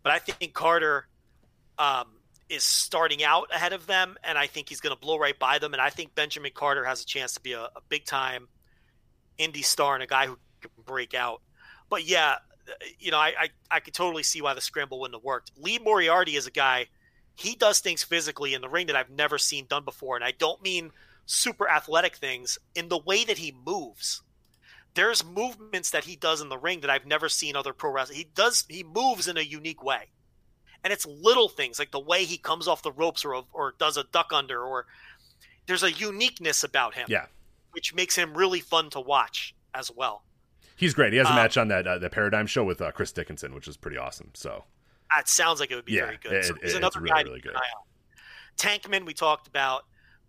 [0.04, 1.08] But I think Carter
[1.76, 2.06] um,
[2.48, 5.58] is starting out ahead of them, and I think he's going to blow right by
[5.58, 5.72] them.
[5.72, 8.46] And I think Benjamin Carter has a chance to be a, a big time
[9.40, 11.42] indie star and a guy who can break out.
[11.90, 12.36] But yeah,
[12.98, 15.52] you know, I, I, I could totally see why the scramble wouldn't have worked.
[15.56, 16.86] Lee Moriarty is a guy,
[17.34, 20.16] he does things physically in the ring that I've never seen done before.
[20.16, 20.92] And I don't mean
[21.26, 24.22] super athletic things in the way that he moves
[24.94, 28.18] there's movements that he does in the ring that I've never seen other pro wrestlers.
[28.18, 30.08] He does he moves in a unique way,
[30.82, 33.96] and it's little things like the way he comes off the ropes or or does
[33.96, 34.86] a duck under or
[35.66, 37.06] there's a uniqueness about him.
[37.08, 37.26] Yeah,
[37.72, 40.24] which makes him really fun to watch as well.
[40.76, 41.12] He's great.
[41.12, 43.54] He has a um, match on that uh, the Paradigm show with uh, Chris Dickinson,
[43.54, 44.30] which is pretty awesome.
[44.34, 44.64] So
[45.14, 46.32] that sounds like it would be yeah, very good.
[46.32, 47.54] It, so he's it, another really, guy really good.
[48.56, 49.82] Tankman, we talked about.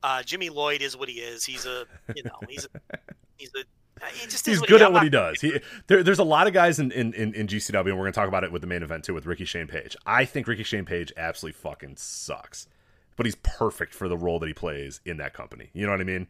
[0.03, 1.45] Uh, Jimmy Lloyd is what he is.
[1.45, 2.97] He's a you know he's a
[3.37, 3.63] he's a
[4.11, 5.39] he he's good at what he does.
[5.41, 8.11] He there, there's a lot of guys in, in, in, in GCW, and we're going
[8.13, 9.95] to talk about it with the main event too, with Ricky Shane Page.
[10.05, 12.67] I think Ricky Shane Page absolutely fucking sucks,
[13.15, 15.69] but he's perfect for the role that he plays in that company.
[15.73, 16.27] You know what I mean?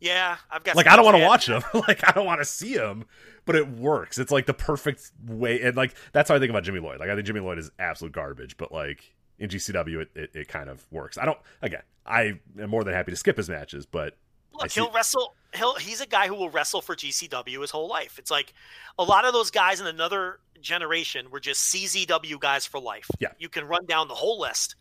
[0.00, 1.62] Yeah, I've got like I don't want to watch him.
[1.74, 3.04] like I don't want to see him,
[3.44, 4.18] but it works.
[4.18, 7.00] It's like the perfect way, and like that's how I think about Jimmy Lloyd.
[7.00, 10.48] Like I think Jimmy Lloyd is absolute garbage, but like in GCW, it, it, it
[10.48, 11.18] kind of works.
[11.18, 11.38] I don't.
[11.62, 14.16] Again, I am more than happy to skip his matches, but
[14.52, 15.34] Look, he'll wrestle.
[15.54, 18.18] He'll he's a guy who will wrestle for GCW his whole life.
[18.18, 18.54] It's like
[18.98, 23.08] a lot of those guys in another generation were just CZW guys for life.
[23.18, 24.76] Yeah, you can run down the whole list.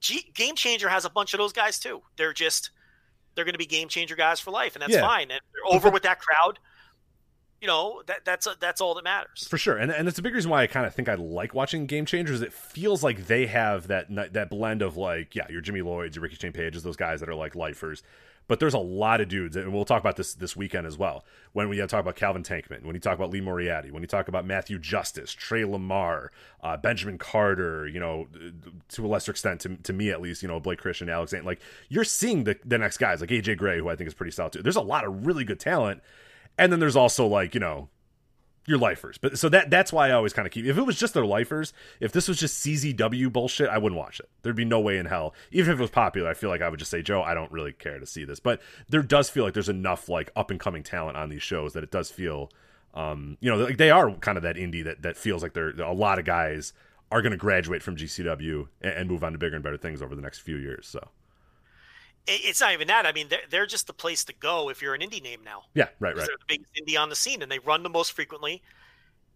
[0.00, 2.02] G- game Changer has a bunch of those guys too.
[2.16, 2.70] They're just
[3.34, 5.00] they're going to be Game Changer guys for life, and that's yeah.
[5.00, 5.30] fine.
[5.30, 6.58] And they're over with that crowd.
[7.60, 10.22] You know that that's a, that's all that matters for sure, and and that's a
[10.22, 12.42] big reason why I kind of think I like watching Game Changers.
[12.42, 16.24] It feels like they have that that blend of like yeah, your Jimmy Lloyd's, your
[16.24, 18.02] Ricky Shane Pages, those guys that are like lifers,
[18.48, 21.24] But there's a lot of dudes, and we'll talk about this this weekend as well.
[21.52, 24.28] When we talk about Calvin Tankman, when you talk about Lee Moriarty, when you talk
[24.28, 28.28] about Matthew Justice, Tre Lamar, uh, Benjamin Carter, you know,
[28.88, 31.44] to a lesser extent, to, to me at least, you know, Blake Christian, Alex Zayne,
[31.44, 34.32] like you're seeing the, the next guys, like AJ Gray, who I think is pretty
[34.32, 34.62] solid too.
[34.62, 36.02] There's a lot of really good talent.
[36.58, 37.88] And then there's also like, you know,
[38.66, 39.18] your lifers.
[39.18, 40.64] But so that that's why I always kind of keep.
[40.64, 44.20] If it was just their lifers, if this was just CZW bullshit, I wouldn't watch
[44.20, 44.28] it.
[44.42, 45.34] There'd be no way in hell.
[45.50, 47.50] Even if it was popular, I feel like I would just say, Joe, I don't
[47.50, 48.40] really care to see this.
[48.40, 51.72] But there does feel like there's enough like up and coming talent on these shows
[51.72, 52.50] that it does feel,
[52.94, 55.70] um, you know, like they are kind of that indie that that feels like they're
[55.80, 56.72] a lot of guys
[57.10, 60.00] are going to graduate from GCW and, and move on to bigger and better things
[60.00, 60.86] over the next few years.
[60.86, 61.08] So
[62.26, 63.06] it's not even that.
[63.06, 65.62] I mean, they're, they're just the place to go if you're an indie name now.
[65.74, 66.16] Yeah, right, right.
[66.16, 68.62] They're the biggest indie on the scene, and they run the most frequently,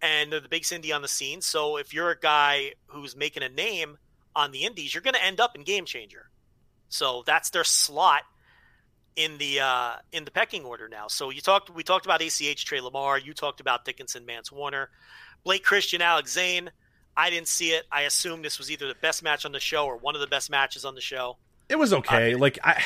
[0.00, 1.40] and they're the biggest indie on the scene.
[1.40, 3.98] So if you're a guy who's making a name
[4.34, 6.30] on the indies, you're going to end up in Game Changer.
[6.88, 8.22] So that's their slot
[9.16, 11.08] in the uh, in the pecking order now.
[11.08, 13.18] So you talked we talked about ACH Tre Lamar.
[13.18, 14.90] You talked about Dickinson Mance Warner,
[15.42, 16.70] Blake Christian Alex Zayne.
[17.16, 17.84] I didn't see it.
[17.90, 20.26] I assumed this was either the best match on the show or one of the
[20.26, 21.38] best matches on the show.
[21.68, 22.34] It was okay.
[22.34, 22.80] Uh, like I,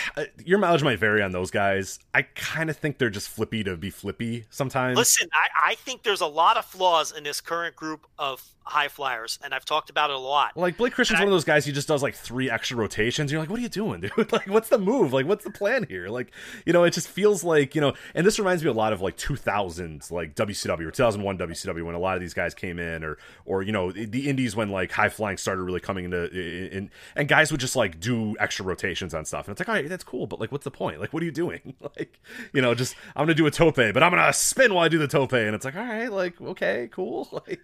[0.44, 1.98] your mileage might vary on those guys.
[2.14, 4.96] I kind of think they're just flippy to be flippy sometimes.
[4.96, 8.88] Listen, I, I think there's a lot of flaws in this current group of high
[8.88, 10.56] flyers, and I've talked about it a lot.
[10.56, 11.64] Like Blake Christian's one of those guys.
[11.64, 13.32] He just does like three extra rotations.
[13.32, 14.12] You're like, what are you doing, dude?
[14.30, 15.12] Like, what's the move?
[15.12, 16.08] Like, what's the plan here?
[16.08, 16.30] Like,
[16.64, 17.94] you know, it just feels like you know.
[18.14, 21.94] And this reminds me a lot of like 2000s, like WCW or 2001 WCW when
[21.94, 24.92] a lot of these guys came in, or or you know the Indies when like
[24.92, 29.14] high flying started really coming into in, and guys would just like do extra rotations
[29.14, 31.00] on stuff, and it's like, all right, that's cool, but like, what's the point?
[31.00, 31.74] Like, what are you doing?
[31.96, 32.20] like,
[32.52, 34.98] you know, just I'm gonna do a tope, but I'm gonna spin while I do
[34.98, 37.60] the tope, and it's like, all right, like, okay, cool, like.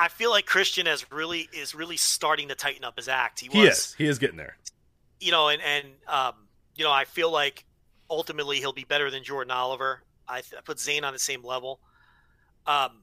[0.00, 3.40] I feel like Christian has really is really starting to tighten up his act.
[3.40, 3.94] He, was, he is.
[3.98, 4.56] He is getting there.
[5.20, 6.32] You know, and and um,
[6.74, 7.66] you know, I feel like
[8.08, 10.02] ultimately he'll be better than Jordan Oliver.
[10.26, 11.80] I, I put Zayne on the same level.
[12.66, 13.02] Um,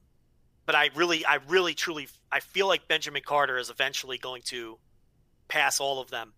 [0.66, 4.80] but I really, I really, truly, I feel like Benjamin Carter is eventually going to
[5.50, 6.34] pass all of them.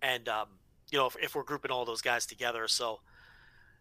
[0.00, 0.46] And um,
[0.92, 3.00] you know, if, if we're grouping all those guys together, so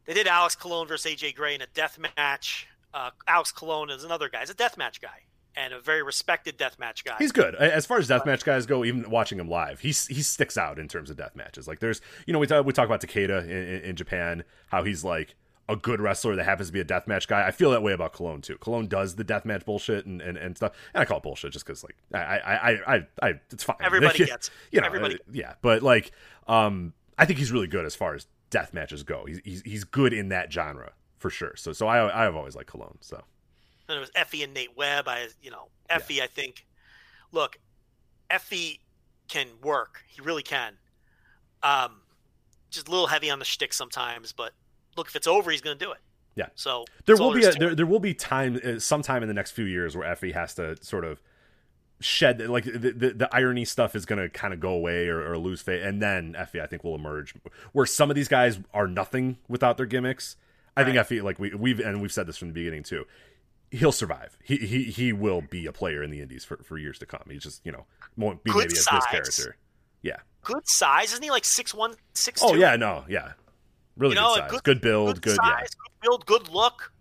[0.06, 2.68] they did Alex Colon versus AJ Gray in a death match.
[2.92, 4.40] Uh, Alex Colon is another guy.
[4.40, 5.25] He's a death match guy
[5.56, 7.16] and a very respected deathmatch guy.
[7.20, 8.84] He's good as far as deathmatch guys go.
[8.84, 11.68] Even watching him live, he he sticks out in terms of death matches.
[11.68, 15.04] Like there's, you know, we talk, we talk about Takeda in, in, Japan, how he's
[15.04, 15.36] like
[15.68, 17.48] a good wrestler that happens to be a deathmatch guy.
[17.48, 18.58] I feel that way about Colon too.
[18.58, 21.66] Colon does the deathmatch bullshit and, and, and stuff, and I call it bullshit just
[21.66, 23.78] because like I I, I I I it's fine.
[23.82, 25.20] Everybody gets, you know, everybody.
[25.32, 26.12] yeah, but like
[26.48, 29.26] um, I think he's really good as far as death matches go.
[29.26, 31.56] He's he's, he's good in that genre for sure.
[31.56, 33.24] So so I I've always liked Colon So
[33.88, 35.08] and it was Effy and Nate Webb.
[35.08, 36.18] I, you know, Effy.
[36.18, 36.24] Yeah.
[36.24, 36.66] I think.
[37.32, 37.60] Look,
[38.30, 38.80] Effy
[39.28, 40.04] can work.
[40.08, 40.74] He really can.
[41.64, 42.02] Um,
[42.70, 44.54] just a little heavy on the shtick sometimes, but
[44.96, 46.00] look, if it's over, he's going to do it.
[46.36, 46.48] Yeah.
[46.56, 49.52] So there will be a, there, there will be time uh, sometime in the next
[49.52, 51.22] few years where Effy has to sort of
[52.02, 55.32] shed like the the, the irony stuff is going to kind of go away or,
[55.32, 57.34] or lose face, and then Effy I think will emerge
[57.72, 60.36] where some of these guys are nothing without their gimmicks.
[60.76, 60.94] I right.
[60.94, 63.06] think Effy like we we've and we've said this from the beginning too
[63.72, 64.38] he'll survive.
[64.44, 67.24] He he he will be a player in the Indies for, for years to come.
[67.30, 67.86] He's just you know
[68.18, 68.94] won't be Good maybe size.
[68.94, 69.58] as this character.
[70.02, 70.18] Yeah.
[70.44, 71.32] Good size, isn't he?
[71.32, 72.42] Like six one, six.
[72.44, 73.32] Oh yeah, no, yeah,
[73.98, 75.60] really you know, good size, good, good build, good, good size, yeah.
[75.62, 76.92] good build, good look.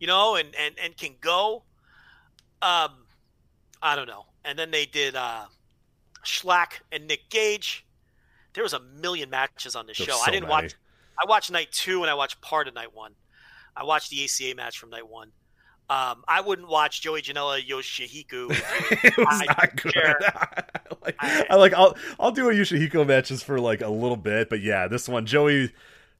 [0.00, 1.64] You know, and and and can go.
[2.62, 2.90] Um,
[3.82, 4.24] I don't know.
[4.44, 5.44] And then they did uh,
[6.24, 7.84] Shlak and Nick Gage.
[8.54, 10.12] There was a million matches on the show.
[10.12, 10.64] So I didn't many.
[10.64, 10.74] watch.
[11.20, 13.12] I watched night two and I watched part of night one.
[13.76, 15.30] I watched the ACA match from night one.
[15.90, 18.50] Um, I wouldn't watch Joey Janela Yoshihiko.
[19.04, 19.94] it was I not good.
[21.02, 24.50] like, I, I, like I'll I'll do a Yoshihiko matches for like a little bit,
[24.50, 25.72] but yeah, this one Joey.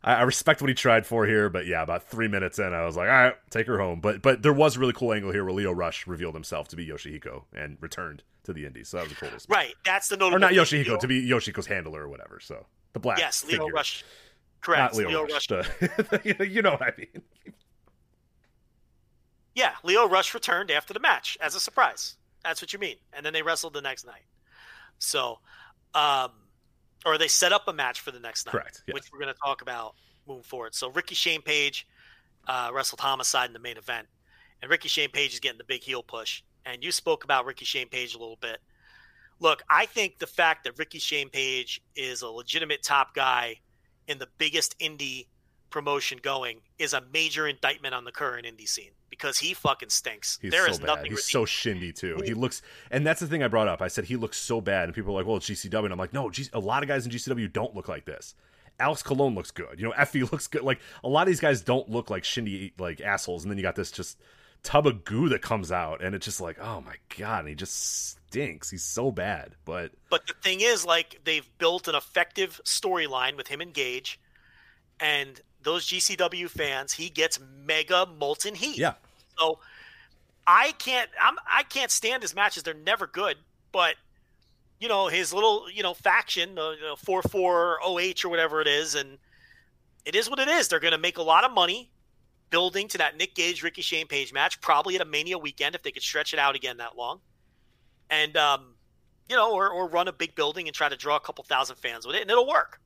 [0.03, 2.87] I, I, respect what he tried for here, but yeah, about three minutes in, I
[2.87, 4.01] was like, all right, take her home.
[4.01, 6.77] But but there was a really cool angle here where Lio Rush revealed himself to
[6.77, 9.51] be Yoshihiko and returned to the Indies, so that was the coolest.
[9.51, 10.37] Right, that's the notable.
[10.37, 10.97] Or not Yoshihiko Lio.
[10.99, 12.39] to be Yoshihiko's handler or whatever.
[12.41, 12.65] So
[12.95, 13.19] the black.
[13.19, 13.73] Yes, Lio figure.
[13.73, 14.05] Rush.
[14.61, 14.95] Correct.
[14.95, 15.51] Not Lio, Lio Rush.
[15.51, 15.69] Rush.
[16.49, 17.23] you know what I mean.
[19.59, 22.15] Yeah, Lio Rush returned after the match as a surprise.
[22.45, 22.95] That's what you mean.
[23.13, 24.23] And then they wrestled the next night.
[25.01, 25.41] So,
[25.97, 26.31] um,
[27.05, 28.85] or they set up a match for the next night, correct?
[28.87, 28.95] Yes.
[28.95, 29.97] Which we're going to talk about
[30.29, 30.77] moving forward.
[30.77, 31.89] So Ricky Shane Page
[32.47, 34.07] uh, wrestled Homicide in the main event,
[34.63, 36.45] and Ricky Shane Page is getting the big heel push.
[36.65, 38.59] And you spoke about Ricky Shane Page a little bit.
[39.41, 43.57] Look, I think the fact that Ricky Shane Page is a legitimate top guy
[44.07, 45.27] in the biggest indie
[45.71, 50.39] promotion going is a major indictment on the current indie scene because he fucking stinks.
[50.41, 50.87] He's there so is bad.
[50.87, 51.11] nothing.
[51.13, 52.21] He's so shindy too.
[52.25, 53.83] He looks, and that's the thing I brought up.
[53.83, 55.99] I said he looks so bad, and people are like, "Well, it's GCW," and I'm
[55.99, 58.35] like, "No, G- a lot of guys in GCW don't look like this."
[58.81, 59.79] Alex Colon looks good.
[59.81, 60.63] You know, Effy looks good.
[60.63, 63.63] Like a lot of these guys don't look like shindy like assholes, and then you
[63.63, 64.19] got this just
[64.63, 67.55] tub of goo that comes out, and it's just like, oh my god, and he
[67.55, 68.71] just stinks.
[68.71, 69.55] He's so bad.
[69.65, 74.21] But But the thing is, like, they've built an effective storyline with him and Gage,
[75.01, 78.79] and those GCW fans, he gets mega molten heat.
[78.79, 78.95] yeah,
[79.39, 79.59] So
[80.47, 82.63] I can't I'm I can't stand his matches.
[82.63, 83.37] They're never good.
[83.71, 83.97] But
[84.81, 88.95] you know, his little, you know, faction, uh, you know, 44OH or whatever it is,
[88.95, 89.19] and
[90.07, 90.69] it is what it is.
[90.69, 91.91] They're gonna make a lot of money
[92.49, 95.83] building to that Nick Gage Ricky Shane Page match, probably at a mania weekend if
[95.83, 97.21] they could stretch it out again that long.
[98.09, 98.75] And um,
[99.29, 101.77] you know, or, or run a big building and try to draw a couple thousand
[101.77, 102.81] fans with it, and it'll work.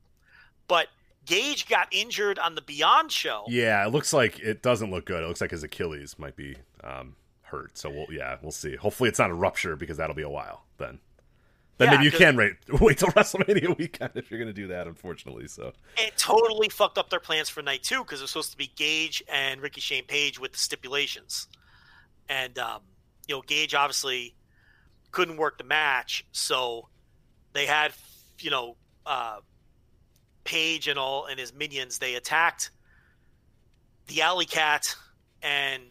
[0.66, 0.88] But
[1.24, 3.44] Gage got injured on the Beyond show.
[3.48, 3.86] yeah.
[3.86, 5.22] It looks like it doesn't look good.
[5.22, 7.78] It looks like his Achilles might be um, hurt.
[7.78, 8.74] So we'll yeah, we'll see.
[8.76, 10.98] Hopefully, it's not a rupture because that'll be a while then.
[11.78, 14.86] Then Yeah, maybe you can wait wait till WrestleMania weekend if you're gonna do that.
[14.86, 18.50] Unfortunately, so it totally fucked up their plans for night two because it was supposed
[18.50, 21.48] to be Gage and Ricky Shane Page with the stipulations,
[22.28, 22.80] and um,
[23.28, 24.34] you know Gage obviously
[25.12, 26.88] couldn't work the match, so
[27.52, 27.92] they had
[28.40, 28.76] you know
[29.06, 29.38] uh,
[30.44, 31.98] Page and all and his minions.
[31.98, 32.70] They attacked
[34.08, 34.94] the Alley Cat
[35.42, 35.82] and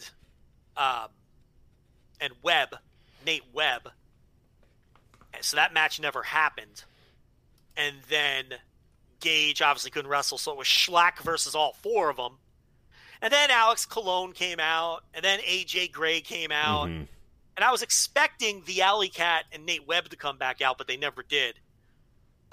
[0.78, 1.08] um,
[2.20, 2.76] and Webb,
[3.26, 3.90] Nate Webb.
[5.34, 6.84] And So that match never happened,
[7.78, 8.46] and then
[9.22, 12.38] Gage obviously couldn't wrestle, so it was Shlak versus all four of them.
[13.22, 17.08] And then Alex Colon came out, and then AJ Gray came out, Mhm.
[17.56, 20.88] and I was expecting the Alley Cat and Nate Webb to come back out, but
[20.88, 21.60] they never did.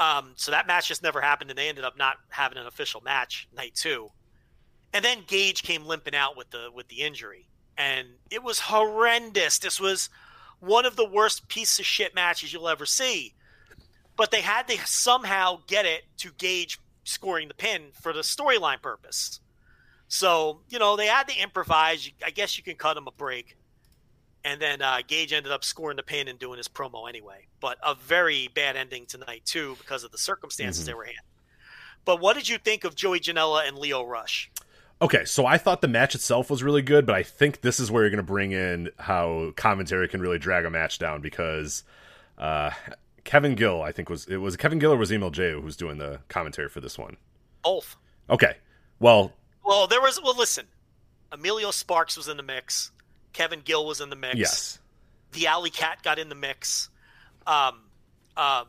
[0.00, 3.00] Um, so that match just never happened, and they ended up not having an official
[3.00, 4.10] match night two.
[4.92, 9.58] And then Gage came limping out with the with the injury, and it was horrendous.
[9.58, 10.08] This was
[10.60, 13.34] one of the worst piece of shit matches you'll ever see.
[14.16, 18.82] But they had to somehow get it to Gage scoring the pin for the storyline
[18.82, 19.40] purpose.
[20.08, 22.10] So you know they had to improvise.
[22.24, 23.57] I guess you can cut him a break.
[24.44, 27.46] And then uh, Gage ended up scoring the pin and doing his promo anyway.
[27.60, 31.12] But a very bad ending tonight too because of the circumstances they were in.
[32.04, 34.50] But what did you think of Joey Janela and Lio Rush?
[35.00, 37.90] Okay, so I thought the match itself was really good, but I think this is
[37.90, 41.84] where you're going to bring in how commentary can really drag a match down because
[42.36, 42.70] uh,
[43.24, 45.76] Kevin Gill, I think was it was Kevin Gill or was Emil Jay who was
[45.76, 47.16] doing the commentary for this one.
[47.62, 47.96] Both.
[48.30, 48.56] Okay,
[48.98, 49.32] well,
[49.64, 50.20] Well, there was.
[50.22, 50.66] Well, listen.
[51.30, 52.90] Emilio Sparks was in the mix.
[53.32, 54.36] Kevin Gill was in the mix.
[54.36, 54.78] yes,
[55.32, 56.88] The Alley Cat got in the mix.
[57.46, 57.80] Um,
[58.36, 58.66] um,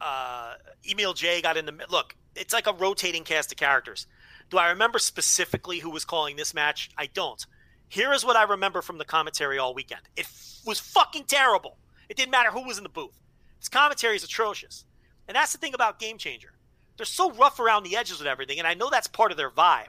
[0.00, 0.54] uh,
[0.88, 2.14] Emil Jay got in the look.
[2.36, 4.06] It's like a rotating cast of characters.
[4.50, 6.90] Do I remember specifically who was calling this match?
[6.96, 7.44] I don't.
[7.88, 10.02] Here is what I remember from the commentary all weekend.
[10.16, 11.76] It f- was fucking terrible.
[12.08, 13.18] It didn't matter who was in the booth.
[13.60, 14.84] This commentary is atrocious,
[15.26, 16.52] and that's the thing about Game Changer.
[16.96, 19.50] They're so rough around the edges with everything, and I know that's part of their
[19.50, 19.88] vibe,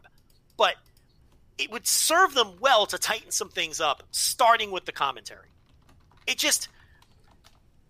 [0.57, 0.75] but
[1.59, 5.49] it would serve them well to tighten some things up, starting with the commentary.
[6.25, 6.69] It just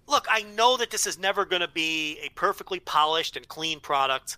[0.07, 3.79] look, I know that this is never going to be a perfectly polished and clean
[3.79, 4.37] product,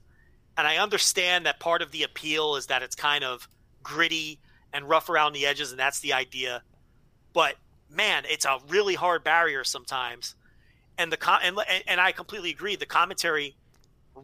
[0.57, 3.47] and I understand that part of the appeal is that it's kind of
[3.81, 4.39] gritty
[4.73, 6.61] and rough around the edges, and that's the idea.
[7.31, 7.55] But
[7.89, 10.35] man, it's a really hard barrier sometimes,
[10.97, 12.75] and the com- and and I completely agree.
[12.75, 13.55] The commentary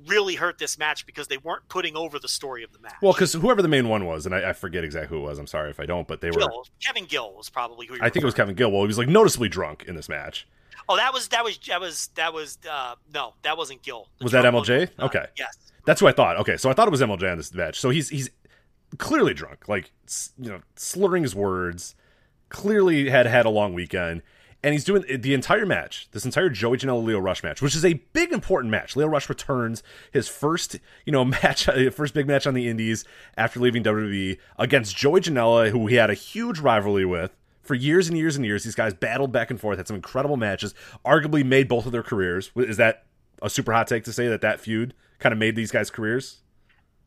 [0.08, 2.96] really hurt this match because they weren't putting over the story of the match.
[3.02, 5.40] well, because whoever the main one was, and I, I forget exactly who it was.
[5.40, 6.42] I'm sorry if I don't, but they were.
[6.84, 7.96] Kevin Gill was probably who.
[8.02, 8.72] I think it was Kevin Gill.
[8.72, 10.48] Well, he was like noticeably drunk in this match.
[10.90, 14.08] Oh, that was that was that was that was uh no, that wasn't Gill.
[14.20, 14.80] The Was that Emil Jay?
[14.82, 15.26] was, uh, Okay.
[15.38, 15.58] Yes.
[15.86, 16.38] That's who I thought.
[16.38, 17.80] Okay, so I thought it was Emil Jay in this match.
[17.80, 18.30] So he's he's
[18.98, 19.92] clearly drunk, like
[20.38, 21.96] you know, slurring his words.
[22.50, 24.22] Clearly had had a long weekend,
[24.64, 27.86] and he's doing the entire match, this entire Joey Janela Lio Rush match, which is
[27.86, 28.96] a big important match.
[28.96, 33.06] Lio Rush returns his first you know match, first big match on the Indies
[33.38, 37.36] after leaving WWE against Joey Janela, who he had a huge rivalry with.
[37.62, 40.38] For years and years and years, these guys battled back and forth, had some incredible
[40.38, 40.74] matches,
[41.06, 42.50] arguably made both of their careers.
[42.56, 43.04] Is that
[43.42, 46.38] a super hot take to say that that feud kind of made these guys' careers?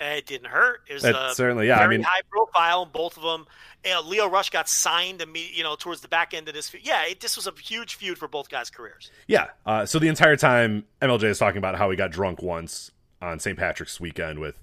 [0.00, 0.80] It didn't hurt.
[0.88, 2.82] It was uh, certainly- yeah, I mean- high profile.
[2.84, 3.46] and Both of them.
[3.84, 6.68] Uh, Lio Rush got signed, you know, towards the back end of this.
[6.68, 6.86] feud.
[6.86, 9.10] Yeah, it, this was a huge feud for both guys' careers.
[9.26, 9.48] Yeah.
[9.64, 12.90] Uh, so the entire time, Emil Jay is talking about how he got drunk once
[13.22, 13.58] on St.
[13.58, 14.62] Patrick's weekend with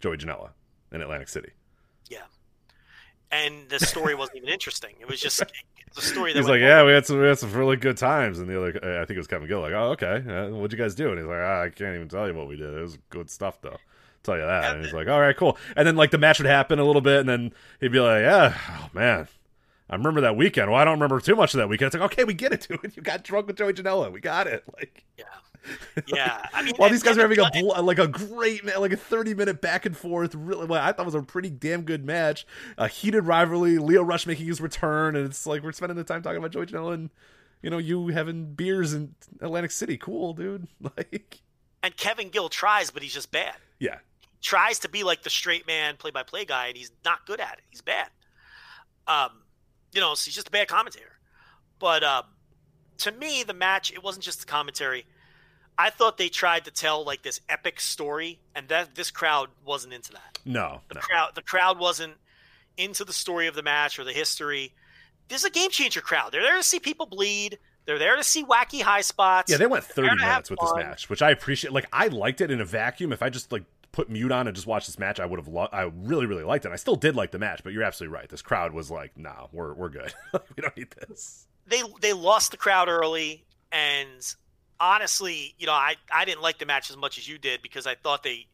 [0.00, 0.50] Joey Janela
[0.92, 1.50] in Atlantic City.
[2.10, 2.18] Yeah,
[3.30, 4.94] and the story wasn't even interesting.
[5.00, 5.42] It was just
[5.96, 8.38] a story that He's like, yeah, we had some, we had some really good times,
[8.38, 10.72] and the other, uh, I think it was Kevin Gill, like, oh, okay, uh, what'd
[10.72, 11.10] you guys do?
[11.10, 12.74] And he's like, ah, I can't even tell you what we did.
[12.74, 13.76] It was good stuff, though.
[14.28, 14.74] Tell you that.
[14.76, 15.56] And he's like, all right, cool.
[15.76, 18.22] And then like the match would happen a little bit, and then he'd be like,
[18.22, 19.26] yeah, oh man,
[19.90, 20.70] I remember that weekend.
[20.70, 21.86] Well, I don't remember too much of that weekend.
[21.88, 22.92] It's like, okay, we get it, dude.
[22.96, 24.12] You got drunk with Joey Janela.
[24.12, 24.64] We got it.
[24.78, 25.24] Like, Yeah.
[26.06, 28.96] Yeah, I mean, While these guys are having a bl- like a great like a
[28.96, 32.46] thirty minute back and forth, really, well, I thought was a pretty damn good match.
[32.78, 33.76] A heated rivalry.
[33.78, 36.66] Lio Rush making his return, and it's like we're spending the time talking about Joey
[36.66, 37.10] Janela and
[37.60, 39.98] you know you having beers in Atlantic City.
[39.98, 40.68] Cool, dude.
[40.80, 41.40] Like,
[41.82, 43.56] and Kevin Gill tries, but he's just bad.
[43.78, 43.98] yeah,
[44.40, 47.40] tries to be like the straight man play by play guy and he's not good
[47.40, 47.64] at it.
[47.70, 48.08] He's bad.
[49.06, 49.30] Um,
[49.92, 51.18] you know, so he's just a bad commentator.
[51.78, 52.24] But um,
[52.98, 55.06] to me, the match, it wasn't just the commentary.
[55.78, 59.94] I thought they tried to tell like this epic story, and that this crowd wasn't
[59.94, 60.38] into that.
[60.44, 61.00] no, The no.
[61.00, 62.14] crowd, the crowd wasn't
[62.76, 64.74] into the story of the match or the history.
[65.28, 66.32] This is a game changer crowd.
[66.32, 67.58] They're there to see people bleed.
[67.84, 69.50] They're there to see wacky high spots.
[69.52, 71.72] Yeah, they went 30 They're gonna have minutes with this match, which I appreciate.
[71.72, 73.12] Like, I liked it in a vacuum.
[73.12, 75.48] If I just like put mute on and just watch this match, I would have.
[75.48, 76.72] Lo- I really, really liked it.
[76.72, 78.28] I still did like the match, but you're absolutely right.
[78.28, 80.12] This crowd was like, "Nah, we're we're good.
[80.32, 84.34] we don't need this." they they lost the crowd early and
[84.80, 87.86] honestly you know i i didn't like the match as much as you did because
[87.86, 88.46] i thought they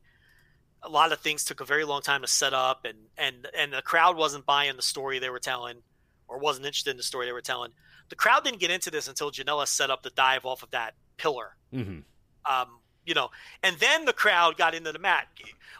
[0.82, 3.72] a lot of things took a very long time to set up and and and
[3.72, 5.76] the crowd wasn't buying the story they were telling
[6.28, 7.70] or wasn't interested in the story they were telling
[8.08, 10.94] the crowd didn't get into this until janela set up the dive off of that
[11.16, 12.00] pillar hmm
[12.46, 12.68] um,
[13.04, 13.30] you know,
[13.62, 15.28] and then the crowd got into the mat.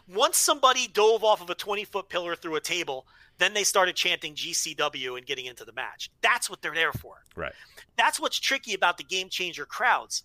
[0.07, 3.05] Once somebody dove off of a 20 foot pillar through a table,
[3.37, 6.09] then they started chanting GCW and getting into the match.
[6.21, 7.23] That's what they're there for.
[7.35, 7.53] Right.
[7.97, 10.23] That's what's tricky about the game changer crowds.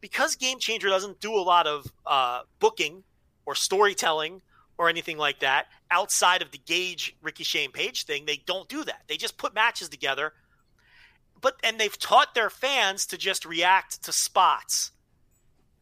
[0.00, 3.04] Because Game Changer doesn't do a lot of uh, booking
[3.46, 4.42] or storytelling
[4.76, 8.82] or anything like that outside of the Gage Ricky Shane Page thing, they don't do
[8.82, 9.02] that.
[9.06, 10.32] They just put matches together.
[11.40, 14.90] But and they've taught their fans to just react to spots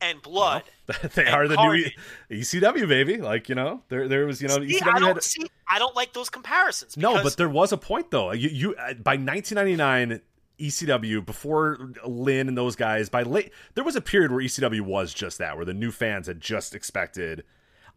[0.01, 0.63] and blood.
[1.15, 1.97] they And are the Carnage.
[2.31, 3.17] new ECW baby.
[3.19, 5.51] Like you know, there there was you know See, ECW I don't had see.
[5.69, 6.97] I don't like those comparisons.
[6.97, 8.33] no, but there was a point though.
[8.33, 10.21] You you uh, by 1999.
[10.61, 15.15] ECW before Lynn and those guys by late there was a period where ECW was
[15.15, 17.45] just that where the new fans had just expected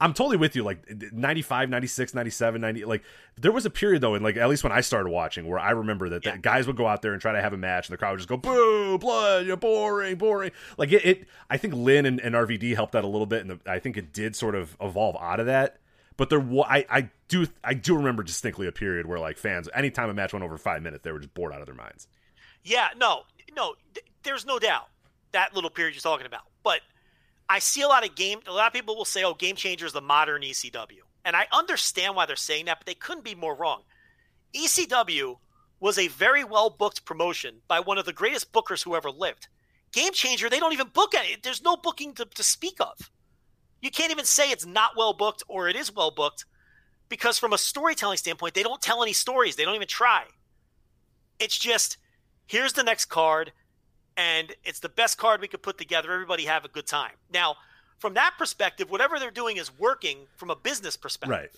[0.01, 3.03] I'm totally with you like 95 96 97 90 like
[3.37, 5.71] there was a period though and like at least when I started watching where I
[5.71, 6.31] remember that, Yeah.
[6.31, 8.11] that guys would go out there and try to have a match and the crowd
[8.11, 12.19] would just go boo blood you're boring boring like it, it I think Lynn and,
[12.19, 14.75] and RVD helped that a little bit and the, I think it did sort of
[14.81, 15.77] evolve out of that
[16.17, 19.69] but there wa- I, I do I do remember distinctly a period where like fans
[19.73, 22.07] anytime a match went over five minutes they were just bored out of their minds
[22.63, 23.23] Yeah, no,
[23.55, 24.87] no, th- there's no doubt
[25.33, 26.43] that little period you're talking about.
[26.63, 26.81] But
[27.49, 28.39] I see a lot of game.
[28.47, 31.47] A lot of people will say, "Oh, Game Changer is the modern ECW," and I
[31.51, 33.83] understand why they're saying that, but they couldn't be more wrong.
[34.53, 35.39] ECW
[35.79, 39.47] was a very well booked promotion by one of the greatest bookers who ever lived.
[39.91, 41.43] Game Changer, they don't even book it.
[41.43, 43.11] There's no booking to, to speak of.
[43.81, 46.45] You can't even say it's not well booked or it is well booked
[47.09, 49.55] because, from a storytelling standpoint, they don't tell any stories.
[49.55, 50.23] They don't even try.
[51.37, 51.97] It's just
[52.47, 53.51] here's the next card,
[54.17, 56.11] and it's the best card we could put together.
[56.11, 57.13] Everybody have a good time.
[57.33, 57.55] Now,
[57.99, 61.49] from that perspective, whatever they're doing is working from a business perspective right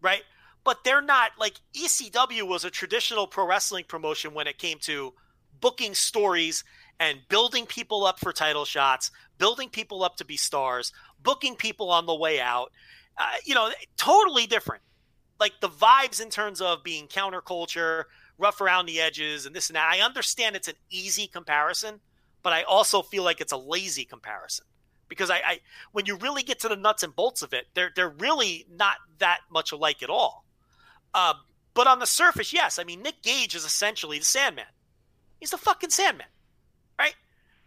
[0.00, 0.22] right?
[0.64, 5.14] But they're not like ECW was a traditional pro wrestling promotion when it came to
[5.60, 6.64] booking stories
[6.98, 11.90] and building people up for title shots, building people up to be stars, booking people
[11.90, 12.72] on the way out.
[13.18, 14.82] Uh, you know, totally different.
[15.38, 18.04] Like the vibes in terms of being counterculture,
[18.38, 19.90] rough around the edges, and this and that.
[19.90, 22.00] I understand it's an easy comparison,
[22.42, 24.66] but I also feel like it's a lazy comparison
[25.08, 25.60] because I, I
[25.92, 28.96] when you really get to the nuts and bolts of it, they're they're really not
[29.18, 30.44] that much alike at all.
[31.14, 31.36] Um,
[31.74, 32.78] but on the surface, yes.
[32.78, 34.64] I mean, Nick Gage is essentially the Sandman.
[35.40, 36.26] He's the fucking Sandman,
[36.98, 37.14] right?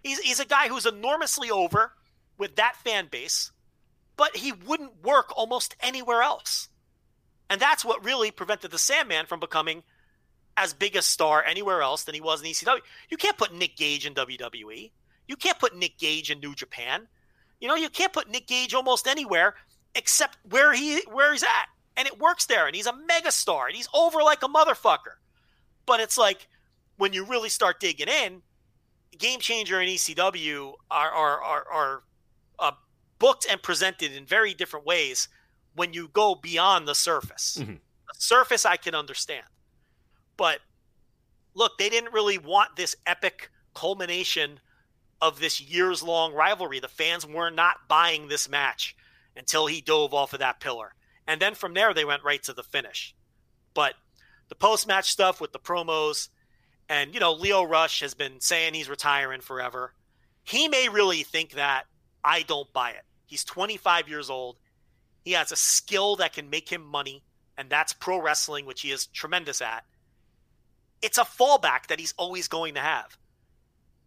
[0.03, 1.93] He's he's a guy who's enormously over
[2.37, 3.51] with that fan base,
[4.17, 6.69] but he wouldn't work almost anywhere else,
[7.49, 9.83] and that's what really prevented the Sandman from becoming
[10.59, 12.81] as big a star anywhere else than he was in ECW.
[13.09, 14.91] You can't put Nick Gage in WWE.
[15.27, 17.07] You can't put Nick Gage in New Japan.
[17.59, 19.55] You know, you can't put Nick Gage almost anywhere
[19.95, 21.67] except where he where he's at.
[21.97, 25.17] And it works there, and he's a megastar, and he's over like a motherfucker.
[25.85, 26.47] But it's like
[26.97, 28.41] when you really start digging in,
[29.17, 32.03] Game Changer and ECW are are are, are
[32.59, 32.71] uh,
[33.19, 35.27] booked and presented in very different ways
[35.75, 37.57] when you go beyond the surface.
[37.59, 37.79] Mhm.
[38.07, 39.45] The surface I can understand,
[40.39, 40.61] but
[41.53, 44.61] look, they didn't really want this epic culmination
[45.21, 46.79] of this years long rivalry.
[46.79, 48.95] The fans were not buying this match
[49.35, 50.95] until he dove off of that pillar.
[51.27, 53.13] And then from there, they went right to the finish.
[53.73, 53.95] But
[54.47, 56.29] the post match stuff with the promos,
[56.87, 59.93] and, you know, Lio Rush has been saying he's retiring forever.
[60.43, 61.83] He may really think that.
[62.23, 63.03] I don't buy it.
[63.25, 64.57] He's 25 years old.
[65.23, 67.23] He has a skill that can make him money,
[67.57, 69.83] and that's pro wrestling, which he is tremendous at.
[71.01, 73.17] It's a fallback that he's always going to have.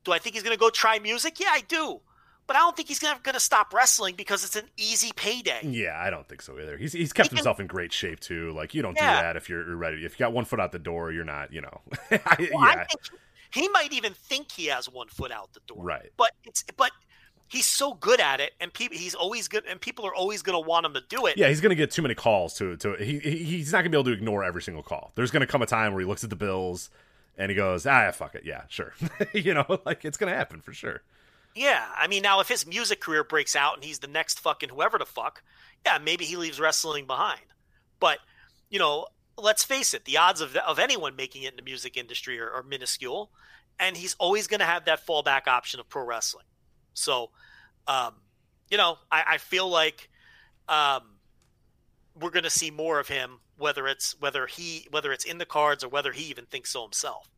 [0.05, 1.39] Do I think he's going to go try music?
[1.41, 2.01] Yeah, I do.
[2.49, 5.61] But I don't think he's gonna, gonna stop wrestling because it's an easy payday.
[5.63, 6.77] Yeah, I don't think so either.
[6.77, 8.51] He's he's kept He can- himself in great shape too.
[8.53, 9.17] Like you don't Yeah.
[9.19, 10.05] do that if you're ready.
[10.05, 11.53] If you got one foot out the door, you're not.
[11.53, 11.81] You know.
[12.11, 12.19] I-
[12.53, 12.85] Well, I yeah.
[13.55, 15.85] he might even think he has one foot out the door.
[15.85, 16.11] Right.
[16.17, 16.91] But it's but
[17.53, 20.61] he's so good at it, and people he's always good, and people are always going
[20.61, 21.37] to want him to do it.
[21.37, 23.97] Yeah, he's gonna get too many calls to to he he- he's not gonna be
[23.99, 25.13] able to ignore every single call.
[25.15, 26.91] There's gonna come a time where he looks at the bills
[27.37, 28.95] and he goes, ah, fuck it, yeah, sure.
[29.33, 31.03] you know, like it's gonna happen for sure.
[31.55, 34.71] Yeah, I mean, now if his music career breaks out and he's the next fucking
[34.71, 35.43] whoever the fuck,
[35.85, 37.43] yeah, maybe he leaves wrestling behind.
[38.01, 38.19] But
[38.71, 39.07] you know,
[39.37, 42.51] let's face it, the odds of of anyone making it in the music industry are,
[42.51, 43.31] are minuscule,
[43.79, 46.47] and he's always going to have that fallback option of pro wrestling.
[46.95, 47.31] So,
[47.87, 48.15] um,
[48.71, 50.09] you know, I, I feel like
[50.69, 51.03] um,
[52.21, 55.47] we're going to see more of him, whether it's whether he whether it's in the
[55.47, 57.29] cards or whether he even thinks so himself.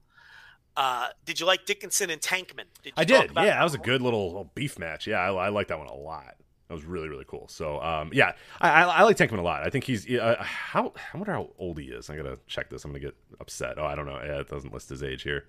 [0.77, 2.65] Uh, did you like Dickinson and Tankman?
[2.83, 3.31] Did you I did.
[3.35, 5.07] Yeah, that was a good little, little beef match.
[5.07, 6.35] Yeah, I, I like that one a lot.
[6.69, 7.47] That was really really cool.
[7.49, 9.63] So um, yeah, I, I, I like Tankman a lot.
[9.65, 12.09] I think he's uh, how I wonder how old he is.
[12.11, 12.85] I gotta check this.
[12.85, 13.79] I'm gonna get upset.
[13.79, 14.19] Oh, I don't know.
[14.25, 15.45] Yeah, it doesn't list his age here.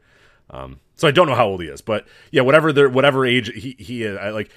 [0.50, 3.52] Um, so I don't know how old he is, but yeah, whatever the whatever age
[3.54, 4.52] he he is, I like.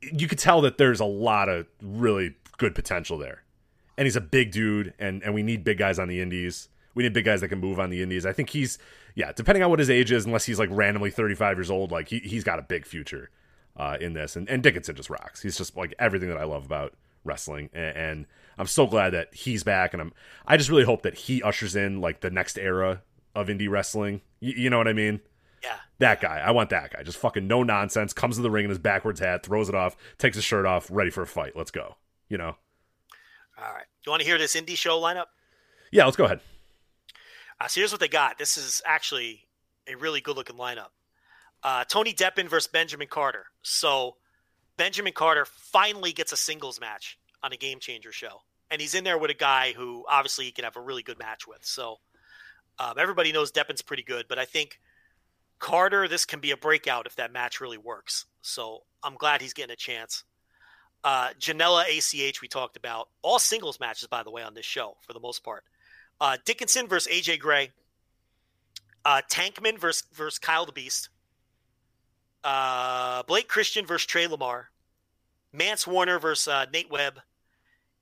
[0.00, 3.42] You could tell that there's a lot of really good potential there,
[3.96, 6.68] and he's a big dude, and and we need big guys on the indies.
[6.94, 8.24] We need big guys that can move on the indies.
[8.24, 8.78] I think he's
[9.14, 12.08] yeah, depending on what his age is, unless he's like randomly 35 years old, like
[12.08, 13.30] he he's got a big future
[13.76, 14.36] uh, in this.
[14.36, 15.42] And and Dickinson just rocks.
[15.42, 18.26] He's just like everything that I love about wrestling, and, and
[18.58, 19.92] I'm so glad that he's back.
[19.92, 20.12] And I'm
[20.46, 23.02] I just really hope that he ushers in like the next era
[23.40, 24.20] of indie wrestling.
[24.40, 25.20] Y- you know what I mean?
[25.62, 25.76] Yeah.
[25.98, 26.38] That guy.
[26.38, 27.02] I want that guy.
[27.02, 28.12] Just fucking no nonsense.
[28.12, 30.88] Comes to the ring in his backwards hat, throws it off, takes his shirt off,
[30.90, 31.56] ready for a fight.
[31.56, 31.96] Let's go.
[32.28, 32.56] You know?
[33.58, 33.86] All right.
[34.06, 35.26] You want to hear this indie show lineup?
[35.90, 36.40] Yeah, let's go ahead.
[37.60, 38.38] Uh, so here's what they got.
[38.38, 39.48] This is actually
[39.88, 40.88] a really good looking lineup.
[41.62, 43.46] Uh, Tony Deppen versus Benjamin Carter.
[43.62, 44.16] So
[44.76, 49.02] Benjamin Carter finally gets a singles match on a Game Changer show, and he's in
[49.02, 51.64] there with a guy who obviously he can have a really good match with.
[51.64, 51.96] So
[52.78, 54.80] um, everybody knows Deppen's pretty good, but I think
[55.58, 58.26] Carter, this can be a breakout if that match really works.
[58.42, 60.24] So I'm glad he's getting a chance.
[61.04, 64.96] Uh, Janela ACH, we talked about all singles matches, by the way, on this show
[65.00, 65.64] for the most part.
[66.20, 67.70] Uh, Dickinson versus AJ Gray.
[69.04, 71.08] Uh, Tankman versus versus Kyle the Beast.
[72.42, 74.70] Uh, Blake Christian versus Tre Lamar.
[75.52, 77.20] Mance Warner versus uh, Nate Webb.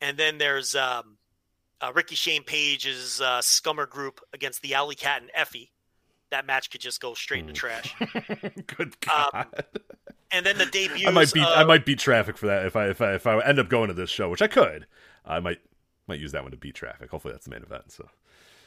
[0.01, 1.16] And then there's um,
[1.81, 5.71] uh, Ricky Shane Page's uh, Scummer group against the Alley Cat and Effy.
[6.31, 7.95] That match could just go straight in the trash.
[8.67, 8.93] Good Um,
[9.33, 9.47] God.
[10.33, 11.07] And then the debuts.
[11.07, 13.27] I might beat of- I might beat traffic for that if I if I if
[13.27, 14.87] I end up going to this show, which I could.
[15.25, 15.61] I might
[16.09, 17.11] might use that one to beat traffic.
[17.11, 17.93] Hopefully that's the main event.
[17.93, 18.09] So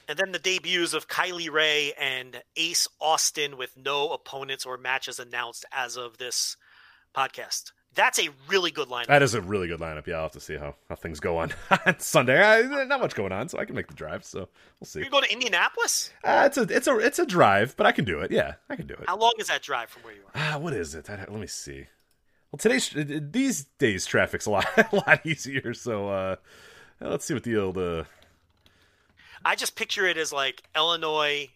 [0.07, 5.19] And then the debuts of Kylie Rae and Ace Austin with no opponents or matches
[5.19, 6.55] announced as of this
[7.13, 7.71] podcast.
[7.95, 9.07] That's a really good lineup.
[9.07, 10.07] that is a really good lineup.
[10.07, 11.51] Yeah, I'll have to see how, how things go on
[11.97, 12.41] Sunday.
[12.41, 14.23] I, not much going on, so I can make the drive.
[14.23, 14.47] So
[14.79, 14.99] we'll see.
[14.99, 16.11] you go to Indianapolis?
[16.23, 18.31] Uh, it's a it's a it's a drive, but I can do it.
[18.31, 19.05] Yeah, I can do it.
[19.07, 20.31] How long is that drive from where you are?
[20.35, 21.09] Ah, what is it?
[21.09, 21.87] I, let me see.
[22.51, 25.73] Well, today's these days traffic's a lot a lot easier.
[25.73, 26.35] So uh,
[27.01, 28.03] let's see what the old uh,
[29.43, 31.49] I just picture it as like Illinois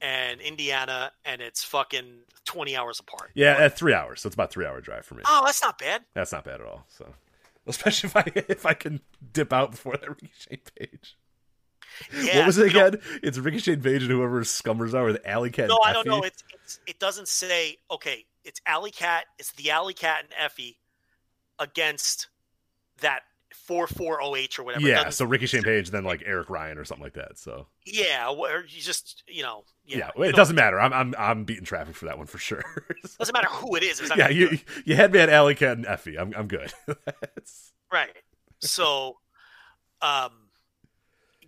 [0.00, 3.30] and Indiana, and it's fucking 20 hours apart.
[3.34, 4.20] yeah at uh, three hours.
[4.22, 5.22] So it's about three hour drive for me.
[5.26, 6.02] Oh, that's not bad.
[6.14, 6.86] That's not bad at all.
[6.88, 7.14] So
[7.66, 9.00] especially if I if I can
[9.32, 11.16] dip out before that Ricochet page.
[12.12, 13.00] Yeah, what was it you know- again?
[13.22, 15.68] It's Ricky Shane Page and whoever scummers are with Alley Cat.
[15.68, 16.22] No, I don't know.
[16.22, 17.78] It's, it's it doesn't say.
[17.90, 19.24] Okay, it's Alley Cat.
[19.38, 20.76] It's the Alley Cat and Effy
[21.58, 22.28] against
[23.00, 23.22] that
[23.54, 24.86] four four oh or whatever.
[24.86, 27.38] Yeah, so Ricky Shane Page, then like Eric Ryan or something like that.
[27.38, 29.64] So Yeah, where you just you know.
[29.86, 30.80] yeah, Yeah, it doesn't matter.
[30.80, 32.62] I'm I'm I'm beating traffic for that one for sure.
[33.18, 34.00] Doesn't matter who it is.
[34.00, 34.60] It's not yeah, you good.
[34.84, 36.18] you had me at Alley Cat and Effy.
[36.18, 36.72] I'm I'm good.
[37.90, 38.14] Right.
[38.60, 39.16] So,
[40.02, 40.30] um,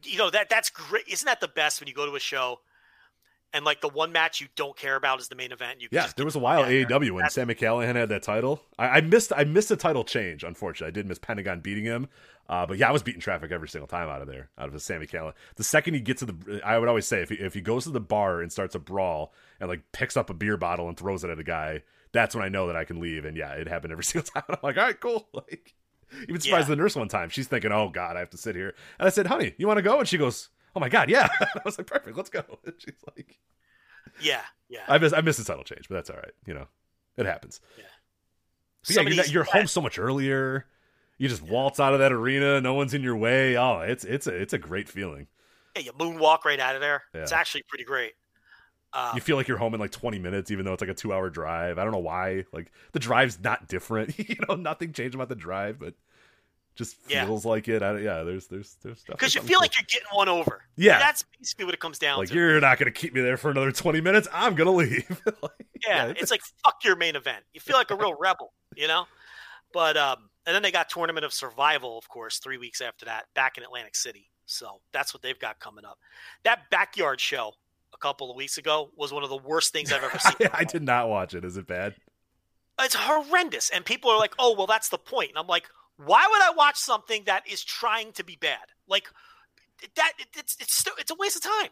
[0.02, 1.06] you know that that's great.
[1.06, 2.60] Isn't that the best when you go to a show
[3.52, 5.80] and like the one match you don't care about is the main event?
[5.80, 8.62] You yeah, there was a while AEW when that's- Sami Callihan had that title.
[8.78, 10.44] I, I missed I missed the title change.
[10.44, 12.08] Unfortunately, I did miss Pentagon beating him.
[12.48, 14.74] Uh, but yeah, I was beating traffic every single time out of there, out of
[14.74, 15.34] a Sami Callihan.
[15.54, 17.84] The second he gets to the, I would always say if he, if he goes
[17.84, 20.96] to the bar and starts a brawl and like picks up a beer bottle and
[20.96, 23.24] throws it at a guy, that's when I know that I can leave.
[23.24, 24.42] And yeah, it happened every single time.
[24.48, 25.28] I'm like, all right, cool.
[25.34, 25.74] Like,
[26.28, 26.74] even surprised Yeah.
[26.74, 27.28] the nurse one time.
[27.28, 28.74] She's thinking, oh god, I have to sit here.
[28.98, 30.00] And I said, honey, you want to go?
[30.00, 31.28] And she goes, oh my god, yeah.
[31.40, 32.42] I was like, perfect, let's go.
[32.64, 33.38] And she's like,
[34.20, 34.84] Yeah, yeah.
[34.88, 36.32] I miss I missed the title change, but that's all right.
[36.46, 36.66] You know,
[37.16, 37.60] it happens.
[38.86, 40.66] But yeah, you're, not- you're home so much earlier.
[41.18, 42.60] You just waltz out of that arena.
[42.62, 43.56] No one's in your way.
[43.58, 45.26] Oh, it's it's a it's a great feeling.
[45.76, 47.02] Yeah, you moonwalk right out of there.
[47.12, 48.12] It's actually pretty great.
[48.94, 50.94] Um, You feel like you're home in like 20 minutes, even though it's like a
[50.94, 51.78] two hour drive.
[51.78, 52.44] I don't know why.
[52.52, 54.18] Like the drive's not different.
[54.30, 55.94] you know, nothing changed about the drive, but
[56.76, 57.26] just Yeah.
[57.26, 57.82] feels like it.
[57.82, 59.16] I, don't- yeah, there's there's there's stuff.
[59.16, 60.62] because you feel like you're getting one over.
[60.76, 60.98] Yeah.
[60.98, 62.20] that's basically what it comes down to.
[62.20, 62.34] like to.
[62.34, 64.28] you're not gonna keep me there for another 20 minutes.
[64.32, 65.20] I'm gonna leave.
[65.42, 67.42] Like, yeah, it's like fuck your main event.
[67.54, 69.06] You feel like a real rebel, you know.
[69.72, 73.26] But um, and then they got Tournament of Survival, of course, three weeks after that,
[73.34, 74.30] back in Atlantic City.
[74.46, 75.98] So that's what they've got coming up.
[76.44, 77.52] That backyard show
[77.94, 80.48] a couple of weeks ago was one of the worst things I've ever seen.
[80.52, 81.44] I, I did not watch it.
[81.44, 81.94] Is it bad?
[82.78, 85.68] It's horrendous, and people are like, "Oh, well, that's the point." And I'm like,
[86.04, 88.66] "Why would I watch something that is trying to be bad?
[88.88, 89.08] Like
[89.96, 90.12] that?
[90.36, 91.70] It's it's it's a waste of time."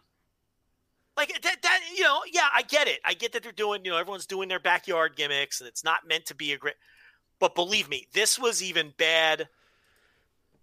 [1.17, 3.01] Like that, that, you know, yeah, I get it.
[3.05, 6.07] I get that they're doing, you know, everyone's doing their backyard gimmicks, and it's not
[6.07, 6.77] meant to be a great.
[7.41, 9.49] But believe me, this was even bad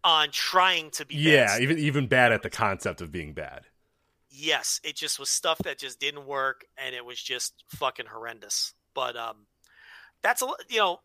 [0.04, 1.16] on trying to be.
[1.16, 1.62] Yeah, bad.
[1.62, 3.66] even even bad at the concept of being bad.
[4.30, 8.74] yes, it just was stuff that just didn't work, and it was just fucking horrendous.
[8.94, 9.48] But um,
[10.22, 11.02] that's a you know,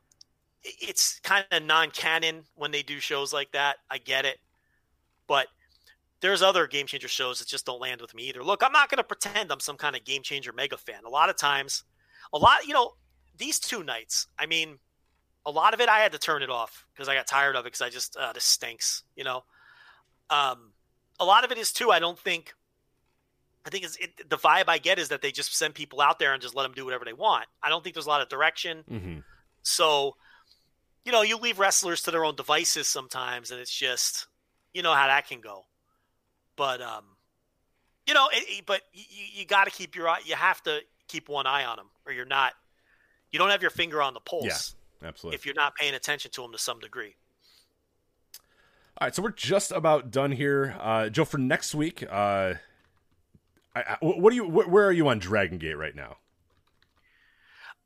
[0.62, 3.76] it's kind of non-canon when they do shows like that.
[3.90, 4.38] I get it,
[5.26, 5.48] but
[6.20, 8.44] there's other game changer shows that just don't land with me either.
[8.44, 11.04] Look, I'm not going to pretend I'm some kind of game changer mega fan.
[11.06, 11.84] A lot of times,
[12.32, 12.92] a lot you know,
[13.38, 14.26] these two nights.
[14.38, 14.78] I mean,
[15.46, 17.60] a lot of it I had to turn it off because I got tired of
[17.60, 19.02] it because I just uh, this stinks.
[19.16, 19.44] You know,
[20.28, 20.72] um,
[21.18, 21.90] a lot of it is too.
[21.90, 22.54] I don't think.
[23.64, 26.18] I think it's it, the vibe I get is that they just send people out
[26.18, 27.46] there and just let them do whatever they want.
[27.62, 28.84] I don't think there's a lot of direction.
[28.88, 29.18] hmm
[29.62, 30.16] So,
[31.04, 34.26] you know, you leave wrestlers to their own devices sometimes, and it's just,
[34.72, 35.64] you know how that can go.
[36.56, 37.04] But, um,
[38.06, 40.20] you know, it, but you, you got to keep your eye.
[40.24, 42.52] You have to keep one eye on them, or you're not.
[43.30, 45.36] You don't have your finger on the pulse Absolutely.
[45.36, 47.14] if you're not paying attention to them to some degree.
[49.00, 51.24] All right, so we're just about done here, uh, Joe.
[51.24, 52.54] For next week, uh,
[53.74, 54.44] I, I, what do you?
[54.44, 56.16] Wh- where are you on Dragon Gate right now?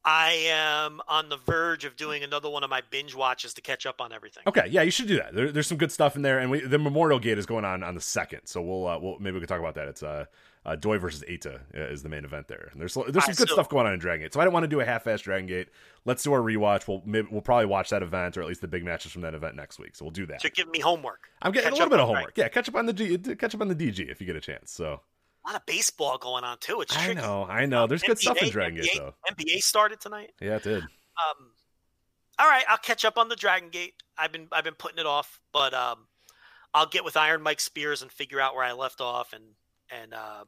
[0.04, 3.86] I am on the verge of doing another one of my binge watches to catch
[3.86, 4.42] up on everything.
[4.46, 5.34] Okay, yeah, you should do that.
[5.34, 7.82] There, there's some good stuff in there, and we, the Memorial Gate is going on
[7.82, 9.88] on the second, so we'll, uh, we'll maybe we can talk about that.
[9.88, 10.26] It's uh,
[10.66, 12.68] uh Doi versus Eita uh, is the main event there.
[12.72, 14.64] And there's there's some good stuff going on in Dragon Gate, so I don't want
[14.64, 15.68] to do a half-ass Dragon Gate.
[16.04, 16.86] Let's do our rewatch.
[16.86, 19.32] We'll maybe, we'll probably watch that event or at least the big matches from that
[19.32, 19.96] event next week.
[19.96, 20.42] So we'll do that.
[20.42, 21.30] So give me homework.
[21.40, 22.36] I'm getting Catch a little bit of homework.
[22.36, 24.40] Yeah, catch up on the G, catch up on the DG if you get a
[24.40, 24.70] chance.
[24.70, 25.00] So
[25.44, 26.80] A lot of baseball going on too.
[26.80, 27.86] It's I know, I know.
[27.86, 29.14] There's good stuff in NBA Dragon Gate though.
[29.30, 30.30] NBA started tonight.
[30.40, 30.82] Yeah, it did.
[30.82, 31.50] Um,
[32.38, 33.94] all right, I'll catch up on the Dragon Gate.
[34.16, 36.06] I've been I've been putting it off, but um,
[36.72, 39.44] I'll get with Iron Mike Spears and figure out where I left off and
[39.90, 40.44] and uh,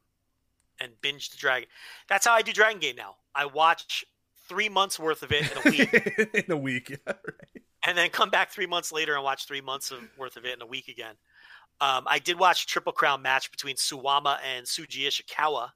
[0.80, 1.68] and binge the Dragon.
[2.08, 3.16] That's how I do Dragon Gate now.
[3.34, 4.04] I watch
[4.48, 6.90] three months worth of it in a week, in a week.
[7.06, 7.62] Yeah, right.
[7.86, 10.54] and then come back three months later and watch three months of worth of it
[10.54, 11.14] in a week again.
[11.80, 15.70] Um, I did watch Triple Crown match between Suwama and Shuji Ishikawa,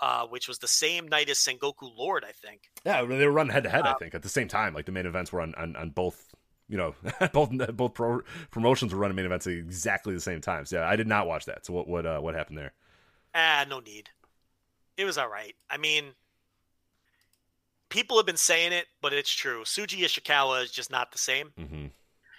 [0.00, 2.62] uh, which was the same night as Sengoku Lord, I think.
[2.84, 3.86] Yeah, they were running head to head.
[3.86, 4.74] Uh, I think at the same time.
[4.74, 6.34] Like the main events were on on, on both.
[6.70, 6.94] You know,
[7.32, 8.20] both both pro,
[8.50, 10.66] promotions were running main events at exactly the same time.
[10.66, 11.64] So yeah, I did not watch that.
[11.64, 12.74] So what what uh, what happened there?
[13.34, 14.10] Ah, no need.
[14.98, 15.54] It was all right.
[15.70, 16.12] I mean,
[17.88, 19.62] people have been saying it, but it's true.
[19.64, 21.52] Shuji Ishikawa is just not the same.
[21.56, 21.86] hmm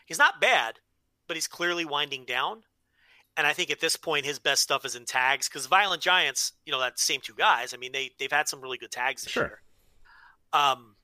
[0.06, 0.80] He's not bad,
[1.30, 2.64] but he's clearly winding down.
[3.38, 6.52] And I think at this point, his best stuff is in tags because Violent Giants,
[6.66, 7.74] you know, that same two guys.
[7.74, 9.44] I mean, they they've had some really good tags this Sure.
[9.44, 9.62] year.
[10.52, 10.96] Um,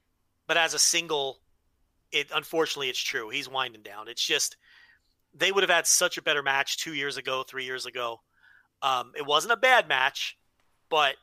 [0.48, 1.40] but as a single,
[2.12, 3.30] it unfortunately it's true.
[3.30, 4.10] He's winding down.
[4.10, 4.58] It's just
[5.34, 8.20] they would have had such a better match two years ago, three years ago.
[8.82, 10.38] Um, it wasn't a bad match,
[10.90, 11.16] but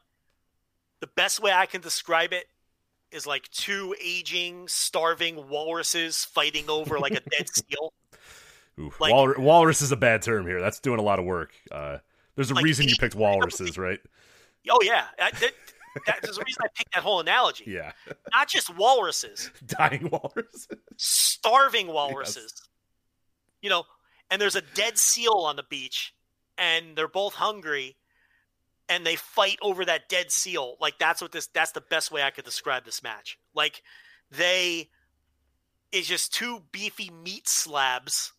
[1.00, 2.46] the best way I can describe it
[3.10, 7.92] is like two aging, starving walruses fighting over like a dead seal.
[8.78, 9.00] Oof.
[9.00, 10.60] Like- Walrus, walrus is a bad term here.
[10.60, 11.52] That's doing a lot of work.
[11.70, 11.98] Uh,
[12.36, 14.00] there's a Like reason you picked walruses, right?
[14.70, 15.52] Oh yeah, that, that,
[16.06, 17.64] that- there's a reason I picked that whole analogy.
[17.66, 17.92] Yeah,
[18.32, 22.54] Not just walruses, dying walruses, starving walruses.
[23.60, 23.84] You know,
[24.30, 26.14] and there's a dead seal on the beach,
[26.58, 27.96] and they're both hungry,
[28.88, 30.76] and they fight over that dead seal.
[30.80, 31.46] Like that's what this.
[31.48, 33.38] That's the best way I could describe this match.
[33.54, 33.82] Like
[34.30, 34.88] they
[35.92, 38.32] is just two beefy meat slabs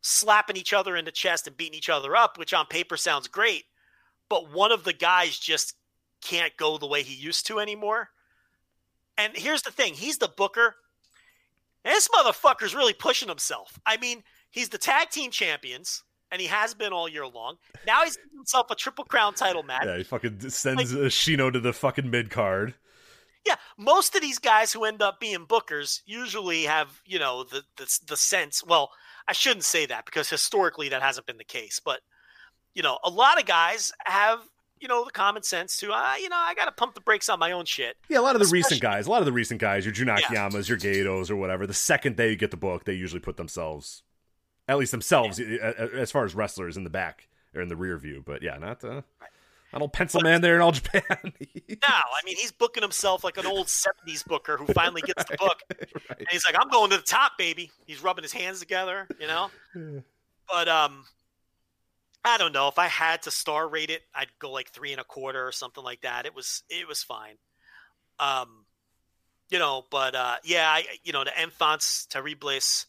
[0.00, 3.28] slapping each other in the chest and beating each other up, which on paper sounds
[3.28, 3.64] great,
[4.28, 5.74] but one of the guys just
[6.22, 8.10] can't go the way he used to anymore.
[9.18, 10.76] And here's the thing he's the booker.
[11.84, 13.78] And this motherfucker's really pushing himself.
[13.86, 17.56] I mean, he's the tag team champions, and he has been all year long.
[17.86, 19.86] Now he's giving himself a triple crown title match.
[19.86, 22.74] Yeah, he fucking sends uh, Shino to the fucking mid card.
[23.46, 27.62] Yeah, most of these guys who end up being bookers usually have, you know, the,
[27.78, 28.62] the the sense.
[28.62, 28.90] Well,
[29.28, 32.00] I shouldn't say that because historically that hasn't been the case, but
[32.74, 34.40] you know, a lot of guys have
[34.80, 37.28] you know, the common sense to, uh, you know, I got to pump the brakes
[37.28, 37.98] on my own shit.
[38.08, 39.92] Yeah, a lot of the Especially- recent guys, a lot of the recent guys, your
[39.92, 40.48] Jun Yeah.
[40.50, 41.66] Your Gedos, or whatever.
[41.66, 44.02] The second they get the book, they usually put themselves,
[44.66, 47.98] at least themselves, a- as far as wrestlers in the back or in the rear
[47.98, 48.22] view.
[48.24, 49.02] But yeah, not uh,
[49.72, 51.02] not old pencil man there in all Japan.
[51.82, 55.36] No, I mean, he's booking himself like an old 70s booker who finally gets the
[55.38, 55.62] book.
[55.70, 56.18] Right.
[56.18, 57.70] And he's like, I'm going to the top, baby.
[57.86, 59.50] He's rubbing his hands together, you know?
[60.52, 61.04] But um
[62.24, 62.68] I don't know.
[62.68, 65.52] If I had to star rate it, I'd go like three and a quarter or
[65.52, 66.26] something like that.
[66.26, 67.36] It was it was fine.
[68.18, 68.66] Um
[69.48, 72.86] you know, but uh yeah, I you know, the Enfants Terribles,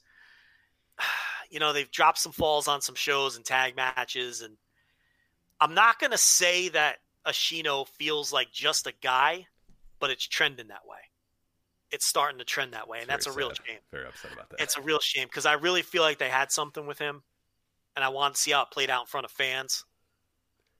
[1.50, 4.58] you know, they've dropped some falls on some shows and tag matches and
[5.62, 9.46] I'm not gonna say that Ashino feels like just a guy,
[10.00, 10.98] but it's trending that way.
[11.92, 13.80] It's starting to trend that way, and that's a Very real shame.
[13.92, 14.62] Very upset about that.
[14.62, 17.22] It's a real shame because I really feel like they had something with him,
[17.96, 19.86] and I want to see how it played out in front of fans.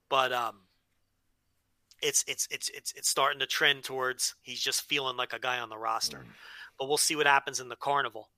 [0.08, 0.62] But um,
[2.02, 5.60] it's it's it's it's it's starting to trend towards he's just feeling like a guy
[5.60, 6.18] on the roster.
[6.18, 6.32] Mm.
[6.78, 8.30] But we'll see what happens in the carnival,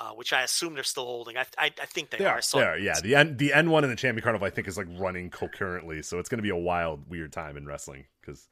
[0.00, 1.36] uh, which I assume they're still holding.
[1.36, 2.38] I I, I think they, They are.
[2.38, 2.98] are, they are, yeah.
[3.00, 6.02] The N the N one and the Champion Carnival, I think, is like running concurrently,
[6.02, 8.48] so it's going to be a wild, weird time in wrestling because,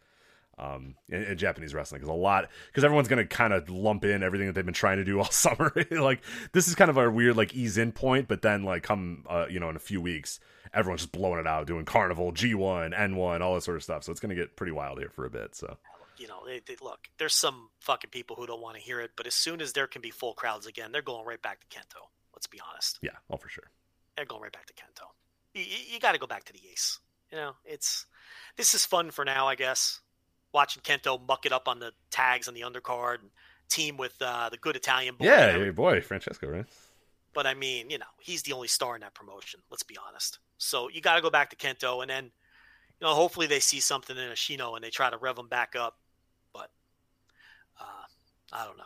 [0.59, 4.05] um, in, in Japanese wrestling, because a lot, because everyone's going to kind of lump
[4.05, 5.73] in everything that they've been trying to do all summer.
[5.91, 9.25] like this is kind of a weird like ease in point, but then like come,
[9.29, 10.41] uh, you know, in a few weeks,
[10.75, 13.83] everyone's just blowing it out, doing Carnival, G one, N one, all that sort of
[13.83, 14.05] stuff.
[14.05, 15.55] So it's going to get pretty wild here for a bit.
[15.55, 15.79] So
[16.19, 19.13] you know, they, they, look, there's some fucking people who don't want to hear it,
[19.17, 21.67] but as soon as there can be full crowds again, they're going right back to
[21.67, 22.03] Kento.
[22.35, 22.99] Let's be honest.
[23.03, 23.65] yeah, all for sure.
[24.17, 25.07] They're going right back to Kento.
[25.55, 27.01] You, you got to go back to the Ace.
[27.33, 28.07] You know, it's
[28.57, 30.01] this is fun for now, I guess.
[30.53, 33.31] Watching Kento muck it up on the tags on the undercard and
[33.69, 35.27] team with uh, the good Italian boy.
[35.27, 36.65] Yeah, your boy Francesco, right?
[37.35, 39.61] But I mean, you know, he's the only star in that promotion.
[39.71, 40.39] Let's be honest.
[40.57, 43.81] So you got to go back to Kento, and then, you know, hopefully they see
[43.81, 45.99] something in Ashino and they try to rev him back up.
[48.53, 48.85] I don't know.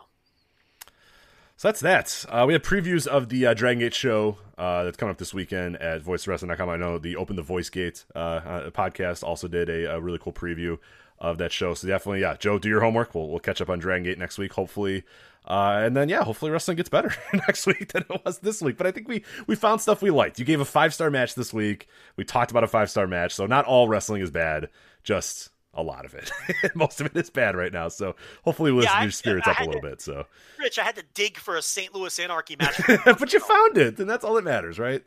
[1.56, 2.24] So that's that.
[2.28, 5.32] Uh, we have previews of the uh, Dragon Gate show uh, that's coming up this
[5.32, 6.68] weekend at VoiceWrestling.com.
[6.68, 10.18] I know the Open the Voice Gate uh, uh, podcast also did a, a really
[10.18, 10.78] cool preview
[11.20, 11.72] of that show.
[11.74, 13.14] So definitely, yeah, Joe, do your homework.
[13.14, 15.04] We'll, we'll catch up on Dragon Gate next week, hopefully.
[15.46, 18.76] Uh, and then, yeah, hopefully wrestling gets better next week than it was this week.
[18.76, 20.40] But I think we, we found stuff we liked.
[20.40, 21.86] You gave a five star match this week.
[22.16, 23.34] We talked about a five star match.
[23.34, 24.68] So not all wrestling is bad,
[25.04, 26.30] just a lot of it.
[26.74, 27.88] Most of it is bad right now.
[27.88, 30.00] So hopefully we'll Yeah, lift your spirits I up a little to- bit.
[30.00, 30.26] So.
[30.58, 31.94] Rich, I had to dig for a St.
[31.94, 35.02] Louis Anarchy match but you found it, and that's all that matters, right?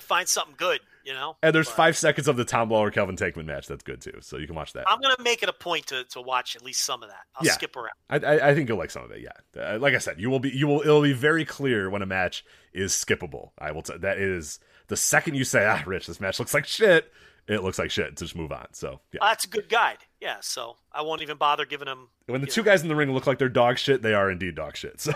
[0.00, 1.36] find something good, you know?
[1.40, 3.68] And there's But five seconds of the Tom Lawler Calvin Tankman match.
[3.68, 4.86] That's good too, so you can watch that.
[4.88, 7.20] I'm going to make it a point to, to watch at least some of that.
[7.36, 7.52] I'll Yeah.
[7.52, 7.92] skip around.
[8.10, 9.20] I, I, I think you'll like some of it.
[9.22, 12.02] Yeah, uh, like I said, you will be you will it'll be very clear when
[12.02, 13.50] a match is skippable.
[13.56, 13.82] I will.
[13.82, 17.12] T- that is the second you say, "Ah, Rich, this match looks like shit."
[17.46, 18.16] It looks like shit.
[18.16, 18.68] Just move on.
[18.72, 19.98] So yeah, that's a good guide.
[20.20, 22.08] Yeah, so I won't even bother giving him.
[22.26, 24.30] when the two know, guys in the ring look like they're dog shit, they are
[24.30, 24.94] indeed dog shit.
[25.00, 25.12] So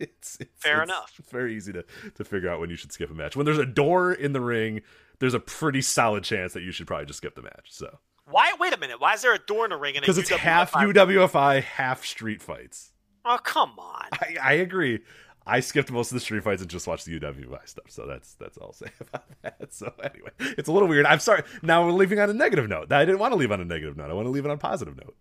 [0.00, 1.20] it's, it's Fair it's enough.
[1.30, 3.36] Very easy to to figure out when you should skip a match.
[3.36, 4.80] When there's a door in the ring,
[5.18, 7.66] there's a pretty solid chance that you should probably just skip the match.
[7.68, 7.98] So.
[8.26, 8.54] Why?
[8.58, 9.00] Wait a minute.
[9.00, 9.94] Why is there a door in the ring?
[10.00, 10.72] because it's UWF half?
[10.72, 12.92] UWFI, half street fights.
[13.26, 14.06] Oh, come on.
[14.12, 15.00] I, I agree.
[15.46, 18.34] I skipped most of the street fights and just watched the UWFI stuff, so that's
[18.34, 19.74] that's all I'll say about that.
[19.74, 21.06] So anyway, it's a little weird.
[21.06, 21.42] I'm sorry.
[21.62, 22.90] Now we're leaving on a negative note.
[22.92, 24.10] I didn't want to leave on a negative note.
[24.10, 25.14] I want to leave it on a positive note.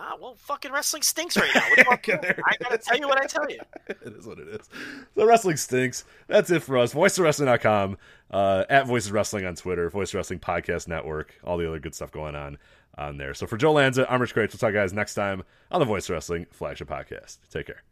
[0.00, 1.60] Ah, well, fucking wrestling stinks right now.
[1.62, 2.42] What do you want me to do?
[2.46, 3.58] I gotta tell you what I tell you.
[3.88, 4.68] it is what it is.
[5.16, 6.04] So wrestling stinks.
[6.28, 6.94] That's it for us.
[6.94, 7.98] VoicesOfWrestling.com,
[8.30, 12.12] uh, at Voices Wrestling on Twitter, Voice Wrestling Podcast Network, all the other good stuff
[12.12, 12.58] going on
[12.96, 13.34] on there.
[13.34, 14.52] So for Joe Lanza, I'm Rich Kraetsch.
[14.52, 17.38] We'll talk guys next time on the Voice Wrestling Flagship Podcast.
[17.50, 17.82] Take care.